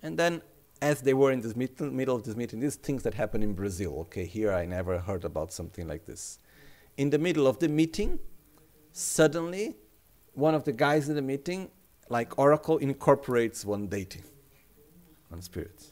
and 0.02 0.18
then 0.18 0.42
as 0.82 1.02
they 1.02 1.14
were 1.14 1.32
in 1.32 1.42
this 1.42 1.56
middle, 1.56 1.92
middle 1.92 2.16
of 2.16 2.24
this 2.24 2.36
meeting, 2.36 2.60
these 2.60 2.76
things 2.76 3.04
that 3.04 3.16
happen 3.16 3.44
in 3.44 3.54
Brazil. 3.54 4.00
Okay, 4.02 4.26
here 4.26 4.54
I 4.54 4.66
never 4.66 5.00
heard 5.00 5.26
about 5.26 5.52
something 5.52 5.88
like 5.88 6.06
this. 6.06 6.40
In 6.96 7.10
the 7.10 7.18
middle 7.18 7.48
of 7.48 7.60
the 7.60 7.68
meeting, 7.68 8.20
suddenly, 8.92 9.76
one 10.34 10.56
of 10.56 10.64
the 10.64 10.72
guys 10.72 11.10
in 11.10 11.16
the 11.16 11.22
meeting 11.22 11.72
like 12.10 12.38
Oracle 12.38 12.78
incorporates 12.78 13.64
one 13.64 13.88
deity, 13.88 14.24
one 15.30 15.42
spirit, 15.42 15.86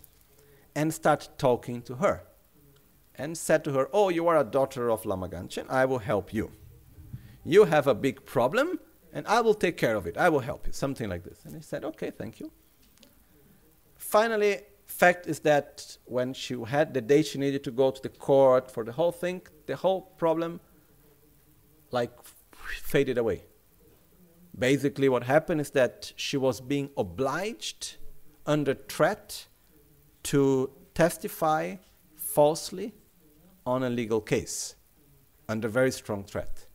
and 0.76 0.94
start 0.94 1.30
talking 1.38 1.82
to 1.84 1.96
her. 1.96 2.24
And 3.20 3.36
said 3.36 3.64
to 3.64 3.74
her, 3.74 3.90
Oh, 3.94 4.10
you 4.10 4.28
are 4.28 4.38
a 4.38 4.44
daughter 4.44 4.92
of 4.92 5.06
Lama 5.06 5.28
Gangchen, 5.28 5.68
I 5.70 5.86
will 5.86 6.00
help 6.00 6.34
you. 6.34 6.52
You 7.44 7.66
have 7.66 7.88
a 7.88 7.96
big 7.96 8.26
problem, 8.26 8.80
and 9.12 9.26
I 9.26 9.42
will 9.42 9.56
take 9.56 9.78
care 9.78 9.96
of 9.96 10.06
it. 10.06 10.18
I 10.18 10.30
will 10.30 10.42
help 10.42 10.68
you. 10.68 10.74
Something 10.74 11.10
like 11.10 11.24
this. 11.24 11.40
And 11.46 11.56
he 11.56 11.62
said, 11.62 11.84
Okay, 11.84 12.12
thank 12.12 12.40
you. 12.40 12.52
Finally, 13.96 14.60
fact 14.86 15.26
is 15.26 15.40
that 15.40 15.98
when 16.06 16.34
she 16.34 16.56
had 16.68 16.94
the 16.94 17.02
day 17.02 17.24
she 17.24 17.40
needed 17.40 17.64
to 17.64 17.72
go 17.72 17.90
to 17.90 18.02
the 18.02 18.10
court 18.10 18.70
for 18.70 18.84
the 18.84 18.92
whole 18.92 19.12
thing, 19.12 19.42
the 19.66 19.76
whole 19.76 20.02
problem 20.02 20.60
like 21.92 22.12
faded 22.52 23.18
away 23.18 23.44
basically 24.58 25.10
what 25.10 25.24
happened 25.24 25.62
is 25.62 25.72
that 25.72 26.14
she 26.16 26.38
was 26.38 26.60
being 26.62 26.90
obliged 26.98 27.98
under 28.46 28.74
threat 28.74 29.48
to 30.24 30.72
testify 30.94 31.76
falsely 32.16 32.94
on 33.66 33.84
a 33.84 33.90
legal 33.90 34.22
case 34.22 34.76
under 35.50 35.68
very 35.68 35.92
strong 35.92 36.24
threat. 36.24 36.68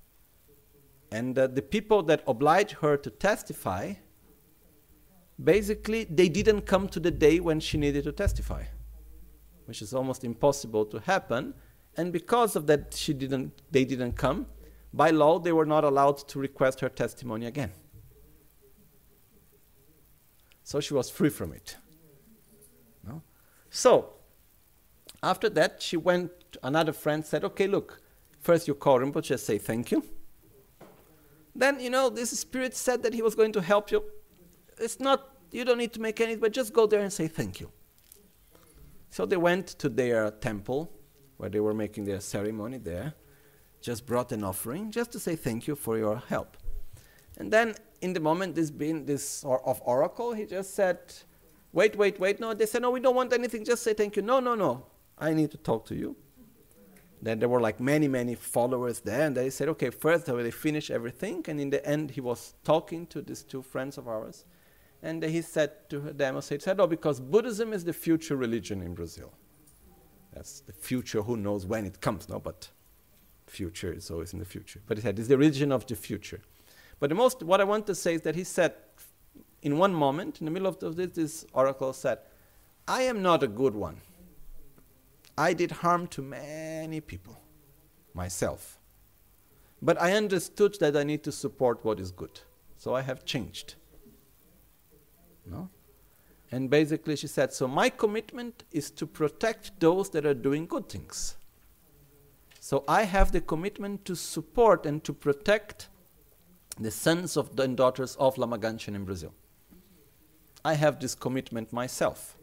And 1.10 1.38
uh, 1.38 1.46
the 1.46 1.62
people 1.62 2.02
that 2.04 2.22
obliged 2.26 2.72
her 2.82 2.96
to 2.96 3.10
testify 3.10 3.94
basically 5.42 6.04
they 6.04 6.28
didn't 6.28 6.62
come 6.62 6.88
to 6.88 7.00
the 7.00 7.10
day 7.10 7.40
when 7.40 7.58
she 7.58 7.76
needed 7.76 8.04
to 8.04 8.12
testify 8.12 8.62
which 9.66 9.82
is 9.82 9.94
almost 9.94 10.24
impossible 10.24 10.84
to 10.84 10.98
happen. 11.00 11.54
And 11.96 12.12
because 12.12 12.56
of 12.56 12.66
that 12.66 12.94
she 12.94 13.12
didn't 13.12 13.62
they 13.70 13.84
didn't 13.84 14.12
come 14.12 14.46
by 14.92 15.10
law, 15.10 15.38
they 15.38 15.52
were 15.52 15.66
not 15.66 15.84
allowed 15.84 16.18
to 16.28 16.38
request 16.38 16.80
her 16.80 16.88
testimony 16.88 17.46
again. 17.46 17.72
So 20.64 20.80
she 20.80 20.94
was 20.94 21.10
free 21.10 21.30
from 21.30 21.52
it. 21.52 21.76
No? 23.06 23.22
So, 23.70 24.10
after 25.22 25.48
that, 25.50 25.80
she 25.80 25.96
went, 25.96 26.30
another 26.62 26.92
friend 26.92 27.24
said, 27.24 27.44
okay, 27.44 27.66
look, 27.66 28.02
first 28.40 28.68
you 28.68 28.74
call 28.74 28.98
Rinpoche, 28.98 29.38
say 29.38 29.58
thank 29.58 29.90
you. 29.90 30.04
Then, 31.54 31.80
you 31.80 31.90
know, 31.90 32.08
this 32.08 32.38
spirit 32.38 32.74
said 32.74 33.02
that 33.02 33.14
he 33.14 33.22
was 33.22 33.34
going 33.34 33.52
to 33.52 33.60
help 33.60 33.90
you. 33.90 34.02
It's 34.78 35.00
not, 35.00 35.36
you 35.50 35.64
don't 35.64 35.78
need 35.78 35.92
to 35.94 36.00
make 36.00 36.20
any, 36.20 36.36
but 36.36 36.52
just 36.52 36.72
go 36.72 36.86
there 36.86 37.00
and 37.00 37.12
say 37.12 37.28
thank 37.28 37.60
you. 37.60 37.70
So 39.10 39.26
they 39.26 39.36
went 39.36 39.66
to 39.78 39.88
their 39.88 40.30
temple 40.30 40.90
where 41.36 41.50
they 41.50 41.60
were 41.60 41.74
making 41.74 42.04
their 42.04 42.20
ceremony 42.20 42.78
there 42.78 43.14
just 43.82 44.06
brought 44.06 44.32
an 44.32 44.44
offering 44.44 44.90
just 44.90 45.12
to 45.12 45.18
say 45.18 45.36
thank 45.36 45.66
you 45.66 45.74
for 45.74 45.98
your 45.98 46.16
help. 46.28 46.56
And 47.38 47.52
then 47.52 47.74
in 48.00 48.12
the 48.12 48.20
moment 48.20 48.54
this 48.54 48.70
being 48.70 49.04
this 49.04 49.44
or 49.44 49.66
of 49.68 49.80
oracle, 49.84 50.32
he 50.32 50.46
just 50.46 50.74
said, 50.74 50.98
wait, 51.72 51.96
wait, 51.96 52.20
wait. 52.20 52.40
No, 52.40 52.54
they 52.54 52.66
said, 52.66 52.82
no, 52.82 52.90
we 52.90 53.00
don't 53.00 53.16
want 53.16 53.32
anything. 53.32 53.64
Just 53.64 53.82
say 53.82 53.94
thank 53.94 54.16
you. 54.16 54.22
No, 54.22 54.40
no, 54.40 54.54
no. 54.54 54.86
I 55.18 55.32
need 55.32 55.50
to 55.52 55.58
talk 55.58 55.86
to 55.86 55.94
you. 55.94 56.16
Then 57.20 57.38
there 57.38 57.48
were 57.48 57.60
like 57.60 57.78
many, 57.78 58.08
many 58.08 58.34
followers 58.34 58.98
there, 59.00 59.26
and 59.26 59.36
they 59.36 59.48
said, 59.48 59.68
okay, 59.68 59.90
first 59.90 60.26
they 60.26 60.50
finish 60.50 60.90
everything. 60.90 61.44
And 61.46 61.60
in 61.60 61.70
the 61.70 61.86
end, 61.86 62.10
he 62.10 62.20
was 62.20 62.54
talking 62.64 63.06
to 63.08 63.22
these 63.22 63.44
two 63.44 63.62
friends 63.62 63.96
of 63.96 64.08
ours. 64.08 64.44
And 65.04 65.22
he 65.22 65.40
said 65.40 65.88
to 65.90 66.00
them, 66.00 66.34
he 66.34 66.58
said, 66.58 66.80
oh, 66.80 66.88
because 66.88 67.20
Buddhism 67.20 67.72
is 67.72 67.84
the 67.84 67.92
future 67.92 68.36
religion 68.36 68.82
in 68.82 68.94
Brazil. 68.94 69.32
That's 70.32 70.60
the 70.60 70.72
future, 70.72 71.22
who 71.22 71.36
knows 71.36 71.64
when 71.64 71.86
it 71.86 72.00
comes, 72.00 72.28
no? 72.28 72.40
But 72.40 72.70
future 73.52 73.92
is 73.92 74.10
always 74.10 74.32
in 74.32 74.38
the 74.38 74.44
future. 74.44 74.80
But 74.86 74.96
he 74.96 75.02
said, 75.02 75.18
it's 75.18 75.28
the 75.28 75.38
religion 75.38 75.70
of 75.70 75.86
the 75.86 75.94
future. 75.94 76.40
But 76.98 77.10
the 77.10 77.14
most, 77.14 77.42
what 77.42 77.60
I 77.60 77.64
want 77.64 77.86
to 77.88 77.94
say 77.94 78.14
is 78.14 78.22
that 78.22 78.34
he 78.34 78.44
said, 78.44 78.72
in 79.60 79.78
one 79.78 79.94
moment, 79.94 80.40
in 80.40 80.46
the 80.46 80.50
middle 80.50 80.68
of 80.68 80.78
this, 80.96 81.10
this 81.12 81.46
oracle 81.52 81.92
said, 81.92 82.18
I 82.88 83.02
am 83.02 83.22
not 83.22 83.42
a 83.42 83.48
good 83.48 83.74
one. 83.74 84.00
I 85.36 85.52
did 85.52 85.70
harm 85.70 86.06
to 86.08 86.22
many 86.22 87.00
people, 87.00 87.40
myself. 88.14 88.78
But 89.80 90.00
I 90.00 90.12
understood 90.12 90.76
that 90.80 90.96
I 90.96 91.04
need 91.04 91.22
to 91.24 91.32
support 91.32 91.84
what 91.84 92.00
is 92.00 92.10
good. 92.10 92.40
So 92.76 92.94
I 92.94 93.02
have 93.02 93.24
changed. 93.24 93.74
No? 95.46 95.68
And 96.50 96.68
basically, 96.68 97.16
she 97.16 97.26
said, 97.26 97.52
So 97.52 97.66
my 97.66 97.88
commitment 97.88 98.64
is 98.70 98.90
to 98.92 99.06
protect 99.06 99.80
those 99.80 100.10
that 100.10 100.26
are 100.26 100.34
doing 100.34 100.66
good 100.66 100.88
things. 100.88 101.36
So 102.64 102.84
I 102.86 103.02
have 103.02 103.32
the 103.32 103.40
commitment 103.40 104.04
to 104.04 104.14
support 104.14 104.86
and 104.86 105.02
to 105.02 105.12
protect 105.12 105.88
the 106.78 106.92
sons 106.92 107.36
of 107.36 107.58
and 107.58 107.76
daughters 107.76 108.14
of 108.20 108.38
Lama 108.38 108.56
Gangchen 108.56 108.94
in 108.94 109.04
Brazil. 109.04 109.34
I 110.64 110.74
have 110.74 111.00
this 111.00 111.16
commitment 111.16 111.72
myself. 111.72 112.38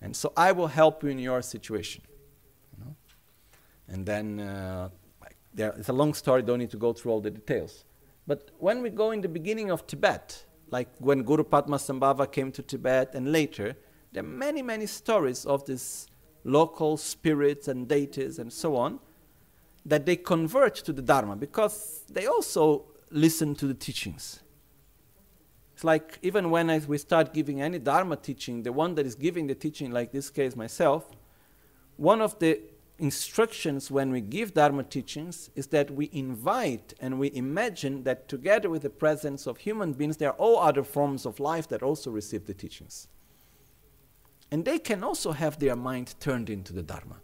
And 0.00 0.16
so 0.16 0.32
I 0.36 0.50
will 0.50 0.66
help 0.66 1.04
you 1.04 1.10
in 1.10 1.20
your 1.20 1.42
situation. 1.42 2.02
You 2.72 2.84
know? 2.84 2.96
And 3.86 4.04
then, 4.04 4.40
uh, 4.40 4.88
there, 5.54 5.74
it's 5.78 5.88
a 5.88 5.92
long 5.92 6.12
story, 6.12 6.42
don't 6.42 6.58
need 6.58 6.72
to 6.72 6.76
go 6.76 6.92
through 6.92 7.12
all 7.12 7.20
the 7.20 7.30
details. 7.30 7.84
But 8.26 8.50
when 8.58 8.82
we 8.82 8.90
go 8.90 9.12
in 9.12 9.20
the 9.20 9.28
beginning 9.28 9.70
of 9.70 9.86
Tibet, 9.86 10.44
like 10.72 10.88
when 10.98 11.22
Guru 11.22 11.44
Padmasambhava 11.44 12.32
came 12.32 12.50
to 12.50 12.62
Tibet 12.62 13.14
and 13.14 13.30
later, 13.30 13.76
there 14.10 14.24
are 14.24 14.26
many, 14.26 14.60
many 14.60 14.86
stories 14.86 15.46
of 15.46 15.64
these 15.66 16.08
local 16.42 16.96
spirits 16.96 17.68
and 17.68 17.86
deities 17.86 18.40
and 18.40 18.52
so 18.52 18.74
on 18.74 18.98
that 19.84 20.06
they 20.06 20.16
convert 20.16 20.74
to 20.76 20.92
the 20.92 21.02
Dharma 21.02 21.36
because 21.36 22.04
they 22.10 22.26
also 22.26 22.84
listen 23.10 23.54
to 23.56 23.66
the 23.66 23.74
teachings. 23.74 24.40
It's 25.74 25.84
like 25.84 26.18
even 26.22 26.50
when 26.50 26.68
I, 26.68 26.78
we 26.80 26.98
start 26.98 27.32
giving 27.32 27.62
any 27.62 27.78
Dharma 27.78 28.16
teaching, 28.16 28.62
the 28.62 28.72
one 28.72 28.94
that 28.96 29.06
is 29.06 29.14
giving 29.14 29.46
the 29.46 29.54
teaching, 29.54 29.90
like 29.90 30.12
this 30.12 30.28
case 30.28 30.54
myself, 30.54 31.10
one 31.96 32.20
of 32.20 32.38
the 32.38 32.60
instructions 32.98 33.90
when 33.90 34.10
we 34.10 34.20
give 34.20 34.52
Dharma 34.54 34.82
teachings 34.82 35.50
is 35.54 35.68
that 35.68 35.90
we 35.90 36.10
invite 36.12 36.92
and 37.00 37.18
we 37.18 37.32
imagine 37.34 38.04
that 38.04 38.28
together 38.28 38.68
with 38.68 38.82
the 38.82 38.90
presence 38.90 39.46
of 39.46 39.56
human 39.56 39.94
beings, 39.94 40.18
there 40.18 40.30
are 40.30 40.36
all 40.36 40.58
other 40.58 40.84
forms 40.84 41.24
of 41.24 41.40
life 41.40 41.66
that 41.68 41.82
also 41.82 42.10
receive 42.10 42.46
the 42.46 42.54
teachings. 42.54 43.08
And 44.50 44.64
they 44.64 44.78
can 44.78 45.02
also 45.02 45.32
have 45.32 45.58
their 45.58 45.76
mind 45.76 46.14
turned 46.20 46.50
into 46.50 46.72
the 46.72 46.82
Dharma. 46.82 47.16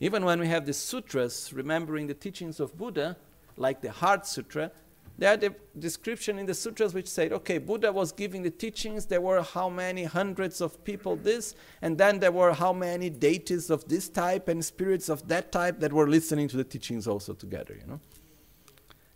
Even 0.00 0.24
when 0.24 0.40
we 0.40 0.48
have 0.48 0.66
the 0.66 0.72
sutras, 0.72 1.52
remembering 1.52 2.06
the 2.06 2.14
teachings 2.14 2.60
of 2.60 2.76
Buddha, 2.76 3.16
like 3.56 3.80
the 3.80 3.90
Heart 3.90 4.26
Sutra, 4.26 4.70
there 5.18 5.32
are 5.32 5.36
the 5.38 5.54
description 5.78 6.38
in 6.38 6.44
the 6.44 6.52
sutras 6.52 6.92
which 6.92 7.08
say, 7.08 7.30
okay, 7.30 7.56
Buddha 7.56 7.90
was 7.90 8.12
giving 8.12 8.42
the 8.42 8.50
teachings, 8.50 9.06
there 9.06 9.22
were 9.22 9.40
how 9.40 9.70
many 9.70 10.04
hundreds 10.04 10.60
of 10.60 10.84
people 10.84 11.16
this, 11.16 11.54
and 11.80 11.96
then 11.96 12.18
there 12.18 12.32
were 12.32 12.52
how 12.52 12.74
many 12.74 13.08
deities 13.08 13.70
of 13.70 13.88
this 13.88 14.10
type 14.10 14.48
and 14.48 14.62
spirits 14.62 15.08
of 15.08 15.26
that 15.28 15.50
type 15.52 15.80
that 15.80 15.92
were 15.92 16.06
listening 16.06 16.48
to 16.48 16.58
the 16.58 16.64
teachings 16.64 17.08
also 17.08 17.32
together, 17.32 17.74
you 17.80 17.86
know. 17.86 18.00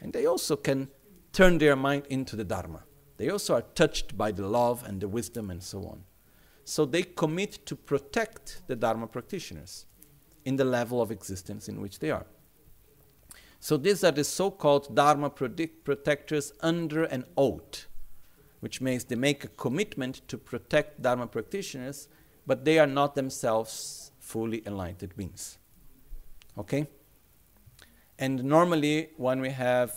And 0.00 0.14
they 0.14 0.24
also 0.24 0.56
can 0.56 0.88
turn 1.34 1.58
their 1.58 1.76
mind 1.76 2.06
into 2.08 2.34
the 2.34 2.44
Dharma. 2.44 2.84
They 3.18 3.28
also 3.28 3.54
are 3.56 3.64
touched 3.74 4.16
by 4.16 4.32
the 4.32 4.46
love 4.46 4.82
and 4.86 5.02
the 5.02 5.08
wisdom 5.08 5.50
and 5.50 5.62
so 5.62 5.80
on. 5.80 6.04
So 6.64 6.86
they 6.86 7.02
commit 7.02 7.66
to 7.66 7.76
protect 7.76 8.62
the 8.66 8.76
Dharma 8.76 9.06
practitioners 9.06 9.84
in 10.44 10.56
the 10.56 10.64
level 10.64 11.00
of 11.00 11.10
existence 11.10 11.68
in 11.68 11.80
which 11.80 11.98
they 11.98 12.10
are. 12.10 12.26
So 13.60 13.76
these 13.76 14.02
are 14.04 14.10
the 14.10 14.24
so-called 14.24 14.94
Dharma 14.94 15.28
protectors 15.28 16.52
under 16.60 17.04
an 17.04 17.24
oath, 17.36 17.86
which 18.60 18.80
means 18.80 19.04
they 19.04 19.16
make 19.16 19.44
a 19.44 19.48
commitment 19.48 20.26
to 20.28 20.38
protect 20.38 21.02
Dharma 21.02 21.26
practitioners, 21.26 22.08
but 22.46 22.64
they 22.64 22.78
are 22.78 22.86
not 22.86 23.14
themselves 23.14 24.12
fully 24.18 24.62
enlightened 24.66 25.14
beings. 25.16 25.58
Okay? 26.56 26.86
And 28.18 28.44
normally, 28.44 29.10
when 29.16 29.40
we 29.40 29.50
have 29.50 29.94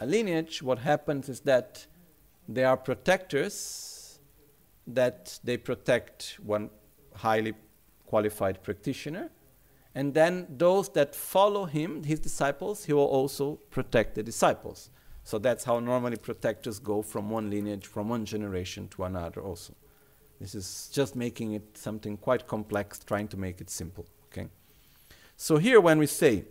a 0.00 0.06
lineage, 0.06 0.62
what 0.62 0.80
happens 0.80 1.28
is 1.28 1.40
that 1.40 1.86
they 2.48 2.64
are 2.64 2.76
protectors, 2.76 4.18
that 4.86 5.38
they 5.42 5.56
protect 5.56 6.38
one 6.42 6.70
highly 7.14 7.54
qualified 8.06 8.62
practitioner, 8.62 9.30
and 9.96 10.12
then 10.12 10.46
those 10.50 10.90
that 10.90 11.14
follow 11.14 11.64
him, 11.64 12.04
his 12.04 12.20
disciples, 12.20 12.84
he 12.84 12.92
will 12.92 13.06
also 13.06 13.54
protect 13.70 14.14
the 14.14 14.22
disciples. 14.22 14.90
So 15.24 15.38
that's 15.38 15.64
how 15.64 15.80
normally 15.80 16.18
protectors 16.18 16.78
go 16.78 17.00
from 17.00 17.30
one 17.30 17.48
lineage, 17.48 17.86
from 17.86 18.10
one 18.10 18.26
generation 18.26 18.88
to 18.88 19.04
another 19.04 19.40
also. 19.40 19.72
This 20.38 20.54
is 20.54 20.90
just 20.92 21.16
making 21.16 21.52
it 21.52 21.78
something 21.78 22.18
quite 22.18 22.46
complex, 22.46 22.98
trying 22.98 23.28
to 23.28 23.38
make 23.38 23.62
it 23.62 23.70
simple. 23.70 24.04
Okay? 24.26 24.48
So 25.38 25.56
here 25.56 25.80
when 25.80 25.98
we 25.98 26.06
say, 26.06 26.44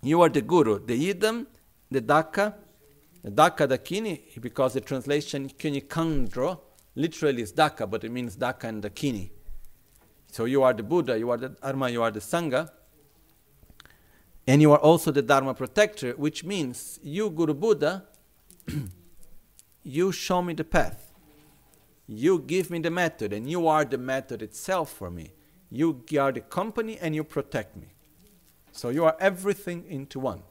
you 0.00 0.22
are 0.22 0.28
the 0.28 0.40
guru, 0.40 0.78
the 0.78 1.12
yidam, 1.12 1.46
the 1.90 2.00
daka, 2.00 2.54
the 3.24 3.32
daka 3.32 3.66
dakini, 3.66 4.40
because 4.40 4.74
the 4.74 4.80
translation 4.80 5.48
kini 5.48 5.80
kandro 5.80 6.60
literally 6.94 7.42
is 7.42 7.50
daka, 7.50 7.84
but 7.84 8.04
it 8.04 8.12
means 8.12 8.36
daka 8.36 8.68
and 8.68 8.80
dakini. 8.80 9.30
So 10.34 10.46
you 10.46 10.64
are 10.64 10.72
the 10.72 10.82
Buddha, 10.82 11.16
you 11.16 11.30
are 11.30 11.36
the 11.36 11.50
Dharma, 11.50 11.88
you 11.90 12.02
are 12.02 12.10
the 12.10 12.18
Sangha, 12.18 12.68
and 14.48 14.60
you 14.60 14.72
are 14.72 14.80
also 14.80 15.12
the 15.12 15.22
Dharma 15.22 15.54
protector, 15.54 16.10
which 16.14 16.42
means 16.42 16.98
you, 17.04 17.30
Guru 17.30 17.54
Buddha, 17.54 18.02
you 19.84 20.10
show 20.10 20.42
me 20.42 20.52
the 20.54 20.64
path. 20.64 21.12
You 22.08 22.40
give 22.40 22.68
me 22.68 22.80
the 22.80 22.90
method, 22.90 23.32
and 23.32 23.48
you 23.48 23.68
are 23.68 23.84
the 23.84 23.96
method 23.96 24.42
itself 24.42 24.90
for 24.92 25.08
me. 25.08 25.30
You 25.70 26.02
are 26.18 26.32
the 26.32 26.40
company, 26.40 26.98
and 27.00 27.14
you 27.14 27.22
protect 27.22 27.76
me. 27.76 27.94
So 28.72 28.88
you 28.88 29.04
are 29.04 29.16
everything 29.20 29.84
into 29.88 30.18
one. 30.18 30.42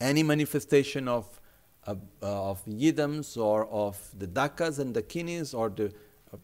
Any 0.00 0.22
manifestation 0.22 1.08
of, 1.08 1.40
uh, 1.84 1.96
of 2.22 2.64
yidams 2.66 3.36
or 3.36 3.66
of 3.66 3.98
the 4.16 4.28
dakas 4.28 4.78
and 4.78 4.94
the 4.94 5.02
kinis 5.02 5.52
or 5.52 5.68
the 5.68 5.92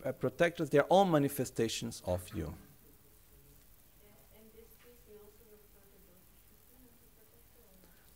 uh, 0.05 0.13
protectors, 0.13 0.71
they 0.71 0.79
are 0.79 0.87
all 0.89 1.05
manifestations 1.05 2.03
of 2.07 2.23
you. 2.35 2.55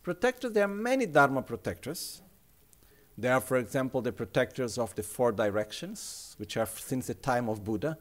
Protectors, 0.03 0.53
there 0.53 0.65
are 0.65 0.69
many 0.69 1.07
Dharma 1.07 1.43
protectors. 1.43 2.23
There 3.17 3.33
are, 3.33 3.41
for 3.41 3.57
example, 3.57 4.01
the 4.03 4.11
protectors 4.11 4.77
of 4.77 4.95
the 4.97 5.03
four 5.03 5.31
directions, 5.31 6.35
which 6.39 6.57
are 6.57 6.67
since 6.67 7.07
the 7.07 7.15
time 7.15 7.49
of 7.49 7.63
Buddha. 7.63 7.97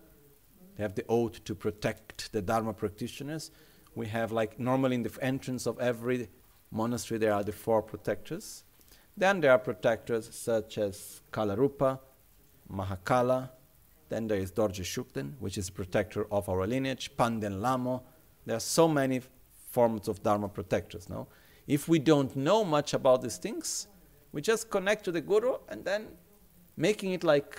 They 0.76 0.84
have 0.84 0.95
the 0.95 1.06
oath 1.07 1.43
to 1.43 1.53
protect 1.53 2.31
the 2.31 2.41
Dharma 2.41 2.73
practitioners. 2.73 3.52
We 3.93 4.07
have, 4.07 4.31
like, 4.31 4.60
normally 4.60 4.95
in 4.95 5.03
the 5.03 5.15
entrance 5.22 5.68
of 5.68 5.80
every 5.80 6.30
monastery, 6.72 7.19
there 7.19 7.34
are 7.34 7.43
the 7.43 7.52
four 7.52 7.84
protectors. 7.84 8.64
Then 9.15 9.41
there 9.41 9.52
are 9.52 9.60
protectors 9.60 10.34
such 10.34 10.77
as 10.80 11.22
Kalarupa, 11.31 11.99
Mahakala, 12.72 13.49
then 14.11 14.27
there 14.27 14.38
is 14.38 14.51
Dorje 14.51 14.83
Shugden, 14.83 15.33
which 15.39 15.57
is 15.57 15.69
protector 15.69 16.27
of 16.31 16.49
our 16.49 16.67
lineage, 16.67 17.15
Palden 17.17 17.61
Lhamo. 17.61 18.03
There 18.45 18.57
are 18.57 18.59
so 18.59 18.88
many 18.88 19.21
forms 19.71 20.09
of 20.09 20.21
Dharma 20.21 20.49
protectors. 20.49 21.09
No? 21.09 21.27
If 21.65 21.88
we 21.88 21.97
don't 21.97 22.35
know 22.35 22.65
much 22.65 22.93
about 22.93 23.21
these 23.21 23.38
things, 23.38 23.88
we 24.33 24.41
just 24.41 24.69
connect 24.69 25.05
to 25.05 25.11
the 25.13 25.21
Guru 25.21 25.55
and 25.69 25.85
then 25.85 26.07
making 26.75 27.13
it 27.13 27.23
like 27.23 27.57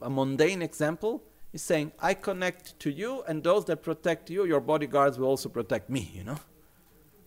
a 0.00 0.08
mundane 0.08 0.62
example 0.62 1.22
is 1.52 1.62
saying, 1.62 1.92
I 2.00 2.14
connect 2.14 2.78
to 2.80 2.90
you, 2.90 3.22
and 3.28 3.42
those 3.42 3.66
that 3.66 3.82
protect 3.82 4.30
you, 4.30 4.46
your 4.46 4.60
bodyguards 4.60 5.18
will 5.18 5.28
also 5.28 5.48
protect 5.48 5.90
me, 5.90 6.10
you 6.14 6.24
know? 6.24 6.38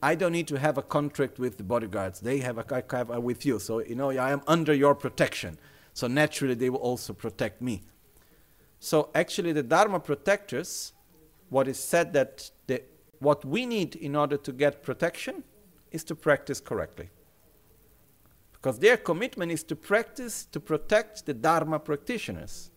I 0.02 0.16
don't 0.16 0.32
need 0.32 0.48
to 0.48 0.58
have 0.58 0.78
a 0.78 0.82
contract 0.82 1.40
with 1.40 1.58
the 1.58 1.64
bodyguards. 1.64 2.20
They 2.20 2.40
have 2.40 2.58
a, 2.58 2.84
have 2.92 3.10
a 3.10 3.20
with 3.20 3.46
you. 3.46 3.60
So, 3.60 3.80
you 3.80 3.96
know, 3.96 4.10
I 4.12 4.32
am 4.32 4.42
under 4.48 4.74
your 4.74 4.96
protection. 4.96 5.58
So 5.94 6.08
naturally, 6.08 6.56
they 6.56 6.70
will 6.70 6.80
also 6.80 7.14
protect 7.14 7.62
me. 7.62 7.84
So 8.80 9.10
actually, 9.14 9.52
the 9.52 9.64
Dharma 9.64 10.00
protectors, 10.00 10.94
what 11.50 11.68
is 11.68 11.78
said 11.80 12.14
that 12.14 12.50
the, 12.68 12.82
what 13.20 13.44
we 13.44 13.66
need 13.66 13.96
in 13.96 14.16
order 14.16 14.38
to 14.38 14.52
get 14.52 14.84
protection 14.84 15.44
is 15.92 16.04
to 16.06 16.16
practice 16.16 16.60
correctly. 16.60 17.10
Because 18.54 18.80
their 18.80 18.98
commitment 18.98 19.52
is 19.52 19.64
to 19.64 19.76
practice 19.76 20.46
to 20.52 20.60
protect 20.60 21.26
the 21.26 21.34
Dharma 21.34 21.80
practitioners. 21.80 22.72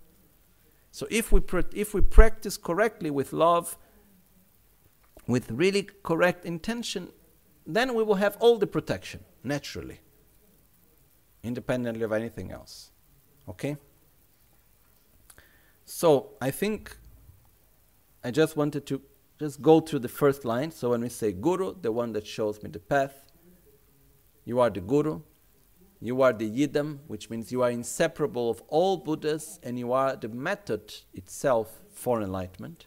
So 0.91 1.07
if 1.11 1.33
we, 1.33 1.41
if 1.75 1.95
we 1.95 2.01
practice 2.01 2.57
correctly 2.57 3.11
with 3.11 3.33
love, 3.33 3.77
with 5.27 5.51
really 5.51 5.89
correct 6.03 6.45
intention, 6.45 7.09
then 7.67 7.95
we 7.95 8.03
will 8.03 8.17
have 8.17 8.37
all 8.41 8.59
the 8.59 8.67
protection 8.67 9.21
naturally, 9.45 10.01
independently 11.43 12.03
of 12.03 12.13
anything 12.13 12.51
else. 12.51 12.91
Okay? 13.49 13.77
So 15.85 16.31
I 16.41 16.51
think 16.51 16.97
I 18.25 18.31
just 18.31 18.57
wanted 18.57 18.87
to 18.87 19.03
just 19.39 19.61
go 19.61 19.81
through 19.81 20.01
the 20.01 20.09
first 20.09 20.45
line. 20.45 20.71
So 20.71 20.91
when 20.91 21.01
we 21.01 21.09
say 21.09 21.33
Guru, 21.33 21.75
the 21.81 21.91
one 21.91 22.13
that 22.13 22.27
shows 22.27 22.63
me 22.63 22.71
the 22.71 22.79
path, 22.79 23.33
you 24.45 24.61
are 24.61 24.71
the 24.71 24.81
Guru, 24.81 25.23
you 26.01 26.23
are 26.23 26.33
the 26.33 26.49
Yidam, 26.49 26.99
which 27.07 27.31
means 27.31 27.53
you 27.53 27.63
are 27.63 27.71
inseparable 27.71 28.51
of 28.51 28.63
all 28.69 28.97
Buddhas 28.97 29.61
and 29.63 29.79
you 29.79 29.93
are 29.93 30.17
the 30.17 30.29
method 30.29 30.95
itself 31.15 31.81
for 31.93 32.21
enlightenment. 32.23 32.87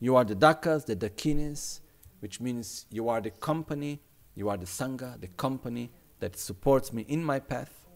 You 0.00 0.16
are 0.16 0.24
the 0.24 0.34
Dakas, 0.34 0.86
the 0.86 0.96
Dakinis, 0.96 1.80
which 2.20 2.40
means 2.40 2.86
you 2.90 3.08
are 3.08 3.20
the 3.20 3.30
company, 3.30 4.00
you 4.34 4.48
are 4.48 4.56
the 4.56 4.66
Sangha, 4.66 5.20
the 5.20 5.28
company 5.28 5.90
that 6.18 6.36
supports 6.36 6.92
me 6.92 7.02
in 7.08 7.22
my 7.22 7.38
path. 7.38 7.86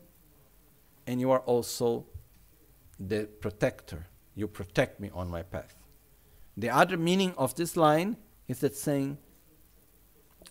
And 1.07 1.21
you 1.21 1.31
are 1.31 1.41
also 1.41 2.07
the 2.99 3.29
protector. 3.41 4.07
You 4.35 4.49
protect 4.49 5.01
me 5.01 5.11
on 5.13 5.29
my 5.29 5.43
path. 5.43 5.75
The 6.57 6.71
other 6.71 6.97
meaning 6.97 7.35
of 7.37 7.55
this 7.55 7.77
line 7.77 8.17
is 8.49 8.61
that 8.61 8.77
saying, 8.77 9.19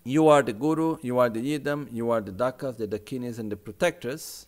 You 0.03 0.27
are 0.27 0.43
the 0.43 0.53
guru, 0.53 0.97
you 1.01 1.17
are 1.19 1.29
the 1.29 1.41
yidam, 1.41 1.87
you 1.91 2.11
are 2.11 2.21
the 2.21 2.31
dakas, 2.31 2.77
the 2.77 2.87
dakinis, 2.87 3.39
and 3.39 3.51
the 3.51 3.55
protectors. 3.55 4.47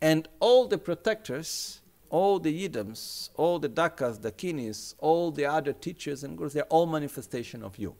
And 0.00 0.28
all 0.40 0.66
the 0.66 0.78
protectors, 0.78 1.80
all 2.08 2.38
the 2.38 2.68
yidams, 2.68 3.30
all 3.34 3.58
the 3.58 3.68
dakas, 3.68 4.20
dakinis, 4.20 4.94
all 4.98 5.30
the 5.30 5.44
other 5.44 5.72
teachers 5.72 6.24
and 6.24 6.38
gurus, 6.38 6.54
they're 6.54 6.64
all 6.64 6.86
manifestation 6.86 7.62
of 7.62 7.78
you. 7.78 7.94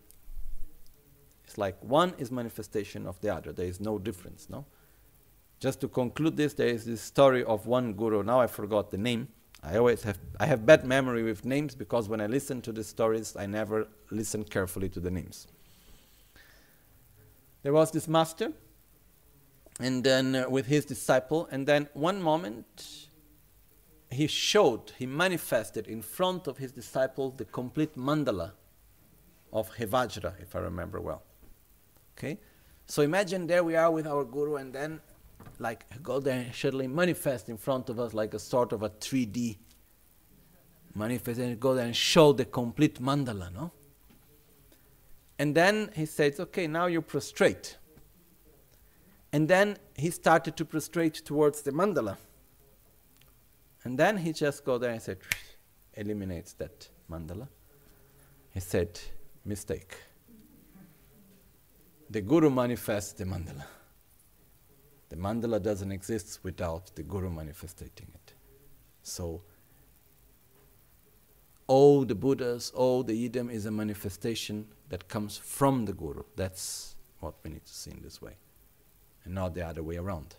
It's 1.44 1.58
like 1.58 1.82
one 1.82 2.14
is 2.18 2.30
manifestation 2.30 3.06
of 3.06 3.20
the 3.20 3.34
other. 3.34 3.52
There 3.52 3.66
is 3.66 3.80
no 3.80 3.98
difference, 3.98 4.48
no? 4.50 4.66
Just 5.60 5.80
to 5.80 5.88
conclude 5.88 6.36
this, 6.36 6.54
there 6.54 6.68
is 6.68 6.84
this 6.84 7.00
story 7.00 7.42
of 7.44 7.66
one 7.66 7.92
guru. 7.92 8.22
Now 8.22 8.40
I 8.40 8.46
forgot 8.46 8.90
the 8.90 8.98
name. 8.98 9.28
I 9.62 9.76
always 9.76 10.04
have 10.04 10.18
I 10.38 10.46
have 10.46 10.64
bad 10.64 10.84
memory 10.84 11.24
with 11.24 11.44
names 11.44 11.74
because 11.74 12.08
when 12.08 12.20
I 12.20 12.26
listen 12.26 12.62
to 12.62 12.72
the 12.72 12.84
stories, 12.84 13.34
I 13.36 13.46
never 13.46 13.88
listen 14.10 14.44
carefully 14.44 14.88
to 14.90 15.00
the 15.00 15.10
names. 15.10 15.48
There 17.64 17.72
was 17.72 17.90
this 17.90 18.06
master, 18.06 18.52
and 19.80 20.04
then 20.04 20.36
uh, 20.36 20.48
with 20.48 20.66
his 20.66 20.84
disciple, 20.84 21.48
and 21.50 21.66
then 21.66 21.88
one 21.92 22.22
moment 22.22 23.08
he 24.10 24.26
showed, 24.26 24.92
he 24.96 25.06
manifested 25.06 25.86
in 25.88 26.02
front 26.02 26.46
of 26.46 26.58
his 26.58 26.72
disciple 26.72 27.30
the 27.30 27.44
complete 27.44 27.96
mandala 27.96 28.52
of 29.52 29.74
Hevajra, 29.76 30.40
if 30.40 30.54
I 30.54 30.60
remember 30.60 31.00
well. 31.00 31.22
Okay, 32.16 32.38
so 32.86 33.02
imagine 33.02 33.46
there 33.46 33.64
we 33.64 33.74
are 33.74 33.90
with 33.90 34.06
our 34.06 34.24
guru, 34.24 34.56
and 34.56 34.72
then 34.72 35.00
like 35.58 35.84
go 36.02 36.20
there 36.20 36.40
and 36.40 36.54
suddenly 36.54 36.86
manifest 36.86 37.48
in 37.48 37.56
front 37.56 37.88
of 37.88 37.98
us 37.98 38.14
like 38.14 38.34
a 38.34 38.38
sort 38.38 38.72
of 38.72 38.82
a 38.82 38.90
3D 38.90 39.56
manifest 40.94 41.40
and 41.40 41.58
go 41.58 41.74
there 41.74 41.86
and 41.86 41.96
show 41.96 42.32
the 42.32 42.44
complete 42.44 43.00
mandala, 43.00 43.52
no? 43.52 43.72
And 45.38 45.54
then 45.54 45.90
he 45.94 46.06
says, 46.06 46.40
okay, 46.40 46.66
now 46.66 46.86
you 46.86 47.00
prostrate. 47.00 47.76
And 49.32 49.46
then 49.46 49.76
he 49.94 50.10
started 50.10 50.56
to 50.56 50.64
prostrate 50.64 51.14
towards 51.14 51.62
the 51.62 51.70
mandala. 51.70 52.16
And 53.84 53.98
then 53.98 54.16
he 54.16 54.32
just 54.32 54.64
go 54.64 54.78
there 54.78 54.90
and 54.90 55.00
said, 55.00 55.18
eliminates 55.94 56.54
that 56.54 56.88
mandala. 57.10 57.46
He 58.52 58.60
said, 58.60 58.98
mistake. 59.44 59.96
The 62.10 62.20
Guru 62.20 62.50
manifests 62.50 63.12
the 63.12 63.24
mandala. 63.24 63.64
The 65.08 65.16
mandala 65.16 65.62
doesn't 65.62 65.92
exist 65.92 66.40
without 66.42 66.94
the 66.94 67.02
Guru 67.02 67.30
manifesting 67.30 67.90
it. 67.96 68.34
So, 69.02 69.42
all 71.66 72.04
the 72.04 72.14
Buddhas, 72.14 72.70
all 72.74 73.02
the 73.02 73.28
Yidam 73.28 73.50
is 73.50 73.66
a 73.66 73.70
manifestation 73.70 74.66
that 74.88 75.08
comes 75.08 75.36
from 75.36 75.84
the 75.84 75.92
Guru. 75.92 76.22
That's 76.36 76.96
what 77.20 77.34
we 77.42 77.50
need 77.50 77.64
to 77.64 77.72
see 77.72 77.90
in 77.90 78.02
this 78.02 78.20
way, 78.20 78.36
and 79.24 79.34
not 79.34 79.54
the 79.54 79.66
other 79.66 79.82
way 79.82 79.96
around. 79.96 80.34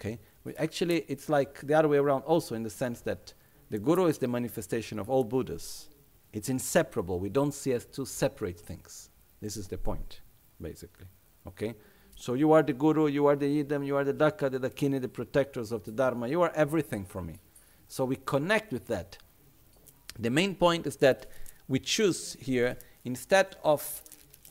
Okay? 0.00 0.18
We 0.44 0.54
actually, 0.56 1.04
it's 1.08 1.28
like 1.28 1.60
the 1.60 1.74
other 1.74 1.88
way 1.88 1.98
around 1.98 2.22
also 2.22 2.54
in 2.54 2.62
the 2.62 2.70
sense 2.70 3.00
that 3.02 3.34
the 3.68 3.78
Guru 3.78 4.06
is 4.06 4.18
the 4.18 4.28
manifestation 4.28 4.98
of 4.98 5.08
all 5.08 5.22
Buddhas. 5.22 5.88
It's 6.32 6.48
inseparable. 6.48 7.18
We 7.18 7.28
don't 7.28 7.52
see 7.52 7.72
as 7.72 7.84
two 7.84 8.06
separate 8.06 8.58
things. 8.58 9.10
This 9.40 9.56
is 9.56 9.68
the 9.68 9.78
point, 9.78 10.20
basically. 10.60 11.06
Okay? 11.46 11.74
So 12.20 12.34
you 12.34 12.52
are 12.52 12.62
the 12.62 12.74
Guru, 12.74 13.06
you 13.06 13.24
are 13.28 13.34
the 13.34 13.46
yidam, 13.46 13.86
you 13.86 13.96
are 13.96 14.04
the 14.04 14.12
Daka, 14.12 14.50
the 14.50 14.60
Dakini, 14.60 15.00
the 15.00 15.08
protectors 15.08 15.72
of 15.72 15.84
the 15.84 15.90
Dharma. 15.90 16.28
You 16.28 16.42
are 16.42 16.52
everything 16.54 17.06
for 17.06 17.22
me. 17.22 17.36
So 17.88 18.04
we 18.04 18.16
connect 18.16 18.74
with 18.74 18.88
that. 18.88 19.16
The 20.18 20.28
main 20.28 20.54
point 20.54 20.86
is 20.86 20.96
that 20.96 21.24
we 21.66 21.78
choose 21.78 22.36
here, 22.38 22.76
instead 23.06 23.56
of 23.64 24.02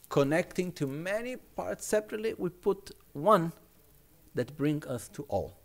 connecting 0.09 0.71
to 0.71 0.87
many 0.87 1.35
parts 1.35 1.85
separately, 1.85 2.33
we 2.39 2.49
put 2.49 2.89
one 3.13 3.53
that 4.33 4.57
brings 4.57 4.87
us 4.87 5.07
to 5.09 5.25
all. 5.29 5.59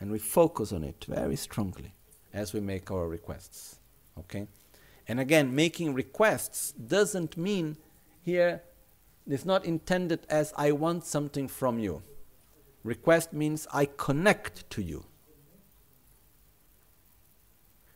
And 0.00 0.10
we 0.10 0.18
focus 0.18 0.72
on 0.72 0.82
it 0.82 1.04
very 1.06 1.36
strongly 1.36 1.92
as 2.32 2.54
we 2.54 2.60
make 2.60 2.90
our 2.90 3.06
requests. 3.06 3.80
Okay? 4.18 4.46
And 5.08 5.20
again, 5.20 5.54
making 5.54 5.92
requests 5.92 6.72
doesn't 6.72 7.36
mean 7.36 7.76
here, 8.22 8.62
it's 9.28 9.44
not 9.44 9.64
intended 9.64 10.20
as 10.28 10.52
I 10.56 10.72
want 10.72 11.04
something 11.04 11.48
from 11.48 11.78
you. 11.78 12.02
Request 12.84 13.32
means 13.32 13.66
I 13.72 13.86
connect 13.86 14.68
to 14.70 14.82
you. 14.82 15.04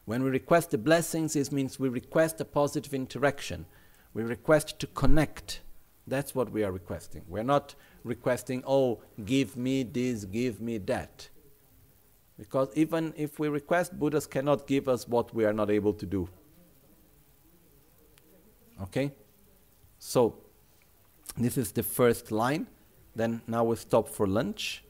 When 0.04 0.24
we 0.24 0.30
request 0.30 0.72
the 0.72 0.78
blessings, 0.78 1.36
it 1.36 1.52
means 1.52 1.78
we 1.78 1.88
request 1.88 2.40
a 2.40 2.44
positive 2.44 2.92
interaction. 2.94 3.66
We 4.12 4.24
request 4.24 4.80
to 4.80 4.88
connect. 4.88 5.60
That's 6.06 6.34
what 6.34 6.50
we 6.50 6.64
are 6.64 6.72
requesting. 6.72 7.22
We're 7.28 7.44
not 7.44 7.76
requesting, 8.02 8.64
oh, 8.66 9.00
give 9.24 9.56
me 9.56 9.84
this, 9.84 10.24
give 10.24 10.60
me 10.60 10.78
that. 10.78 11.28
Because 12.36 12.70
even 12.74 13.14
if 13.16 13.38
we 13.38 13.48
request, 13.48 13.96
Buddhas 13.96 14.26
cannot 14.26 14.66
give 14.66 14.88
us 14.88 15.06
what 15.06 15.32
we 15.32 15.44
are 15.44 15.52
not 15.52 15.70
able 15.70 15.92
to 15.92 16.06
do. 16.06 16.28
Okay? 18.82 19.12
So, 19.98 20.38
this 21.36 21.56
is 21.56 21.72
the 21.72 21.82
first 21.82 22.32
line. 22.32 22.66
Then 23.14 23.42
now 23.46 23.64
we 23.64 23.76
stop 23.76 24.08
for 24.08 24.26
lunch. 24.26 24.84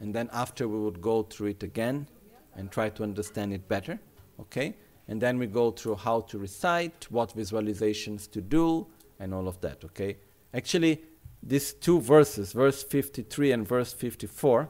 And 0.00 0.14
then 0.14 0.28
after 0.32 0.68
we 0.68 0.78
would 0.78 1.00
go 1.00 1.22
through 1.22 1.48
it 1.48 1.62
again 1.62 2.08
and 2.54 2.70
try 2.70 2.88
to 2.90 3.02
understand 3.02 3.52
it 3.52 3.68
better. 3.68 3.98
Okay? 4.40 4.74
And 5.08 5.20
then 5.20 5.38
we 5.38 5.46
go 5.46 5.70
through 5.70 5.96
how 5.96 6.20
to 6.22 6.38
recite, 6.38 7.06
what 7.10 7.34
visualizations 7.34 8.30
to 8.30 8.40
do, 8.40 8.86
and 9.18 9.34
all 9.34 9.48
of 9.48 9.60
that. 9.60 9.84
Okay? 9.84 10.16
Actually, 10.54 11.02
these 11.42 11.72
two 11.72 12.00
verses, 12.00 12.52
verse 12.52 12.82
53 12.82 13.52
and 13.52 13.66
verse 13.66 13.92
54, 13.92 14.68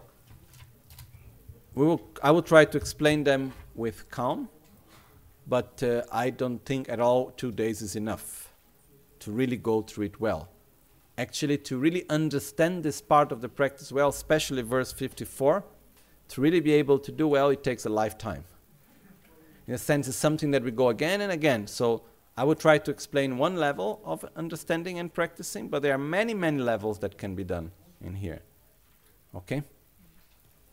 we 1.75 1.87
will, 1.87 2.01
I 2.23 2.31
will 2.31 2.43
try 2.43 2.65
to 2.65 2.77
explain 2.77 3.25
them 3.25 3.53
with 3.75 4.11
calm, 4.11 4.49
but 5.47 5.83
uh, 5.83 6.03
I 6.11 6.31
don't 6.31 6.65
think 6.65 6.89
at 6.89 7.01
all 7.01 7.31
two 7.31 7.53
days 7.53 7.83
is 7.83 7.97
enough 7.97 8.53
to 9.21 9.31
really 9.31 9.57
go 9.57 9.83
through 9.83 10.07
it 10.07 10.21
well. 10.21 10.49
Actually, 11.19 11.59
to 11.59 11.77
really 11.77 12.09
understand 12.09 12.85
this 12.85 13.01
part 13.01 13.33
of 13.33 13.41
the 13.41 13.49
practice 13.49 13.91
well, 13.91 14.09
especially 14.09 14.63
verse 14.63 14.93
54, 14.93 15.65
to 16.29 16.41
really 16.41 16.61
be 16.61 16.73
able 16.73 16.97
to 17.01 17.11
do 17.11 17.27
well, 17.27 17.51
it 17.51 17.65
takes 17.65 17.85
a 17.85 17.89
lifetime. 17.89 18.45
In 19.67 19.75
a 19.75 19.79
sense, 19.79 20.07
it's 20.07 20.17
something 20.17 20.53
that 20.53 20.63
we 20.63 20.71
go 20.71 20.91
again 20.91 21.21
and 21.21 21.33
again. 21.33 21.67
So 21.67 22.03
I 22.37 22.45
will 22.45 22.55
try 22.55 22.79
to 22.79 22.91
explain 22.93 23.37
one 23.37 23.57
level 23.57 24.01
of 24.05 24.25
understanding 24.37 25.01
and 25.01 25.13
practicing, 25.13 25.69
but 25.69 25.83
there 25.83 25.93
are 25.93 25.99
many, 25.99 26.35
many 26.35 26.63
levels 26.63 27.01
that 27.01 27.19
can 27.19 27.35
be 27.35 27.43
done 27.43 27.73
in 28.01 28.15
here. 28.15 28.41
Okay? 29.35 29.65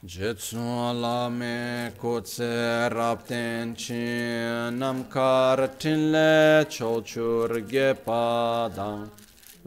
Jetsun 0.06 1.02
la 1.02 1.28
me 1.28 1.90
kutse 1.98 2.90
rapten 2.92 3.76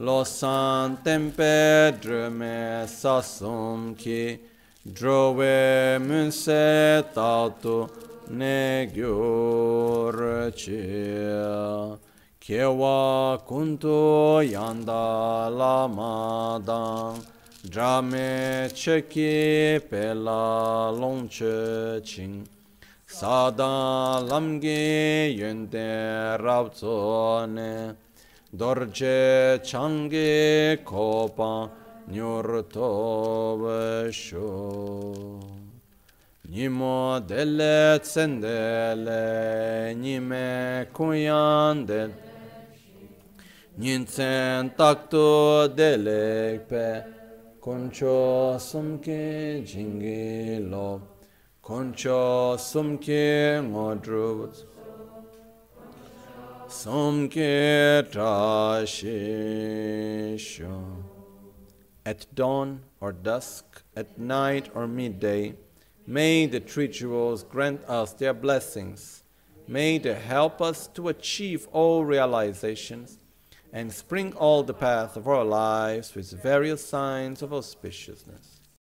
lo 0.01 0.23
san 0.23 0.97
tempe 1.03 1.93
dreme 2.01 2.87
sasum 2.87 3.97
ki 3.97 4.39
drove 4.87 5.99
munse 5.99 7.03
tatu 7.13 7.91
ne 8.31 8.89
gyur 8.95 10.53
chi 10.55 11.99
kewa 12.39 13.39
kuntu 13.45 14.41
yanda 14.49 15.51
la 15.51 15.89
madang 15.89 17.19
drame 17.69 18.71
cheki 18.73 19.81
pela 19.91 20.93
longche 20.95 22.01
ching 22.05 22.47
sada 23.05 24.23
lamge 24.23 25.35
yende 25.35 26.39
rabzo 26.39 27.47
ne 27.51 27.97
dorje 28.53 29.61
changi 29.63 30.79
kopa 30.85 31.71
nyur 32.09 32.63
tove 32.69 34.13
sho 34.13 35.41
nimo 36.49 37.21
delle 37.21 37.99
tsendele 38.01 39.95
nime 39.95 40.87
kuyandel 40.93 42.11
Nintzen 43.79 44.75
takto 44.77 45.69
delekpe 45.69 47.05
koncho 47.61 48.59
sumke 48.59 49.63
jingilo. 49.65 51.01
Koncho 51.63 52.59
sumke 52.59 53.63
ngodruvuts 53.63 54.65
Sumke 56.69 58.03
trashisho 58.11 58.63
At 62.05 62.27
dawn 62.35 62.83
or 63.01 63.13
dusk, 63.13 63.83
at 63.97 64.19
night 64.19 64.71
or 64.75 64.87
midday, 64.87 65.55
may 66.07 66.45
the 66.45 66.61
three 66.61 66.89
jewels 66.89 67.43
grant 67.43 67.83
us 67.89 68.13
their 68.13 68.35
blessings. 68.35 69.25
May 69.67 69.97
they 69.97 70.13
help 70.13 70.61
us 70.61 70.87
to 70.89 71.09
achieve 71.09 71.67
all 71.73 72.05
realizations 72.05 73.19
and 73.73 73.91
spring 73.91 74.35
all 74.35 74.63
the 74.63 74.75
path 74.75 75.17
of 75.17 75.27
our 75.27 75.45
lives 75.45 76.15
with 76.15 76.31
various 76.33 76.85
signs 76.85 77.41
of 77.41 77.49
auspiciousness. 77.51 78.48